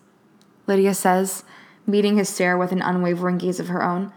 Lydia 0.65 0.94
says, 0.94 1.44
meeting 1.86 2.15
his 2.15 2.30
stare 2.30 2.57
with 2.57 2.72
an 2.72 2.82
unwavering 2.82 3.38
gaze 3.38 3.60
of 3.60 3.68
her 3.68 3.84
own. 3.84 4.14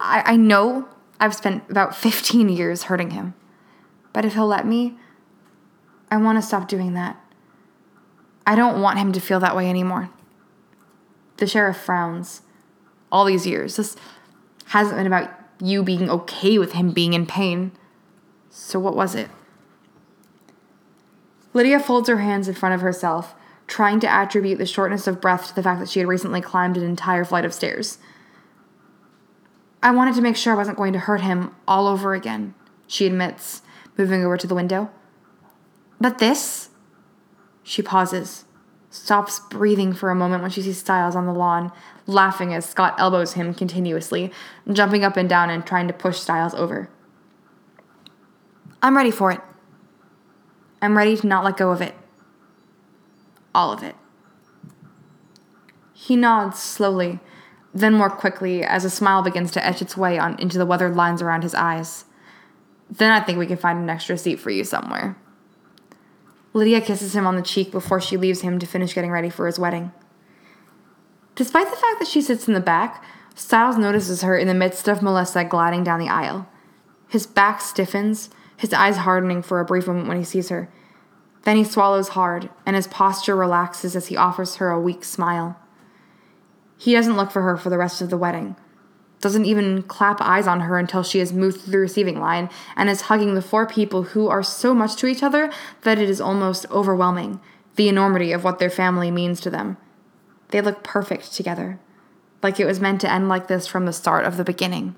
I, 0.00 0.22
I 0.24 0.36
know 0.36 0.88
I've 1.20 1.34
spent 1.34 1.64
about 1.68 1.94
15 1.94 2.48
years 2.48 2.84
hurting 2.84 3.10
him, 3.10 3.34
but 4.14 4.24
if 4.24 4.32
he'll 4.32 4.46
let 4.46 4.66
me, 4.66 4.96
I 6.10 6.16
want 6.16 6.38
to 6.38 6.42
stop 6.42 6.66
doing 6.66 6.94
that. 6.94 7.22
I 8.46 8.54
don't 8.54 8.80
want 8.80 8.98
him 8.98 9.12
to 9.12 9.20
feel 9.20 9.40
that 9.40 9.54
way 9.54 9.68
anymore. 9.68 10.08
The 11.36 11.46
sheriff 11.46 11.76
frowns. 11.76 12.40
All 13.12 13.24
these 13.24 13.46
years, 13.46 13.76
this 13.76 13.96
hasn't 14.70 14.96
been 14.96 15.06
about 15.06 15.28
you 15.60 15.82
being 15.82 16.08
okay 16.08 16.56
with 16.56 16.72
him 16.74 16.92
being 16.92 17.12
in 17.12 17.26
pain. 17.26 17.72
So, 18.50 18.78
what 18.78 18.94
was 18.94 19.16
it? 19.16 19.28
Lydia 21.52 21.80
folds 21.80 22.08
her 22.08 22.18
hands 22.18 22.46
in 22.46 22.54
front 22.54 22.76
of 22.76 22.80
herself, 22.80 23.34
trying 23.66 23.98
to 23.98 24.08
attribute 24.08 24.58
the 24.58 24.66
shortness 24.66 25.08
of 25.08 25.20
breath 25.20 25.48
to 25.48 25.54
the 25.56 25.62
fact 25.62 25.80
that 25.80 25.88
she 25.88 25.98
had 25.98 26.08
recently 26.08 26.40
climbed 26.40 26.76
an 26.76 26.84
entire 26.84 27.24
flight 27.24 27.44
of 27.44 27.52
stairs. 27.52 27.98
I 29.82 29.90
wanted 29.90 30.14
to 30.14 30.22
make 30.22 30.36
sure 30.36 30.52
I 30.52 30.56
wasn't 30.56 30.76
going 30.76 30.92
to 30.92 31.00
hurt 31.00 31.20
him 31.20 31.52
all 31.66 31.88
over 31.88 32.14
again, 32.14 32.54
she 32.86 33.06
admits, 33.06 33.62
moving 33.98 34.24
over 34.24 34.36
to 34.36 34.46
the 34.46 34.54
window. 34.54 34.88
But 36.00 36.18
this? 36.18 36.68
She 37.64 37.82
pauses, 37.82 38.44
stops 38.90 39.38
breathing 39.38 39.92
for 39.92 40.10
a 40.10 40.14
moment 40.14 40.42
when 40.42 40.50
she 40.50 40.62
sees 40.62 40.78
Stiles 40.78 41.14
on 41.14 41.26
the 41.26 41.32
lawn, 41.32 41.72
laughing 42.06 42.52
as 42.52 42.68
Scott 42.68 42.94
elbows 42.98 43.34
him 43.34 43.54
continuously, 43.54 44.32
jumping 44.70 45.04
up 45.04 45.16
and 45.16 45.28
down 45.28 45.48
and 45.48 45.64
trying 45.64 45.86
to 45.86 45.94
push 45.94 46.18
Stiles 46.18 46.54
over. 46.54 46.90
I'm 48.82 48.96
ready 48.96 49.12
for 49.12 49.30
it. 49.30 49.40
I'm 50.82 50.96
ready 50.96 51.16
to 51.16 51.26
not 51.26 51.44
let 51.44 51.56
go 51.56 51.70
of 51.70 51.80
it. 51.80 51.94
All 53.54 53.72
of 53.72 53.82
it. 53.82 53.94
He 55.92 56.16
nods 56.16 56.58
slowly, 56.60 57.20
then 57.72 57.94
more 57.94 58.10
quickly 58.10 58.64
as 58.64 58.84
a 58.84 58.90
smile 58.90 59.22
begins 59.22 59.50
to 59.52 59.64
etch 59.64 59.82
its 59.82 59.96
way 59.96 60.18
on 60.18 60.38
into 60.40 60.58
the 60.58 60.66
weathered 60.66 60.96
lines 60.96 61.22
around 61.22 61.42
his 61.42 61.54
eyes. 61.54 62.06
Then 62.90 63.12
I 63.12 63.20
think 63.20 63.38
we 63.38 63.46
can 63.46 63.56
find 63.56 63.78
an 63.78 63.90
extra 63.90 64.18
seat 64.18 64.40
for 64.40 64.50
you 64.50 64.64
somewhere. 64.64 65.16
Lydia 66.52 66.80
kisses 66.80 67.14
him 67.14 67.26
on 67.26 67.36
the 67.36 67.42
cheek 67.42 67.70
before 67.70 68.00
she 68.00 68.16
leaves 68.16 68.40
him 68.40 68.58
to 68.58 68.66
finish 68.66 68.94
getting 68.94 69.10
ready 69.10 69.30
for 69.30 69.46
his 69.46 69.58
wedding. 69.58 69.92
Despite 71.36 71.70
the 71.70 71.76
fact 71.76 71.98
that 72.00 72.08
she 72.08 72.20
sits 72.20 72.48
in 72.48 72.54
the 72.54 72.60
back, 72.60 73.04
Stiles 73.34 73.78
notices 73.78 74.22
her 74.22 74.36
in 74.36 74.48
the 74.48 74.54
midst 74.54 74.88
of 74.88 75.02
Melissa 75.02 75.44
gliding 75.44 75.84
down 75.84 76.00
the 76.00 76.08
aisle. 76.08 76.48
His 77.08 77.26
back 77.26 77.60
stiffens, 77.60 78.30
his 78.56 78.74
eyes 78.74 78.98
hardening 78.98 79.42
for 79.42 79.60
a 79.60 79.64
brief 79.64 79.86
moment 79.86 80.08
when 80.08 80.18
he 80.18 80.24
sees 80.24 80.50
her. 80.50 80.68
Then 81.44 81.56
he 81.56 81.64
swallows 81.64 82.10
hard, 82.10 82.50
and 82.66 82.76
his 82.76 82.86
posture 82.86 83.34
relaxes 83.34 83.96
as 83.96 84.08
he 84.08 84.16
offers 84.16 84.56
her 84.56 84.70
a 84.70 84.80
weak 84.80 85.04
smile. 85.04 85.58
He 86.76 86.92
doesn't 86.92 87.16
look 87.16 87.30
for 87.30 87.42
her 87.42 87.56
for 87.56 87.70
the 87.70 87.78
rest 87.78 88.02
of 88.02 88.10
the 88.10 88.18
wedding, 88.18 88.56
doesn't 89.20 89.44
even 89.44 89.82
clap 89.82 90.20
eyes 90.20 90.46
on 90.46 90.60
her 90.60 90.78
until 90.78 91.02
she 91.02 91.18
has 91.18 91.32
moved 91.32 91.60
through 91.60 91.72
the 91.72 91.78
receiving 91.78 92.18
line 92.18 92.48
and 92.74 92.88
is 92.88 93.02
hugging 93.02 93.34
the 93.34 93.42
four 93.42 93.66
people 93.66 94.02
who 94.02 94.28
are 94.28 94.42
so 94.42 94.74
much 94.74 94.96
to 94.96 95.06
each 95.06 95.22
other 95.22 95.50
that 95.82 95.98
it 95.98 96.08
is 96.08 96.20
almost 96.20 96.66
overwhelming 96.70 97.40
the 97.76 97.88
enormity 97.88 98.32
of 98.32 98.44
what 98.44 98.58
their 98.58 98.70
family 98.70 99.10
means 99.10 99.40
to 99.40 99.50
them. 99.50 99.76
They 100.48 100.60
look 100.60 100.82
perfect 100.82 101.32
together, 101.32 101.78
like 102.42 102.58
it 102.58 102.66
was 102.66 102.80
meant 102.80 103.00
to 103.02 103.12
end 103.12 103.28
like 103.28 103.46
this 103.46 103.66
from 103.66 103.86
the 103.86 103.92
start 103.92 104.24
of 104.24 104.36
the 104.36 104.44
beginning. 104.44 104.96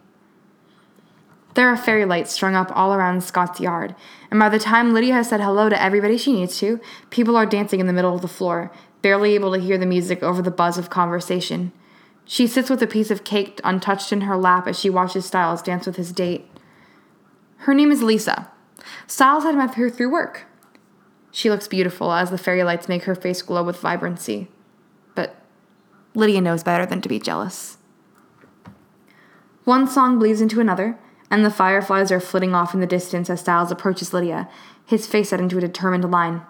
There 1.54 1.68
are 1.68 1.76
fairy 1.76 2.06
lights 2.06 2.32
strung 2.32 2.54
up 2.54 2.74
all 2.74 2.94
around 2.94 3.22
Scott's 3.22 3.60
yard, 3.60 3.94
and 4.30 4.40
by 4.40 4.48
the 4.48 4.58
time 4.58 4.94
Lydia 4.94 5.12
has 5.12 5.28
said 5.28 5.40
hello 5.40 5.68
to 5.68 5.82
everybody 5.82 6.16
she 6.16 6.32
needs 6.32 6.58
to, 6.60 6.80
people 7.10 7.36
are 7.36 7.44
dancing 7.44 7.78
in 7.78 7.86
the 7.86 7.92
middle 7.92 8.14
of 8.14 8.22
the 8.22 8.28
floor, 8.28 8.72
barely 9.02 9.34
able 9.34 9.52
to 9.52 9.60
hear 9.60 9.76
the 9.76 9.84
music 9.84 10.22
over 10.22 10.40
the 10.40 10.50
buzz 10.50 10.78
of 10.78 10.88
conversation. 10.88 11.72
She 12.32 12.46
sits 12.46 12.70
with 12.70 12.82
a 12.82 12.86
piece 12.86 13.10
of 13.10 13.24
cake 13.24 13.60
untouched 13.62 14.10
in 14.10 14.22
her 14.22 14.38
lap 14.38 14.66
as 14.66 14.78
she 14.78 14.88
watches 14.88 15.26
Stiles 15.26 15.60
dance 15.60 15.84
with 15.84 15.96
his 15.96 16.12
date. 16.12 16.48
Her 17.58 17.74
name 17.74 17.92
is 17.92 18.02
Lisa. 18.02 18.50
Stiles 19.06 19.44
had 19.44 19.54
met 19.54 19.74
her 19.74 19.90
through 19.90 20.10
work. 20.10 20.46
She 21.30 21.50
looks 21.50 21.68
beautiful 21.68 22.10
as 22.10 22.30
the 22.30 22.38
fairy 22.38 22.64
lights 22.64 22.88
make 22.88 23.02
her 23.02 23.14
face 23.14 23.42
glow 23.42 23.62
with 23.62 23.80
vibrancy. 23.80 24.48
But 25.14 25.36
Lydia 26.14 26.40
knows 26.40 26.62
better 26.62 26.86
than 26.86 27.02
to 27.02 27.08
be 27.10 27.18
jealous. 27.18 27.76
One 29.64 29.86
song 29.86 30.18
bleeds 30.18 30.40
into 30.40 30.58
another, 30.58 30.98
and 31.30 31.44
the 31.44 31.50
fireflies 31.50 32.10
are 32.10 32.18
flitting 32.18 32.54
off 32.54 32.72
in 32.72 32.80
the 32.80 32.86
distance 32.86 33.28
as 33.28 33.40
Stiles 33.40 33.70
approaches 33.70 34.14
Lydia, 34.14 34.48
his 34.86 35.06
face 35.06 35.28
set 35.28 35.40
into 35.40 35.58
a 35.58 35.60
determined 35.60 36.10
line. 36.10 36.40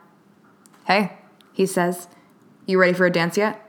Hey, 0.87 1.15
he 1.53 1.67
says, 1.67 2.07
you 2.67 2.79
ready 2.79 2.93
for 2.93 3.07
a 3.07 3.11
dance 3.11 3.37
yet? 3.37 3.62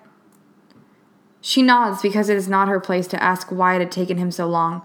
She 1.46 1.62
nods 1.62 2.02
because 2.02 2.30
it 2.30 2.38
is 2.38 2.48
not 2.48 2.70
her 2.70 2.80
place 2.80 3.06
to 3.08 3.22
ask 3.22 3.52
why 3.52 3.76
it 3.76 3.80
had 3.80 3.92
taken 3.92 4.18
him 4.18 4.32
so 4.32 4.48
long. 4.48 4.82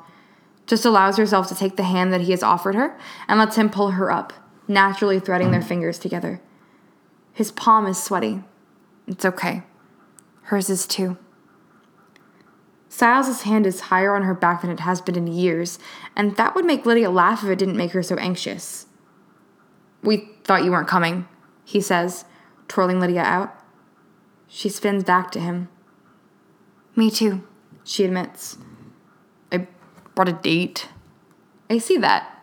Just 0.67 0.85
allows 0.85 1.17
herself 1.17 1.47
to 1.49 1.55
take 1.55 1.77
the 1.77 1.85
hand 1.85 2.13
that 2.13 2.23
he 2.23 2.33
has 2.33 2.43
offered 2.43 2.75
her 2.75 2.99
and 3.29 3.39
lets 3.39 3.55
him 3.55 3.71
pull 3.71 3.93
her 3.93 4.11
up, 4.11 4.33
naturally 4.67 5.21
threading 5.21 5.53
their 5.53 5.63
fingers 5.63 6.01
together. 6.01 6.41
His 7.33 7.53
palm 7.53 7.87
is 7.87 8.03
sweaty. 8.03 8.43
It's 9.07 9.25
okay. 9.25 9.63
Hers 10.43 10.69
is 10.69 10.85
too. 10.85 11.17
Stiles' 12.89 13.43
hand 13.43 13.65
is 13.65 13.83
higher 13.83 14.17
on 14.17 14.25
her 14.25 14.35
back 14.35 14.63
than 14.63 14.71
it 14.71 14.81
has 14.81 15.01
been 15.01 15.15
in 15.15 15.29
years, 15.29 15.79
and 16.17 16.35
that 16.37 16.57
would 16.57 16.65
make 16.65 16.85
Lydia 16.85 17.09
laugh 17.09 17.45
if 17.45 17.51
it 17.51 17.59
didn't 17.61 17.77
make 17.77 17.93
her 17.93 18.03
so 18.03 18.17
anxious. 18.17 18.87
We 20.03 20.31
thought 20.43 20.65
you 20.65 20.73
weren't 20.73 20.89
coming, 20.89 21.29
he 21.65 21.81
says, 21.81 22.25
twirling 22.67 22.99
Lydia 22.99 23.23
out. 23.23 23.55
She 24.49 24.69
spins 24.69 25.05
back 25.05 25.31
to 25.31 25.39
him. 25.39 25.69
Me 26.99 27.13
too, 27.13 27.45
she 27.85 28.05
admits. 28.05 28.59
I 29.53 29.69
brought 30.17 30.29
a 30.29 30.33
date. 30.33 30.89
I 31.71 31.79
see 31.79 31.97
that. 31.97 32.43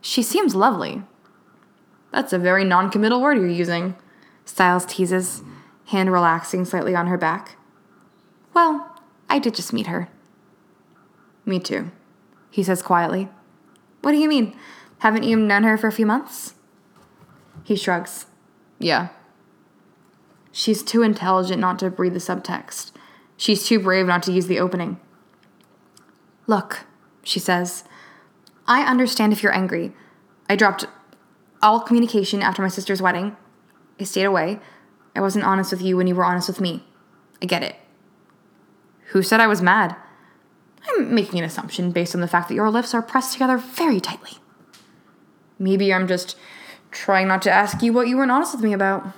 She 0.00 0.22
seems 0.22 0.54
lovely. 0.54 1.02
That's 2.10 2.32
a 2.32 2.38
very 2.38 2.64
non 2.64 2.88
committal 2.88 3.20
word 3.20 3.36
you're 3.36 3.46
using, 3.46 3.96
Stiles 4.46 4.86
teases, 4.86 5.42
hand 5.88 6.10
relaxing 6.10 6.64
slightly 6.64 6.94
on 6.94 7.08
her 7.08 7.18
back. 7.18 7.58
Well, 8.54 8.90
I 9.28 9.38
did 9.38 9.54
just 9.54 9.74
meet 9.74 9.88
her. 9.88 10.08
Me 11.44 11.60
too, 11.60 11.90
he 12.50 12.62
says 12.62 12.80
quietly. 12.80 13.28
What 14.00 14.12
do 14.12 14.16
you 14.16 14.30
mean? 14.30 14.56
Haven't 15.00 15.24
you 15.24 15.36
known 15.36 15.64
her 15.64 15.76
for 15.76 15.88
a 15.88 15.92
few 15.92 16.06
months? 16.06 16.54
He 17.64 17.76
shrugs. 17.76 18.24
Yeah. 18.78 19.08
She's 20.52 20.82
too 20.82 21.02
intelligent 21.02 21.60
not 21.60 21.78
to 21.80 21.90
read 21.90 22.14
the 22.14 22.18
subtext. 22.18 22.92
She's 23.40 23.66
too 23.66 23.78
brave 23.78 24.06
not 24.06 24.22
to 24.24 24.32
use 24.32 24.48
the 24.48 24.58
opening. 24.58 25.00
Look, 26.46 26.80
she 27.22 27.40
says, 27.40 27.84
I 28.66 28.82
understand 28.82 29.32
if 29.32 29.42
you're 29.42 29.54
angry. 29.54 29.94
I 30.50 30.56
dropped 30.56 30.84
all 31.62 31.80
communication 31.80 32.42
after 32.42 32.60
my 32.60 32.68
sister's 32.68 33.00
wedding. 33.00 33.34
I 33.98 34.04
stayed 34.04 34.24
away. 34.24 34.60
I 35.16 35.22
wasn't 35.22 35.46
honest 35.46 35.72
with 35.72 35.80
you 35.80 35.96
when 35.96 36.06
you 36.06 36.14
were 36.14 36.24
honest 36.24 36.48
with 36.48 36.60
me. 36.60 36.84
I 37.40 37.46
get 37.46 37.62
it. 37.62 37.76
Who 39.12 39.22
said 39.22 39.40
I 39.40 39.46
was 39.46 39.62
mad? 39.62 39.96
I'm 40.86 41.14
making 41.14 41.38
an 41.38 41.46
assumption 41.46 41.92
based 41.92 42.14
on 42.14 42.20
the 42.20 42.28
fact 42.28 42.48
that 42.48 42.54
your 42.54 42.68
lips 42.68 42.92
are 42.92 43.00
pressed 43.00 43.32
together 43.32 43.56
very 43.56 44.00
tightly. 44.00 44.32
Maybe 45.58 45.94
I'm 45.94 46.06
just 46.06 46.36
trying 46.90 47.28
not 47.28 47.40
to 47.42 47.50
ask 47.50 47.82
you 47.82 47.94
what 47.94 48.06
you 48.06 48.18
weren't 48.18 48.32
honest 48.32 48.54
with 48.54 48.62
me 48.62 48.74
about. 48.74 49.14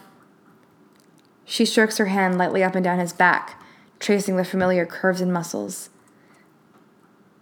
She 1.45 1.67
strokes 1.67 1.99
her 1.99 2.07
hand 2.07 2.39
lightly 2.39 2.63
up 2.63 2.77
and 2.77 2.85
down 2.85 3.01
his 3.01 3.13
back, 3.13 3.59
tracing 4.03 4.37
the 4.37 4.45
familiar 4.45 4.85
curves 4.85 5.21
and 5.21 5.33
muscles. 5.33 5.89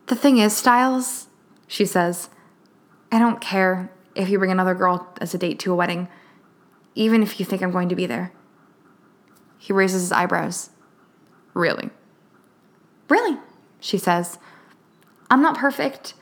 The 0.06 0.14
thing 0.14 0.38
is, 0.38 0.56
Stiles, 0.56 1.26
she 1.66 1.84
says, 1.84 2.28
I 3.10 3.18
don't 3.18 3.40
care 3.40 3.90
if 4.14 4.28
you 4.28 4.38
bring 4.38 4.50
another 4.52 4.74
girl 4.74 5.08
as 5.20 5.34
a 5.34 5.38
date 5.38 5.58
to 5.60 5.72
a 5.72 5.76
wedding, 5.76 6.08
even 6.94 7.22
if 7.22 7.40
you 7.40 7.46
think 7.46 7.62
I'm 7.62 7.70
going 7.72 7.88
to 7.88 7.96
be 7.96 8.06
there. 8.06 8.32
He 9.58 9.72
raises 9.72 10.02
his 10.02 10.12
eyebrows. 10.12 10.70
Really? 11.54 11.90
Really, 13.08 13.38
she 13.80 13.98
says. 13.98 14.38
I'm 15.30 15.42
not 15.42 15.56
perfect. 15.58 16.14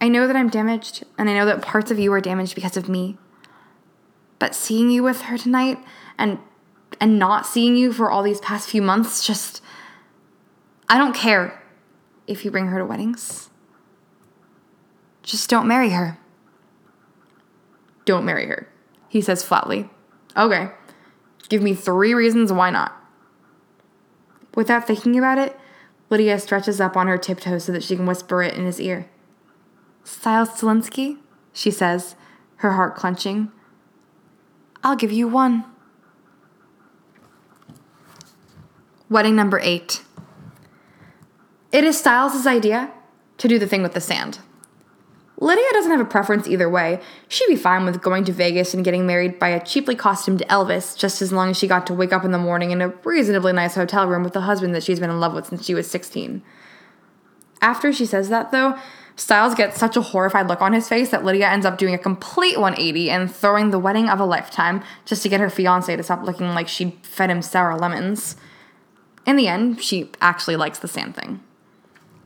I 0.00 0.08
know 0.08 0.26
that 0.26 0.36
I'm 0.36 0.48
damaged, 0.48 1.04
and 1.16 1.28
I 1.30 1.34
know 1.34 1.46
that 1.46 1.62
parts 1.62 1.90
of 1.90 1.98
you 1.98 2.12
are 2.12 2.20
damaged 2.20 2.54
because 2.54 2.76
of 2.76 2.88
me. 2.88 3.18
but 4.42 4.56
seeing 4.56 4.90
you 4.90 5.04
with 5.04 5.20
her 5.22 5.38
tonight 5.38 5.78
and 6.18 6.36
and 7.02 7.18
not 7.18 7.44
seeing 7.44 7.74
you 7.74 7.92
for 7.92 8.12
all 8.12 8.22
these 8.22 8.40
past 8.40 8.70
few 8.70 8.80
months 8.80 9.26
just 9.26 9.60
I 10.88 10.96
don't 10.96 11.16
care 11.16 11.60
if 12.28 12.44
you 12.44 12.50
bring 12.52 12.68
her 12.68 12.78
to 12.78 12.84
weddings. 12.84 13.50
Just 15.24 15.50
don't 15.50 15.66
marry 15.66 15.90
her. 15.90 16.18
Don't 18.04 18.24
marry 18.24 18.46
her, 18.46 18.68
he 19.08 19.20
says 19.20 19.42
flatly. 19.42 19.90
Okay. 20.36 20.70
Give 21.48 21.60
me 21.60 21.74
three 21.74 22.14
reasons 22.14 22.52
why 22.52 22.70
not. 22.70 22.94
Without 24.54 24.86
thinking 24.86 25.18
about 25.18 25.38
it, 25.38 25.58
Lydia 26.08 26.38
stretches 26.38 26.80
up 26.80 26.96
on 26.96 27.08
her 27.08 27.18
tiptoes 27.18 27.64
so 27.64 27.72
that 27.72 27.82
she 27.82 27.96
can 27.96 28.06
whisper 28.06 28.44
it 28.44 28.54
in 28.54 28.64
his 28.64 28.80
ear. 28.80 29.08
Stiles 30.04 30.50
Stilinski, 30.50 31.18
she 31.52 31.70
says, 31.70 32.14
her 32.56 32.72
heart 32.72 32.94
clenching. 32.94 33.50
I'll 34.84 34.96
give 34.96 35.10
you 35.10 35.26
one. 35.26 35.64
Wedding 39.12 39.36
number 39.36 39.60
eight. 39.62 40.02
It 41.70 41.84
is 41.84 41.98
Stiles' 41.98 42.46
idea 42.46 42.90
to 43.36 43.46
do 43.46 43.58
the 43.58 43.66
thing 43.66 43.82
with 43.82 43.92
the 43.92 44.00
sand. 44.00 44.38
Lydia 45.38 45.66
doesn't 45.74 45.90
have 45.90 46.00
a 46.00 46.06
preference 46.06 46.48
either 46.48 46.66
way. 46.66 46.98
She'd 47.28 47.46
be 47.46 47.56
fine 47.56 47.84
with 47.84 48.00
going 48.00 48.24
to 48.24 48.32
Vegas 48.32 48.72
and 48.72 48.82
getting 48.82 49.06
married 49.06 49.38
by 49.38 49.50
a 49.50 49.62
cheaply 49.62 49.94
costumed 49.94 50.42
Elvis, 50.48 50.96
just 50.96 51.20
as 51.20 51.30
long 51.30 51.50
as 51.50 51.58
she 51.58 51.68
got 51.68 51.86
to 51.88 51.94
wake 51.94 52.10
up 52.10 52.24
in 52.24 52.30
the 52.30 52.38
morning 52.38 52.70
in 52.70 52.80
a 52.80 52.88
reasonably 53.04 53.52
nice 53.52 53.74
hotel 53.74 54.08
room 54.08 54.22
with 54.22 54.32
the 54.32 54.40
husband 54.40 54.74
that 54.74 54.82
she's 54.82 54.98
been 54.98 55.10
in 55.10 55.20
love 55.20 55.34
with 55.34 55.48
since 55.48 55.66
she 55.66 55.74
was 55.74 55.90
16. 55.90 56.42
After 57.60 57.92
she 57.92 58.06
says 58.06 58.30
that, 58.30 58.50
though, 58.50 58.78
Stiles 59.14 59.54
gets 59.54 59.78
such 59.78 59.94
a 59.94 60.00
horrified 60.00 60.48
look 60.48 60.62
on 60.62 60.72
his 60.72 60.88
face 60.88 61.10
that 61.10 61.22
Lydia 61.22 61.50
ends 61.50 61.66
up 61.66 61.76
doing 61.76 61.92
a 61.92 61.98
complete 61.98 62.58
180 62.58 63.10
and 63.10 63.30
throwing 63.30 63.72
the 63.72 63.78
wedding 63.78 64.08
of 64.08 64.20
a 64.20 64.24
lifetime 64.24 64.82
just 65.04 65.22
to 65.22 65.28
get 65.28 65.40
her 65.40 65.50
fiance 65.50 65.94
to 65.94 66.02
stop 66.02 66.22
looking 66.22 66.54
like 66.54 66.66
she 66.66 66.98
fed 67.02 67.28
him 67.28 67.42
sour 67.42 67.76
lemons. 67.76 68.36
In 69.24 69.36
the 69.36 69.48
end, 69.48 69.82
she 69.82 70.10
actually 70.20 70.56
likes 70.56 70.78
the 70.78 70.88
sand 70.88 71.14
thing. 71.14 71.40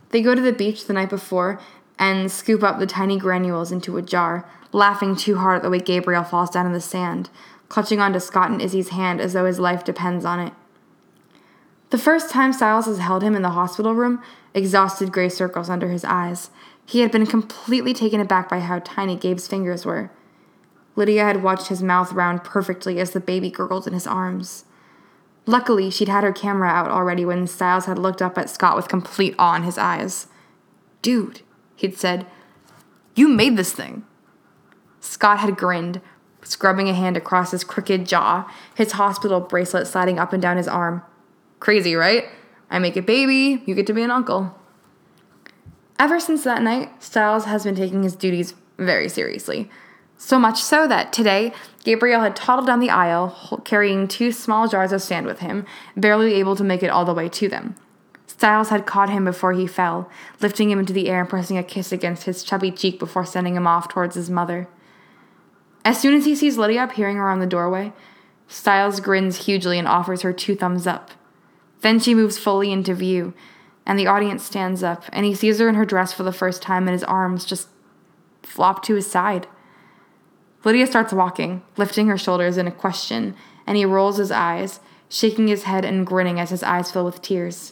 They 0.09 0.21
go 0.21 0.33
to 0.33 0.41
the 0.41 0.53
beach 0.53 0.85
the 0.85 0.93
night 0.93 1.09
before 1.09 1.59
and 1.99 2.31
scoop 2.31 2.63
up 2.63 2.79
the 2.79 2.87
tiny 2.87 3.17
granules 3.17 3.71
into 3.71 3.97
a 3.97 4.01
jar, 4.01 4.49
laughing 4.71 5.15
too 5.15 5.37
hard 5.37 5.57
at 5.57 5.63
the 5.63 5.69
way 5.69 5.79
Gabriel 5.79 6.23
falls 6.23 6.49
down 6.49 6.65
in 6.65 6.73
the 6.73 6.81
sand, 6.81 7.29
clutching 7.69 7.99
onto 7.99 8.19
Scott 8.19 8.51
and 8.51 8.61
Izzy's 8.61 8.89
hand 8.89 9.19
as 9.19 9.33
though 9.33 9.45
his 9.45 9.59
life 9.59 9.83
depends 9.83 10.25
on 10.25 10.39
it. 10.39 10.53
The 11.89 11.97
first 11.97 12.29
time 12.29 12.51
Stiles 12.51 12.85
has 12.85 12.99
held 12.99 13.23
him 13.23 13.35
in 13.35 13.41
the 13.41 13.51
hospital 13.51 13.95
room, 13.95 14.21
exhausted 14.53 15.11
gray 15.11 15.29
circles 15.29 15.69
under 15.69 15.89
his 15.89 16.03
eyes. 16.03 16.49
He 16.85 16.99
had 16.99 17.11
been 17.11 17.25
completely 17.25 17.93
taken 17.93 18.19
aback 18.19 18.49
by 18.49 18.59
how 18.59 18.79
tiny 18.79 19.15
Gabe's 19.15 19.47
fingers 19.47 19.85
were. 19.85 20.11
Lydia 20.95 21.23
had 21.23 21.43
watched 21.43 21.67
his 21.67 21.83
mouth 21.83 22.11
round 22.11 22.43
perfectly 22.43 22.99
as 22.99 23.11
the 23.11 23.19
baby 23.19 23.49
gurgled 23.49 23.87
in 23.87 23.93
his 23.93 24.07
arms. 24.07 24.65
Luckily, 25.47 25.89
she'd 25.89 26.09
had 26.09 26.25
her 26.25 26.33
camera 26.33 26.67
out 26.67 26.89
already 26.89 27.23
when 27.23 27.47
Stiles 27.47 27.85
had 27.85 27.97
looked 27.97 28.21
up 28.21 28.37
at 28.37 28.49
Scott 28.49 28.75
with 28.75 28.89
complete 28.89 29.33
awe 29.39 29.55
in 29.55 29.63
his 29.63 29.77
eyes. 29.77 30.27
Dude, 31.01 31.41
he'd 31.77 31.97
said, 31.97 32.27
You 33.15 33.29
made 33.29 33.55
this 33.55 33.71
thing. 33.71 34.05
Scott 34.99 35.39
had 35.39 35.55
grinned, 35.55 36.01
scrubbing 36.43 36.89
a 36.89 36.93
hand 36.93 37.15
across 37.15 37.51
his 37.51 37.63
crooked 37.63 38.05
jaw, 38.05 38.51
his 38.75 38.93
hospital 38.93 39.39
bracelet 39.39 39.87
sliding 39.87 40.19
up 40.19 40.33
and 40.33 40.41
down 40.41 40.57
his 40.57 40.67
arm. 40.67 41.01
Crazy, 41.61 41.95
right? 41.95 42.25
I 42.69 42.79
make 42.79 42.97
a 42.97 43.01
baby, 43.01 43.63
you 43.65 43.73
get 43.73 43.87
to 43.87 43.93
be 43.93 44.03
an 44.03 44.11
uncle. 44.11 44.53
Ever 45.97 46.19
since 46.19 46.43
that 46.43 46.61
night, 46.61 47.01
Stiles 47.01 47.45
has 47.45 47.63
been 47.63 47.75
taking 47.75 48.03
his 48.03 48.17
duties 48.17 48.53
very 48.77 49.07
seriously. 49.07 49.69
So 50.17 50.39
much 50.39 50.61
so 50.61 50.87
that 50.87 51.13
today, 51.13 51.53
Gabriel 51.83 52.21
had 52.21 52.35
toddled 52.35 52.67
down 52.67 52.79
the 52.79 52.89
aisle, 52.89 53.61
carrying 53.63 54.07
two 54.07 54.31
small 54.31 54.67
jars 54.67 54.91
of 54.91 55.01
sand 55.01 55.27
with 55.27 55.39
him, 55.39 55.65
barely 55.95 56.33
able 56.33 56.55
to 56.55 56.63
make 56.63 56.81
it 56.81 56.89
all 56.89 57.05
the 57.05 57.13
way 57.13 57.29
to 57.29 57.47
them. 57.47 57.75
Stiles 58.25 58.69
had 58.69 58.85
caught 58.85 59.09
him 59.09 59.25
before 59.25 59.53
he 59.53 59.67
fell, 59.67 60.09
lifting 60.41 60.69
him 60.69 60.79
into 60.79 60.93
the 60.93 61.09
air 61.09 61.21
and 61.21 61.29
pressing 61.29 61.57
a 61.57 61.63
kiss 61.63 61.91
against 61.91 62.23
his 62.23 62.43
chubby 62.43 62.71
cheek 62.71 62.99
before 62.99 63.25
sending 63.25 63.55
him 63.55 63.67
off 63.67 63.89
towards 63.89 64.15
his 64.15 64.29
mother. 64.29 64.67
As 65.85 65.99
soon 65.99 66.15
as 66.15 66.25
he 66.25 66.35
sees 66.35 66.57
Lydia 66.57 66.83
appearing 66.83 67.17
around 67.17 67.39
the 67.39 67.47
doorway, 67.47 67.93
Stiles 68.47 68.99
grins 68.99 69.45
hugely 69.45 69.79
and 69.79 69.87
offers 69.87 70.21
her 70.21 70.33
two 70.33 70.55
thumbs 70.55 70.87
up. 70.87 71.11
Then 71.81 71.99
she 71.99 72.15
moves 72.15 72.37
fully 72.37 72.71
into 72.71 72.93
view, 72.93 73.33
and 73.85 73.97
the 73.97 74.07
audience 74.07 74.43
stands 74.43 74.83
up, 74.83 75.03
and 75.13 75.25
he 75.25 75.35
sees 75.35 75.59
her 75.59 75.69
in 75.69 75.75
her 75.75 75.85
dress 75.85 76.11
for 76.11 76.23
the 76.23 76.33
first 76.33 76.61
time, 76.61 76.87
and 76.87 76.93
his 76.93 77.03
arms 77.03 77.45
just 77.45 77.69
flop 78.43 78.83
to 78.83 78.95
his 78.95 79.09
side. 79.09 79.47
Lydia 80.67 80.85
starts 80.85 81.13
walking, 81.13 81.61
lifting 81.77 82.07
her 82.07 82.17
shoulders 82.17 82.57
in 82.57 82.67
a 82.67 82.71
question, 82.71 83.37
and 83.65 83.77
he 83.77 83.85
rolls 83.85 84.17
his 84.17 84.31
eyes, 84.31 84.81
shaking 85.07 85.47
his 85.47 85.63
head 85.63 85.85
and 85.85 86.05
grinning 86.05 86.41
as 86.41 86.49
his 86.49 86.61
eyes 86.61 86.91
fill 86.91 87.05
with 87.05 87.21
tears. 87.21 87.71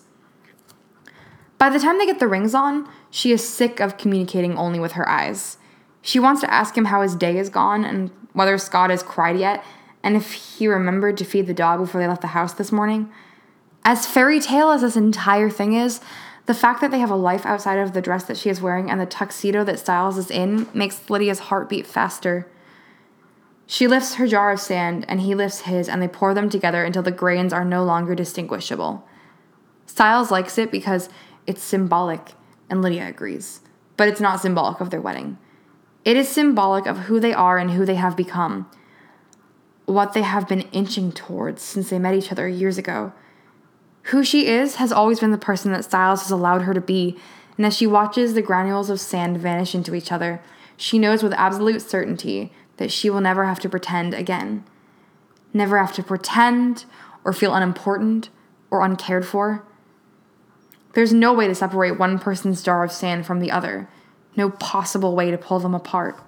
By 1.58 1.70
the 1.70 1.80
time 1.80 1.98
they 1.98 2.06
get 2.06 2.20
the 2.20 2.28
rings 2.30 2.56
on, 2.56 2.88
she 3.12 3.34
is 3.34 3.46
sick 3.46 3.82
of 3.82 3.98
communicating 3.98 4.58
only 4.58 4.80
with 4.80 4.94
her 4.94 5.10
eyes. 5.10 5.58
She 6.02 6.20
wants 6.22 6.40
to 6.40 6.54
ask 6.54 6.78
him 6.78 6.86
how 6.86 7.02
his 7.02 7.18
day 7.18 7.36
has 7.36 7.50
gone 7.50 7.84
and 7.84 8.12
whether 8.32 8.58
Scott 8.58 8.92
has 8.92 9.04
cried 9.04 9.38
yet, 9.38 9.62
and 10.02 10.16
if 10.16 10.32
he 10.32 10.66
remembered 10.66 11.18
to 11.18 11.26
feed 11.26 11.48
the 11.48 11.54
dog 11.54 11.82
before 11.82 12.00
they 12.00 12.08
left 12.08 12.22
the 12.22 12.28
house 12.28 12.54
this 12.54 12.72
morning. 12.72 13.12
As 13.84 14.08
fairy 14.08 14.40
tale 14.40 14.72
as 14.72 14.80
this 14.80 14.96
entire 14.96 15.50
thing 15.50 15.74
is, 15.74 16.00
the 16.46 16.54
fact 16.54 16.80
that 16.80 16.92
they 16.92 17.00
have 17.00 17.12
a 17.12 17.18
life 17.18 17.46
outside 17.46 17.78
of 17.78 17.92
the 17.92 18.02
dress 18.02 18.24
that 18.24 18.38
she 18.38 18.50
is 18.50 18.62
wearing 18.62 18.90
and 18.90 19.02
the 19.02 19.06
tuxedo 19.06 19.66
that 19.66 19.80
Stiles 19.80 20.18
is 20.18 20.32
in 20.32 20.70
makes 20.74 21.10
Lydia's 21.10 21.40
heart 21.40 21.68
beat 21.68 21.86
faster. 21.86 22.48
She 23.68 23.88
lifts 23.88 24.16
her 24.16 24.28
jar 24.28 24.52
of 24.52 24.60
sand, 24.60 25.06
and 25.08 25.22
he 25.22 25.34
lifts 25.34 25.62
his, 25.62 25.90
and 25.90 26.02
they 26.02 26.08
pour 26.08 26.34
them 26.34 26.50
together 26.50 26.84
until 26.84 27.02
the 27.02 27.12
grains 27.12 27.52
are 27.52 27.66
no 27.66 27.84
longer 27.84 28.14
distinguishable. 28.14 29.04
Stiles 29.86 30.32
likes 30.32 30.58
it 30.58 30.72
because 30.72 31.10
it's 31.48 31.64
symbolic, 31.64 32.34
and 32.70 32.82
Lydia 32.82 33.08
agrees. 33.08 33.62
But 33.98 34.08
it's 34.08 34.20
not 34.20 34.42
symbolic 34.42 34.82
of 34.82 34.90
their 34.90 35.02
wedding. 35.02 35.38
It 36.04 36.16
is 36.16 36.30
symbolic 36.30 36.86
of 36.86 37.00
who 37.00 37.20
they 37.20 37.34
are 37.34 37.58
and 37.58 37.72
who 37.72 37.86
they 37.86 37.96
have 37.96 38.16
become, 38.16 38.70
what 39.86 40.14
they 40.14 40.22
have 40.22 40.48
been 40.48 40.62
inching 40.72 41.12
towards 41.12 41.64
since 41.64 41.90
they 41.90 41.98
met 41.98 42.14
each 42.14 42.32
other 42.32 42.48
years 42.48 42.78
ago. 42.78 43.14
Who 44.10 44.24
she 44.24 44.46
is 44.48 44.76
has 44.76 44.92
always 44.92 45.20
been 45.20 45.32
the 45.32 45.38
person 45.38 45.72
that 45.72 45.86
Stiles 45.86 46.22
has 46.22 46.30
allowed 46.30 46.64
her 46.64 46.76
to 46.76 46.82
be, 46.82 47.18
and 47.58 47.66
as 47.66 47.76
she 47.76 47.88
watches 47.88 48.34
the 48.34 48.44
granules 48.44 48.92
of 48.92 49.00
sand 49.00 49.38
vanish 49.38 49.74
into 49.74 49.96
each 49.96 50.12
other, 50.12 50.42
she 50.78 51.00
knows 51.00 51.24
with 51.24 51.34
absolute 51.34 51.82
certainty 51.82 52.52
that 52.78 52.92
she 52.92 53.10
will 53.10 53.22
never 53.22 53.46
have 53.46 53.60
to 53.62 53.70
pretend 53.70 54.14
again. 54.14 54.64
Never 55.54 55.78
have 55.78 55.94
to 55.94 56.04
pretend 56.04 56.86
or 57.24 57.34
feel 57.34 57.54
unimportant 57.54 58.30
or 58.70 58.84
uncared 58.84 59.26
for. 59.26 59.66
There's 60.94 61.14
no 61.14 61.34
way 61.34 61.48
to 61.48 61.56
separate 61.56 62.00
one 62.00 62.20
person's 62.20 62.64
jar 62.64 62.84
of 62.84 62.92
sand 62.92 63.26
from 63.26 63.40
the 63.40 63.52
other, 63.52 63.90
no 64.36 64.50
possible 64.50 65.16
way 65.16 65.32
to 65.32 65.38
pull 65.38 65.60
them 65.60 65.76
apart. 65.76 66.22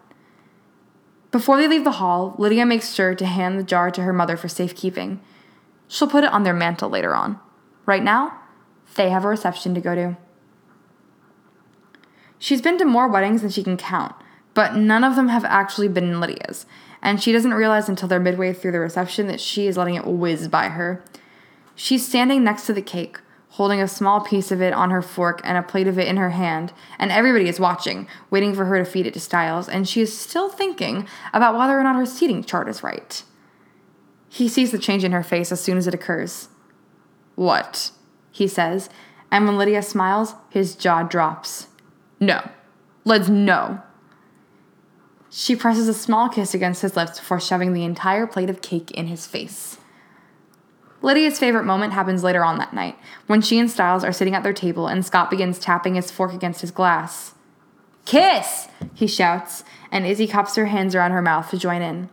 Before 1.31 1.57
they 1.57 1.67
leave 1.67 1.83
the 1.83 1.91
hall, 1.91 2.35
Lydia 2.37 2.65
makes 2.65 2.93
sure 2.93 3.13
to 3.15 3.25
hand 3.25 3.59
the 3.59 3.63
jar 3.63 3.91
to 3.91 4.01
her 4.01 4.13
mother 4.13 4.37
for 4.37 4.47
safekeeping. 4.47 5.19
She'll 5.87 6.07
put 6.07 6.23
it 6.23 6.31
on 6.31 6.43
their 6.43 6.53
mantle 6.53 6.89
later 6.89 7.15
on. 7.15 7.39
Right 7.85 8.03
now, 8.03 8.39
they 8.95 9.09
have 9.09 9.23
a 9.23 9.29
reception 9.29 9.75
to 9.75 9.81
go 9.81 9.95
to. 9.95 10.17
She's 12.39 12.61
been 12.61 12.77
to 12.77 12.85
more 12.85 13.07
weddings 13.07 13.41
than 13.41 13.51
she 13.51 13.63
can 13.63 13.77
count, 13.77 14.15
but 14.57 14.75
none 14.75 15.03
of 15.03 15.15
them 15.15 15.27
have 15.27 15.45
actually 15.45 15.87
been 15.87 16.19
Lydia's, 16.19 16.65
and 17.03 17.21
she 17.21 17.31
doesn't 17.31 17.53
realize 17.53 17.87
until 17.87 18.07
they're 18.07 18.19
midway 18.19 18.51
through 18.51 18.71
the 18.71 18.79
reception 18.79 19.27
that 19.27 19.39
she 19.39 19.67
is 19.67 19.77
letting 19.77 19.93
it 19.93 20.07
whiz 20.07 20.47
by 20.47 20.69
her. 20.69 21.05
She's 21.75 22.07
standing 22.07 22.43
next 22.43 22.65
to 22.65 22.73
the 22.73 22.81
cake, 22.81 23.19
holding 23.49 23.79
a 23.79 23.87
small 23.87 24.19
piece 24.19 24.49
of 24.49 24.59
it 24.59 24.73
on 24.73 24.89
her 24.89 25.03
fork 25.03 25.41
and 25.43 25.59
a 25.59 25.61
plate 25.61 25.87
of 25.87 25.99
it 25.99 26.07
in 26.07 26.17
her 26.17 26.31
hand, 26.31 26.73
and 26.97 27.11
everybody 27.11 27.47
is 27.47 27.59
watching, 27.59 28.07
waiting 28.31 28.55
for 28.55 28.65
her 28.65 28.79
to 28.79 28.83
feed 28.83 29.05
it 29.05 29.13
to 29.13 29.19
Stiles, 29.19 29.69
and 29.69 29.87
she 29.87 30.01
is 30.01 30.17
still 30.17 30.49
thinking 30.49 31.07
about 31.33 31.55
whether 31.55 31.79
or 31.79 31.83
not 31.83 31.95
her 31.95 32.07
seating 32.07 32.43
chart 32.43 32.67
is 32.67 32.81
right. 32.81 33.23
He 34.27 34.47
sees 34.47 34.71
the 34.71 34.79
change 34.79 35.03
in 35.03 35.11
her 35.11 35.21
face 35.21 35.51
as 35.51 35.61
soon 35.61 35.77
as 35.77 35.85
it 35.85 35.93
occurs. 35.93 36.49
What? 37.35 37.91
he 38.31 38.47
says, 38.47 38.89
and 39.29 39.45
when 39.45 39.59
Lydia 39.59 39.83
smiles, 39.83 40.33
his 40.49 40.75
jaw 40.75 41.03
drops. 41.03 41.67
No. 42.19 42.49
Let's 43.05 43.29
no. 43.29 43.83
She 45.39 45.55
presses 45.55 45.87
a 45.87 45.93
small 45.93 46.29
kiss 46.29 46.55
against 46.55 46.81
his 46.81 46.95
lips 46.95 47.19
before 47.19 47.39
shoving 47.39 47.73
the 47.73 47.83
entire 47.83 48.25
plate 48.25 48.49
of 48.49 48.63
cake 48.63 48.89
in 48.89 49.05
his 49.05 49.27
face. 49.27 49.77
Lydia's 51.03 51.37
favorite 51.37 51.63
moment 51.63 51.93
happens 51.93 52.23
later 52.23 52.43
on 52.43 52.57
that 52.57 52.73
night, 52.73 52.97
when 53.27 53.43
she 53.43 53.59
and 53.59 53.69
Stiles 53.69 54.03
are 54.03 54.11
sitting 54.11 54.33
at 54.33 54.41
their 54.41 54.51
table 54.51 54.87
and 54.87 55.05
Scott 55.05 55.29
begins 55.29 55.59
tapping 55.59 55.93
his 55.93 56.09
fork 56.09 56.33
against 56.33 56.61
his 56.61 56.71
glass. 56.71 57.35
Kiss! 58.03 58.67
he 58.95 59.05
shouts, 59.05 59.63
and 59.91 60.07
Izzy 60.07 60.25
cups 60.25 60.55
her 60.55 60.65
hands 60.65 60.95
around 60.95 61.11
her 61.11 61.21
mouth 61.21 61.51
to 61.51 61.59
join 61.59 61.83
in. 61.83 62.09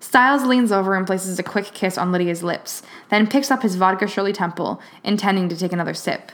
Stiles 0.00 0.44
leans 0.44 0.72
over 0.72 0.96
and 0.96 1.06
places 1.06 1.38
a 1.38 1.44
quick 1.44 1.66
kiss 1.66 1.96
on 1.96 2.10
Lydia's 2.10 2.42
lips, 2.42 2.82
then 3.10 3.28
picks 3.28 3.52
up 3.52 3.62
his 3.62 3.76
vodka 3.76 4.08
Shirley 4.08 4.32
Temple, 4.32 4.80
intending 5.04 5.48
to 5.50 5.56
take 5.56 5.72
another 5.72 5.94
sip. 5.94 6.32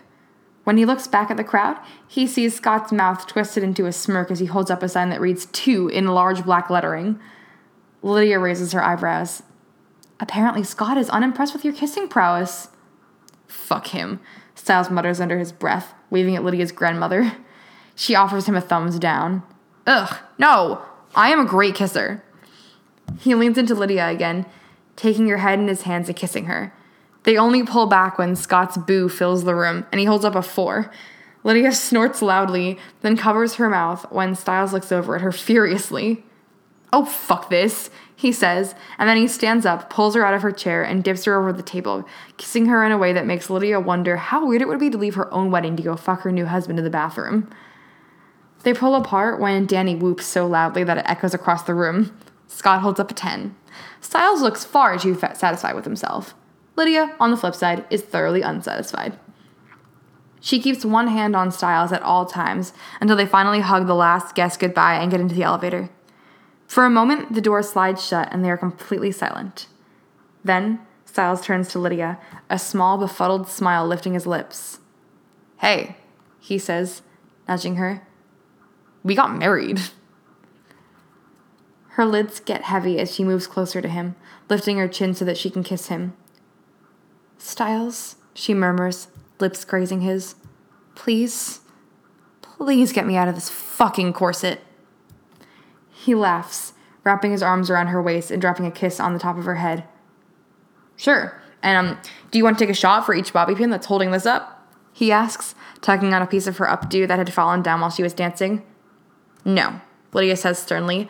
When 0.64 0.76
he 0.76 0.84
looks 0.84 1.06
back 1.06 1.30
at 1.30 1.36
the 1.36 1.44
crowd, 1.44 1.78
he 2.06 2.26
sees 2.26 2.54
Scott's 2.54 2.92
mouth 2.92 3.26
twisted 3.26 3.62
into 3.62 3.86
a 3.86 3.92
smirk 3.92 4.30
as 4.30 4.40
he 4.40 4.46
holds 4.46 4.70
up 4.70 4.82
a 4.82 4.88
sign 4.88 5.08
that 5.10 5.20
reads 5.20 5.46
two 5.46 5.88
in 5.88 6.08
large 6.08 6.44
black 6.44 6.68
lettering. 6.68 7.18
Lydia 8.02 8.38
raises 8.38 8.72
her 8.72 8.82
eyebrows. 8.82 9.42
Apparently, 10.20 10.62
Scott 10.62 10.98
is 10.98 11.08
unimpressed 11.10 11.54
with 11.54 11.64
your 11.64 11.74
kissing 11.74 12.08
prowess. 12.08 12.68
Fuck 13.48 13.88
him, 13.88 14.20
Stiles 14.54 14.90
mutters 14.90 15.20
under 15.20 15.38
his 15.38 15.52
breath, 15.52 15.94
waving 16.10 16.36
at 16.36 16.44
Lydia's 16.44 16.72
grandmother. 16.72 17.32
She 17.94 18.14
offers 18.14 18.46
him 18.46 18.54
a 18.54 18.60
thumbs 18.60 18.98
down. 18.98 19.42
Ugh, 19.86 20.14
no, 20.38 20.82
I 21.14 21.30
am 21.30 21.40
a 21.40 21.46
great 21.46 21.74
kisser. 21.74 22.22
He 23.18 23.34
leans 23.34 23.58
into 23.58 23.74
Lydia 23.74 24.08
again, 24.08 24.46
taking 24.96 25.26
her 25.28 25.38
head 25.38 25.58
in 25.58 25.68
his 25.68 25.82
hands 25.82 26.08
and 26.08 26.16
kissing 26.16 26.44
her. 26.44 26.74
They 27.24 27.36
only 27.36 27.62
pull 27.62 27.86
back 27.86 28.18
when 28.18 28.36
Scott's 28.36 28.76
boo 28.76 29.09
fills 29.09 29.44
the 29.44 29.55
room, 29.55 29.86
and 29.92 29.98
he 29.98 30.06
holds 30.06 30.24
up 30.24 30.34
a 30.34 30.42
four. 30.42 30.90
Lydia 31.44 31.72
snorts 31.72 32.22
loudly, 32.22 32.78
then 33.02 33.16
covers 33.16 33.55
her 33.56 33.68
mouth 33.68 34.10
when 34.10 34.34
Stiles 34.34 34.72
looks 34.72 34.92
over 34.92 35.16
at 35.16 35.22
her 35.22 35.32
furiously. 35.32 36.24
Oh, 36.92 37.05
fuck 37.05 37.51
this, 37.51 37.88
he 38.16 38.32
says, 38.32 38.74
and 38.98 39.09
then 39.09 39.16
he 39.16 39.28
stands 39.28 39.64
up, 39.64 39.90
pulls 39.90 40.14
her 40.14 40.24
out 40.24 40.34
of 40.34 40.42
her 40.42 40.51
chair, 40.51 40.82
and 40.82 41.05
dips 41.05 41.24
her 41.24 41.38
over 41.38 41.52
the 41.52 41.62
table, 41.62 42.06
kissing 42.36 42.66
her 42.66 42.84
in 42.84 42.92
a 42.92 42.98
way 42.98 43.12
that 43.12 43.26
makes 43.26 43.48
Lydia 43.48 43.78
wonder 43.78 44.16
how 44.16 44.47
weird 44.47 44.60
it 44.60 44.68
would 44.68 44.80
be 44.80 44.90
to 44.90 44.98
leave 44.98 45.14
her 45.14 45.32
own 45.32 45.51
wedding 45.51 45.76
to 45.76 45.82
go 45.82 45.97
fuck 45.97 46.22
her 46.22 46.32
new 46.32 46.47
husband 46.47 46.78
in 46.78 46.84
the 46.84 46.90
bathroom. 46.90 47.48
They 48.62 48.74
pull 48.74 48.94
apart 48.94 49.40
when 49.40 49.66
Danny 49.66 49.94
whoops 49.94 50.26
so 50.26 50.47
loudly 50.47 50.84
that 50.84 50.98
it 50.98 51.06
echoes 51.09 51.32
across 51.32 51.62
the 51.62 51.74
room. 51.74 52.14
Scott 52.48 52.80
holds 52.80 53.01
up 53.01 53.10
a 53.10 53.14
10. 53.14 53.55
Stiles 54.01 54.42
looks 54.42 54.64
far 54.64 54.98
too 54.98 55.14
satisfied 55.14 55.74
with 55.74 55.84
himself. 55.84 56.34
Lydia, 56.81 57.15
on 57.20 57.31
the 57.31 57.36
flip 57.36 57.55
side, 57.55 57.85
is 57.90 58.01
thoroughly 58.01 58.40
unsatisfied. 58.40 59.19
She 60.40 60.59
keeps 60.59 60.82
one 60.82 61.09
hand 61.09 61.36
on 61.36 61.52
Stiles 61.52 61.93
at 61.93 62.02
all 62.02 62.24
times 62.24 62.73
until 63.02 63.16
they 63.16 63.27
finally 63.27 63.61
hug 63.61 63.86
the 63.86 63.94
last 63.94 64.35
guest 64.35 64.59
goodbye 64.59 64.94
and 64.94 65.11
get 65.11 65.20
into 65.20 65.35
the 65.35 65.43
elevator. 65.43 65.90
For 66.66 66.86
a 66.86 66.90
moment, 66.90 67.35
the 67.35 67.43
door 67.43 67.62
slides 67.62 68.02
shut 68.02 68.32
and 68.32 68.43
they 68.43 68.51
are 68.51 68.57
completely 68.57 69.12
silent. 69.12 69.66
Then, 70.43 70.81
Stiles 71.05 71.43
turns 71.43 71.69
to 71.69 71.78
Lydia, 71.78 72.19
a 72.48 72.59
small, 72.59 72.97
befuddled 72.97 73.47
smile 73.47 73.86
lifting 73.86 74.15
his 74.15 74.27
lips. 74.27 74.78
Hey, 75.59 75.97
he 76.39 76.59
says, 76.59 77.02
nudging 77.47 77.77
her. 77.77 78.07
We 79.02 79.15
got 79.15 79.36
married. 79.36 79.82
Her 81.90 82.07
lids 82.07 82.40
get 82.40 82.62
heavy 82.62 82.98
as 82.98 83.15
she 83.15 83.23
moves 83.23 83.47
closer 83.47 83.82
to 83.82 83.89
him, 83.89 84.16
lifting 84.48 84.78
her 84.78 84.89
chin 84.89 85.12
so 85.12 85.27
that 85.27 85.36
she 85.36 85.51
can 85.51 85.62
kiss 85.62 85.89
him. 85.89 86.15
Stiles, 87.40 88.16
she 88.34 88.52
murmurs, 88.52 89.08
lips 89.38 89.64
grazing 89.64 90.02
his. 90.02 90.34
Please, 90.94 91.60
please 92.42 92.92
get 92.92 93.06
me 93.06 93.16
out 93.16 93.28
of 93.28 93.34
this 93.34 93.48
fucking 93.48 94.12
corset. 94.12 94.60
He 95.90 96.14
laughs, 96.14 96.74
wrapping 97.02 97.32
his 97.32 97.42
arms 97.42 97.70
around 97.70 97.88
her 97.88 98.02
waist 98.02 98.30
and 98.30 98.42
dropping 98.42 98.66
a 98.66 98.70
kiss 98.70 99.00
on 99.00 99.14
the 99.14 99.18
top 99.18 99.38
of 99.38 99.46
her 99.46 99.54
head. 99.54 99.84
Sure. 100.96 101.40
And 101.62 101.88
um, 101.88 101.98
do 102.30 102.38
you 102.38 102.44
want 102.44 102.58
to 102.58 102.64
take 102.64 102.70
a 102.70 102.78
shot 102.78 103.06
for 103.06 103.14
each 103.14 103.32
bobby 103.32 103.54
pin 103.54 103.70
that's 103.70 103.86
holding 103.86 104.10
this 104.10 104.26
up? 104.26 104.70
He 104.92 105.10
asks, 105.10 105.54
tugging 105.80 106.12
on 106.12 106.20
a 106.20 106.26
piece 106.26 106.46
of 106.46 106.58
her 106.58 106.66
updo 106.66 107.08
that 107.08 107.18
had 107.18 107.32
fallen 107.32 107.62
down 107.62 107.80
while 107.80 107.90
she 107.90 108.02
was 108.02 108.12
dancing. 108.12 108.62
No, 109.46 109.80
Lydia 110.12 110.36
says 110.36 110.58
sternly. 110.58 111.08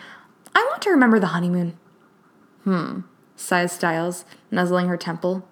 I 0.54 0.64
want 0.70 0.82
to 0.82 0.90
remember 0.90 1.18
the 1.18 1.28
honeymoon. 1.28 1.76
Hmm, 2.62 3.00
sighs 3.34 3.72
Stiles, 3.72 4.24
nuzzling 4.52 4.86
her 4.86 4.96
temple. 4.96 5.48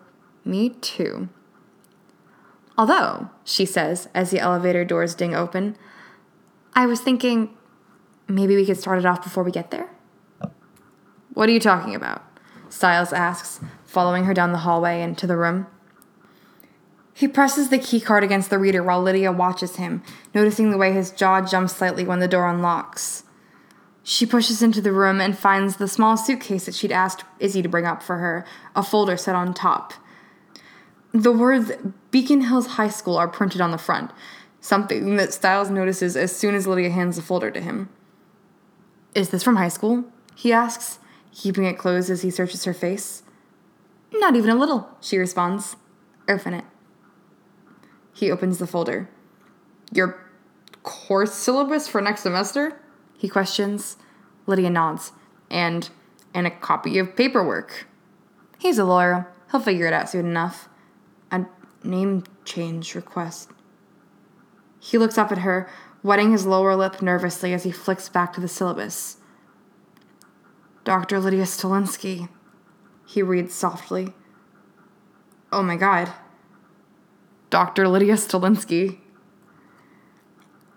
Me 0.48 0.70
too. 0.70 1.28
Although, 2.78 3.28
she 3.44 3.66
says 3.66 4.08
as 4.14 4.30
the 4.30 4.40
elevator 4.40 4.82
doors 4.82 5.14
ding 5.14 5.34
open, 5.34 5.76
I 6.72 6.86
was 6.86 7.00
thinking 7.00 7.54
maybe 8.26 8.56
we 8.56 8.64
could 8.64 8.78
start 8.78 8.98
it 8.98 9.04
off 9.04 9.22
before 9.22 9.44
we 9.44 9.50
get 9.50 9.70
there. 9.70 9.90
What 11.34 11.50
are 11.50 11.52
you 11.52 11.60
talking 11.60 11.94
about? 11.94 12.24
Stiles 12.70 13.12
asks, 13.12 13.60
following 13.84 14.24
her 14.24 14.32
down 14.32 14.52
the 14.52 14.58
hallway 14.58 15.02
into 15.02 15.26
the 15.26 15.36
room. 15.36 15.66
He 17.12 17.28
presses 17.28 17.68
the 17.68 17.78
keycard 17.78 18.22
against 18.22 18.48
the 18.48 18.58
reader 18.58 18.82
while 18.82 19.02
Lydia 19.02 19.30
watches 19.30 19.76
him, 19.76 20.02
noticing 20.34 20.70
the 20.70 20.78
way 20.78 20.94
his 20.94 21.10
jaw 21.10 21.42
jumps 21.42 21.76
slightly 21.76 22.04
when 22.04 22.20
the 22.20 22.28
door 22.28 22.48
unlocks. 22.48 23.24
She 24.02 24.24
pushes 24.24 24.62
into 24.62 24.80
the 24.80 24.92
room 24.92 25.20
and 25.20 25.36
finds 25.36 25.76
the 25.76 25.88
small 25.88 26.16
suitcase 26.16 26.64
that 26.64 26.74
she'd 26.74 26.92
asked 26.92 27.24
Izzy 27.38 27.60
to 27.60 27.68
bring 27.68 27.84
up 27.84 28.02
for 28.02 28.16
her, 28.16 28.46
a 28.74 28.82
folder 28.82 29.18
set 29.18 29.34
on 29.34 29.52
top. 29.52 29.92
The 31.12 31.32
words 31.32 31.72
Beacon 32.10 32.42
Hills 32.42 32.66
High 32.66 32.90
School 32.90 33.16
are 33.16 33.28
printed 33.28 33.60
on 33.60 33.70
the 33.70 33.78
front, 33.78 34.10
something 34.60 35.16
that 35.16 35.32
Stiles 35.32 35.70
notices 35.70 36.16
as 36.16 36.34
soon 36.34 36.54
as 36.54 36.66
Lydia 36.66 36.90
hands 36.90 37.16
the 37.16 37.22
folder 37.22 37.50
to 37.50 37.60
him. 37.60 37.88
Is 39.14 39.30
this 39.30 39.42
from 39.42 39.56
high 39.56 39.68
school? 39.68 40.04
he 40.34 40.52
asks, 40.52 41.00
keeping 41.32 41.64
it 41.64 41.78
closed 41.78 42.10
as 42.10 42.22
he 42.22 42.30
searches 42.30 42.64
her 42.64 42.72
face. 42.72 43.24
Not 44.12 44.36
even 44.36 44.50
a 44.50 44.54
little, 44.54 44.88
she 45.00 45.18
responds. 45.18 45.74
Open 46.28 46.54
it. 46.54 46.64
He 48.12 48.30
opens 48.30 48.58
the 48.58 48.66
folder. 48.66 49.08
Your 49.92 50.24
course 50.84 51.34
syllabus 51.34 51.88
for 51.88 52.00
next 52.00 52.20
semester? 52.20 52.80
He 53.16 53.28
questions. 53.28 53.96
Lydia 54.46 54.70
nods. 54.70 55.12
And 55.50 55.90
and 56.34 56.46
a 56.46 56.50
copy 56.50 56.98
of 56.98 57.16
paperwork. 57.16 57.86
He's 58.58 58.78
a 58.78 58.84
lawyer. 58.84 59.28
He'll 59.50 59.60
figure 59.60 59.86
it 59.86 59.92
out 59.92 60.10
soon 60.10 60.26
enough. 60.26 60.67
Name 61.84 62.24
change 62.44 62.94
request. 62.94 63.50
He 64.80 64.98
looks 64.98 65.18
up 65.18 65.32
at 65.32 65.38
her, 65.38 65.68
wetting 66.02 66.32
his 66.32 66.46
lower 66.46 66.76
lip 66.76 67.02
nervously 67.02 67.52
as 67.52 67.64
he 67.64 67.70
flicks 67.70 68.08
back 68.08 68.32
to 68.32 68.40
the 68.40 68.48
syllabus. 68.48 69.18
Dr. 70.84 71.20
Lydia 71.20 71.44
Stilinski, 71.44 72.28
he 73.06 73.22
reads 73.22 73.54
softly. 73.54 74.14
Oh 75.52 75.62
my 75.62 75.76
god. 75.76 76.12
Dr. 77.50 77.88
Lydia 77.88 78.14
Stilinski. 78.14 78.98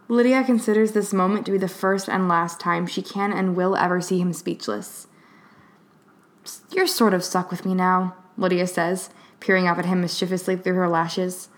Lydia 0.08 0.44
considers 0.44 0.92
this 0.92 1.14
moment 1.14 1.46
to 1.46 1.52
be 1.52 1.58
the 1.58 1.70
first 1.70 2.10
and 2.10 2.28
last 2.28 2.60
time 2.60 2.86
she 2.86 3.02
can 3.02 3.32
and 3.32 3.56
will 3.56 3.76
ever 3.76 4.02
see 4.02 4.20
him 4.20 4.34
speechless. 4.34 5.08
You're 6.72 6.88
sort 6.88 7.14
of 7.14 7.24
stuck 7.24 7.50
with 7.50 7.66
me 7.66 7.74
now, 7.74 8.16
Lydia 8.38 8.68
says, 8.68 9.10
peering 9.42 9.68
up 9.68 9.78
at 9.78 9.86
him 9.86 10.00
mischievously 10.00 10.56
through 10.56 10.76
her 10.76 10.88
lashes. 10.88 11.50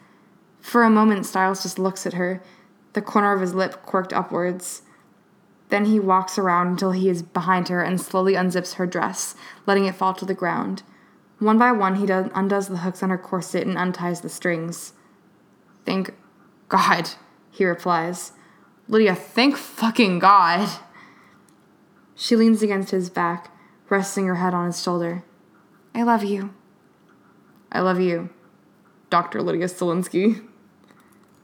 For 0.60 0.82
a 0.82 0.90
moment, 0.90 1.28
Stiles 1.28 1.62
just 1.62 1.78
looks 1.78 2.08
at 2.08 2.14
her, 2.14 2.42
the 2.94 3.02
corner 3.02 3.34
of 3.34 3.42
his 3.42 3.54
lip 3.54 3.84
quirked 3.84 4.14
upwards. 4.14 4.82
Then 5.70 5.86
he 5.86 6.00
walks 6.00 6.38
around 6.38 6.68
until 6.68 6.92
he 6.92 7.10
is 7.10 7.22
behind 7.22 7.68
her 7.68 7.84
and 7.84 8.00
slowly 8.00 8.34
unzips 8.34 8.76
her 8.76 8.88
dress, 8.88 9.36
letting 9.66 9.86
it 9.86 9.96
fall 9.96 10.14
to 10.16 10.26
the 10.26 10.34
ground. 10.34 10.84
One 11.40 11.58
by 11.58 11.72
one, 11.72 11.96
he 11.96 12.06
does, 12.06 12.30
undoes 12.34 12.68
the 12.68 12.78
hooks 12.78 13.04
on 13.04 13.10
her 13.10 13.18
corset 13.18 13.68
and 13.68 13.78
unties 13.78 14.22
the 14.22 14.30
strings. 14.30 14.94
Thank 15.86 16.14
God, 16.70 17.10
he 17.52 17.66
replies. 17.66 18.32
Lydia, 18.88 19.16
thank 19.16 19.58
fucking 19.58 20.20
God. 20.20 20.70
She 22.16 22.36
leans 22.36 22.62
against 22.62 22.92
his 22.92 23.10
back, 23.10 23.52
resting 23.90 24.28
her 24.28 24.36
head 24.36 24.54
on 24.54 24.68
his 24.68 24.82
shoulder. 24.82 25.24
I 25.96 26.04
love 26.04 26.24
you. 26.24 26.54
I 27.74 27.82
love 27.82 28.00
you, 28.00 28.30
Dr. 29.10 29.42
Lydia 29.42 29.66
Stilinski. 29.66 30.48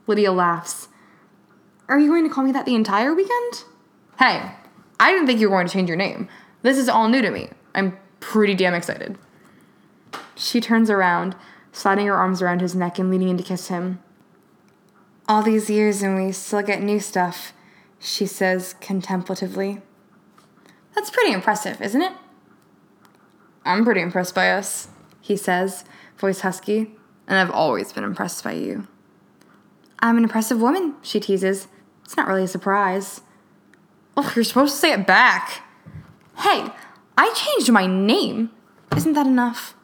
Lydia 0.07 0.31
laughs. 0.31 0.88
Are 1.88 1.99
you 1.99 2.07
going 2.07 2.27
to 2.27 2.34
call 2.34 2.43
me 2.43 2.51
that 2.51 2.65
the 2.65 2.76
entire 2.76 3.14
weekend? 3.15 3.64
Hey, 4.19 4.51
I 4.99 5.11
didn't 5.11 5.26
think 5.26 5.39
you 5.39 5.49
were 5.49 5.56
going 5.56 5.68
to 5.68 5.73
change 5.73 5.89
your 5.89 5.97
name. 5.97 6.30
This 6.61 6.77
is 6.77 6.88
all 6.88 7.10
new 7.10 7.22
to 7.22 7.31
me. 7.31 7.49
I'm 7.73 7.97
pretty 8.19 8.53
damn 8.53 8.76
excited. 8.76 9.18
She 10.35 10.61
turns 10.61 10.89
around, 10.89 11.35
sliding 11.72 12.07
her 12.07 12.14
arms 12.14 12.41
around 12.41 12.61
his 12.61 12.76
neck 12.76 12.99
and 12.99 13.10
leaning 13.10 13.30
in 13.30 13.38
to 13.38 13.43
kiss 13.43 13.69
him. 13.69 13.99
All 15.27 15.41
these 15.41 15.69
years 15.69 16.01
and 16.03 16.15
we 16.15 16.31
still 16.31 16.61
get 16.61 16.81
new 16.81 16.99
stuff, 16.99 17.53
she 17.97 18.26
says 18.26 18.76
contemplatively. 18.81 19.81
That's 20.95 21.10
pretty 21.10 21.34
impressive, 21.34 21.81
isn't 21.81 22.01
it? 22.01 22.14
I'm 23.65 23.84
pretty 23.84 24.01
impressed 24.01 24.35
by 24.35 24.51
us, 24.51 24.88
he 25.22 25.35
says, 25.38 25.85
voice 26.19 26.41
husky, 26.41 26.95
and 27.27 27.37
I've 27.37 27.51
always 27.51 27.93
been 27.93 28.03
impressed 28.03 28.43
by 28.43 28.53
you. 28.53 28.87
I'm 29.99 30.17
an 30.17 30.23
impressive 30.23 30.61
woman, 30.61 30.95
she 31.01 31.19
teases. 31.19 31.67
It's 32.03 32.17
not 32.17 32.27
really 32.27 32.43
a 32.43 32.47
surprise. 32.47 33.21
Oh, 34.15 34.31
you're 34.35 34.43
supposed 34.43 34.73
to 34.73 34.79
say 34.79 34.93
it 34.93 35.07
back. 35.07 35.63
Hey, 36.37 36.69
I 37.17 37.33
changed 37.33 37.71
my 37.71 37.85
name. 37.85 38.49
Isn't 38.95 39.13
that 39.13 39.27
enough? 39.27 39.75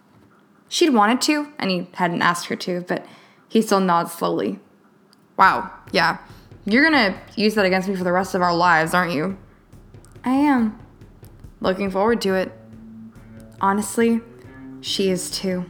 She'd 0.68 0.94
wanted 0.94 1.22
to, 1.22 1.52
and 1.60 1.70
he 1.70 1.88
hadn't 1.94 2.22
asked 2.22 2.48
her 2.48 2.56
to, 2.56 2.82
but 2.82 3.06
he 3.48 3.62
still 3.62 3.80
nods 3.80 4.12
slowly. 4.12 4.60
Wow, 5.38 5.72
yeah. 5.92 6.18
You're 6.66 6.84
gonna 6.84 7.20
use 7.36 7.56
that 7.56 7.66
against 7.66 7.88
me 7.88 7.96
for 7.96 8.04
the 8.04 8.12
rest 8.12 8.36
of 8.36 8.42
our 8.42 8.56
lives, 8.56 8.94
aren't 8.94 9.14
you? 9.14 9.38
I 10.24 10.32
am. 10.32 10.80
Looking 11.62 11.92
forward 11.92 12.22
to 12.22 12.34
it. 12.34 12.52
Honestly, 13.62 14.22
she 14.82 15.10
is 15.10 15.30
too. 15.30 15.66